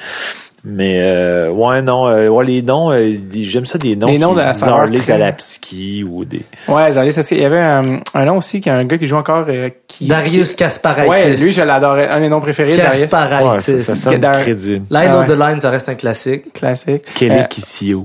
Mais 0.63 0.99
euh, 1.01 1.49
ouais 1.51 1.81
non 1.81 2.07
euh, 2.07 2.27
ouais 2.29 2.43
les 2.43 2.61
noms 2.61 2.91
euh, 2.91 3.15
des- 3.17 3.45
j'aime 3.45 3.65
ça 3.65 3.77
des 3.77 3.95
noms 3.95 4.07
Les 4.07 4.17
noms 4.17 4.33
qui 4.33 4.39
de 4.39 4.93
très- 4.93 5.01
Zalapski 5.01 6.03
ou 6.03 6.25
des 6.25 6.43
Ouais, 6.67 6.91
Zalé, 6.91 7.11
ça, 7.11 7.21
il 7.31 7.41
y 7.41 7.45
avait 7.45 7.59
un, 7.59 7.99
un 8.13 8.25
nom 8.25 8.37
aussi, 8.37 8.59
qui 8.59 8.69
a 8.69 8.75
un 8.75 8.83
gars 8.85 8.97
qui 8.97 9.07
joue 9.07 9.15
encore, 9.17 9.45
euh, 9.47 9.69
qui... 9.87 10.07
Darius 10.07 10.55
Kasparaitis. 10.55 11.09
Ouais, 11.09 11.35
lui, 11.37 11.51
je 11.51 11.61
l'adorais. 11.63 12.07
Un 12.09 12.15
de 12.17 12.21
mes 12.21 12.29
noms 12.29 12.41
préférés, 12.41 12.75
Darius. 12.75 13.03
ouais, 13.03 13.07
ça, 13.07 13.17
Kasparaitis. 13.27 13.81
ça 13.81 14.17
Dar- 14.17 14.39
crédible 14.41 14.85
Line 14.89 15.09
Ah 15.09 15.17
of 15.19 15.29
ouais. 15.29 15.35
the 15.35 15.39
line, 15.39 15.59
ça 15.59 15.69
reste 15.69 15.89
un 15.89 15.95
classique. 15.95 16.51
Classique. 16.53 17.03
Kelly 17.15 17.35
Euh, 17.39 17.43
Kissio 17.43 18.03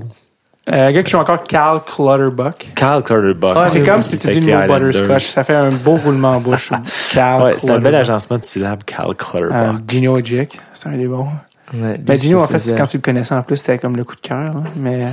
euh, 0.69 0.87
un 0.87 0.91
gars 0.93 1.03
qui 1.03 1.11
joue 1.11 1.17
encore 1.17 1.43
Cal 1.43 1.81
Clutterbuck. 1.85 2.67
Carl 2.75 3.03
Clutterbuck 3.03 3.53
Ah, 3.57 3.67
c'est 3.67 3.81
comme 3.83 3.97
oui, 3.97 4.03
si 4.03 4.17
tu 4.17 4.29
dis 4.29 4.39
les 4.39 4.53
le 4.53 4.59
mot 4.67 4.73
butterscotch. 4.79 5.25
Ça 5.25 5.43
fait 5.43 5.55
un 5.55 5.67
beau 5.69 5.97
roulement 5.97 6.29
en 6.37 6.39
bouche. 6.39 6.69
Cal 7.13 7.41
ouais 7.43 7.53
c'est 7.57 7.69
un 7.71 7.79
bel 7.79 7.93
agencement 7.95 8.37
de 8.37 8.45
syllabes 8.45 8.83
Carl 8.85 9.13
Clutterbuck 9.13 9.51
Euh, 9.53 9.73
Gino 9.85 10.17
Jick, 10.23 10.57
c'est 10.71 10.87
un 10.87 10.95
des 10.97 11.07
bons. 11.07 11.27
Ouais, 11.73 11.97
Ben, 11.97 12.17
Gino, 12.17 12.39
en 12.39 12.47
c'est 12.47 12.59
fait, 12.59 12.75
quand 12.77 12.85
tu 12.85 12.97
le 12.97 13.01
connaissais 13.01 13.33
en 13.35 13.41
plus, 13.43 13.57
c'était 13.57 13.77
comme 13.79 13.95
le 13.97 14.03
coup 14.03 14.15
de 14.15 14.21
cœur. 14.21 14.53
là. 14.53 14.63
Mais, 14.77 15.05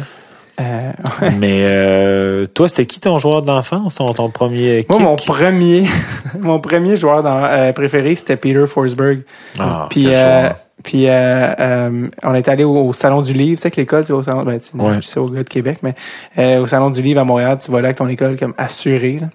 euh, 0.60 0.90
ouais. 1.22 1.30
mais 1.38 1.60
euh, 1.64 2.44
toi 2.44 2.68
c'était 2.68 2.84
qui 2.84 3.00
ton 3.00 3.16
joueur 3.18 3.40
d'enfance 3.42 3.94
ton, 3.94 4.12
ton 4.12 4.28
premier 4.28 4.80
kick? 4.80 4.90
Moi, 4.90 4.98
mon 4.98 5.16
premier, 5.16 5.84
mon 6.40 6.60
premier 6.60 6.96
joueur 6.96 7.22
dans, 7.22 7.44
euh, 7.44 7.72
préféré, 7.72 8.14
c'était 8.14 8.36
Peter 8.36 8.66
Forsberg. 8.66 9.22
ah, 9.58 9.86
puis, 9.88 10.06
euh, 10.10 10.50
puis 10.82 11.08
euh, 11.08 11.52
euh, 11.58 12.08
on 12.22 12.34
est 12.34 12.46
allé 12.48 12.64
au, 12.64 12.76
au 12.88 12.92
salon 12.92 13.22
du 13.22 13.32
livre, 13.32 13.56
tu 13.56 13.62
sais, 13.62 13.66
avec 13.68 13.76
l'école, 13.76 14.04
tu 14.04 14.12
vas 14.12 14.18
au 14.18 14.22
salon, 14.22 14.42
ben, 14.42 14.58
tu 14.60 14.76
Ouais. 14.76 14.96
je 15.00 15.06
sais 15.06 15.18
au 15.20 15.26
gars 15.26 15.42
de 15.44 15.48
Québec, 15.48 15.78
mais 15.82 15.94
euh, 16.38 16.60
au 16.60 16.66
salon 16.66 16.90
du 16.90 17.00
livre 17.00 17.20
à 17.20 17.24
Montréal, 17.24 17.56
tu 17.64 17.70
vas 17.70 17.78
là 17.80 17.86
avec 17.86 17.96
ton 17.96 18.08
école 18.08 18.36
comme 18.36 18.52
assuré. 18.58 19.18
Là. 19.20 19.28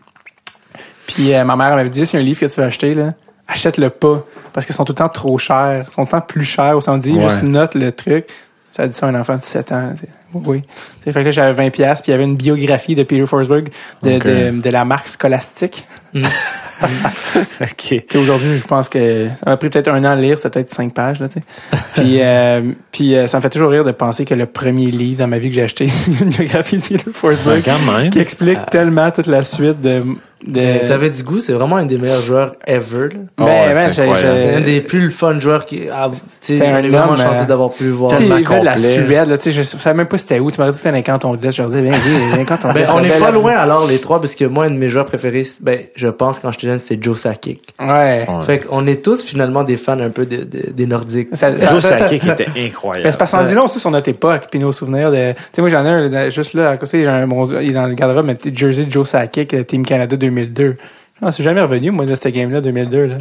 Puis 1.07 1.33
euh, 1.33 1.43
ma 1.43 1.55
mère 1.55 1.67
elle 1.69 1.75
m'avait 1.75 1.89
dit, 1.89 2.01
a 2.01 2.17
un 2.17 2.21
livre 2.21 2.39
que 2.39 2.45
tu 2.45 2.59
veux 2.59 2.65
acheter, 2.67 2.93
là, 2.93 3.13
achète-le 3.47 3.89
pas, 3.89 4.23
parce 4.53 4.65
qu'ils 4.65 4.75
sont 4.75 4.85
tout 4.85 4.93
le 4.93 4.97
temps 4.97 5.09
trop 5.09 5.37
chers, 5.37 5.85
ils 5.89 5.93
sont 5.93 6.05
tout 6.05 6.15
le 6.15 6.21
temps 6.21 6.25
plus 6.25 6.43
chers 6.45 6.75
au 6.77 6.97
du 6.97 7.09
livre, 7.09 7.23
Ouais. 7.23 7.29
juste 7.29 7.43
note 7.43 7.75
le 7.75 7.91
truc. 7.91 8.25
Ça 8.73 8.83
a 8.83 8.87
dit 8.87 8.93
ça 8.93 9.05
à 9.05 9.09
un 9.09 9.15
enfant 9.15 9.35
de 9.35 9.39
17 9.41 9.71
ans. 9.71 9.93
Oui. 10.33 10.61
C'est 11.03 11.13
fait 11.13 11.21
que 11.21 11.25
là, 11.27 11.31
j'avais 11.31 11.53
20 11.53 11.69
pièces 11.69 12.01
puis 12.01 12.09
il 12.09 12.11
y 12.11 12.15
avait 12.15 12.25
une 12.25 12.35
biographie 12.35 12.93
de 12.93 13.03
Peter 13.03 13.25
Forsberg 13.25 13.69
de, 14.03 14.15
Ok. 14.17 14.25
de, 14.25 14.61
de 14.61 14.69
la 14.69 14.83
marque 14.83 15.07
scolastique. 15.07 15.87
ok 16.13 18.03
Puis 18.09 18.17
aujourd'hui, 18.19 18.57
je 18.57 18.67
pense 18.67 18.89
que 18.89 19.29
ça 19.29 19.49
m'a 19.49 19.57
pris 19.57 19.69
peut-être 19.69 19.87
un 19.87 20.03
an 20.03 20.11
à 20.11 20.15
lire, 20.15 20.37
c'était 20.37 20.49
peut-être 20.49 20.73
cinq 20.73 20.93
pages, 20.93 21.19
là, 21.19 21.29
tu 21.29 21.39
sais. 21.39 21.77
Puis, 21.93 22.17
euh, 22.21 22.71
puis 22.91 23.15
euh, 23.15 23.27
ça 23.27 23.37
me 23.37 23.41
fait 23.41 23.49
toujours 23.49 23.71
rire 23.71 23.83
de 23.85 23.91
penser 23.91 24.25
que 24.25 24.33
le 24.33 24.45
premier 24.45 24.91
livre 24.91 25.19
dans 25.19 25.27
ma 25.27 25.37
vie 25.37 25.49
que 25.49 25.55
j'ai 25.55 25.63
acheté, 25.63 25.87
c'est 25.89 26.11
une 26.19 26.29
biographie 26.29 26.77
de 26.77 26.81
Peter 26.81 27.03
Ouais, 27.07 27.13
Forsberg 27.13 27.61
quand 27.63 27.79
même 27.93 28.09
qui 28.09 28.19
explique 28.19 28.59
tellement 28.71 29.09
toute 29.11 29.27
la 29.27 29.43
suite 29.43 29.79
de... 29.81 30.03
de... 30.45 30.59
Mais 30.59 30.85
T'avais 30.85 31.09
du 31.09 31.23
goût, 31.23 31.39
c'est 31.39 31.53
vraiment 31.53 31.77
un 31.77 31.85
des 31.85 31.97
meilleurs 31.97 32.21
joueurs 32.21 32.55
ever. 32.67 33.09
là. 33.09 33.19
Oh, 33.39 33.45
Ben, 33.45 33.45
ouais, 33.45 33.73
man, 33.73 33.91
c'est 33.91 34.55
un 34.55 34.61
des 34.61 34.81
plus 34.81 35.09
fun 35.11 35.39
joueurs 35.39 35.65
qui. 35.65 35.83
Ah, 35.91 36.09
C'était 36.39 36.65
un 36.67 36.83
est 36.83 36.87
vraiment 36.89 37.15
chanceux 37.15 37.41
euh, 37.43 37.45
d'avoir 37.45 37.71
pu 37.71 37.89
voir. 37.89 38.11
Tu 38.11 38.17
sais, 38.17 38.23
tellement 38.23 38.37
il 38.37 38.45
venait 38.47 38.59
de 38.59 38.65
la. 38.65 38.77
Suède, 38.77 39.29
là, 39.29 39.37
tu 39.37 39.43
sais, 39.45 39.51
je 39.51 39.63
savais 39.63 39.95
même 39.97 40.07
pas 40.07 40.17
c'était 40.17 40.39
où. 40.39 40.51
Tu 40.51 40.59
m'as 40.59 40.65
dit 40.67 40.71
que 40.71 40.77
c'était 40.77 40.89
dans 40.89 40.95
les 40.95 41.03
cantons 41.03 41.33
de. 41.35 41.49
Je 41.51 41.61
leur 41.61 41.71
disais, 41.71 41.81
Ben, 41.81 41.91
l'Est. 41.91 42.51
on 42.93 43.01
Belle 43.01 43.19
pas 43.19 43.31
loin 43.31 43.53
alors 43.55 43.87
les 43.87 43.99
trois 43.99 44.19
parce 44.21 44.35
que 44.35 44.45
moi 44.45 44.65
un 44.65 44.69
de 44.69 44.75
mes 44.75 44.89
joueurs 44.89 45.05
préférés, 45.05 45.45
ben 45.61 45.79
je 45.95 46.07
pense 46.07 46.39
quand 46.39 46.51
j'étais 46.51 46.67
jeune 46.67 46.79
c'était 46.79 47.01
Joe 47.01 47.19
Sakic. 47.19 47.73
Ouais. 47.79 48.27
Fait 48.45 48.59
qu'on 48.59 48.85
est 48.87 49.03
tous 49.03 49.23
finalement 49.23 49.63
des 49.63 49.77
fans 49.77 49.99
un 49.99 50.09
peu 50.09 50.25
de, 50.25 50.37
de- 50.43 50.71
des 50.71 50.85
Nordiques. 50.87 51.29
Ça- 51.33 51.57
ça- 51.57 51.69
Joe 51.71 51.81
Sakic 51.81 52.25
était 52.27 52.47
incroyable 52.57 53.05
Ben, 53.05 53.11
c'est 53.11 53.17
parce 53.17 53.31
qu'on 53.31 53.43
dit 53.43 53.55
là 53.55 53.63
aussi 53.63 53.79
sur 53.79 53.91
notre 53.91 54.09
époque, 54.09 54.43
puis 54.51 54.59
nos 54.59 54.71
souvenirs 54.71 55.11
de. 55.11 55.31
Tu 55.33 55.37
sais, 55.53 55.61
moi 55.61 55.69
j'en 55.69 55.85
ai 55.85 55.89
un 55.89 56.29
juste 56.29 56.53
là 56.53 56.71
à 56.71 56.77
côté, 56.77 57.01
j'ai 57.01 57.07
un 57.07 57.25
bon, 57.27 57.49
il 57.61 57.69
est 57.71 57.73
dans 57.73 57.87
le 57.87 57.93
garde-robe, 57.93 58.25
mais 58.25 58.37
jersey 58.53 58.85
Joe 58.89 59.07
Sakic, 59.07 59.53
euh, 59.53 59.63
Team 59.63 59.85
Canada 59.85 60.15
2002. 60.35 60.75
Non, 61.21 61.31
c'est 61.31 61.43
jamais 61.43 61.61
revenu 61.61 61.91
moi 61.91 62.05
de 62.05 62.13
cette 62.15 62.27
game-là 62.33 62.61
2002 62.61 63.05
là. 63.05 63.15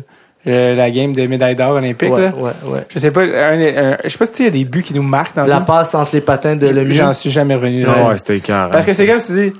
La 0.46 0.90
game 0.90 1.14
de 1.14 1.26
médaille 1.26 1.56
d'or 1.56 1.70
olympique 1.72 2.12
Ouais, 2.12 2.20
là. 2.22 2.32
ouais, 2.36 2.50
ouais. 2.70 2.80
Je 2.90 2.98
sais 2.98 3.10
pas, 3.10 3.22
un, 3.22 3.58
un- 3.60 3.96
je 4.04 4.08
sais 4.10 4.18
pas 4.18 4.26
si 4.26 4.32
tu 4.32 4.36
sais, 4.36 4.42
il 4.42 4.46
y 4.46 4.48
a 4.48 4.50
des 4.50 4.64
buts 4.66 4.82
qui 4.82 4.92
nous 4.92 5.02
marquent 5.02 5.36
dans 5.36 5.44
La 5.46 5.60
le 5.60 5.64
passe 5.64 5.94
entre 5.94 6.10
les 6.14 6.20
patins 6.20 6.54
de 6.56 6.68
Lemieux. 6.68 6.90
J'en 6.92 7.14
suis 7.14 7.30
jamais 7.30 7.54
revenu. 7.54 7.84
Là. 7.84 8.08
ouais 8.08 8.18
c'était 8.18 8.36
écœurant, 8.36 8.68
Parce 8.70 8.84
que 8.84 8.92
c'est 8.92 9.06
comme 9.06 9.20
tu 9.22 9.32
dis, 9.32 9.52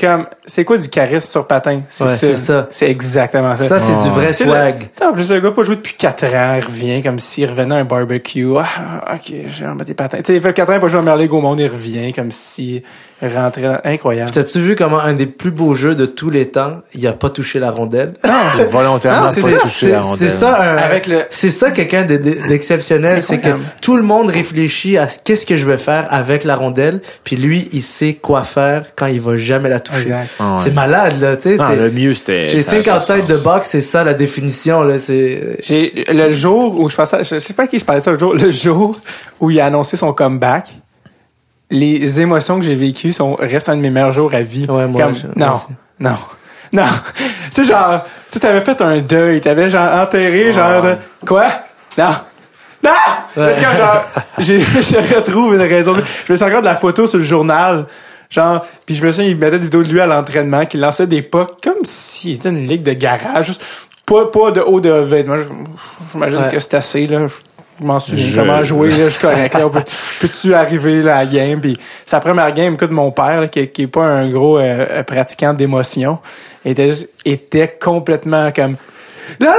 comme 0.00 0.26
c'est 0.46 0.64
quoi 0.64 0.78
du 0.78 0.88
charisme 0.88 1.28
sur 1.28 1.46
patin? 1.46 1.82
C'est 1.88 2.04
Ouais, 2.04 2.36
ça. 2.36 2.68
C'est 2.70 2.90
exactement 2.90 3.54
ça. 3.56 3.64
Ça 3.68 3.80
c'est 3.80 3.92
Ah, 3.98 4.02
du 4.02 4.08
vrai 4.10 4.32
C'est 4.32 4.44
swag. 4.44 4.88
le- 5.00 5.06
en 5.06 5.12
plus, 5.12 5.30
le 5.30 5.40
gars 5.40 5.50
pas 5.50 5.62
joué 5.62 5.76
depuis 5.76 5.94
4 5.94 6.24
ans, 6.34 6.54
il 6.58 6.64
revient 6.64 7.02
comme 7.02 7.18
s'il 7.18 7.48
revenait 7.48 7.74
à 7.74 7.78
un 7.78 7.84
barbecue. 7.84 8.46
Ah, 8.58 9.14
ok, 9.14 9.32
j'ai 9.48 9.66
remis 9.66 9.84
des 9.84 9.94
patins. 9.94 10.18
Tu 10.18 10.24
sais, 10.26 10.36
il 10.36 10.42
fait 10.42 10.52
4 10.52 10.72
ans, 10.72 10.80
pas 10.80 10.88
joué 10.88 11.00
à 11.00 11.02
Merlin 11.02 11.26
Gaumont, 11.26 11.56
il 11.56 11.66
revient 11.66 12.12
comme 12.12 12.30
s'il 12.30 12.82
rentrait 13.22 13.62
dans... 13.62 13.78
Incroyable. 13.84 14.30
T'as-tu 14.30 14.60
vu 14.60 14.74
comment 14.76 14.98
un 15.00 15.12
des 15.12 15.26
plus 15.26 15.50
beaux 15.50 15.74
jeux 15.74 15.94
de 15.94 16.06
tous 16.06 16.30
les 16.30 16.46
temps, 16.48 16.78
il 16.94 17.06
a 17.06 17.12
pas 17.12 17.28
touché 17.28 17.58
la 17.58 17.70
rondelle? 17.70 18.14
Il 18.24 18.30
a 18.30 18.64
volontairement 18.64 19.20
Non, 19.22 19.26
pas 19.26 19.34
ça, 19.34 19.56
touché 19.58 19.86
c'est- 19.86 19.92
la 19.92 20.00
rondelle 20.00 20.30
c'est 20.30 20.34
ça, 20.36 20.58
un- 20.58 20.76
Avec 20.78 21.06
le- 21.06 21.24
c'est 21.30 21.50
ça 21.50 21.70
quelqu'un 21.70 22.04
de- 22.04 22.16
de- 22.16 22.48
d'exceptionnel, 22.48 23.22
c'est 23.22 23.38
que 23.38 23.50
tout 23.82 23.96
le 23.96 24.02
monde 24.02 24.30
réfléchit 24.30 24.96
à 24.96 25.08
ce- 25.08 25.18
qu'est-ce 25.22 25.44
que 25.44 25.56
je 25.56 25.66
vais 25.66 25.76
faire 25.78 26.06
avec 26.10 26.44
la 26.44 26.56
rondelle, 26.56 27.00
puis 27.24 27.36
lui, 27.36 27.68
il 27.72 27.82
sait 27.82 28.14
quoi 28.14 28.42
faire 28.42 28.86
quand 28.96 29.06
il 29.06 29.20
va 29.20 29.36
jamais 29.36 29.68
la 29.68 29.80
toucher. 29.80 29.89
Exact. 29.98 30.30
Ah 30.38 30.54
ouais. 30.56 30.60
C'est 30.64 30.72
malade 30.72 31.20
là, 31.20 31.36
tu 31.36 31.50
sais. 31.50 31.56
Non, 31.56 31.68
c'est- 31.68 31.76
le 31.76 31.90
mieux 31.90 32.14
c'était 32.14 32.42
C'est 32.42 32.60
ça 32.62 32.70
a 32.70 32.74
think 32.74 32.84
pas 32.86 32.92
de 32.92 32.98
outside 33.00 33.26
sens. 33.28 33.28
the 33.40 33.42
box, 33.42 33.68
c'est 33.70 33.80
ça 33.80 34.04
la 34.04 34.14
définition 34.14 34.82
là. 34.82 34.98
C'est 34.98 35.56
J'ai, 35.62 36.04
le 36.08 36.30
jour 36.30 36.78
où 36.80 36.88
je 36.88 36.96
passais, 36.96 37.24
je 37.24 37.38
sais 37.38 37.52
pas 37.54 37.64
à 37.64 37.66
qui 37.66 37.78
je 37.78 37.84
parlais 37.84 38.00
de 38.00 38.04
ça 38.04 38.12
le 38.12 38.18
jour, 38.18 38.34
le 38.34 38.50
jour 38.50 38.96
où 39.40 39.50
il 39.50 39.60
a 39.60 39.66
annoncé 39.66 39.96
son 39.96 40.12
comeback, 40.12 40.74
les 41.70 42.20
émotions 42.20 42.58
que 42.58 42.64
j'ai 42.64 42.74
vécues 42.74 43.12
sont, 43.12 43.36
restent 43.36 43.68
un 43.68 43.76
de 43.76 43.80
mes 43.82 43.90
meilleurs 43.90 44.12
jours 44.12 44.34
à 44.34 44.42
vie. 44.42 44.66
Ouais, 44.68 44.86
moi, 44.86 45.02
Comme- 45.02 45.14
je- 45.14 45.26
non, 45.36 45.54
non, 46.00 46.16
non. 46.72 46.84
tu 47.14 47.24
sais, 47.52 47.64
genre, 47.64 48.04
tu 48.30 48.34
sais, 48.34 48.40
t'avais 48.40 48.60
fait 48.60 48.80
un 48.82 48.98
deuil, 48.98 49.40
t'avais 49.40 49.70
genre 49.70 49.92
enterré, 50.00 50.52
genre, 50.52 50.82
de- 50.82 50.96
quoi? 51.26 51.48
Non. 51.96 52.10
Non! 52.82 52.90
Parce 53.34 53.56
que 53.56 53.60
genre, 53.62 54.04
j'ai, 54.38 54.60
je 54.64 55.14
retrouve 55.14 55.54
une 55.54 55.60
raison. 55.60 55.94
Je 56.26 56.32
me 56.32 56.36
suis 56.36 56.46
encore 56.46 56.62
de 56.62 56.66
la 56.66 56.76
photo 56.76 57.06
sur 57.06 57.18
le 57.18 57.24
journal. 57.24 57.84
Genre, 58.30 58.64
puis 58.86 58.94
je 58.94 59.04
me 59.04 59.10
souviens, 59.10 59.28
il 59.28 59.36
mettait 59.36 59.58
des 59.58 59.64
vidéos 59.66 59.82
de 59.82 59.88
lui 59.88 60.00
à 60.00 60.06
l'entraînement, 60.06 60.64
qu'il 60.64 60.80
lançait 60.80 61.06
des 61.08 61.22
pas 61.22 61.46
comme 61.62 61.84
s'il 61.84 62.34
était 62.34 62.48
une 62.50 62.66
ligue 62.66 62.82
de 62.84 62.92
garage. 62.92 63.46
Juste 63.46 63.62
pas, 64.06 64.26
pas 64.26 64.52
de 64.52 64.60
haut 64.60 64.80
de 64.80 64.90
vêtements. 64.90 65.36
J'imagine 66.12 66.38
Ouais. 66.38 66.50
que 66.50 66.60
c'est 66.60 66.74
assez, 66.74 67.06
là. 67.06 67.26
Je 67.26 67.84
m'en 67.86 67.98
souviens 67.98 68.24
Je- 68.26 68.36
comment 68.40 68.62
jouer, 68.62 68.90
là. 68.90 69.04
Je 69.06 69.08
suis 69.10 69.20
correct, 69.20 69.54
là. 69.54 69.68
Peut- 69.68 69.82
Peux-tu 70.20 70.54
arriver, 70.54 71.02
là, 71.02 71.16
à 71.18 71.24
la 71.24 71.30
game? 71.30 71.60
Puis 71.60 71.78
sa 72.06 72.20
première 72.20 72.52
game, 72.52 72.74
écoute, 72.74 72.90
mon 72.92 73.10
père, 73.10 73.40
là, 73.40 73.48
qui, 73.48 73.66
qui 73.68 73.82
est 73.82 73.86
pas 73.86 74.04
un 74.04 74.28
gros 74.28 74.58
euh, 74.58 75.02
pratiquant 75.02 75.52
d'émotion, 75.54 76.18
était 76.64 76.88
juste, 76.90 77.10
était 77.24 77.76
complètement 77.80 78.52
comme, 78.52 78.76
là, 79.40 79.54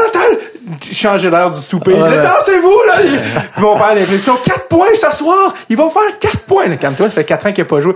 changer 0.92 1.30
l'air 1.30 1.50
du 1.52 1.60
souper. 1.60 1.94
Ouais, 1.94 2.00
Là, 2.00 2.10
ouais. 2.10 2.18
Dansez-vous, 2.22 2.80
là! 2.88 2.94
Puis 3.54 3.62
mon 3.64 3.78
père, 3.78 3.96
l'inflexion, 3.96 4.36
4 4.44 4.68
points 4.68 4.94
s'asseoir! 4.96 5.54
Ils 5.70 5.78
vont 5.78 5.90
faire 5.90 6.18
4 6.20 6.40
points! 6.42 6.68
Là, 6.68 6.78
Calme-toi, 6.78 7.10
ça 7.10 7.16
fait 7.16 7.24
4 7.26 7.48
ans 7.48 7.52
qu'il 7.52 7.62
a 7.64 7.66
pas 7.66 7.80
joué. 7.80 7.94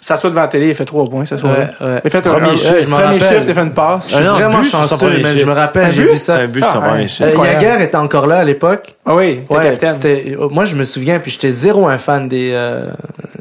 S'assoit 0.00 0.30
devant 0.30 0.42
la 0.42 0.48
télé, 0.48 0.68
il 0.68 0.74
fait 0.74 0.84
3 0.84 1.04
points 1.06 1.24
ce 1.24 1.36
soir. 1.36 1.56
Ouais, 1.56 1.86
ouais. 1.86 2.00
Il 2.04 2.10
fait 2.10 2.20
Premier 2.22 2.50
un, 2.50 2.56
chiffre, 2.56 2.74
je 2.80 2.86
m'en 2.86 2.96
premier 2.98 3.18
chiffre, 3.18 3.34
il 3.48 3.54
fait 3.54 3.60
une 3.62 3.72
passe. 3.74 4.10
je 4.10 4.14
suis 4.16 4.24
Ah 4.24 4.26
non, 4.26 4.32
vraiment 4.34 4.58
but 4.58 4.68
sur 4.70 4.84
son 4.84 4.98
chanceux, 4.98 5.38
je 5.38 5.44
me 5.46 5.52
rappelle, 5.52 5.84
Un 5.86 5.90
j'ai 5.90 6.02
vu 6.02 6.18
ça. 6.18 6.36
C'est 6.36 6.42
un 6.42 6.48
but 6.48 6.64
sur 6.64 6.82
Ah, 6.82 6.88
premier 6.88 7.08
chiffre. 7.08 7.22
Euh, 7.28 7.32
Incroyable. 7.32 7.62
Yaguer 7.64 7.84
était 7.84 7.96
encore 7.96 8.26
là 8.26 8.38
à 8.38 8.44
l'époque. 8.44 8.94
Ah 9.06 9.14
oui, 9.14 9.40
Ouais, 9.50 9.76
capitaine. 9.78 10.36
moi 10.50 10.64
je 10.64 10.74
me 10.76 10.84
souviens 10.84 11.18
puis 11.18 11.30
j'étais 11.30 11.50
zéro 11.52 11.86
un 11.86 11.98
fan 11.98 12.28
des 12.28 12.50
euh, 12.52 12.90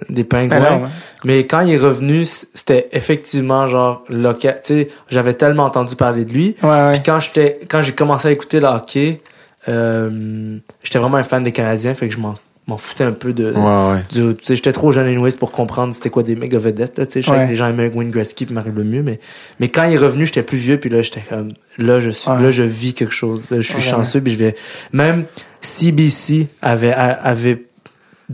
des 0.09 0.23
pingouins. 0.23 0.89
Mais 1.25 1.45
quand 1.47 1.61
il 1.61 1.71
est 1.73 1.77
revenu, 1.77 2.25
c'était 2.25 2.89
effectivement 2.91 3.67
genre 3.67 4.03
local. 4.09 4.59
Tu 4.63 4.73
sais, 4.73 4.87
j'avais 5.09 5.33
tellement 5.33 5.63
entendu 5.65 5.95
parler 5.95 6.25
de 6.25 6.33
lui. 6.33 6.55
Ouais, 6.63 6.69
ouais. 6.69 6.91
Puis 6.93 7.03
quand 7.05 7.19
j'étais, 7.19 7.59
quand 7.69 7.81
j'ai 7.81 7.93
commencé 7.93 8.27
à 8.27 8.31
écouter 8.31 8.59
le 8.59 8.67
hockey, 8.67 9.21
euh, 9.69 10.57
j'étais 10.83 10.99
vraiment 10.99 11.17
un 11.17 11.23
fan 11.23 11.43
des 11.43 11.51
Canadiens, 11.51 11.95
fait 11.95 12.09
que 12.09 12.13
je 12.15 12.19
m'en, 12.19 12.35
m'en 12.67 12.77
foutais 12.77 13.03
un 13.05 13.11
peu 13.13 13.31
de. 13.33 13.51
Ouais, 13.53 13.93
ouais. 13.93 14.03
du- 14.11 14.35
tu 14.35 14.45
sais, 14.45 14.55
j'étais 14.57 14.73
trop 14.73 14.91
jeune 14.91 15.07
anyways 15.07 15.31
pour 15.37 15.51
comprendre 15.51 15.93
c'était 15.93 16.09
quoi 16.09 16.23
des 16.23 16.35
méga 16.35 16.59
vedettes. 16.59 16.97
là, 16.99 17.05
Tu 17.05 17.13
sais, 17.13 17.21
je 17.21 17.27
savais 17.27 17.39
Ouais. 17.39 17.45
que 17.45 17.49
les 17.51 17.55
gens 17.55 17.67
aimaient 17.69 17.89
Wayne 17.93 18.11
Gretzky 18.11 18.45
puis 18.45 18.53
Mario 18.53 18.73
Lemieux, 18.73 19.03
mais 19.03 19.19
mais 19.59 19.69
quand 19.69 19.83
il 19.83 19.93
est 19.93 19.97
revenu, 19.97 20.25
j'étais 20.25 20.43
plus 20.43 20.57
vieux 20.57 20.77
puis 20.79 20.89
là 20.89 21.01
j'étais 21.01 21.21
comme 21.29 21.49
là 21.77 21.99
je 22.01 22.09
suis 22.09 22.29
Ouais. 22.29 22.41
là 22.41 22.51
je 22.51 22.63
vis 22.63 22.93
quelque 22.93 23.13
chose. 23.13 23.45
Là, 23.49 23.57
je 23.61 23.65
suis 23.67 23.75
Ouais. 23.75 23.81
chanceux 23.81 24.19
puis 24.21 24.33
je 24.33 24.37
vais 24.37 24.55
même 24.91 25.25
CBC 25.61 26.47
avait 26.61 26.91
avait 26.93 27.63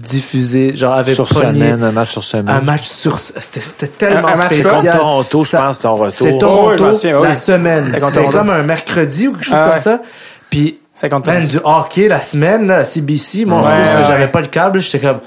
diffusé 0.02 0.76
genre 0.76 0.94
avait 0.96 1.14
Sur 1.16 1.28
pogné 1.28 1.46
semaine, 1.60 1.84
un 1.84 1.92
match 1.92 2.12
sur 2.12 2.24
semaine. 2.24 2.50
un 2.50 2.62
match 2.62 2.84
sur 2.86 3.18
c'était 3.20 3.62
c'était 3.62 3.88
tellement 3.88 4.28
Un- 4.30 4.34
un 4.34 4.36
match 4.38 4.54
spécial. 4.54 4.74
Contre 4.82 4.92
Toronto, 4.98 5.44
je 5.44 5.52
pense, 5.58 5.80
son 5.80 5.96
retour. 5.96 6.14
C'est 6.28 6.34
Oh, 6.34 6.38
Toronto 6.38 6.70
oui, 6.72 6.78
je 6.78 6.84
m'en 6.84 6.94
souviens, 6.94 7.20
oui. 7.20 7.28
la 7.28 7.36
semaine. 7.36 7.92
C'était 8.06 8.26
comme 8.28 8.50
un 8.50 8.64
mercredi 8.64 9.28
ou 9.28 9.34
quelque 9.34 9.44
chose 9.46 9.56
Ah 9.58 9.70
comme 9.70 9.78
ça. 9.80 10.02
Puis 10.50 10.80
man, 11.26 11.48
du 11.48 11.58
hockey 11.64 12.08
la 12.08 12.22
semaine 12.22 12.68
là, 12.68 12.84
CBC, 12.84 13.46
moi 13.46 13.60
en 13.60 13.66
Ouais, 13.66 13.70
plus 13.84 14.00
ouais. 14.00 14.06
j'avais 14.08 14.28
pas 14.28 14.42
le 14.42 14.48
câble, 14.48 14.80
j'étais 14.82 15.00
comme 15.00 15.20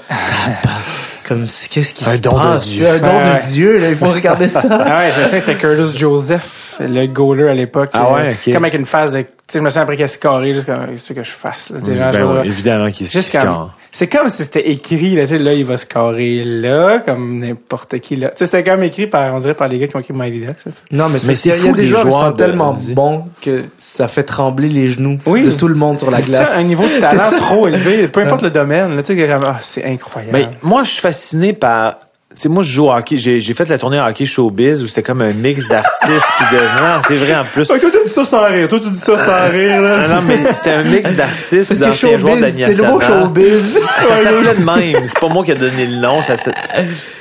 comme 1.27 1.45
qu'est-ce 1.69 1.93
qui 1.93 2.03
Un 2.05 2.15
se 2.15 2.17
don 2.21 2.37
de 2.55 2.59
Dieu. 2.59 2.85
Un 2.87 2.97
don 2.99 3.05
Ouais, 3.11 3.25
ouais. 3.25 3.39
de 3.39 3.45
Dieu, 3.49 3.77
là, 3.77 3.89
il 3.89 3.95
faut 3.97 4.07
regarder 4.11 4.49
ça. 4.49 4.61
Ah 4.69 4.97
ouais, 4.99 5.09
je 5.17 5.29
sais, 5.29 5.39
c'était 5.39 5.55
Curtis 5.55 5.97
Joseph, 5.97 6.75
le 6.81 7.05
goaler 7.07 7.47
à 7.49 7.53
l'époque. 7.53 7.91
Ah 7.93 8.07
euh, 8.09 8.13
ouais, 8.13 8.37
ok. 8.45 8.53
Comme 8.53 8.65
avec 8.65 8.73
une 8.77 8.85
phase 8.85 9.13
de, 9.13 9.21
tu 9.21 9.27
sais, 9.47 9.59
je 9.59 9.63
me 9.63 9.69
suis 9.69 9.79
après 9.79 9.95
qu'il 9.95 10.03
a 10.03 10.09
scoré, 10.09 10.51
juste 10.53 10.65
comme, 10.65 10.85
c'est 10.91 10.97
ce 10.97 11.13
que 11.13 11.23
je 11.23 11.31
fasse, 11.31 11.69
là, 11.71 11.79
genre, 11.79 12.11
Ben 12.11 12.23
oui, 12.25 12.33
vois- 12.33 12.45
évidemment 12.45 12.91
qu'il 12.91 13.07
se 13.07 13.13
comme, 13.31 13.41
score. 13.41 13.71
C'est 13.95 14.07
comme 14.07 14.27
si 14.27 14.43
c'était 14.43 14.69
écrit, 14.71 15.15
là, 15.15 15.21
tu 15.21 15.29
sais, 15.29 15.37
là, 15.37 15.53
il 15.53 15.63
va 15.65 15.77
scorer 15.77 16.43
là, 16.43 16.97
comme 16.99 17.37
n'importe 17.37 17.99
qui, 17.99 18.15
là. 18.15 18.29
Tu 18.29 18.37
sais, 18.39 18.45
c'était 18.47 18.63
comme 18.63 18.81
écrit 18.81 19.05
par, 19.05 19.35
on 19.35 19.39
dirait 19.39 19.53
par 19.53 19.67
les 19.67 19.77
gars 19.77 19.87
qui 19.87 19.95
ont 19.95 19.99
écrit 19.99 20.13
Mighty 20.15 20.39
Ducks, 20.39 20.59
ça. 20.59 20.71
Non, 20.91 21.09
mais, 21.09 21.19
c'est 21.19 21.27
Mais 21.27 21.33
il 21.35 21.47
y 21.49 21.51
a 21.69 21.71
des 21.71 21.81
des 21.83 21.85
joueurs 21.85 22.05
qui 22.05 22.11
sont 22.11 22.31
de- 22.31 22.35
tellement 22.35 22.75
bons 22.93 23.25
que 23.41 23.61
ça 23.77 24.07
fait 24.07 24.23
trembler 24.23 24.67
les 24.67 24.87
genoux 24.87 25.19
Oui. 25.27 25.43
de 25.43 25.51
tout 25.51 25.67
le 25.67 25.75
monde 25.75 25.99
sur 25.99 26.09
la 26.09 26.21
glace. 26.23 26.49
un 26.55 26.63
niveau 26.63 26.83
de 26.83 26.99
talent 26.99 27.37
trop 27.37 27.67
élevé, 27.67 28.07
peu 28.07 28.21
importe 28.25 28.41
le 28.41 28.49
domaine, 28.49 28.95
là, 28.95 29.03
tu 29.03 29.15
sais, 29.15 29.29
ah, 29.31 29.57
c'est 29.61 29.85
incroyable. 29.85 30.33
Ben, 30.33 30.47
moi, 30.63 30.83
je 30.83 30.89
suis 30.91 31.01
fasciné 31.01 31.53
par. 31.53 31.95
Sais, 32.35 32.49
moi, 32.49 32.63
je 32.63 32.71
joue 32.71 32.85
au 32.87 32.91
hockey. 32.91 33.17
J'ai, 33.17 33.41
j'ai 33.41 33.53
fait 33.53 33.69
la 33.69 33.77
tournée 33.77 33.99
hockey 33.99 34.25
showbiz 34.25 34.81
où 34.83 34.87
c'était 34.87 35.03
comme 35.03 35.21
un 35.21 35.33
mix 35.33 35.67
d'artistes 35.67 36.25
puis 36.37 36.57
de. 36.57 36.61
Non, 36.61 36.99
c'est 37.07 37.15
vrai 37.15 37.35
en 37.35 37.45
plus. 37.45 37.67
toi, 37.67 37.77
tu 37.79 37.87
dis 38.05 38.09
ça 38.11 38.25
sans 38.25 38.45
rire, 38.45 38.67
toi, 38.67 38.79
tu 38.79 38.89
dis 38.89 38.99
ça 38.99 39.17
sans 39.17 39.51
rire, 39.51 39.81
là. 39.81 40.07
Non, 40.07 40.15
non, 40.15 40.21
mais 40.27 40.51
c'était 40.53 40.71
un 40.71 40.83
mix 40.83 41.11
d'artistes 41.13 41.69
puis 41.71 41.79
d'anciens 41.79 42.17
joueurs 42.17 42.37
showbiz, 42.37 42.55
c'est 42.65 42.81
le 42.81 42.87
mot 42.89 42.99
showbiz. 43.01 43.77
Ça 44.07 44.17
s'appelait 44.17 44.55
de 44.55 44.63
même. 44.65 45.03
C'est 45.07 45.19
pas 45.19 45.29
moi 45.29 45.43
qui 45.45 45.51
ai 45.51 45.55
donné 45.55 45.85
le 45.85 45.95
nom. 45.97 46.21
Ça, 46.21 46.35
s'est- 46.37 46.51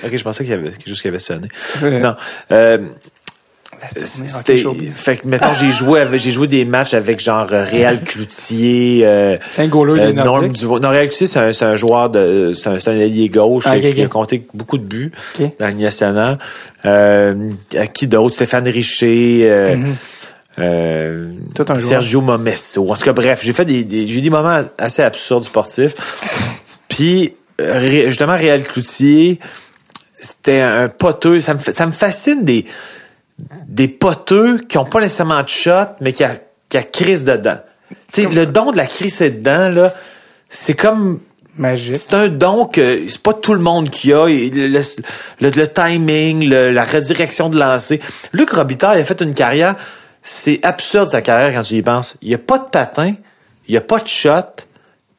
ok, 0.04 0.16
je 0.16 0.22
pensais 0.24 0.44
qu'il 0.44 0.52
y 0.52 0.56
avait 0.56 0.70
quelque 0.70 0.88
chose 0.88 1.02
qui 1.02 1.08
avait 1.08 1.18
sonné. 1.18 1.48
Non. 1.82 2.14
Euh, 2.50 2.78
c'était, 3.96 4.62
fait 4.94 5.16
que, 5.18 5.26
mettons, 5.28 5.52
j'ai 5.54 5.70
joué 5.70 6.00
avec, 6.00 6.20
j'ai 6.20 6.30
joué 6.30 6.46
des 6.46 6.64
matchs 6.64 6.94
avec 6.94 7.20
genre 7.20 7.48
euh, 7.52 7.64
Réal 7.64 8.00
Cloutier, 8.04 9.00
euh, 9.04 9.36
C'est 9.50 9.62
un 9.62 9.64
euh, 9.66 10.12
Norm 10.12 10.48
Non, 10.80 10.88
Réal 10.90 11.08
Cloutier, 11.08 11.26
c'est 11.26 11.62
un, 11.64 11.76
joueur 11.76 12.10
de, 12.10 12.52
c'est 12.54 12.68
un, 12.68 12.78
allié 13.00 13.28
gauche 13.28 13.64
Ah, 13.66 13.78
qui, 13.78 14.02
a 14.02 14.06
compté 14.08 14.46
beaucoup 14.54 14.78
de 14.78 14.84
buts 14.84 15.12
Ok. 15.38 15.50
dans 15.58 15.66
le 15.68 15.74
national. 15.74 16.38
Euh, 16.84 17.50
à 17.76 17.86
qui 17.86 18.06
d'autre? 18.06 18.34
Stéphane 18.34 18.68
Richer, 18.68 19.42
euh, 19.44 19.76
Mhm. 19.76 19.94
euh, 20.58 21.32
Tout 21.54 21.64
un 21.68 21.74
joueur. 21.74 21.88
Sergio 21.88 22.20
Momesso. 22.20 22.90
En 22.90 22.94
tout 22.94 23.02
cas, 23.02 23.12
bref, 23.12 23.40
j'ai 23.42 23.52
fait 23.52 23.64
des, 23.64 23.84
des- 23.84 24.06
j'ai 24.06 24.18
eu 24.18 24.22
des 24.22 24.30
moments 24.30 24.62
assez 24.78 25.02
absurdes 25.02 25.44
sportifs. 25.44 25.94
Puis, 26.88 27.34
ré- 27.58 28.04
justement, 28.06 28.36
Réal 28.36 28.62
Cloutier, 28.62 29.38
c'était 30.18 30.60
un 30.60 30.88
poteux. 30.88 31.40
Ça 31.40 31.54
me, 31.54 31.58
ça 31.60 31.86
me 31.86 31.92
fascine 31.92 32.44
des, 32.44 32.64
des 33.66 33.88
poteux 33.88 34.58
qui 34.68 34.78
ont 34.78 34.84
pas 34.84 35.00
nécessairement 35.00 35.42
de 35.42 35.48
shot, 35.48 35.96
mais 36.00 36.12
qui 36.12 36.24
a, 36.24 36.36
qui 36.68 36.76
a 36.78 36.82
crise 36.82 37.24
dedans. 37.24 37.58
Tu 38.12 38.22
sais, 38.22 38.26
le 38.28 38.46
don 38.46 38.70
de 38.72 38.76
la 38.76 38.86
crise 38.86 39.18
dedans, 39.20 39.68
là, 39.68 39.94
c'est 40.48 40.74
comme 40.74 41.20
Magique. 41.56 41.96
c'est 41.96 42.14
un 42.14 42.28
don 42.28 42.66
que 42.66 43.06
c'est 43.08 43.20
pas 43.22 43.34
tout 43.34 43.52
le 43.52 43.60
monde 43.60 43.90
qui 43.90 44.12
a. 44.12 44.26
Le, 44.26 44.68
le- 44.68 44.80
le- 45.40 45.50
le 45.50 45.66
timing, 45.68 46.48
la 46.48 46.84
redirection 46.84 47.50
de 47.50 47.58
lancer. 47.58 48.00
Luc 48.32 48.50
Robitaille 48.50 49.00
a 49.00 49.04
fait 49.04 49.20
une 49.20 49.34
carrière. 49.34 49.76
C'est 50.22 50.60
absurde 50.64 51.08
sa 51.08 51.20
carrière 51.20 51.52
quand 51.54 51.62
tu 51.62 51.74
y 51.74 51.82
penses. 51.82 52.16
Il 52.22 52.30
y 52.30 52.34
a 52.34 52.38
pas 52.38 52.58
de 52.58 52.64
patin, 52.64 53.14
il 53.68 53.74
y 53.74 53.76
a 53.76 53.80
pas 53.82 53.98
de 53.98 54.06
shot, 54.08 54.64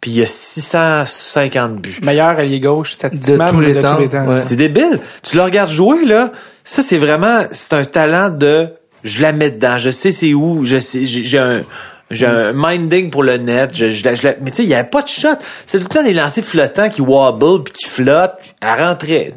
puis 0.04 0.12
il 0.12 0.18
y 0.18 0.22
a 0.22 0.26
650 0.26 1.76
buts. 1.82 2.00
Meilleur 2.04 2.38
allié 2.38 2.60
gauche, 2.60 2.92
statistiquement, 2.94 3.46
De 3.46 3.50
tous 3.52 3.60
les 3.62 3.74
temps, 3.82 3.98
ouais. 4.28 4.36
C'est 4.36 4.58
débile. 4.58 5.00
Tu 5.24 5.38
le 5.38 5.44
regardes 5.44 5.72
jouer 5.72 6.04
là, 6.04 6.32
ça 6.66 6.82
c'est 6.82 6.98
vraiment 6.98 7.44
c'est 7.52 7.72
un 7.74 7.86
talent 7.86 8.30
de 8.30 8.68
je 9.06 9.22
la 9.22 9.32
mets 9.32 9.50
dedans, 9.52 9.78
je 9.78 9.90
sais 9.92 10.12
c'est 10.12 10.34
où, 10.34 10.66
je 10.66 10.80
sais 10.80 11.06
j'ai 11.06 11.38
un 11.38 11.64
j'ai 12.12 12.26
un 12.26 12.52
minding 12.54 13.10
pour 13.10 13.24
le 13.24 13.38
net, 13.38 13.72
je, 13.74 13.90
je, 13.90 14.04
la- 14.04 14.16
je 14.16 14.28
la- 14.28 14.36
mais 14.42 14.52
tu 14.52 14.58
sais 14.58 14.64
il 14.64 14.70
y 14.70 14.74
avait 14.74 14.88
pas 14.90 15.02
de 15.02 15.08
shot, 15.08 15.30
c'est 15.66 15.78
tout 15.80 15.86
le 15.90 15.90
temps 15.90 16.04
des 16.04 16.14
lancers 16.14 16.44
flottants 16.44 16.90
qui 16.90 17.02
wobble 17.02 17.64
puis 17.64 17.74
qui 17.74 17.86
flottent. 17.90 18.34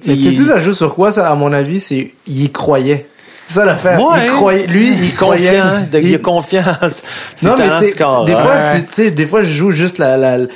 Tu 0.01 0.07
sais, 0.07 0.13
Mais 0.13 0.17
tu 0.31 0.37
sais, 0.37 0.49
ça 0.49 0.59
joue 0.59 0.73
sur 0.73 0.95
quoi, 0.95 1.13
ça, 1.13 1.31
à 1.31 1.35
mon 1.37 1.53
avis, 1.53 1.79
c'est, 1.81 2.13
il 2.27 2.43
y 2.43 2.51
croyait. 2.51 3.07
C'est 3.49 3.55
ça 3.55 3.65
l'affaire. 3.65 4.01
Ouais, 4.03 4.25
il 4.27 4.29
hein? 4.31 4.33
croyait, 4.35 4.67
lui, 4.67 4.93
il 4.93 5.15
croyait. 5.15 5.61
de- 5.91 5.99
il, 6.01 6.09
il- 6.09 6.15
a 6.15 6.19
confiance. 6.19 7.03
C'est 7.37 7.47
non, 7.47 7.55
mais 7.59 7.69
du 7.81 7.91
sais, 7.91 7.97
corps, 7.97 8.25
des 8.25 8.33
hein? 8.33 8.43
fois, 8.43 8.55
Ouais. 8.57 8.83
tu 8.85 8.93
sais, 8.93 9.11
des 9.11 9.27
fois, 9.27 9.43
je 9.43 9.53
joue 9.53 9.71
juste 9.71 9.99
la, 9.99 10.17
la, 10.17 10.39
tu 10.47 10.53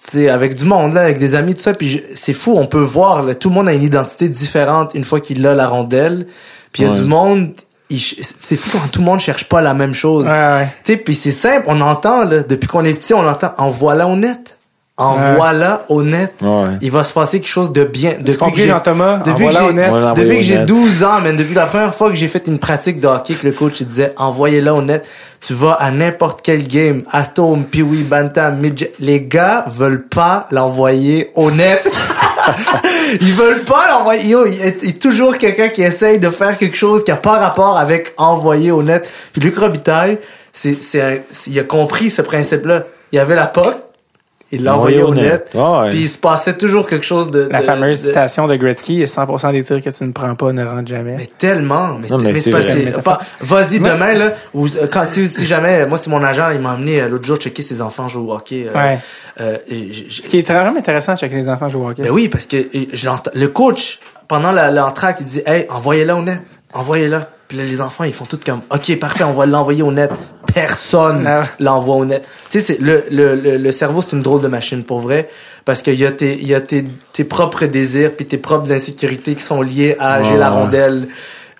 sais, 0.00 0.28
avec 0.28 0.54
du 0.54 0.64
monde, 0.64 0.92
là, 0.94 1.02
avec 1.02 1.18
des 1.18 1.34
amis, 1.34 1.54
tout 1.54 1.60
ça, 1.62 1.72
puis 1.74 1.88
je- 1.88 1.98
c'est 2.14 2.34
fou, 2.34 2.54
on 2.56 2.66
peut 2.66 2.78
voir, 2.80 3.22
là, 3.22 3.34
tout 3.34 3.48
le 3.48 3.54
monde 3.54 3.68
a 3.68 3.72
une 3.72 3.82
identité 3.82 4.28
différente 4.28 4.92
une 4.94 5.04
fois 5.04 5.20
qu'il 5.20 5.46
a 5.46 5.54
la 5.54 5.68
rondelle, 5.68 6.26
puis 6.72 6.82
il 6.82 6.88
y 6.88 6.90
a 6.90 6.94
du 6.94 7.04
monde, 7.04 7.52
c'est 7.90 8.56
fou 8.58 8.68
quand 8.72 8.88
tout 8.92 9.00
le 9.00 9.06
monde 9.06 9.20
cherche 9.20 9.44
pas 9.44 9.62
la 9.62 9.72
même 9.72 9.94
chose. 9.94 10.26
Ouais, 10.26 10.30
ouais. 10.30 10.68
Tu 10.84 10.92
sais, 10.92 10.98
puis 10.98 11.14
c'est 11.14 11.30
simple, 11.32 11.64
on 11.68 11.80
entend, 11.80 12.24
là, 12.24 12.42
depuis 12.42 12.66
qu'on 12.66 12.84
est 12.84 12.92
petit, 12.92 13.14
on 13.14 13.26
entend, 13.26 13.52
en 13.56 13.70
voilà 13.70 14.06
honnête. 14.06 14.57
En 15.00 15.14
Ouais. 15.16 15.36
voilà 15.36 15.84
honnête. 15.88 16.34
Ouais. 16.42 16.70
Il 16.82 16.90
va 16.90 17.04
se 17.04 17.12
passer 17.12 17.38
quelque 17.38 17.48
chose 17.48 17.72
de 17.72 17.84
bien. 17.84 18.14
Depuis 18.18 18.32
que 18.34 18.38
compris, 18.38 18.62
j'ai- 18.62 18.68
Jean-Thomas? 18.68 19.18
depuis 19.18 19.30
En 19.30 19.34
que 19.36 19.42
voilà 19.42 19.60
j'ai- 19.60 19.66
honnête. 19.66 19.90
Voilà. 19.90 20.08
depuis 20.10 20.22
Envoyez 20.22 20.38
que 20.40 20.44
au 20.44 20.48
j'ai 20.48 20.58
net. 20.58 20.66
12 20.66 21.04
ans, 21.04 21.20
man, 21.20 21.36
depuis 21.36 21.54
la 21.54 21.66
première 21.66 21.94
fois 21.94 22.08
que 22.08 22.16
j'ai 22.16 22.26
fait 22.28 22.46
une 22.48 22.58
pratique 22.58 22.98
de 23.00 23.06
hockey, 23.06 23.34
que 23.34 23.46
le 23.46 23.52
coach 23.52 23.80
il 23.80 23.86
disait 23.86 24.12
envoyez-la 24.16 24.74
au 24.74 24.82
net, 24.82 25.06
tu 25.40 25.54
vas 25.54 25.72
à 25.74 25.90
n'importe 25.92 26.40
quel 26.42 26.66
game, 26.66 27.04
Atom, 27.12 27.64
Pee-wee, 27.64 28.02
Bantam, 28.02 28.58
Midget, 28.58 28.92
les 28.98 29.20
gars 29.22 29.64
veulent 29.68 30.02
pas 30.08 30.48
l'envoyer 30.50 31.30
au 31.36 31.50
net. 31.52 31.88
Ils 33.20 33.32
veulent 33.32 33.62
pas 33.64 33.86
l'envoyer. 33.88 34.28
Yo, 34.28 34.46
il 34.46 34.56
y 34.56 34.88
a 34.88 34.92
toujours 35.00 35.38
quelqu'un 35.38 35.68
qui 35.68 35.82
essaye 35.82 36.18
de 36.18 36.30
faire 36.30 36.56
quelque 36.58 36.76
chose 36.76 37.04
qui 37.04 37.10
a 37.10 37.16
pas 37.16 37.38
rapport 37.38 37.78
avec 37.78 38.14
envoyer 38.16 38.70
au 38.72 38.82
net. 38.82 39.08
Puis 39.32 39.40
Luc 39.40 39.56
Robitaille, 39.58 40.18
c'est, 40.52 40.82
c'est 40.82 41.00
un- 41.00 41.18
il 41.46 41.58
a 41.58 41.64
compris 41.64 42.10
ce 42.10 42.22
principe-là. 42.22 42.84
Il 43.12 43.16
y 43.16 43.18
avait 43.18 43.34
la 43.34 43.46
POC, 43.46 43.74
il 44.50 44.64
l'a 44.64 44.74
envoyé 44.76 45.02
au 45.02 45.14
net. 45.14 45.50
Ouais. 45.54 45.90
Puis 45.90 46.00
il 46.00 46.08
se 46.08 46.16
passait 46.18 46.56
toujours 46.56 46.86
quelque 46.86 47.04
chose 47.04 47.30
de... 47.30 47.48
La 47.50 47.60
de- 47.60 47.64
fameuse 47.64 48.00
de- 48.02 48.06
citation 48.06 48.46
de 48.46 48.56
Gretzky, 48.56 49.02
100% 49.04 49.52
des 49.52 49.62
tirs 49.62 49.82
que 49.82 49.90
tu 49.90 50.04
ne 50.04 50.12
prends 50.12 50.34
pas 50.34 50.52
ne 50.52 50.64
rentrent 50.64 50.88
jamais. 50.88 51.16
Mais 51.18 51.28
tellement, 51.38 51.96
mais, 52.00 52.08
Non, 52.08 52.16
mais 52.18 52.32
mais 52.32 52.40
c'est 52.40 52.50
pas, 53.02 53.18
vas-y 53.40 53.78
Ouais. 53.78 53.90
demain 53.90 54.14
là, 54.14 54.32
ou 54.54 54.66
euh, 54.66 54.86
quand 54.90 55.04
si, 55.04 55.28
si 55.28 55.44
jamais, 55.44 55.84
moi 55.86 55.98
c'est 55.98 56.08
mon 56.10 56.22
agent, 56.24 56.50
il 56.50 56.60
m'a 56.60 56.72
amené 56.72 57.00
euh, 57.02 57.08
l'autre 57.08 57.24
jour 57.26 57.36
checker 57.36 57.62
ses 57.62 57.82
enfants 57.82 58.08
jouer 58.08 58.26
au 58.30 58.34
hockey. 58.34 58.66
euh, 58.68 58.78
Ouais. 58.78 58.98
euh, 59.40 59.58
Ce 60.08 60.28
qui 60.28 60.38
est 60.38 60.48
vraiment 60.50 60.76
intéressant 60.78 61.12
de 61.14 61.18
checker 61.18 61.36
les 61.36 61.48
enfants 61.48 61.68
jouer 61.68 61.82
au 61.84 61.88
hockey. 61.90 62.02
ben 62.02 62.10
oui, 62.10 62.28
parce 62.28 62.46
que 62.46 62.56
le 63.34 63.46
coach 63.48 64.00
pendant 64.28 64.52
l'entraque, 64.52 65.18
il 65.20 65.26
dit, 65.26 65.42
hey, 65.46 65.66
envoyez-la 65.70 66.14
au 66.16 66.22
net, 66.22 66.40
envoyez-la. 66.74 67.28
Puis 67.48 67.56
là, 67.56 67.64
les 67.64 67.80
enfants, 67.80 68.04
ils 68.04 68.12
font 68.12 68.26
tout 68.26 68.38
comme, 68.44 68.60
ok, 68.70 68.98
parfait, 68.98 69.24
on 69.24 69.32
va 69.32 69.46
l'envoyer 69.46 69.82
au 69.82 69.90
net. 69.90 70.10
Personne 70.54 71.26
Ah 71.26 71.46
l'envoie 71.58 71.96
au 71.96 72.04
net. 72.04 72.28
Tu 72.50 72.60
sais, 72.60 72.74
c'est 72.74 72.80
le, 72.80 73.04
le, 73.10 73.34
le, 73.34 73.56
le 73.56 73.72
cerveau, 73.72 74.02
c'est 74.02 74.14
une 74.14 74.22
drôle 74.22 74.42
de 74.42 74.48
machine 74.48 74.84
pour 74.84 75.00
vrai, 75.00 75.28
parce 75.64 75.82
qu'il 75.82 75.94
y 75.94 76.04
a 76.04 76.12
tes, 76.12 76.38
il 76.38 76.46
y 76.46 76.54
a 76.54 76.60
tes, 76.60 76.84
tes 77.12 77.24
propres 77.24 77.64
désirs 77.66 78.12
puis 78.14 78.26
tes 78.26 78.36
propres 78.38 78.70
insécurités 78.72 79.34
qui 79.34 79.42
sont 79.42 79.62
liées 79.62 79.96
à 79.98 80.22
j'ai 80.22 80.36
la 80.36 80.50
rondelle. 80.50 81.08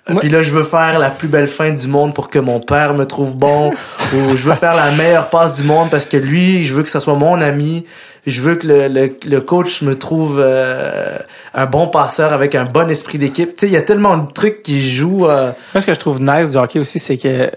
Euh, 0.09 0.15
Puis 0.19 0.29
là, 0.29 0.41
je 0.41 0.51
veux 0.51 0.63
faire 0.63 0.97
la 0.99 1.09
plus 1.09 1.27
belle 1.27 1.47
fin 1.47 1.71
du 1.71 1.87
monde 1.87 2.13
pour 2.13 2.29
que 2.29 2.39
mon 2.39 2.59
père 2.59 2.93
me 2.93 3.05
trouve 3.05 3.35
bon, 3.35 3.71
ou 4.13 4.35
je 4.35 4.47
veux 4.49 4.55
faire 4.55 4.75
la 4.75 4.91
meilleure 4.91 5.29
passe 5.29 5.55
du 5.55 5.63
monde 5.63 5.89
parce 5.89 6.05
que 6.05 6.17
lui, 6.17 6.65
je 6.65 6.73
veux 6.73 6.83
que 6.83 6.89
ça 6.89 6.99
soit 6.99 7.15
mon 7.15 7.41
ami. 7.41 7.85
Je 8.27 8.41
veux 8.41 8.55
que 8.55 8.67
le, 8.67 8.87
le, 8.87 9.15
le 9.25 9.41
coach 9.41 9.81
me 9.81 9.97
trouve 9.97 10.39
euh, 10.39 11.17
un 11.53 11.65
bon 11.65 11.87
passeur 11.87 12.33
avec 12.33 12.53
un 12.55 12.65
bon 12.65 12.89
esprit 12.89 13.17
d'équipe. 13.17 13.49
Tu 13.55 13.61
sais, 13.61 13.67
il 13.67 13.73
y 13.73 13.77
a 13.77 13.81
tellement 13.81 14.17
de 14.17 14.31
trucs 14.31 14.61
qui 14.63 14.81
jouent. 14.91 15.27
euh, 15.27 15.51
Moi, 15.73 15.81
ce 15.81 15.85
que 15.87 15.93
je 15.93 15.99
trouve 15.99 16.21
nice 16.21 16.51
du 16.51 16.57
hockey 16.57 16.79
aussi, 16.79 16.99
c'est 16.99 17.17
que 17.17 17.49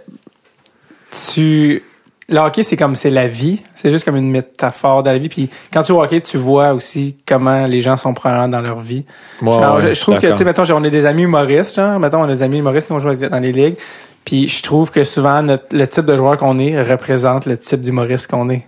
tu. 1.25 1.83
Le 2.29 2.39
hockey, 2.39 2.63
c'est 2.63 2.77
comme 2.77 2.95
c'est 2.95 3.11
la 3.11 3.27
vie. 3.27 3.61
C'est 3.75 3.91
juste 3.91 4.05
comme 4.05 4.17
une 4.17 4.31
métaphore 4.31 5.03
de 5.03 5.11
la 5.11 5.19
vie. 5.19 5.29
Puis 5.29 5.51
quand 5.73 5.83
tu 5.83 5.89
joues 5.89 5.99
au 5.99 6.03
hockey, 6.03 6.21
tu 6.21 6.39
vois 6.39 6.73
aussi 6.73 7.17
comment 7.27 7.67
les 7.67 7.81
gens 7.81 7.97
sont 7.97 8.15
prenants 8.15 8.49
dans 8.49 8.61
leur 8.63 8.79
vie. 8.79 9.05
Ouais, 9.43 9.51
Genre, 9.53 9.77
ouais, 9.77 9.95
je, 9.95 10.01
trouve 10.01 10.19
que, 10.19 10.29
tu 10.29 10.37
sais, 10.37 10.45
mettons, 10.45 10.65
genre, 10.65 10.79
on 10.81 10.85
est 10.85 10.91
des 10.91 11.05
amis 11.05 11.23
humoristes, 11.23 11.75
genre, 11.77 11.99
mettons, 11.99 12.21
on 12.21 12.25
a 12.25 12.35
des 12.35 12.43
amis 12.43 12.59
humoristes, 12.59 12.89
nous, 12.89 12.97
on 12.97 13.01
joue 13.01 13.15
dans 13.15 13.39
les 13.41 13.53
ligues. 13.53 13.77
Puis 14.25 14.47
je 14.49 14.63
trouve 14.63 14.91
que 14.93 15.03
souvent, 15.05 15.43
notre, 15.43 15.77
le 15.77 15.87
type 15.87 16.07
de 16.07 16.17
joueur 16.17 16.39
qu'on 16.39 16.59
est 16.61 16.81
représente 16.81 17.45
le 17.47 17.59
type 17.59 17.83
d'humoriste 17.83 18.31
qu'on 18.31 18.49
est. 18.49 18.67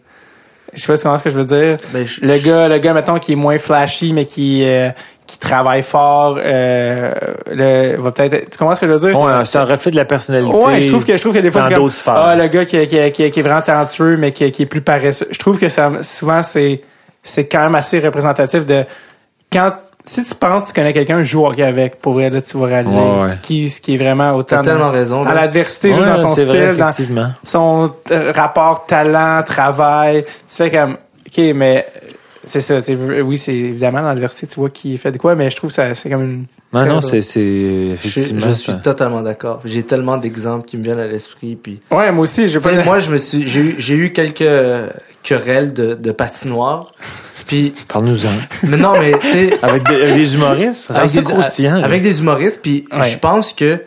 Je 0.73 0.81
sais 0.81 0.93
pas 0.93 0.99
comment 1.01 1.19
ce 1.19 1.25
que 1.25 1.31
je 1.31 1.39
veux 1.39 1.45
dire. 1.45 1.77
Ben, 1.93 2.05
je- 2.05 2.21
Le 2.23 2.39
gars, 2.39 2.69
le 2.69 2.79
gars, 2.79 2.93
mettons, 2.95 3.19
qui 3.19 3.33
est 3.33 3.37
moins 3.37 3.59
flashy, 3.59 4.13
mais 4.13 4.25
qui, 4.27 4.65
euh, 4.65 4.91
qui 5.27 5.39
travaille 5.39 5.83
fort, 5.83 6.37
euh, 6.39 7.13
le, 7.51 7.97
va 8.01 8.11
peut-être, 8.11 8.51
tu 8.51 8.59
comprends 8.59 8.75
ce 8.75 8.81
que 8.83 8.87
je 8.89 8.93
veux 8.93 9.11
dire? 9.11 9.19
Ouais, 9.21 9.45
c'est 9.45 9.59
un 9.59 9.65
reflet 9.65 9.91
de 9.93 9.97
la 9.97 10.05
personnalité. 10.05 10.55
Ouais, 10.55 10.81
je 10.81 10.89
trouve 10.89 11.05
que 11.05 11.17
je 11.17 11.21
trouve 11.23 11.33
que 11.35 11.39
des 11.39 11.51
fois 11.51 11.63
c'est 11.63 11.75
comme 11.75 11.85
ah 12.17 12.37
le 12.37 12.49
gars 12.49 12.65
qui, 12.65 12.87
qui, 12.87 13.13
qui, 13.13 13.31
qui 13.31 13.41
est 13.41 13.43
vraiment 13.43 13.63
talentueux 13.63 14.17
mais 14.17 14.33
qui, 14.33 14.51
qui 14.51 14.63
est 14.63 14.67
plus 14.67 14.81
paresseux. 14.83 15.29
Je 15.31 15.39
trouve 15.39 15.59
que 15.59 15.69
ça 15.69 15.91
souvent 16.03 16.43
c'est 16.43 16.83
c'est 17.23 17.47
quand 17.47 17.63
même 17.63 17.75
assez 17.75 18.01
représentatif 18.01 18.67
de 18.67 18.85
quand 19.53 19.73
si 20.07 20.23
tu 20.25 20.35
penses 20.35 20.65
que 20.65 20.69
tu 20.69 20.75
connais 20.75 20.93
quelqu'un 20.93 21.23
joue 21.23 21.47
hockey 21.47 21.63
avec 21.63 21.97
pour 22.01 22.15
vrai 22.15 22.29
là 22.31 22.43
tu 22.43 22.59
vas 22.59 22.67
réaliser 22.67 22.99
Ouais, 22.99 23.23
ouais. 23.23 23.39
qui 23.43 23.73
qui 23.83 23.95
est 23.95 23.97
vraiment 23.99 24.33
autant 24.35 24.57
T'as 24.57 24.63
tellement 24.63 24.91
raison, 24.91 25.23
dans 25.23 25.33
l'adversité 25.33 25.95
juste 25.95 26.07
Ouais, 26.07 26.13
dans 26.13 26.19
son 26.19 26.29
style 26.29 26.45
vrai, 26.45 26.77
dans 26.77 27.33
son 27.45 27.93
euh, 28.11 28.33
rapport 28.33 28.87
talent 28.87 29.43
travail 29.45 30.25
tu 30.49 30.57
fais 30.57 30.71
comme 30.71 30.97
ok 31.27 31.39
mais 31.55 31.87
c'est 32.45 32.61
ça 32.61 32.81
c'est 32.83 32.95
oui 32.95 33.39
c'est 33.39 33.55
évidemment 33.55 34.03
dans 34.03 34.09
l'adversité 34.09 34.47
tu 34.47 34.61
vois 34.61 34.69
qui 34.71 34.99
fait 34.99 35.11
de 35.13 35.17
quoi 35.19 35.35
mais 35.35 35.49
je 35.51 35.57
trouve 35.57 35.71
ça 35.71 35.95
c'est 35.95 36.11
comme 36.11 36.23
une 36.25 36.45
Non, 36.75 36.85
non, 36.87 37.01
c'est, 37.01 37.23
c'est, 37.23 37.97
Je, 38.03 38.37
je 38.37 38.51
suis 38.51 38.75
totalement 38.83 39.23
d'accord. 39.23 39.61
J'ai 39.65 39.85
tellement 39.85 40.17
d'exemples 40.17 40.65
qui 40.67 40.77
me 40.77 40.83
viennent 40.83 40.99
à 40.99 41.07
l'esprit. 41.07 41.55
Puis, 41.55 41.79
ouais 41.93 42.11
moi 42.11 42.25
aussi 42.25 42.47
pas 42.59 42.83
moi, 42.85 42.99
je 42.99 43.11
me 43.13 43.17
suis, 43.17 43.47
j'ai 43.47 43.61
eu, 43.61 43.75
j'ai 43.79 43.95
eu 43.95 44.13
quelques 44.13 44.91
querelles 45.23 45.73
de, 45.73 45.95
de 45.95 46.11
patinoire. 46.13 46.93
Puis, 47.47 47.75
Parle-nous-en. 47.89 48.29
mais 48.65 48.77
non, 48.77 48.93
mais 48.99 49.13
tu 49.21 49.29
sais, 49.31 49.59
Avec 49.63 49.87
des, 49.89 49.95
avec 50.03 50.15
des 50.17 50.35
humoristes. 50.35 50.91
avec 50.91 51.11
des, 51.13 51.21
là. 51.63 51.85
avec 51.85 52.03
des 52.03 52.21
humoristes. 52.21 52.61
Puis, 52.63 52.85
Ouais. 52.93 53.11
je 53.11 53.19
pense 53.19 53.53
que 53.53 53.83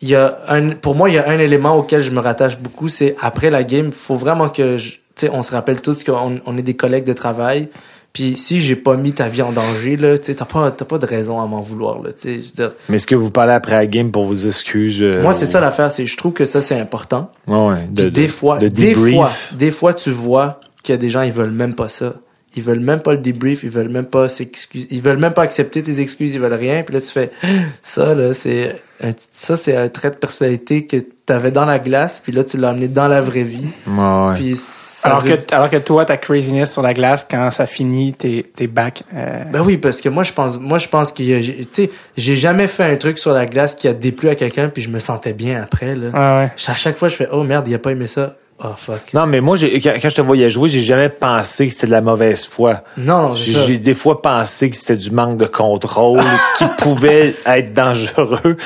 il 0.00 0.08
y 0.10 0.14
a 0.14 0.38
un, 0.48 0.70
pour 0.70 0.94
moi, 0.94 1.08
il 1.10 1.16
y 1.16 1.18
a 1.18 1.28
un 1.28 1.38
élément 1.38 1.76
auquel 1.76 2.02
je 2.02 2.10
me 2.12 2.20
rattache 2.20 2.58
beaucoup, 2.58 2.88
c'est 2.88 3.16
après 3.20 3.50
la 3.50 3.64
game, 3.64 3.90
faut 3.90 4.14
vraiment 4.16 4.48
que, 4.48 4.76
je- 4.76 4.92
tu 4.92 4.98
sais, 5.26 5.30
on 5.32 5.42
se 5.42 5.50
rappelle 5.52 5.82
tous 5.82 6.04
qu'on 6.04 6.38
on 6.46 6.56
est 6.58 6.62
des 6.62 6.74
collègues 6.74 7.04
de 7.04 7.12
travail. 7.12 7.68
Puis 8.12 8.36
si 8.36 8.60
j'ai 8.60 8.74
pas 8.76 8.96
mis 8.96 9.12
ta 9.12 9.28
vie 9.28 9.42
en 9.42 9.52
danger, 9.52 9.96
là, 9.96 10.16
tu 10.16 10.34
t'as 10.34 10.44
pas, 10.44 10.70
t'as 10.70 10.84
pas 10.84 10.98
de 10.98 11.04
raison 11.06 11.40
à 11.42 11.46
m'en 11.46 11.60
vouloir, 11.60 12.00
là, 12.02 12.10
tu 12.12 12.40
sais. 12.40 12.54
Dire, 12.54 12.70
Mais 12.88 12.96
est-ce 12.96 13.06
que 13.06 13.14
vous 13.16 13.30
parlez 13.30 13.52
après 13.52 13.74
la 13.74 13.86
game 13.86 14.10
pour 14.10 14.24
vos 14.24 14.34
excuses? 14.34 15.02
euh, 15.02 15.20
moi, 15.22 15.32
c'est 15.32 15.44
ou- 15.46 15.50
ça 15.50 15.60
l'affaire, 15.60 15.90
c'est, 15.90 16.06
je 16.06 16.16
trouve 16.16 16.32
que 16.32 16.44
ça, 16.44 16.60
c'est 16.62 16.78
important. 16.78 17.30
Ouais. 17.46 17.86
De, 17.90 18.08
des 18.08 18.22
de- 18.22 18.26
fois, 18.28 18.58
de 18.58 18.68
des 18.68 18.94
fois, 18.94 19.30
des 19.52 19.70
fois, 19.72 19.94
tu 19.94 20.10
vois 20.10 20.60
qu'il 20.82 20.92
y 20.92 20.94
a 20.94 20.98
des 20.98 21.10
gens, 21.10 21.22
ils 21.22 21.32
veulent 21.32 21.50
même 21.50 21.74
pas 21.74 21.88
ça. 21.88 22.14
Ils 22.58 22.62
veulent 22.64 22.80
même 22.80 23.00
pas 23.00 23.12
le 23.12 23.18
debrief, 23.18 23.62
ils 23.62 23.70
veulent 23.70 23.88
même 23.88 24.06
pas 24.06 24.28
s'excuser, 24.28 24.86
ils 24.90 25.00
veulent 25.00 25.18
même 25.18 25.32
pas 25.32 25.42
accepter 25.42 25.82
tes 25.82 26.00
excuses, 26.00 26.34
ils 26.34 26.40
veulent 26.40 26.52
rien. 26.52 26.82
Puis 26.82 26.94
là, 26.94 27.00
tu 27.00 27.08
fais, 27.08 27.30
ça, 27.82 28.14
là, 28.14 28.34
c'est 28.34 28.82
un, 29.02 29.10
ça, 29.30 29.56
c'est 29.56 29.76
un 29.76 29.88
trait 29.88 30.10
de 30.10 30.16
personnalité 30.16 30.86
que 30.86 30.96
t'avais 31.24 31.50
dans 31.52 31.64
la 31.66 31.78
glace, 31.78 32.20
puis 32.22 32.32
là, 32.32 32.42
tu 32.42 32.56
l'as 32.56 32.70
amené 32.70 32.88
dans 32.88 33.06
la 33.06 33.20
vraie 33.20 33.42
vie. 33.44 33.68
Ouais, 33.86 33.94
ouais. 34.02 34.34
Puis 34.34 34.54
ça 34.56 35.10
alors 35.10 35.20
veut- 35.22 35.36
que 35.36 35.54
alors 35.54 35.70
que 35.70 35.76
toi 35.76 36.04
ta 36.04 36.16
craziness 36.16 36.72
sur 36.72 36.82
la 36.82 36.94
glace 36.94 37.26
quand 37.30 37.50
ça 37.52 37.66
finit 37.66 38.14
t'es 38.14 38.44
t'es 38.54 38.66
back 38.66 39.04
euh, 39.14 39.44
Ben 39.52 39.60
oui, 39.62 39.76
parce 39.78 40.00
que 40.00 40.08
moi, 40.08 40.24
je 40.24 40.32
pense, 40.32 40.58
moi, 40.58 40.78
je 40.78 40.88
pense 40.88 41.12
qu'il 41.12 41.26
y 41.26 41.34
a, 41.34 41.40
j'ai- 41.40 41.64
tu 41.66 41.84
sais, 41.84 41.90
j'ai 42.16 42.34
jamais 42.34 42.66
fait 42.66 42.84
un 42.84 42.96
truc 42.96 43.18
sur 43.18 43.32
la 43.32 43.46
glace 43.46 43.74
qui 43.74 43.86
a 43.86 43.92
déplu 43.94 44.28
à 44.30 44.34
quelqu'un, 44.34 44.68
puis 44.68 44.82
je 44.82 44.88
me 44.88 44.98
sentais 44.98 45.32
bien 45.34 45.62
après, 45.62 45.94
là. 45.94 46.08
ouais 46.08 46.44
ouais 46.46 46.50
À 46.66 46.74
chaque 46.74 46.96
fois, 46.96 47.08
je 47.08 47.14
fais, 47.14 47.28
oh 47.30 47.44
merde, 47.44 47.68
il 47.68 47.74
a 47.74 47.78
pas 47.78 47.92
aimé 47.92 48.06
ça. 48.08 48.36
Oh 48.62 48.74
fuck. 48.76 49.14
Non, 49.14 49.26
mais 49.26 49.40
moi, 49.40 49.54
j'ai, 49.54 49.80
quand, 49.80 49.92
quand 50.02 50.08
je 50.08 50.16
te 50.16 50.20
voyais 50.20 50.50
jouer, 50.50 50.68
j'ai 50.68 50.80
jamais 50.80 51.08
pensé 51.08 51.68
que 51.68 51.72
c'était 51.72 51.86
de 51.86 51.92
la 51.92 52.00
mauvaise 52.00 52.44
foi. 52.44 52.82
Non, 52.96 53.28
non, 53.28 53.34
J'ai, 53.36 53.78
des 53.78 53.94
fois 53.94 54.20
pensé 54.20 54.68
que 54.68 54.74
c'était 54.74 54.96
du 54.96 55.12
manque 55.12 55.38
de 55.38 55.46
contrôle 55.46 56.24
qui 56.58 56.64
pouvait 56.78 57.36
être 57.46 57.72
dangereux, 57.72 58.56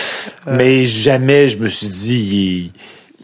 mais 0.46 0.84
jamais 0.86 1.48
je 1.48 1.58
me 1.58 1.68
suis 1.68 1.88
dit 1.88 2.72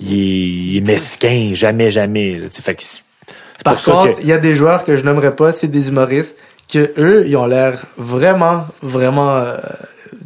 il 0.00 0.12
est, 0.12 0.12
il 0.12 0.76
est, 0.76 0.80
mesquin, 0.82 1.50
jamais, 1.54 1.90
jamais. 1.90 2.38
là. 2.38 2.48
Fait 2.50 2.74
que 2.74 2.82
Par 3.64 3.82
contre, 3.82 4.16
que 4.16 4.20
il 4.20 4.28
y 4.28 4.32
a 4.32 4.38
des 4.38 4.54
joueurs 4.54 4.84
que 4.84 4.94
je 4.94 5.04
nommerai 5.04 5.34
pas, 5.34 5.52
c'est 5.52 5.68
des 5.68 5.88
humoristes 5.88 6.36
que 6.70 6.92
eux, 6.98 7.24
ils 7.26 7.36
ont 7.36 7.46
l'air 7.46 7.86
vraiment, 7.96 8.66
vraiment, 8.82 9.38
euh, 9.38 9.56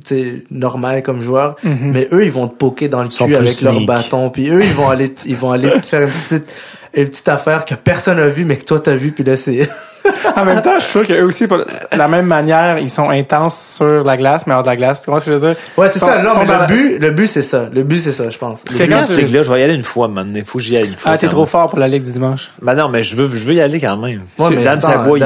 tu 0.02 0.14
sais, 0.14 0.44
normal 0.50 1.02
comme 1.02 1.22
joueurs, 1.22 1.56
mais 1.64 2.08
eux, 2.12 2.24
ils 2.24 2.32
vont 2.32 2.48
te 2.48 2.54
poker 2.56 2.88
dans 2.88 3.02
le 3.02 3.08
cul 3.08 3.34
avec 3.36 3.60
leur 3.60 3.80
bâton, 3.86 4.28
puis 4.30 4.48
eux, 4.50 4.62
ils 4.62 4.74
vont 4.74 4.88
aller, 4.88 5.14
ils 5.26 5.36
vont 5.36 5.52
aller 5.52 5.70
te 5.80 5.86
faire 5.86 6.02
une 6.02 6.08
petite, 6.08 6.52
une 6.94 7.08
petite 7.08 7.28
affaire 7.28 7.64
que 7.64 7.74
personne 7.74 8.18
n'a 8.18 8.28
vu, 8.28 8.44
mais 8.44 8.56
que 8.56 8.64
toi 8.64 8.80
t'as 8.80 8.94
vu, 8.94 9.12
puis 9.12 9.24
là 9.24 9.36
c'est. 9.36 9.68
en 10.36 10.44
même 10.44 10.60
temps 10.62 10.74
je 10.78 10.82
suis 10.82 10.90
sûr 10.90 11.06
qu'eux 11.06 11.22
aussi 11.22 11.46
pour 11.46 11.58
la 11.92 12.08
même 12.08 12.26
manière 12.26 12.76
ils 12.80 12.90
sont 12.90 13.08
intenses 13.08 13.74
sur 13.76 14.02
la 14.02 14.16
glace 14.16 14.48
mais 14.48 14.54
hors 14.54 14.64
de 14.64 14.68
la 14.68 14.74
glace 14.74 14.98
tu 15.00 15.06
comprends 15.06 15.20
ce 15.20 15.26
que 15.26 15.30
je 15.32 15.36
veux 15.38 15.48
dire? 15.50 15.56
Ouais, 15.76 15.86
c'est 15.86 16.00
ça. 16.00 16.20
Non, 16.20 16.34
sont 16.34 16.40
mais 16.40 16.46
dans 16.46 16.58
la- 16.58 16.66
le 16.66 16.74
but, 16.74 16.98
le 16.98 17.10
but 17.12 17.26
c'est 17.28 17.42
ça. 17.42 17.68
Le 17.72 17.84
but 17.84 18.00
c'est 18.00 18.10
ça, 18.10 18.28
je 18.28 18.36
pense. 18.36 18.64
C'est 18.68 18.88
quand 18.88 19.04
c'est 19.04 19.22
que 19.22 19.32
là, 19.32 19.42
je 19.44 19.52
vais 19.52 19.60
y 19.60 19.62
aller 19.62 19.74
une 19.76 19.84
fois 19.84 20.08
maintenant. 20.08 20.32
Il 20.34 20.44
faut 20.44 20.58
que 20.58 20.64
j'y 20.64 20.76
aille 20.76 20.88
une 20.88 20.96
fois. 20.96 21.12
ah 21.12 21.18
t'es 21.18 21.28
trop 21.28 21.46
fort 21.46 21.68
pour 21.68 21.78
la 21.78 21.86
ligue 21.86 22.02
du 22.02 22.10
dimanche 22.10 22.50
Ben 22.60 22.74
non, 22.74 22.88
mais 22.88 23.04
je 23.04 23.14
veux, 23.14 23.28
je 23.28 23.44
veux 23.44 23.54
y 23.54 23.60
aller 23.60 23.78
quand 23.80 23.96
même. 23.96 24.22
Ouais, 24.40 24.50
mais 24.50 24.64
Dan 24.64 24.80
Savoie, 24.80 25.20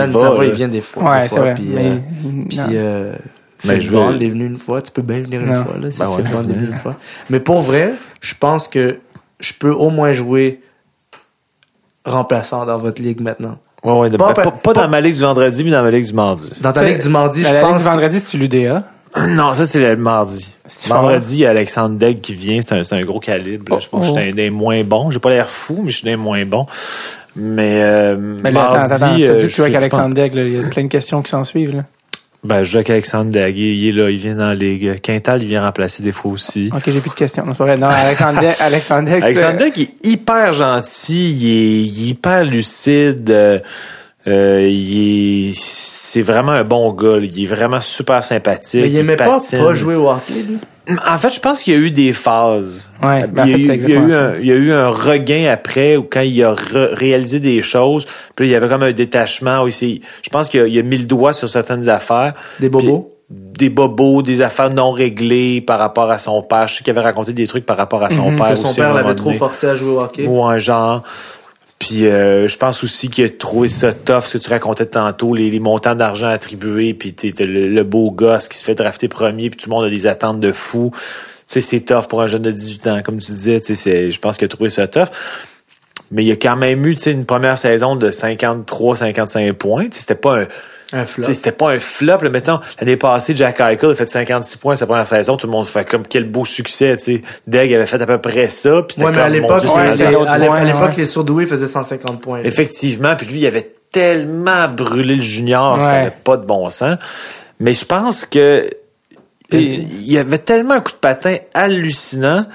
il 0.44 0.48
il 0.50 0.54
vient 0.56 0.68
des 0.68 0.82
fois. 0.82 1.02
ouais 1.04 1.22
des 1.22 1.28
c'est 1.30 1.34
fois, 1.36 1.40
vrai 1.44 1.54
Puis, 1.54 1.70
mais 1.74 1.86
euh, 1.86 1.94
puis 2.46 2.58
non. 2.58 2.64
euh, 2.74 3.12
Mais 3.66 3.80
Phil 3.80 3.90
Bond 3.92 4.18
est 4.20 4.28
venu 4.28 4.46
une 4.46 4.56
fois, 4.58 4.82
tu 4.82 4.90
peux 4.92 5.02
bien 5.02 5.20
venir 5.20 5.40
une 5.40 5.52
Non. 5.52 5.64
fois 5.64 5.74
là, 5.80 5.90
si 5.90 5.98
Ben 5.98 6.06
Phil 6.16 6.24
ouais, 6.24 6.30
Bond 6.32 6.48
est 6.48 6.52
venu 6.52 6.66
une 6.68 6.76
fois. 6.78 6.94
Mais 7.30 7.40
pour 7.40 7.60
vrai, 7.60 7.92
je 8.20 8.34
pense 8.38 8.68
que 8.68 8.98
je 9.40 9.52
peux 9.58 9.70
au 9.70 9.90
moins 9.90 10.12
jouer 10.12 10.60
remplaçant 12.04 12.64
dans 12.66 12.78
votre 12.78 13.02
ligue 13.02 13.20
maintenant. 13.20 13.58
Ouais, 13.84 13.92
ouais, 13.92 14.10
de- 14.10 14.16
Pas- 14.16 14.32
pas, 14.32 14.42
pas 14.42 14.50
pas- 14.50 14.72
dans 14.74 14.88
ma 14.88 15.00
ligue 15.00 15.14
du 15.14 15.20
vendredi, 15.20 15.64
mais 15.64 15.70
dans 15.70 15.82
ma 15.82 15.90
ligue 15.90 16.06
du 16.06 16.12
mardi. 16.12 16.50
Dans 16.60 16.72
ta 16.72 16.82
ligue 16.84 17.00
du 17.02 17.08
mardi, 17.08 17.42
la 17.42 17.48
je 17.50 17.54
ligue 17.54 17.62
pense 17.62 17.78
du 17.82 17.84
vendredi 17.88 18.20
c'est 18.20 18.26
tu 18.26 18.38
l'UDA 18.38 18.80
Non, 19.28 19.52
ça, 19.54 19.64
c'est 19.66 19.80
le 19.80 19.96
mardi. 19.96 20.52
Vendredi, 20.88 21.36
il 21.36 21.40
y 21.40 21.46
a 21.46 21.50
Alexandre 21.50 21.96
Degg 21.96 22.20
qui 22.20 22.34
vient. 22.34 22.60
C'est 22.60 22.74
un, 22.74 22.84
c'est 22.84 22.94
un 22.94 23.02
gros 23.02 23.20
calibre. 23.20 23.72
là. 23.74 23.80
Je 23.80 23.88
pense 23.88 24.00
que 24.10 24.14
je 24.14 24.20
suis 24.20 24.30
un 24.30 24.34
des 24.34 24.50
moins 24.50 24.82
bons. 24.84 25.10
J'ai 25.10 25.18
pas 25.20 25.30
l'air 25.30 25.48
fou, 25.48 25.80
mais 25.82 25.90
je 25.90 25.98
suis 25.98 26.08
un 26.08 26.12
des 26.12 26.16
moins 26.16 26.44
bons. 26.44 26.66
Mais, 27.34 27.82
euh, 27.82 28.16
mais 28.18 28.50
là 28.50 28.60
mardi, 28.70 28.76
attends 28.76 28.94
attends 28.94 28.98
t'as 28.98 29.12
euh, 29.12 29.36
dit 29.36 29.42
que 29.42 29.50
tu 29.50 29.56
joues 29.56 29.62
avec 29.62 29.76
Alexandre 29.76 30.14
Degg 30.14 30.34
il 30.34 30.56
y 30.56 30.64
a 30.64 30.68
plein 30.68 30.84
de 30.84 30.88
questions 30.88 31.20
qui 31.22 31.30
s'en 31.30 31.44
suivent 31.44 31.76
là 31.76 31.84
Ben, 32.46 32.62
je 32.62 32.70
joue 32.70 32.76
avec 32.78 32.90
Alexandre 32.90 33.30
Degg. 33.30 33.56
Il, 33.58 33.88
est 33.88 33.92
là, 33.92 34.08
il 34.08 34.16
vient 34.16 34.34
dans 34.34 34.48
la 34.48 34.54
ligue. 34.54 35.00
Quintal, 35.00 35.42
il 35.42 35.48
vient 35.48 35.62
remplacer 35.62 36.02
des 36.02 36.12
fois 36.12 36.32
aussi. 36.32 36.70
ok 36.72 36.82
j'ai 36.86 37.00
plus 37.00 37.10
de 37.10 37.14
questions 37.14 37.44
non 37.44 37.52
c'est 37.52 37.58
pas 37.58 37.64
vrai 37.64 37.76
non 37.76 37.88
Alexandre 37.88 38.40
Alexandre 38.60 39.10
Degg 39.10 39.22
Alexandre 39.22 39.64
il 39.76 39.82
est 39.82 40.06
hyper 40.06 40.52
gentil, 40.52 41.30
il 41.30 41.46
est, 41.46 41.82
il 41.82 42.06
est 42.06 42.10
hyper 42.10 42.44
lucide, 42.44 43.30
euh, 43.30 43.58
euh, 44.26 44.66
il 44.68 45.50
est, 45.50 45.52
c'est 45.56 46.22
vraiment 46.22 46.52
un 46.52 46.64
bon 46.64 46.92
gars, 46.92 47.18
là. 47.18 47.26
il 47.26 47.42
est 47.42 47.46
vraiment 47.46 47.80
super 47.80 48.24
sympathique. 48.24 48.82
mais 48.82 48.90
il 48.90 48.98
aimait 48.98 49.16
pas 49.16 49.38
pas 49.50 49.74
jouer 49.74 49.94
au 49.94 50.08
hockey 50.08 50.42
lui. 50.46 50.58
En 51.06 51.18
fait, 51.18 51.30
je 51.30 51.40
pense 51.40 51.62
qu'il 51.62 51.72
y 51.74 51.76
a 51.76 51.80
eu 51.80 51.90
des 51.90 52.12
phases. 52.12 52.90
Ouais, 53.02 53.26
ben, 53.26 53.42
en 53.42 53.46
il, 53.46 53.50
y 53.50 53.54
a 53.54 53.56
fait, 53.56 53.58
eu, 53.58 53.62
il 53.62 53.66
y 53.66 53.70
a 53.70 53.74
exactement 53.74 54.06
eu 54.08 54.12
un, 54.14 54.34
il 54.38 54.46
y 54.46 54.52
a 54.52 54.54
eu 54.54 54.72
un 54.72 54.88
regain 54.88 55.50
après 55.50 55.96
où 55.96 56.04
quand 56.08 56.20
il 56.20 56.42
a 56.44 56.52
re- 56.52 56.94
réalisé 56.94 57.40
des 57.40 57.60
choses, 57.60 58.04
puis 58.36 58.44
là, 58.46 58.50
il 58.50 58.52
y 58.52 58.54
avait 58.54 58.68
comme 58.68 58.84
un 58.84 58.92
détachement 58.92 59.68
s'est- 59.70 60.00
je 60.22 60.28
pense 60.30 60.48
qu'il 60.48 60.60
a, 60.60 60.66
il 60.66 60.78
a 60.78 60.82
mis 60.82 60.98
le 60.98 61.06
doigt 61.06 61.32
sur 61.32 61.48
certaines 61.48 61.88
affaires. 61.88 62.34
Des 62.60 62.68
bobos? 62.68 63.00
Puis, 63.02 63.12
des 63.58 63.70
bobos, 63.70 64.22
des 64.22 64.40
affaires 64.42 64.70
non 64.70 64.92
réglées 64.92 65.60
par 65.60 65.80
rapport 65.80 66.08
à 66.12 66.18
son 66.18 66.42
père. 66.42 66.68
Je 66.68 66.74
sais 66.76 66.84
qu'il 66.84 66.92
avait 66.92 67.00
raconté 67.00 67.32
des 67.32 67.48
trucs 67.48 67.66
par 67.66 67.76
rapport 67.76 68.04
à 68.04 68.10
son 68.10 68.30
Mhm, 68.30 68.36
père. 68.38 68.50
que 68.50 68.54
son 68.54 68.68
aussi, 68.68 68.78
père 68.78 68.94
l'avait 68.94 69.16
trop 69.16 69.32
forcé 69.32 69.66
à 69.66 69.74
jouer 69.74 69.90
au 69.90 70.00
hockey. 70.00 70.24
Ou 70.28 70.44
un 70.44 70.58
genre. 70.58 71.02
Puis 71.78 72.06
euh, 72.06 72.48
je 72.48 72.56
pense 72.56 72.82
aussi 72.82 73.10
qu'il 73.10 73.24
a 73.24 73.28
trouvé 73.28 73.68
ça 73.68 73.92
tough, 73.92 74.22
ce 74.22 74.38
que 74.38 74.42
tu 74.42 74.50
racontais 74.50 74.86
tantôt, 74.86 75.34
les, 75.34 75.58
montants 75.60 75.94
d'argent 75.94 76.28
attribués, 76.28 76.94
puis 76.94 77.12
t'es- 77.12 77.34
le, 77.44 77.82
beau 77.82 78.10
gosse 78.10 78.48
qui 78.48 78.56
se 78.56 78.64
fait 78.64 78.74
drafter 78.74 79.08
premier, 79.08 79.50
puis 79.50 79.58
tout 79.58 79.68
le 79.68 79.74
monde 79.74 79.84
a 79.84 79.90
des 79.90 80.06
attentes 80.06 80.40
de 80.40 80.52
fou. 80.52 80.90
Tu 80.94 80.98
sais, 81.46 81.60
c'est 81.60 81.80
tough 81.80 82.06
pour 82.08 82.22
un 82.22 82.26
jeune 82.26 82.42
de 82.42 82.50
18 82.50 82.86
ans, 82.88 83.02
comme 83.04 83.18
tu 83.18 83.30
disais. 83.30 83.60
Tu 83.60 83.76
sais, 83.76 84.10
je 84.10 84.18
pense 84.18 84.36
qu'il 84.36 84.46
a 84.46 84.48
trouvé 84.48 84.70
ça 84.70 84.88
tough. 84.88 85.08
Mais 86.10 86.24
il 86.24 86.32
a 86.32 86.36
quand 86.36 86.56
même 86.56 86.86
eu 86.86 86.94
une 87.06 87.26
première 87.26 87.58
saison 87.58 87.94
de 87.96 88.10
53-55 88.10 89.52
points. 89.52 89.88
Tu 89.88 90.00
C'était 90.00 90.14
pas 90.14 90.42
un, 90.42 90.46
Un 90.92 91.02
tu 91.04 91.12
flop. 91.14 91.24
sais, 91.24 91.34
c'était 91.34 91.52
pas 91.52 91.70
un 91.72 91.78
flop. 91.78 92.18
Là, 92.22 92.30
mettons, 92.30 92.60
l'année 92.80 92.96
passée, 92.96 93.34
Jack 93.34 93.60
Eichel 93.60 93.90
a 93.90 93.94
fait 93.94 94.08
56 94.08 94.56
points 94.58 94.76
sa 94.76 94.86
première 94.86 95.06
saison. 95.06 95.36
Tout 95.36 95.46
le 95.46 95.52
monde 95.52 95.66
fait 95.66 95.84
comme 95.84 96.06
quel 96.06 96.24
beau 96.30 96.44
succès. 96.44 96.96
Tu 96.96 97.16
sais. 97.16 97.22
Degg 97.46 97.74
avait 97.74 97.86
fait 97.86 98.00
à 98.00 98.06
peu 98.06 98.18
près 98.18 98.48
ça. 98.50 98.82
Puis 98.82 99.02
Ouais, 99.02 99.10
mais 99.10 99.18
à 99.18 99.28
l'époque, 99.28 99.62
ouais, 99.64 100.92
les 100.96 101.04
surdoués 101.06 101.46
faisaient 101.46 101.66
150 101.66 102.20
points. 102.20 102.40
là. 102.40 102.46
Effectivement, 102.46 103.16
puis 103.16 103.26
lui, 103.26 103.40
il 103.40 103.46
avait 103.46 103.72
tellement 103.90 104.68
brûlé 104.68 105.16
le 105.16 105.22
junior, 105.22 105.80
ça 105.80 105.86
Ouais. 105.86 105.92
n'avait 105.98 106.16
pas 106.22 106.36
de 106.36 106.44
bon 106.46 106.68
sens. 106.70 106.98
Mais 107.58 107.72
je 107.74 107.84
pense 107.84 108.24
que 108.26 108.68
Puis- 109.48 109.88
il 109.90 110.12
y 110.12 110.18
avait 110.18 110.38
tellement 110.38 110.74
un 110.74 110.80
coup 110.80 110.92
de 110.92 110.96
patin 110.98 111.36
hallucinant 111.54 112.46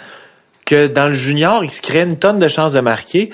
que 0.65 0.87
dans 0.87 1.07
le 1.07 1.13
junior, 1.13 1.63
il 1.63 1.71
se 1.71 1.81
créait 1.81 2.03
une 2.03 2.17
tonne 2.17 2.39
de 2.39 2.47
chances 2.47 2.73
de 2.73 2.79
marquer, 2.81 3.29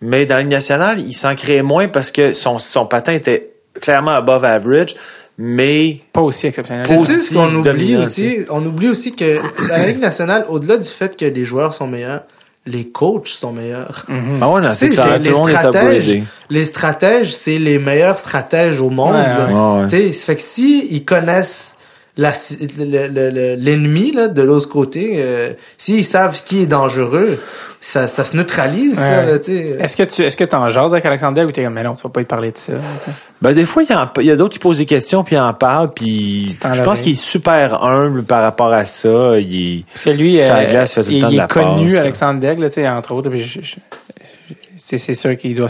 mais 0.00 0.26
dans 0.26 0.36
la 0.36 0.42
Ligue 0.42 0.50
nationale, 0.52 0.98
il 1.00 1.12
s'en 1.12 1.34
créait 1.34 1.62
moins 1.62 1.88
parce 1.88 2.10
que 2.12 2.32
son, 2.34 2.58
son 2.58 2.86
patin 2.86 3.12
était 3.12 3.50
clairement 3.80 4.12
above 4.12 4.44
average, 4.44 4.96
mais 5.38 6.00
pas 6.12 6.20
aussi 6.20 6.46
exceptionnel 6.48 6.86
Pas 6.86 6.96
aussi 6.96 7.34
qu'on 7.34 7.54
oublie 7.54 7.96
aussi, 7.96 8.38
on 8.50 8.64
oublie 8.64 8.88
aussi 8.88 9.12
que 9.14 9.38
la 9.68 9.86
Ligue 9.86 10.00
nationale, 10.00 10.44
au-delà 10.48 10.76
du 10.76 10.88
fait 10.88 11.16
que 11.16 11.24
les 11.24 11.44
joueurs 11.44 11.74
sont 11.74 11.86
meilleurs, 11.86 12.22
les 12.66 12.88
coachs 12.88 13.28
sont 13.28 13.52
meilleurs. 13.52 14.04
ah 14.40 14.48
ouais, 14.50 14.60
non, 14.60 14.74
c'est 14.74 14.90
clair, 14.90 15.16
tout 15.16 15.22
les 15.22 15.30
le 15.30 15.36
monde 15.36 15.48
est 15.48 15.52
stratèges, 15.52 16.08
upgradé. 16.08 16.24
les 16.50 16.64
stratèges, 16.64 17.34
c'est 17.34 17.58
les 17.58 17.78
meilleurs 17.78 18.18
stratèges 18.18 18.80
au 18.80 18.90
monde. 18.90 19.14
Ouais, 19.14 19.20
ouais. 19.20 19.54
Ouais, 19.54 19.80
ouais. 19.82 19.88
Tu 19.88 19.96
sais, 19.96 20.12
ça 20.12 20.26
fait 20.26 20.36
que 20.36 20.42
si 20.42 20.86
ils 20.90 21.04
connaissent 21.04 21.76
l'ennemi 22.18 24.12
là 24.12 24.28
de 24.28 24.42
l'autre 24.42 24.68
côté, 24.68 25.14
euh, 25.18 25.52
s'ils 25.76 26.04
savent 26.04 26.42
qui 26.44 26.62
est 26.62 26.66
dangereux, 26.66 27.40
ça, 27.80 28.08
ça 28.08 28.24
se 28.24 28.36
neutralise, 28.36 28.96
ça, 28.98 29.20
Ouais. 29.20 29.26
là, 29.26 29.38
tu 29.38 29.44
sais. 29.56 29.76
Est-ce 29.78 29.96
que 29.96 30.02
tu 30.02 30.22
est-ce 30.22 30.36
que 30.36 30.44
t'en 30.44 30.68
jases 30.70 30.92
avec 30.92 31.06
Alexander 31.06 31.44
ou 31.44 31.52
t'es 31.52 31.62
comme 31.62 31.74
mais 31.74 31.84
non 31.84 31.94
tu 31.94 32.02
vas 32.02 32.08
pas 32.10 32.20
y 32.20 32.24
parler 32.24 32.50
de 32.50 32.58
ça 32.58 32.72
tu 32.72 32.78
sais? 33.10 33.16
Ben, 33.40 33.52
des 33.52 33.64
fois, 33.64 33.84
il 33.84 33.90
y, 33.90 33.94
en- 33.94 34.10
il 34.18 34.24
y 34.24 34.30
a 34.32 34.36
d'autres 34.36 34.52
qui 34.54 34.58
posent 34.58 34.78
des 34.78 34.86
questions, 34.86 35.22
puis 35.22 35.38
en 35.38 35.54
parlent, 35.54 35.92
puis 35.94 36.58
je 36.74 36.82
pense 36.82 37.00
qu'il 37.00 37.12
est 37.12 37.14
super 37.14 37.84
humble 37.84 38.24
par 38.24 38.42
rapport 38.42 38.72
à 38.72 38.84
ça. 38.84 39.38
Il 39.38 39.78
est- 39.78 39.84
Parce 39.94 40.04
que 40.06 40.10
lui, 40.10 40.40
euh, 40.42 40.70
glace, 40.70 40.92
il 40.92 40.94
fait 40.94 41.02
tout 41.04 41.10
le 41.10 41.14
il, 41.16 41.20
temps 41.22 41.28
de 41.28 41.32
il 41.34 41.36
la 41.36 41.44
est 41.44 41.48
connu, 41.48 41.86
passe. 41.88 41.96
Alexandre 41.98 42.40
Daigle, 42.40 42.62
là, 42.62 42.68
tu 42.70 42.74
sais, 42.76 42.88
entre 42.88 43.12
autres. 43.14 43.30
puis 43.30 43.42
je- 43.44 43.60
je- 43.60 43.64
je- 43.66 44.54
c'est 44.76 44.98
c'est 44.98 45.14
sûr 45.14 45.36
qu'il 45.36 45.54
doit 45.54 45.68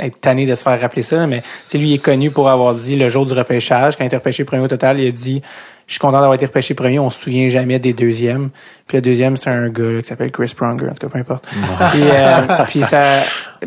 être 0.00 0.20
tanné 0.20 0.44
de 0.46 0.54
se 0.56 0.62
faire 0.64 0.80
rappeler 0.80 1.02
ça, 1.02 1.16
là, 1.18 1.26
mais 1.28 1.42
tu 1.42 1.46
sais, 1.68 1.78
lui 1.78 1.90
il 1.90 1.94
est 1.94 1.98
connu 1.98 2.30
pour 2.32 2.48
avoir 2.48 2.74
dit 2.74 2.96
le 2.96 3.08
jour 3.10 3.26
du 3.26 3.32
repêchage, 3.32 3.96
quand 3.96 4.02
il 4.02 4.08
était 4.08 4.16
repêché 4.16 4.42
premier 4.44 4.64
au 4.64 4.68
total, 4.68 4.98
il 4.98 5.06
a 5.06 5.10
dit 5.12 5.40
je 5.86 5.92
suis 5.92 6.00
content 6.00 6.12
d'avoir 6.18 6.34
été 6.34 6.46
repêché 6.46 6.74
premier, 6.74 6.98
on 6.98 7.10
se 7.10 7.20
souvient 7.20 7.48
jamais 7.50 7.78
des 7.78 7.92
deuxièmes. 7.92 8.50
Puis 8.86 8.98
le 8.98 9.02
deuxième, 9.02 9.36
c'est 9.36 9.48
un 9.50 9.68
gars 9.70 9.82
là, 9.82 10.02
qui 10.02 10.08
s'appelle 10.08 10.30
Chris 10.30 10.52
Pronger, 10.56 10.86
en 10.86 10.94
tout 10.94 11.06
cas, 11.06 11.08
peu 11.08 11.18
importe. 11.18 11.46
puis, 11.92 12.02
euh, 12.02 12.64
puis 12.68 12.82
ça, 12.82 13.02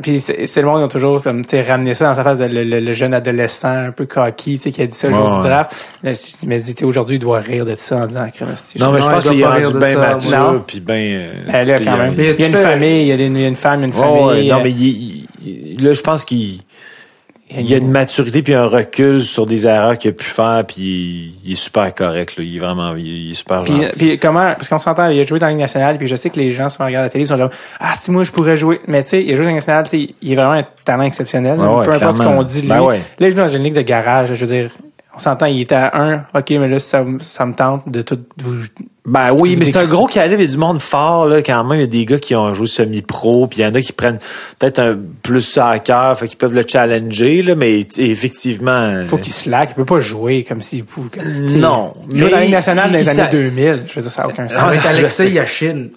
puis 0.01 0.19
c'est 0.19 0.45
c'est 0.45 0.61
le 0.61 0.67
monde 0.67 0.77
qui 0.79 0.83
a 0.85 0.87
toujours 0.87 1.23
comme, 1.23 1.43
tu 1.43 1.51
sais, 1.57 1.63
ramené 1.63 1.93
ça 1.95 2.05
dans 2.07 2.15
sa 2.15 2.23
face 2.23 2.37
de 2.37 2.45
le, 2.45 2.63
le- 2.63 2.79
le 2.79 2.93
jeune 2.93 3.13
adolescent 3.15 3.67
un 3.87 3.91
peu 3.91 4.05
cocky, 4.05 4.57
tu 4.57 4.63
sais, 4.65 4.71
qui 4.71 4.81
a 4.81 4.85
dit 4.87 4.95
ça 4.97 5.07
le 5.07 5.15
jour 5.15 5.27
Ouais, 5.27 5.35
du 5.37 5.41
draft. 5.41 5.71
Là, 6.03 6.11
je 6.13 6.47
me 6.47 6.57
dis, 6.59 6.75
tu 6.75 6.79
sais, 6.81 6.85
aujourd'hui, 6.85 7.15
il 7.15 7.19
doit 7.19 7.39
rire 7.39 7.65
de 7.65 7.75
ça 7.77 7.97
en 7.97 8.05
disant, 8.07 8.25
esti, 8.53 8.79
Non, 8.79 8.91
mais 8.91 8.99
je 8.99 9.05
Non, 9.05 9.11
pense 9.11 9.25
il 9.25 9.29
qu'il 9.29 9.37
est 9.39 9.41
doit 9.41 9.49
pas 9.49 9.55
rire 9.55 9.65
rendu 9.67 9.73
de 9.79 9.79
bien 9.85 9.93
ça, 9.93 9.99
mature, 10.13 10.51
non. 10.53 10.63
puis 10.67 10.79
bien... 10.79 10.95
euh, 10.95 11.31
Ben 11.51 11.67
là, 11.67 11.79
quand 11.79 11.97
même. 11.97 12.13
il 12.17 12.23
y 12.39 12.43
a- 12.43 12.47
une 12.47 12.53
famille, 12.55 13.01
il 13.01 13.07
y 13.07 13.11
a 13.11 13.15
une, 13.25 13.35
il 13.35 13.41
y 13.41 13.45
a 13.45 13.47
une 13.47 13.55
femme, 13.55 13.83
une 13.83 13.91
famille. 13.93 14.49
non, 14.49 14.59
euh, 14.59 14.63
mais 14.63 14.71
il, 14.71 14.81
il- 14.87 15.27
il- 15.45 15.83
là, 15.83 15.93
je 15.93 16.01
pense 16.01 16.25
qu'il 16.25 16.61
il 17.49 17.69
y 17.69 17.73
a 17.73 17.77
une 17.77 17.89
maturité 17.89 18.41
puis 18.41 18.53
un 18.53 18.65
recul 18.65 19.21
sur 19.21 19.45
des 19.45 19.65
erreurs 19.65 19.97
qu'il 19.97 20.09
a 20.11 20.13
pu 20.13 20.25
faire, 20.25 20.63
puis 20.67 21.33
il, 21.45 21.53
est 21.53 21.55
super 21.55 21.93
correct. 21.95 22.37
Là. 22.37 22.43
Il 22.43 22.57
est 22.57 22.59
vraiment, 22.59 22.93
il, 22.95 23.31
est 23.31 23.33
super 23.33 23.63
Puis, 23.63 23.73
gentil. 23.73 23.97
puis 23.97 24.19
comment, 24.19 24.53
parce 24.53 24.67
qu'on 24.67 24.79
s'entend, 24.79 25.09
il 25.09 25.19
a 25.19 25.23
joué 25.23 25.39
dans 25.39 25.45
la 25.45 25.51
Ligue 25.51 25.61
nationale, 25.61 25.97
puis 25.97 26.07
je 26.07 26.15
sais 26.15 26.29
que 26.29 26.37
les 26.37 26.51
gens, 26.51 26.67
sur 26.67 26.83
regardent 26.83 27.05
la 27.05 27.09
télé, 27.09 27.23
ils 27.23 27.27
sont 27.27 27.37
comme, 27.37 27.49
ah, 27.79 27.93
si 27.99 28.11
moi 28.11 28.23
je 28.25 28.31
pourrais 28.31 28.57
jouer. 28.57 28.81
Mais 28.87 29.03
tu 29.03 29.11
sais, 29.11 29.23
il 29.23 29.31
a 29.31 29.35
joué 29.35 29.37
dans 29.37 29.43
la 29.43 29.47
Ligue 29.51 29.55
nationale, 29.55 29.83
tu 29.85 29.89
sais, 29.91 30.15
il 30.21 30.31
est 30.31 30.35
vraiment 30.35 30.53
un 30.53 30.65
talent 30.85 31.03
exceptionnel. 31.03 31.57
Ouais, 31.57 31.85
peu 31.85 31.93
importe 31.93 32.17
ce 32.17 32.23
qu'on 32.23 32.43
dit 32.43 32.61
lui. 32.61 32.67
Ben 32.67 32.81
ouais. 32.81 33.01
Là, 33.19 33.27
il 33.27 33.31
joue 33.31 33.37
dans 33.37 33.47
une 33.47 33.63
ligue 33.63 33.75
de 33.75 33.81
garage, 33.81 34.33
je 34.33 34.45
veux 34.45 34.53
dire, 34.53 34.69
on 35.17 35.19
s'entend, 35.19 35.47
il 35.47 35.61
était 35.61 35.75
à 35.75 35.91
un, 35.99 36.25
ok, 36.35 36.49
mais 36.51 36.69
là, 36.69 36.79
ça, 36.79 37.03
ça 37.21 37.45
me 37.45 37.53
tente 37.53 37.89
de 37.89 38.01
tout 38.03 38.19
vous, 38.43 38.55
Ben 39.05 39.31
oui, 39.31 39.53
Vous 39.55 39.59
mais 39.59 39.65
c'est 39.65 39.77
un 39.77 39.85
gros 39.85 40.05
calibre, 40.05 40.41
il 40.41 40.45
y 40.45 40.47
a 40.47 40.51
du 40.51 40.57
monde 40.57 40.79
fort, 40.81 41.25
là, 41.25 41.41
quand 41.41 41.63
même. 41.63 41.79
Il 41.79 41.81
y 41.81 41.85
a 41.85 41.87
des 41.87 42.05
gars 42.05 42.19
qui 42.19 42.35
ont 42.35 42.53
joué 42.53 42.67
semi-pro, 42.67 43.47
puis 43.47 43.59
il 43.59 43.63
y 43.63 43.65
en 43.65 43.73
a 43.73 43.81
qui 43.81 43.93
prennent 43.93 44.19
peut-être 44.59 44.79
un 44.79 44.97
plus 45.23 45.41
ça 45.41 45.69
à 45.69 45.79
cœur, 45.79 46.17
fait 46.19 46.27
qu'ils 46.27 46.37
peuvent 46.37 46.53
le 46.53 46.63
challenger, 46.67 47.41
là, 47.41 47.55
mais 47.55 47.79
effectivement. 47.97 49.03
faut 49.05 49.17
qu'il 49.17 49.33
slack, 49.33 49.69
il 49.71 49.75
peut 49.75 49.85
pas 49.85 49.99
jouer 49.99 50.43
comme 50.43 50.61
s'il 50.61 50.83
pouvait. 50.85 51.09
Non, 51.25 51.93
Il 52.11 52.19
joue 52.19 52.29
dans 52.29 52.35
la 52.37 52.43
Ligue 52.43 52.51
nationale 52.53 52.91
dans 52.91 52.97
les 52.97 53.03
il 53.03 53.09
années 53.09 53.17
sa- 53.19 53.27
2000. 53.27 53.83
Je 53.87 53.95
veux 53.95 54.01
dire, 54.01 54.11
ça 54.11 54.21
n'a 54.23 54.27
aucun 54.29 54.47
sens. 54.49 54.57
Avec 54.61 54.85
Alexei. 54.85 55.31
Yachine. 55.31 55.89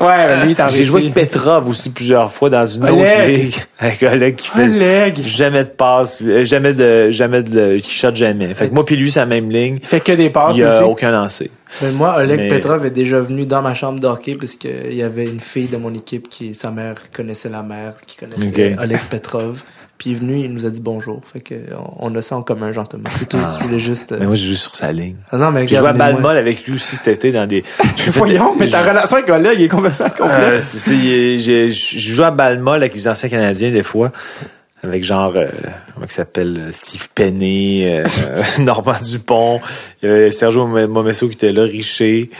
Ouais, 0.00 0.26
mais 0.26 0.44
lui, 0.44 0.50
il 0.52 0.58
est 0.58 0.60
en 0.62 0.68
J'ai 0.68 0.84
joué 0.84 1.02
avec 1.02 1.14
Petrov 1.14 1.68
aussi 1.68 1.90
plusieurs 1.90 2.32
fois 2.32 2.50
dans 2.50 2.64
une 2.66 2.84
autre 2.88 3.26
ligue. 3.28 3.54
Avec 3.80 4.02
Oleg 4.02 4.34
qui 4.36 4.48
fait 4.48 4.64
Oleg. 4.64 5.20
jamais 5.20 5.62
de 5.62 5.68
passe, 5.68 6.20
euh, 6.22 6.44
jamais 6.44 6.74
de, 6.74 7.10
jamais 7.12 7.42
de, 7.44 7.76
qui 7.78 7.92
shot 7.94 8.12
jamais. 8.14 8.52
Fait 8.54 8.68
que 8.68 8.74
moi 8.74 8.84
puis 8.84 8.96
lui, 8.96 9.10
c'est 9.10 9.20
la 9.20 9.26
même 9.26 9.50
ligne. 9.50 9.78
Il 9.80 9.86
fait 9.86 10.00
que 10.00 10.12
des 10.12 10.30
passes 10.30 10.56
Il 10.56 10.64
a 10.64 10.68
aussi. 10.80 10.82
aucun 10.82 11.12
lancé. 11.12 11.50
Mais 11.82 11.92
moi, 11.92 12.16
Oleg 12.18 12.38
Mais- 12.40 12.48
Petrov 12.48 12.84
est 12.86 12.90
déjà 12.90 13.20
venu 13.20 13.46
dans 13.46 13.62
ma 13.62 13.74
chambre 13.74 14.00
d'hockey 14.00 14.34
parce 14.34 14.56
qu'il 14.56 14.94
y 14.94 15.02
avait 15.02 15.26
une 15.26 15.38
fille 15.40 15.68
de 15.68 15.76
mon 15.76 15.94
équipe 15.94 16.28
qui, 16.28 16.54
sa 16.54 16.70
mère 16.70 16.94
connaissait 17.12 17.50
la 17.50 17.62
mère, 17.62 17.94
qui 18.06 18.16
connaissait 18.16 18.74
Ok. 18.74 18.82
Oleg 18.82 19.00
Petrov. 19.10 19.62
Puis 19.98 20.10
il 20.10 20.12
est 20.16 20.18
venu, 20.20 20.38
il 20.38 20.52
nous 20.54 20.64
a 20.64 20.70
dit 20.70 20.80
bonjour. 20.80 21.20
Fait 21.32 21.40
que 21.40 21.54
on, 21.98 22.12
on 22.12 22.14
a 22.14 22.22
ça 22.22 22.36
en 22.36 22.42
commun, 22.42 22.70
Jean 22.70 22.84
Thomas. 22.84 23.10
C'est 23.18 23.28
tout. 23.28 23.36
Je 23.58 23.64
voulais 23.64 23.78
juste. 23.80 24.12
euh, 24.12 24.18
Mais 24.20 24.26
moi, 24.26 24.36
j'ai 24.36 24.46
joué 24.46 24.54
sur 24.56 24.76
sa 24.76 24.92
ligne. 24.92 25.16
Ah 25.32 25.38
non, 25.38 25.50
mais 25.50 25.66
J'ai 25.66 25.76
joué 25.76 25.88
à 25.88 25.92
regarde, 25.92 26.20
molle 26.20 26.36
avec 26.36 26.64
lui 26.66 26.74
aussi 26.74 26.94
cet 26.94 27.08
été 27.08 27.32
dans 27.32 27.46
des. 27.48 27.64
Voyons, 28.12 28.54
mais 28.56 28.68
ta 28.68 28.82
relation 28.82 29.16
avec 29.16 29.28
Oleg 29.28 29.60
est 29.60 29.68
complètement 29.68 30.06
Euh, 30.06 30.08
complète. 30.10 30.60
c'est- 30.62 30.78
c'est- 30.78 30.94
il- 30.94 31.38
j'ai 31.40 31.70
j'ai 31.70 31.98
joué 31.98 32.26
à 32.26 32.30
balle 32.30 32.60
molle 32.60 32.80
avec 32.82 32.94
les 32.94 33.08
anciens 33.08 33.28
Canadiens 33.28 33.72
des 33.72 33.82
fois. 33.82 34.12
Avec 34.84 35.02
genre, 35.02 35.32
euh, 35.34 35.48
comment 35.94 36.06
il 36.06 36.12
s'appelle, 36.12 36.56
euh, 36.68 36.70
Steve 36.70 37.08
Penney, 37.12 37.84
euh, 37.88 38.04
Normand 38.60 38.94
Dupont, 39.02 39.60
il 40.00 40.08
y 40.08 40.12
avait 40.12 40.30
Sergio 40.30 40.68
Momesso 40.68 41.26
qui 41.26 41.34
était 41.34 41.50
là, 41.52 41.64
Richer, 41.64 42.30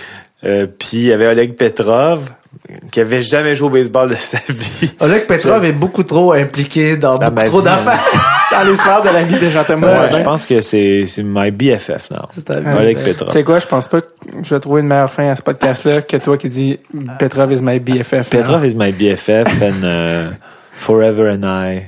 euh, 0.44 0.68
puis 0.68 0.98
il 0.98 1.02
y 1.06 1.12
avait 1.12 1.26
Oleg 1.26 1.56
Petrov, 1.56 2.20
qui 2.90 3.00
avait 3.00 3.22
jamais 3.22 3.54
joué 3.54 3.66
au 3.68 3.70
baseball 3.70 4.08
de 4.10 4.14
sa 4.18 4.38
vie. 4.48 4.92
Oleg 5.00 5.26
Petrov 5.26 5.64
est 5.64 5.72
beaucoup 5.72 6.02
trop 6.02 6.32
impliqué 6.32 6.96
dans, 6.96 7.18
Dans 7.18 7.30
beaucoup 7.30 7.46
trop 7.46 7.58
vie, 7.58 7.64
d'affaires. 7.64 8.04
dans 8.52 8.64
les 8.68 8.76
sphères 8.76 9.02
de 9.02 9.08
la 9.08 9.22
vie 9.22 9.38
de 9.38 9.50
Jean-Thomas. 9.50 9.86
Ouais, 9.86 10.06
Jobin. 10.08 10.18
je 10.18 10.22
pense 10.22 10.46
que 10.46 10.60
c'est 10.60 11.04
c'est 11.06 11.22
my 11.22 11.50
BFF, 11.50 12.08
non. 12.10 12.74
Oleg 12.78 12.98
Tu 12.98 13.04
Petrov. 13.04 13.30
sais 13.30 13.44
quoi, 13.44 13.58
je 13.58 13.66
pense 13.66 13.88
pas 13.88 14.00
que 14.00 14.06
je 14.42 14.54
vais 14.54 14.60
trouver 14.60 14.80
une 14.80 14.86
meilleure 14.88 15.12
fin 15.12 15.28
à 15.28 15.36
ce 15.36 15.42
podcast-là 15.42 16.02
que 16.02 16.16
toi 16.16 16.36
qui 16.38 16.48
dis 16.48 16.78
Petrov 17.18 17.52
is 17.52 17.60
my 17.62 17.78
BFF. 17.78 18.30
Petrov 18.30 18.64
is 18.66 18.74
my 18.74 18.92
BFF 18.92 19.46
and 19.62 19.84
uh, 19.84 20.34
forever 20.72 21.30
and 21.30 21.44
I. 21.44 21.82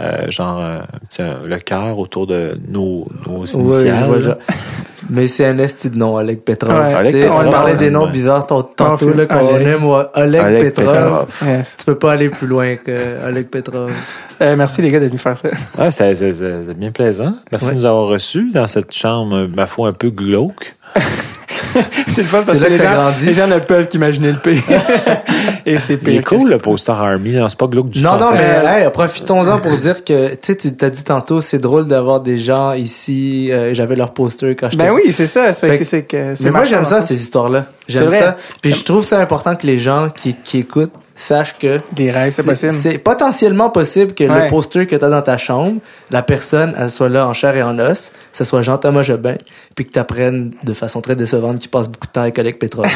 Euh, 0.00 0.30
genre, 0.30 0.60
euh, 0.60 0.78
tu 1.10 1.22
le 1.44 1.58
cœur 1.58 1.98
autour 1.98 2.28
de 2.28 2.56
nos, 2.68 3.08
nos 3.26 3.40
Oui, 3.40 3.50
initiales. 3.52 3.96
je 3.98 4.04
vois, 4.04 4.18
là. 4.18 4.38
je- 4.48 4.97
Mais 5.10 5.26
c'est 5.26 5.46
un 5.46 5.56
esti 5.58 5.88
de 5.90 5.96
nom, 5.96 6.16
Oleg 6.16 6.40
Petrov. 6.40 6.72
Ouais, 6.74 6.94
Oleg 6.94 7.12
Tu 7.14 7.20
sais, 7.22 7.26
Petrov, 7.28 7.46
on 7.46 7.50
parlait 7.50 7.76
des 7.76 7.90
noms 7.90 8.06
nom. 8.06 8.10
bizarres 8.12 8.46
tant- 8.46 8.62
tantôt, 8.62 9.12
là, 9.14 9.26
qu'on 9.26 9.54
Oleg. 9.54 9.66
aime 9.66 9.84
ouais, 9.84 10.02
Oleg, 10.14 10.42
Oleg 10.42 10.62
Petrov. 10.74 10.92
Petrov. 10.94 11.26
Yes. 11.46 11.74
Tu 11.78 11.84
peux 11.84 11.94
pas 11.98 12.12
aller 12.12 12.28
plus 12.28 12.46
loin 12.46 12.76
que 12.76 13.26
Oleg 13.26 13.46
Petrov. 13.48 13.90
Euh, 14.40 14.54
merci 14.56 14.82
les 14.82 14.90
gars 14.90 15.00
d'être 15.00 15.08
venus 15.08 15.22
faire 15.22 15.38
ça. 15.38 15.48
Ouais, 15.78 15.90
c'était 15.90 16.14
c'était- 16.14 16.34
c'était 16.34 16.74
bien 16.78 16.90
plaisant. 16.90 17.34
Merci 17.50 17.66
Ouais. 17.66 17.72
de 17.72 17.78
nous 17.78 17.84
avoir 17.86 18.06
reçus 18.08 18.50
dans 18.52 18.66
cette 18.66 18.92
chambre, 18.92 19.46
ma 19.56 19.66
foi, 19.66 19.88
un 19.88 19.92
peu 19.92 20.10
glauque. 20.10 20.76
C'est 22.08 22.22
le 22.22 22.28
fun 22.28 22.40
parce 22.46 22.58
que 22.58 22.64
les 22.66 22.78
gens, 22.78 23.12
les 23.24 23.32
gens 23.34 23.46
ne 23.46 23.58
peuvent 23.58 23.88
qu'imaginer 23.88 24.32
le 24.32 24.38
pire. 24.38 24.62
Et 25.66 25.78
c'est 25.78 25.96
pire. 25.98 26.14
Il 26.14 26.18
est 26.20 26.24
cool, 26.24 26.48
le 26.48 26.58
poster 26.58 26.92
Army. 26.92 27.32
Non, 27.32 27.48
c'est 27.48 27.58
pas 27.58 27.66
glauque 27.66 27.90
du 27.90 28.00
Non, 28.02 28.16
tout. 28.16 28.24
non, 28.24 28.30
fait. 28.32 28.38
mais 28.64 28.82
hey, 28.84 28.90
profitons-en 28.90 29.58
pour 29.60 29.76
dire 29.76 30.02
que, 30.02 30.30
tu 30.30 30.38
sais, 30.42 30.56
tu 30.56 30.74
t'as 30.74 30.88
dit 30.88 31.04
tantôt, 31.04 31.40
c'est 31.42 31.58
drôle 31.58 31.86
d'avoir 31.86 32.20
des 32.20 32.38
gens 32.38 32.72
ici, 32.72 33.52
euh, 33.52 33.74
j'avais 33.74 33.96
leur 33.96 34.12
poster 34.14 34.56
quand 34.56 34.70
j'étais... 34.70 34.82
Ben 34.82 34.92
oui, 35.04 35.12
c'est 35.12 35.26
ça. 35.26 35.52
Fait 35.52 35.70
que 35.70 35.76
que- 35.78 35.84
c'est 35.84 36.02
que 36.04 36.34
c'est 36.36 36.44
Mais 36.44 36.50
moi, 36.50 36.64
j'aime 36.64 36.84
ça, 36.84 37.00
ces 37.00 37.20
histoires-là. 37.20 37.66
J'aime 37.88 38.10
ça. 38.10 38.36
Puis 38.62 38.72
je 38.74 38.84
trouve 38.84 39.04
ça 39.04 39.18
important 39.18 39.56
que 39.56 39.66
les 39.66 39.78
gens 39.78 40.08
qui, 40.14 40.34
qui 40.44 40.58
écoutent 40.58 40.92
sachent 41.14 41.58
que... 41.58 41.80
Des 41.92 42.12
rêves, 42.12 42.30
c'est 42.30 42.44
possible. 42.46 42.70
C'est 42.72 42.98
potentiellement 42.98 43.70
possible 43.70 44.14
que 44.14 44.22
Ouais. 44.22 44.42
le 44.42 44.46
poster 44.46 44.86
que 44.86 44.94
t'as 44.94 45.08
dans 45.08 45.20
ta 45.22 45.36
chambre, 45.36 45.80
la 46.12 46.22
personne, 46.22 46.74
elle 46.78 46.90
soit 46.92 47.08
là 47.08 47.26
en 47.26 47.32
chair 47.32 47.56
et 47.56 47.62
en 47.62 47.76
os, 47.80 48.10
que 48.30 48.38
ce 48.38 48.44
soit 48.44 48.62
Jean-Thomas 48.62 49.02
Jobin, 49.02 49.34
puis 49.74 49.84
que 49.84 49.90
t'apprennes 49.90 50.52
de 50.62 50.74
façon 50.74 51.00
très 51.00 51.16
décevante 51.16 51.58
qu'il 51.58 51.70
passe 51.70 51.88
beaucoup 51.88 52.06
de 52.06 52.12
temps 52.12 52.20
avec 52.22 52.38
Oleg 52.38 52.56
Petrov. 52.58 52.86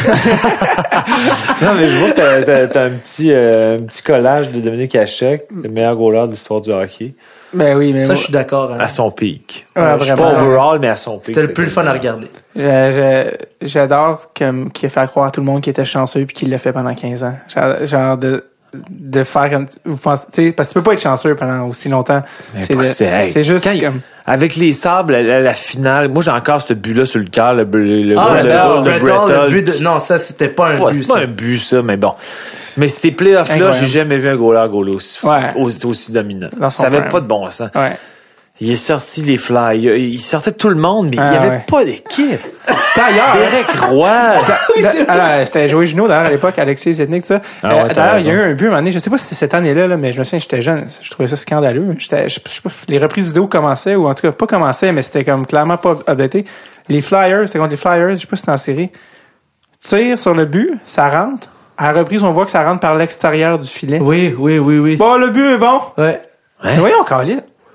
Non, 1.63 1.75
mais 1.77 1.87
je 1.89 1.99
vois 1.99 2.11
que 2.11 2.17
t'as, 2.17 2.43
t'as, 2.43 2.67
t'as 2.67 2.85
un 2.85 2.91
petit, 2.91 3.33
euh, 3.33 3.79
un 3.79 3.83
petit 3.83 4.03
collage 4.03 4.51
de 4.51 4.61
Dominique 4.61 4.95
Hachek, 4.95 5.47
le 5.63 5.69
meilleur 5.69 5.97
goaler 5.97 6.27
de 6.27 6.33
l'histoire 6.33 6.61
du 6.61 6.71
hockey, 6.73 7.15
Ben 7.55 7.77
oui, 7.77 7.93
mais 7.93 8.03
ça, 8.03 8.07
moi, 8.09 8.15
je 8.17 8.23
suis 8.23 8.33
d'accord. 8.33 8.73
hein. 8.73 8.79
à 8.81 8.89
son 8.89 9.11
pic. 9.11 9.67
Ouais, 9.77 9.83
Je 9.99 10.05
suis 10.05 10.13
vraiment. 10.13 10.31
pas 10.33 10.41
overall, 10.43 10.79
mais 10.81 10.89
à 10.89 10.97
son 10.97 11.19
pic. 11.19 11.27
C'était 11.35 11.47
le 11.47 11.53
plus 11.53 11.65
le 11.65 11.71
fun 11.71 11.87
à 11.87 11.93
regarder. 11.93 12.29
euh, 12.59 13.27
je- 13.61 13.67
j'adore 13.67 14.31
comme 14.37 14.71
qu'il 14.73 14.87
a 14.87 14.91
fait 14.91 15.07
croire 15.09 15.27
à 15.27 15.31
tout 15.31 15.41
le 15.41 15.47
monde 15.47 15.61
qu'il 15.61 15.71
était 15.71 15.85
chanceux 15.85 16.25
puis 16.25 16.35
qu'il 16.35 16.51
l'a 16.51 16.59
fait 16.59 16.73
pendant 16.73 16.95
15 16.95 17.25
ans. 17.25 17.37
Genre, 17.55 17.87
genre 17.87 18.17
de 18.17 18.45
de 18.91 19.25
faire 19.25 19.51
comme 19.51 19.67
vous 19.85 19.97
pensez 19.97 20.27
tu 20.33 20.47
sais 20.47 20.53
parce 20.53 20.69
que 20.69 20.73
tu 20.75 20.79
peux 20.81 20.83
pas 20.83 20.93
être 20.95 21.01
chanceux 21.03 21.35
pendant 21.35 21.67
aussi 21.67 21.89
longtemps. 21.89 22.23
C'est 22.61 23.05
hey, 23.05 23.43
juste 23.45 23.65
quand 23.65 23.71
il- 23.73 23.81
comme 23.83 24.01
Avec 24.25 24.57
les 24.57 24.73
sables, 24.73 25.15
la, 25.15 25.41
la 25.41 25.53
finale, 25.55 26.09
moi 26.09 26.23
j'ai 26.23 26.31
encore 26.31 26.63
ce 26.63 26.73
but-là 26.75 27.07
sur 27.07 27.19
le 27.19 27.27
cœur, 27.27 27.55
le, 27.55 27.65
le, 27.65 28.03
le, 28.03 28.19
Ah, 28.19 28.41
le, 28.43 29.49
but 29.51 29.67
de... 29.67 29.83
Non, 29.83 29.99
ça, 30.01 30.17
c'était 30.19 30.49
pas 30.49 30.69
un 30.71 30.79
Pas- 30.79 30.91
but, 30.93 31.03
C'est 31.03 31.13
pas 31.13 31.21
un 31.21 31.27
but, 31.27 31.59
ça, 31.59 31.83
mais 31.83 31.97
bon. 31.97 32.13
Mais 32.77 32.89
ces 32.89 33.11
playoffs-là, 33.11 33.55
Incroyable. 33.57 33.79
j'ai 33.81 33.87
jamais 33.99 34.17
vu 34.19 34.29
un 34.29 34.37
goaler 34.37 34.69
goaler 34.71 34.95
aussi, 34.95 35.27
Ouais. 35.27 35.51
aussi, 35.57 35.85
aussi 35.85 36.13
dominant. 36.13 36.49
Ça 36.69 36.87
avait 36.87 37.09
pas 37.09 37.21
de 37.21 37.27
bon 37.27 37.51
sens. 37.51 37.69
ouais. 37.75 37.97
Il 38.61 38.71
est 38.71 38.77
sorti 38.77 39.23
les 39.23 39.39
fly. 39.39 39.79
Il, 39.83 39.91
il 40.15 40.19
sortait 40.19 40.53
tout 40.53 40.69
le 40.69 40.75
monde, 40.77 41.09
mais 41.11 41.17
il 41.17 41.21
Ah, 41.21 41.33
y 41.33 41.37
avait 41.37 41.49
ouais. 41.49 41.65
pas 41.67 41.85
d'équipe. 41.85 42.41
D'ailleurs, 42.95 43.33
Derek 43.35 43.67
Roy. 43.89 44.09
Da- 44.83 44.91
alors, 45.09 45.47
c'était 45.47 45.69
Joey 45.69 45.87
Junot 45.87 46.07
d'ailleurs 46.07 46.27
à 46.27 46.31
l'époque, 46.31 46.59
Alexis 46.59 46.95
Zetnik, 46.95 47.25
ça. 47.27 47.41
Ah 47.63 47.71
Euh, 47.73 47.83
ouais, 47.85 47.93
d'ailleurs, 47.93 48.19
il 48.19 48.27
y 48.27 48.31
a 48.31 48.33
eu 48.35 48.43
un 48.43 48.53
but 48.55 48.65
à 48.67 48.69
un 48.69 48.71
moment 48.71 48.81
donné, 48.83 48.93
je 48.93 48.99
sais 49.01 49.11
pas 49.11 49.19
si 49.19 49.25
c'est 49.25 49.35
cette 49.35 49.55
année-là, 49.55 49.89
là, 49.89 49.97
mais 49.97 50.13
je 50.13 50.19
me 50.19 50.25
souviens, 50.25 50.39
j'étais 50.39 50.63
jeune, 50.63 50.87
je 51.01 51.11
trouvais 51.11 51.29
ça 51.29 51.37
scandaleux. 51.37 51.95
J'étais, 51.99 52.29
je, 52.29 52.39
je 52.47 52.51
sais 52.51 52.61
pas, 52.61 52.71
les 52.89 52.99
reprises 52.99 53.27
vidéo 53.29 53.49
commençaient, 53.49 53.97
ou 53.97 54.07
en 54.07 54.15
tout 54.15 54.23
cas 54.23 54.33
pas 54.33 54.47
commençaient, 54.47 54.93
mais 54.93 55.03
c'était 55.03 55.25
comme 55.25 55.47
clairement 55.47 55.79
pas 55.79 55.97
updaté. 56.07 56.45
Les 56.89 57.01
Flyers, 57.01 57.47
c'était 57.49 57.59
contre 57.59 57.71
les 57.71 57.77
Flyers, 57.79 58.11
je 58.17 58.21
sais 58.21 58.27
pas 58.27 58.37
si 58.37 58.41
c'était 58.43 58.53
en 58.53 58.59
série. 58.59 58.91
Tire 59.81 60.19
sur 60.19 60.35
le 60.35 60.45
but, 60.45 60.75
ça 60.87 61.09
rentre. 61.09 61.49
À 61.79 61.93
la 61.93 62.01
reprise, 62.01 62.23
on 62.23 62.31
voit 62.31 62.45
que 62.45 62.51
ça 62.53 62.63
rentre 62.65 62.81
par 62.81 62.95
l'extérieur 62.95 63.59
du 63.59 63.67
filet. 63.67 63.99
Oui, 63.99 64.33
oui, 64.39 64.59
oui, 64.59 64.79
oui. 64.79 64.97
Bon, 64.97 65.17
le 65.17 65.31
but 65.31 65.55
est 65.55 65.59
bon. 65.59 65.81
Ouais. 65.99 66.21
Hein? 66.63 66.75
Voyons. 66.77 67.03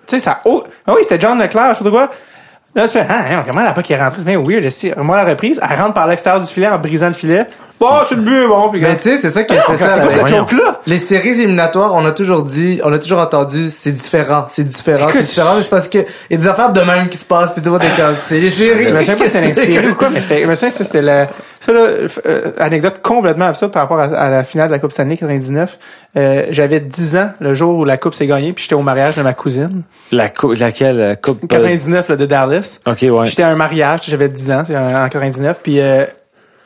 Tu 0.07 0.17
sais, 0.17 0.19
ça. 0.19 0.39
Oh, 0.45 0.63
ah 0.85 0.93
oui, 0.95 1.01
c'était 1.03 1.19
John 1.19 1.39
Leclerc, 1.39 1.73
je 1.73 1.77
sais 1.79 1.83
pas 1.83 1.89
quoi. 1.91 2.09
Là, 2.75 2.87
tu 2.87 2.93
fais, 2.93 3.05
ah, 3.09 3.25
hein, 3.29 3.43
comment 3.45 3.61
elle 3.61 3.67
a 3.67 3.73
pas 3.73 3.81
qui 3.81 3.93
est 3.93 4.01
rentrée? 4.01 4.19
C'est 4.19 4.25
bien 4.25 4.39
weird. 4.39 4.69
Si, 4.69 4.91
moi, 4.97 5.17
la 5.17 5.25
reprise, 5.25 5.59
elle 5.61 5.79
rentre 5.79 5.93
par 5.93 6.07
l'extérieur 6.07 6.43
du 6.43 6.51
filet 6.51 6.67
en 6.67 6.77
brisant 6.77 7.07
le 7.07 7.13
filet. 7.13 7.47
Bon, 7.79 7.89
c'est 8.07 8.15
le 8.15 8.21
but, 8.21 8.47
bon, 8.47 8.69
puis 8.69 8.81
Mais 8.81 8.95
tu 8.95 9.03
sais, 9.03 9.17
c'est 9.17 9.29
ça 9.29 9.43
qui 9.43 9.53
est 9.53 9.59
spécial. 9.59 9.91
c'est 9.93 10.01
quoi 10.01 10.09
cette 10.09 10.27
joke-là? 10.27 10.81
Les 10.87 10.97
séries 10.97 11.41
éliminatoires, 11.41 11.93
on 11.93 12.05
a 12.05 12.11
toujours 12.11 12.43
dit, 12.43 12.79
on 12.83 12.91
a 12.91 12.97
toujours 12.97 13.19
entendu, 13.19 13.69
c'est 13.69 13.91
différent, 13.91 14.45
c'est 14.49 14.67
différent, 14.67 15.07
c'est 15.11 15.21
différent, 15.21 15.55
mais 15.55 15.61
c'est 15.61 15.69
parce 15.69 15.87
que 15.87 15.99
il 15.99 16.31
y 16.31 16.35
a 16.35 16.37
des 16.37 16.47
affaires 16.47 16.73
de 16.73 16.81
même 16.81 17.07
qui 17.09 17.17
se 17.17 17.25
passent, 17.25 17.53
puis 17.53 17.61
tout 17.61 17.71
le 17.71 17.83
est 17.83 17.95
comme, 17.95 18.15
c'est 18.19 18.39
les 18.39 18.49
séries. 18.49 18.87
Je 18.87 18.97
souviens 18.97 19.15
pas 19.15 19.25
si 19.25 19.53
c'était 19.53 19.87
ou 19.89 19.95
quoi, 19.95 20.09
mais 20.09 20.21
c'était, 20.21 20.41
je 20.41 20.47
me 20.47 20.55
souviens 20.55 20.69
c'était 20.71 21.01
la, 21.03 21.27
ça 21.67 21.73
là, 21.73 21.87
euh, 22.25 22.51
anecdote 22.57 23.01
complètement 23.03 23.45
absurde 23.45 23.71
par 23.71 23.83
rapport 23.83 23.99
à, 23.99 24.05
à 24.05 24.29
la 24.29 24.43
finale 24.43 24.67
de 24.69 24.71
la 24.73 24.79
Coupe 24.79 24.91
Stanley 24.93 25.17
99. 25.17 25.77
Euh, 26.15 26.47
j'avais 26.51 26.79
10 26.79 27.17
ans 27.17 27.29
le 27.39 27.53
jour 27.53 27.77
où 27.77 27.85
la 27.85 27.97
Coupe 27.97 28.13
s'est 28.15 28.25
gagnée, 28.25 28.53
puis 28.53 28.63
j'étais 28.63 28.75
au 28.75 28.81
mariage 28.81 29.15
de 29.15 29.21
ma 29.21 29.33
cousine. 29.33 29.83
La 30.11 30.29
cou- 30.29 30.53
laquelle 30.53 30.97
la 30.97 31.15
coupe 31.17 31.43
euh, 31.43 31.47
99, 31.47 32.09
là, 32.09 32.15
de 32.15 32.25
Dallas. 32.25 32.79
OK, 32.87 33.01
ouais. 33.03 33.25
J'étais 33.25 33.43
à 33.43 33.49
un 33.49 33.55
mariage, 33.55 34.01
j'avais 34.07 34.29
10 34.29 34.51
ans, 34.51 34.63
en 34.69 35.05
en 35.05 35.09
99, 35.09 35.59
puis 35.61 35.79
euh, 35.79 36.05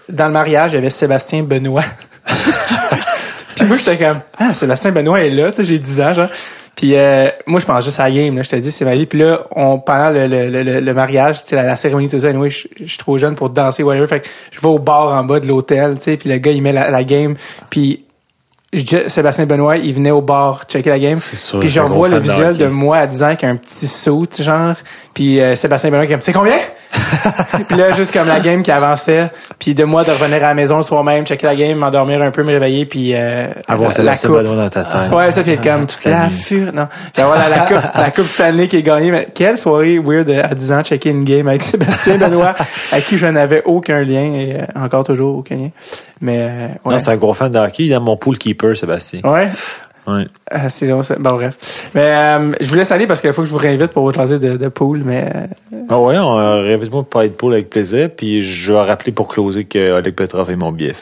dans 0.08 0.28
le 0.28 0.34
mariage, 0.34 0.72
il 0.74 0.76
y 0.76 0.78
avait 0.78 0.90
Sébastien 0.90 1.44
Benoît. 1.44 1.84
puis 3.56 3.66
moi, 3.66 3.78
j'étais 3.78 3.98
comme, 3.98 4.20
ah, 4.38 4.54
Sébastien 4.54 4.92
Benoît 4.92 5.22
est 5.22 5.30
là, 5.30 5.50
tu 5.50 5.58
sais, 5.58 5.64
j'ai 5.64 5.80
10 5.80 6.02
ans, 6.02 6.14
genre. 6.14 6.30
Puis 6.76 6.96
euh, 6.96 7.30
moi, 7.48 7.60
je 7.60 7.66
pense 7.66 7.84
juste 7.84 8.00
à 8.00 8.10
la 8.10 8.16
game, 8.16 8.36
là, 8.36 8.44
je 8.44 8.50
te 8.50 8.56
dis, 8.56 8.72
c'est 8.72 8.86
ma 8.86 8.96
vie. 8.96 9.06
Puis 9.06 9.20
là, 9.20 9.42
on, 9.56 9.80
pendant 9.80 10.10
le, 10.10 10.28
le, 10.28 10.50
le, 10.50 10.80
le 10.80 10.94
mariage, 10.94 11.40
la, 11.52 11.64
la 11.64 11.76
cérémonie, 11.76 12.10
tout 12.10 12.20
ça, 12.20 12.30
anyway, 12.30 12.50
je 12.50 12.68
je 12.80 12.86
suis 12.86 12.98
trop 12.98 13.18
jeune 13.18 13.36
pour 13.36 13.50
danser, 13.50 13.84
whatever. 13.84 14.08
Fait 14.08 14.22
que 14.22 14.28
je 14.52 14.60
vais 14.60 14.68
au 14.68 14.80
bar 14.80 15.10
en 15.10 15.24
bas 15.24 15.40
de 15.40 15.48
l'hôtel, 15.48 15.98
tu 15.98 16.06
sais, 16.06 16.18
puis 16.18 16.30
le 16.30 16.38
gars, 16.38 16.52
il 16.52 16.62
met 16.62 16.74
la, 16.74 16.90
la 16.90 17.04
game, 17.04 17.36
puis 17.70 18.06
je 18.74 19.10
Sébastien 19.10 19.46
Benoît, 19.46 19.78
il 19.78 19.94
venait 19.94 20.12
au 20.12 20.22
bar 20.22 20.64
checker 20.66 20.90
la 20.90 21.00
game. 21.00 21.20
sûr, 21.20 21.60
Puis 21.60 21.70
je 21.70 21.82
revois 21.82 22.08
le 22.08 22.22
de 22.22 22.22
visuel 22.22 22.58
de 22.58 22.68
moi 22.68 22.98
à 23.00 23.08
10 23.08 23.24
ans 23.24 23.28
avec 23.28 23.44
un 23.44 23.56
petit 23.58 23.88
saut, 23.88 24.26
genre. 24.40 24.76
Puis 25.14 25.42
euh, 25.42 25.56
Sébastien 25.56 25.90
Benoît 25.92 26.06
qui 26.06 26.14
est 26.14 26.16
comme, 26.16 26.22
c'est 26.22 26.34
combien? 26.34 26.58
puis 27.68 27.78
là, 27.78 27.92
juste 27.94 28.14
comme 28.14 28.28
la 28.28 28.40
game 28.40 28.64
qui 28.64 28.72
avançait. 28.72 29.32
Puis 29.60 29.74
de 29.74 29.84
moi 29.84 30.04
de 30.04 30.12
revenir 30.12 30.38
à 30.38 30.48
la 30.50 30.54
maison 30.54 30.78
le 30.78 30.82
soir 30.84 31.04
même, 31.04 31.26
checker 31.26 31.46
la 31.48 31.56
game, 31.56 31.78
m'endormir 31.78 32.22
un 32.22 32.32
peu, 32.32 32.44
me 32.44 32.52
réveiller, 32.52 32.86
puis 32.86 33.12
euh, 33.14 33.48
Avoir 33.68 33.92
la- 34.02 34.16
coupe. 34.16 34.42
Dans 34.42 34.70
ta 34.70 34.84
tête. 34.84 35.12
Ouais, 35.12 35.32
ça, 35.32 35.42
puis 35.44 35.52
être 35.54 35.64
comme 35.64 35.88
Toute 35.88 36.04
la 36.06 36.12
la 36.24 36.30
fure. 36.30 36.74
Non. 36.74 36.88
Puis 37.14 37.24
voilà, 37.24 37.50
la 37.50 37.60
coupe, 37.62 37.82
la 37.96 38.12
coupe 38.12 38.28
Stanley 38.28 38.68
qui 38.68 38.78
est 38.78 38.84
gagnée. 38.84 39.12
Mais 39.12 39.28
quelle 39.34 39.58
soirée 39.58 40.00
weird 40.00 40.30
à 40.30 40.54
10 40.54 40.72
ans, 40.74 40.84
checker 40.84 41.10
une 41.10 41.24
game 41.24 41.48
avec 41.48 41.64
Sébastien 41.72 42.18
Benoît, 42.18 42.56
à 42.92 43.00
qui 43.02 43.18
je 43.18 43.28
n'avais 43.28 43.62
aucun 43.66 44.02
lien 44.04 44.34
et 44.34 44.58
euh, 44.62 44.66
encore 44.84 45.04
toujours 45.04 45.38
aucun 45.38 45.56
lien. 45.56 45.70
Mais 46.20 46.38
euh, 46.42 46.68
ouais. 46.86 46.94
Non, 46.94 47.00
c'est 47.00 47.10
un 47.10 47.16
gros 47.18 47.34
fan 47.34 47.52
de 47.52 47.58
hockey. 47.60 47.84
Il 47.84 47.92
est 47.92 47.96
dans 47.96 48.02
mon 48.02 48.18
pool 48.18 48.38
keeper, 48.38 48.76
Sébastien. 48.78 49.22
Ouais. 49.24 49.48
Ouais. 50.08 50.26
Ah, 50.50 50.70
c'est 50.70 50.88
drôle, 50.88 51.04
ça. 51.04 51.16
Bon, 51.20 51.34
bref. 51.34 51.90
Mais 51.94 52.02
euh, 52.02 52.54
je 52.60 52.68
vous 52.70 52.76
laisse 52.76 52.92
aller 52.92 53.06
parce 53.08 53.22
qu'il 53.22 53.32
faut 53.34 53.44
que 53.44 53.48
je 53.48 53.54
vous 53.54 53.60
réinvite 53.60 53.92
pour 53.92 54.04
vous 54.04 54.14
jaser 54.14 54.40
de, 54.40 54.58
de 54.58 54.68
pool, 54.68 55.04
mais 55.06 55.30
euh, 55.36 55.46
Ah 55.90 56.00
ouais, 56.00 56.18
on 56.18 56.40
euh, 56.40 56.62
réinvite-moi 56.62 57.04
pour 57.04 57.10
parler 57.10 57.30
de 57.30 57.34
pool 57.34 57.54
avec 57.54 57.70
plaisir. 57.70 58.10
Puis 58.16 58.42
je 58.42 58.74
vais 58.74 58.82
rappeler 58.82 59.12
pour 59.12 59.28
closer 59.28 59.66
que 59.66 59.92
Oleg 59.92 60.16
Petrov 60.16 60.50
est 60.50 60.56
mon 60.56 60.76
fait. 60.76 60.96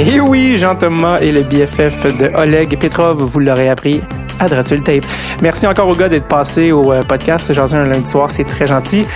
Et 0.00 0.20
oui, 0.20 0.56
Jean-Thomas 0.58 1.18
et 1.18 1.32
le 1.32 1.42
BFF 1.42 2.16
de 2.18 2.30
Oleg 2.36 2.78
Petrov, 2.78 3.20
vous 3.20 3.40
l'aurez 3.40 3.68
appris 3.68 4.00
à 4.38 4.48
Dratul 4.48 4.82
Tape. 4.82 5.04
Merci 5.42 5.66
encore 5.66 5.88
aux 5.88 5.94
gars 5.94 6.08
d'être 6.08 6.28
passés 6.28 6.72
au 6.72 6.92
euh, 6.92 7.02
podcast. 7.02 7.52
J'ai 7.52 7.76
un 7.76 7.84
lundi 7.84 8.08
soir, 8.08 8.30
c'est 8.30 8.44
très 8.44 8.66
gentil. 8.66 9.06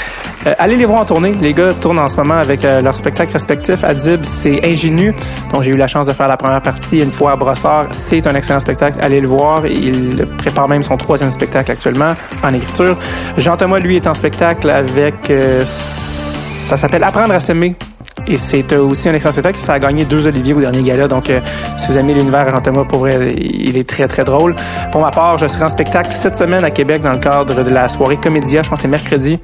Euh, 0.47 0.55
allez 0.59 0.77
les 0.77 0.85
voir 0.85 1.01
en 1.01 1.05
tournée. 1.05 1.33
Les 1.41 1.55
gars 1.55 1.73
tournent 1.73 1.99
en 1.99 2.09
ce 2.09 2.17
moment 2.17 2.35
avec 2.35 2.65
euh, 2.65 2.81
leurs 2.81 2.97
spectacles 2.97 3.33
respectifs. 3.33 3.85
Adib, 3.85 4.25
c'est 4.25 4.65
Ingénu, 4.65 5.15
dont 5.53 5.63
j'ai 5.63 5.71
eu 5.71 5.77
la 5.77 5.87
chance 5.87 6.07
de 6.07 6.13
faire 6.13 6.29
la 6.29 6.37
première 6.37 6.63
partie 6.63 6.99
une 6.99 7.13
fois 7.13 7.33
à 7.33 7.37
Brossard. 7.37 7.87
C'est 7.93 8.27
un 8.27 8.35
excellent 8.35 8.61
spectacle. 8.61 8.99
Allez 9.03 9.21
le 9.21 9.29
voir. 9.29 9.67
Il 9.67 10.27
prépare 10.39 10.69
même 10.69 10.83
son 10.83 10.97
troisième 10.97 11.31
spectacle 11.31 11.71
actuellement 11.71 12.15
en 12.43 12.55
écriture. 12.55 12.97
Jean-Thomas, 13.39 13.79
lui, 13.79 13.97
est 13.97 14.07
en 14.07 14.15
spectacle 14.15 14.71
avec... 14.71 15.31
euh, 15.31 15.61
ça 15.67 16.77
s'appelle 16.77 17.05
Apprendre 17.05 17.35
à 17.35 17.41
s'aimer. 17.41 17.77
Et 18.27 18.39
c'est 18.39 18.73
euh, 18.73 18.83
aussi 18.83 19.09
un 19.09 19.15
excellent 19.15 19.33
spectacle. 19.33 19.61
Ça 19.61 19.75
a 19.75 19.79
gagné 19.79 20.05
deux 20.05 20.27
Olivier 20.27 20.55
au 20.55 20.61
dernier 20.61 20.83
gala. 20.83 21.09
Donc, 21.09 21.31
euh, 21.31 21.41
si 21.77 21.89
vous 21.89 21.99
aimez 21.99 22.15
l'univers 22.15 22.55
Jean 22.55 22.61
Thomas, 22.61 22.85
pour 22.85 23.09
il 23.09 23.77
est 23.77 23.89
très, 23.89 24.07
très 24.07 24.25
drôle. 24.25 24.55
Pour 24.91 25.01
ma 25.01 25.11
part, 25.11 25.39
je 25.39 25.47
serai 25.47 25.65
en 25.65 25.69
spectacle 25.69 26.13
cette 26.13 26.37
semaine 26.37 26.65
à 26.65 26.71
Québec 26.71 27.03
dans 27.03 27.13
le 27.13 27.19
cadre 27.19 27.63
de 27.63 27.71
la 27.71 27.89
soirée 27.89 28.17
Comédia. 28.17 28.63
Je 28.63 28.69
pense 28.69 28.79
que 28.79 28.83
c'est 28.83 28.89
mercredi. 28.89 29.39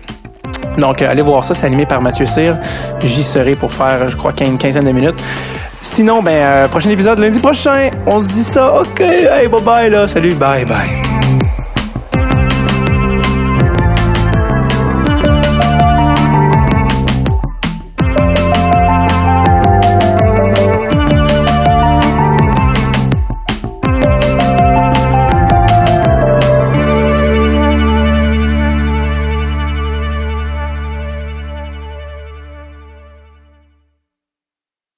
Donc, 0.79 1.03
euh, 1.03 1.11
allez 1.11 1.23
voir 1.23 1.45
ça. 1.45 1.55
C'est 1.55 1.67
animé 1.67 1.87
par 1.87 2.01
Mathieu 2.01 2.27
Cyr. 2.27 2.57
J'y 3.05 3.23
serai 3.23 3.53
pour 3.53 3.73
faire, 3.73 4.09
je 4.09 4.17
crois, 4.17 4.33
une 4.41 4.59
quinzaine 4.59 4.85
de 4.85 4.93
minutes. 4.93 5.23
Sinon, 5.83 6.23
ben, 6.23 6.47
euh, 6.47 6.69
prochain 6.69 6.91
épisode 6.91 7.19
lundi 7.19 7.41
prochain. 7.41 7.91
On 8.07 8.23
se 8.23 8.29
dit 8.29 8.45
ça. 8.45 8.81
OK. 8.81 9.01
Hey, 9.01 9.49
bye 9.49 9.63
bye, 9.63 9.91
là. 9.91 10.07
Salut. 10.07 10.35
Bye, 10.35 10.65
bye. 10.65 11.07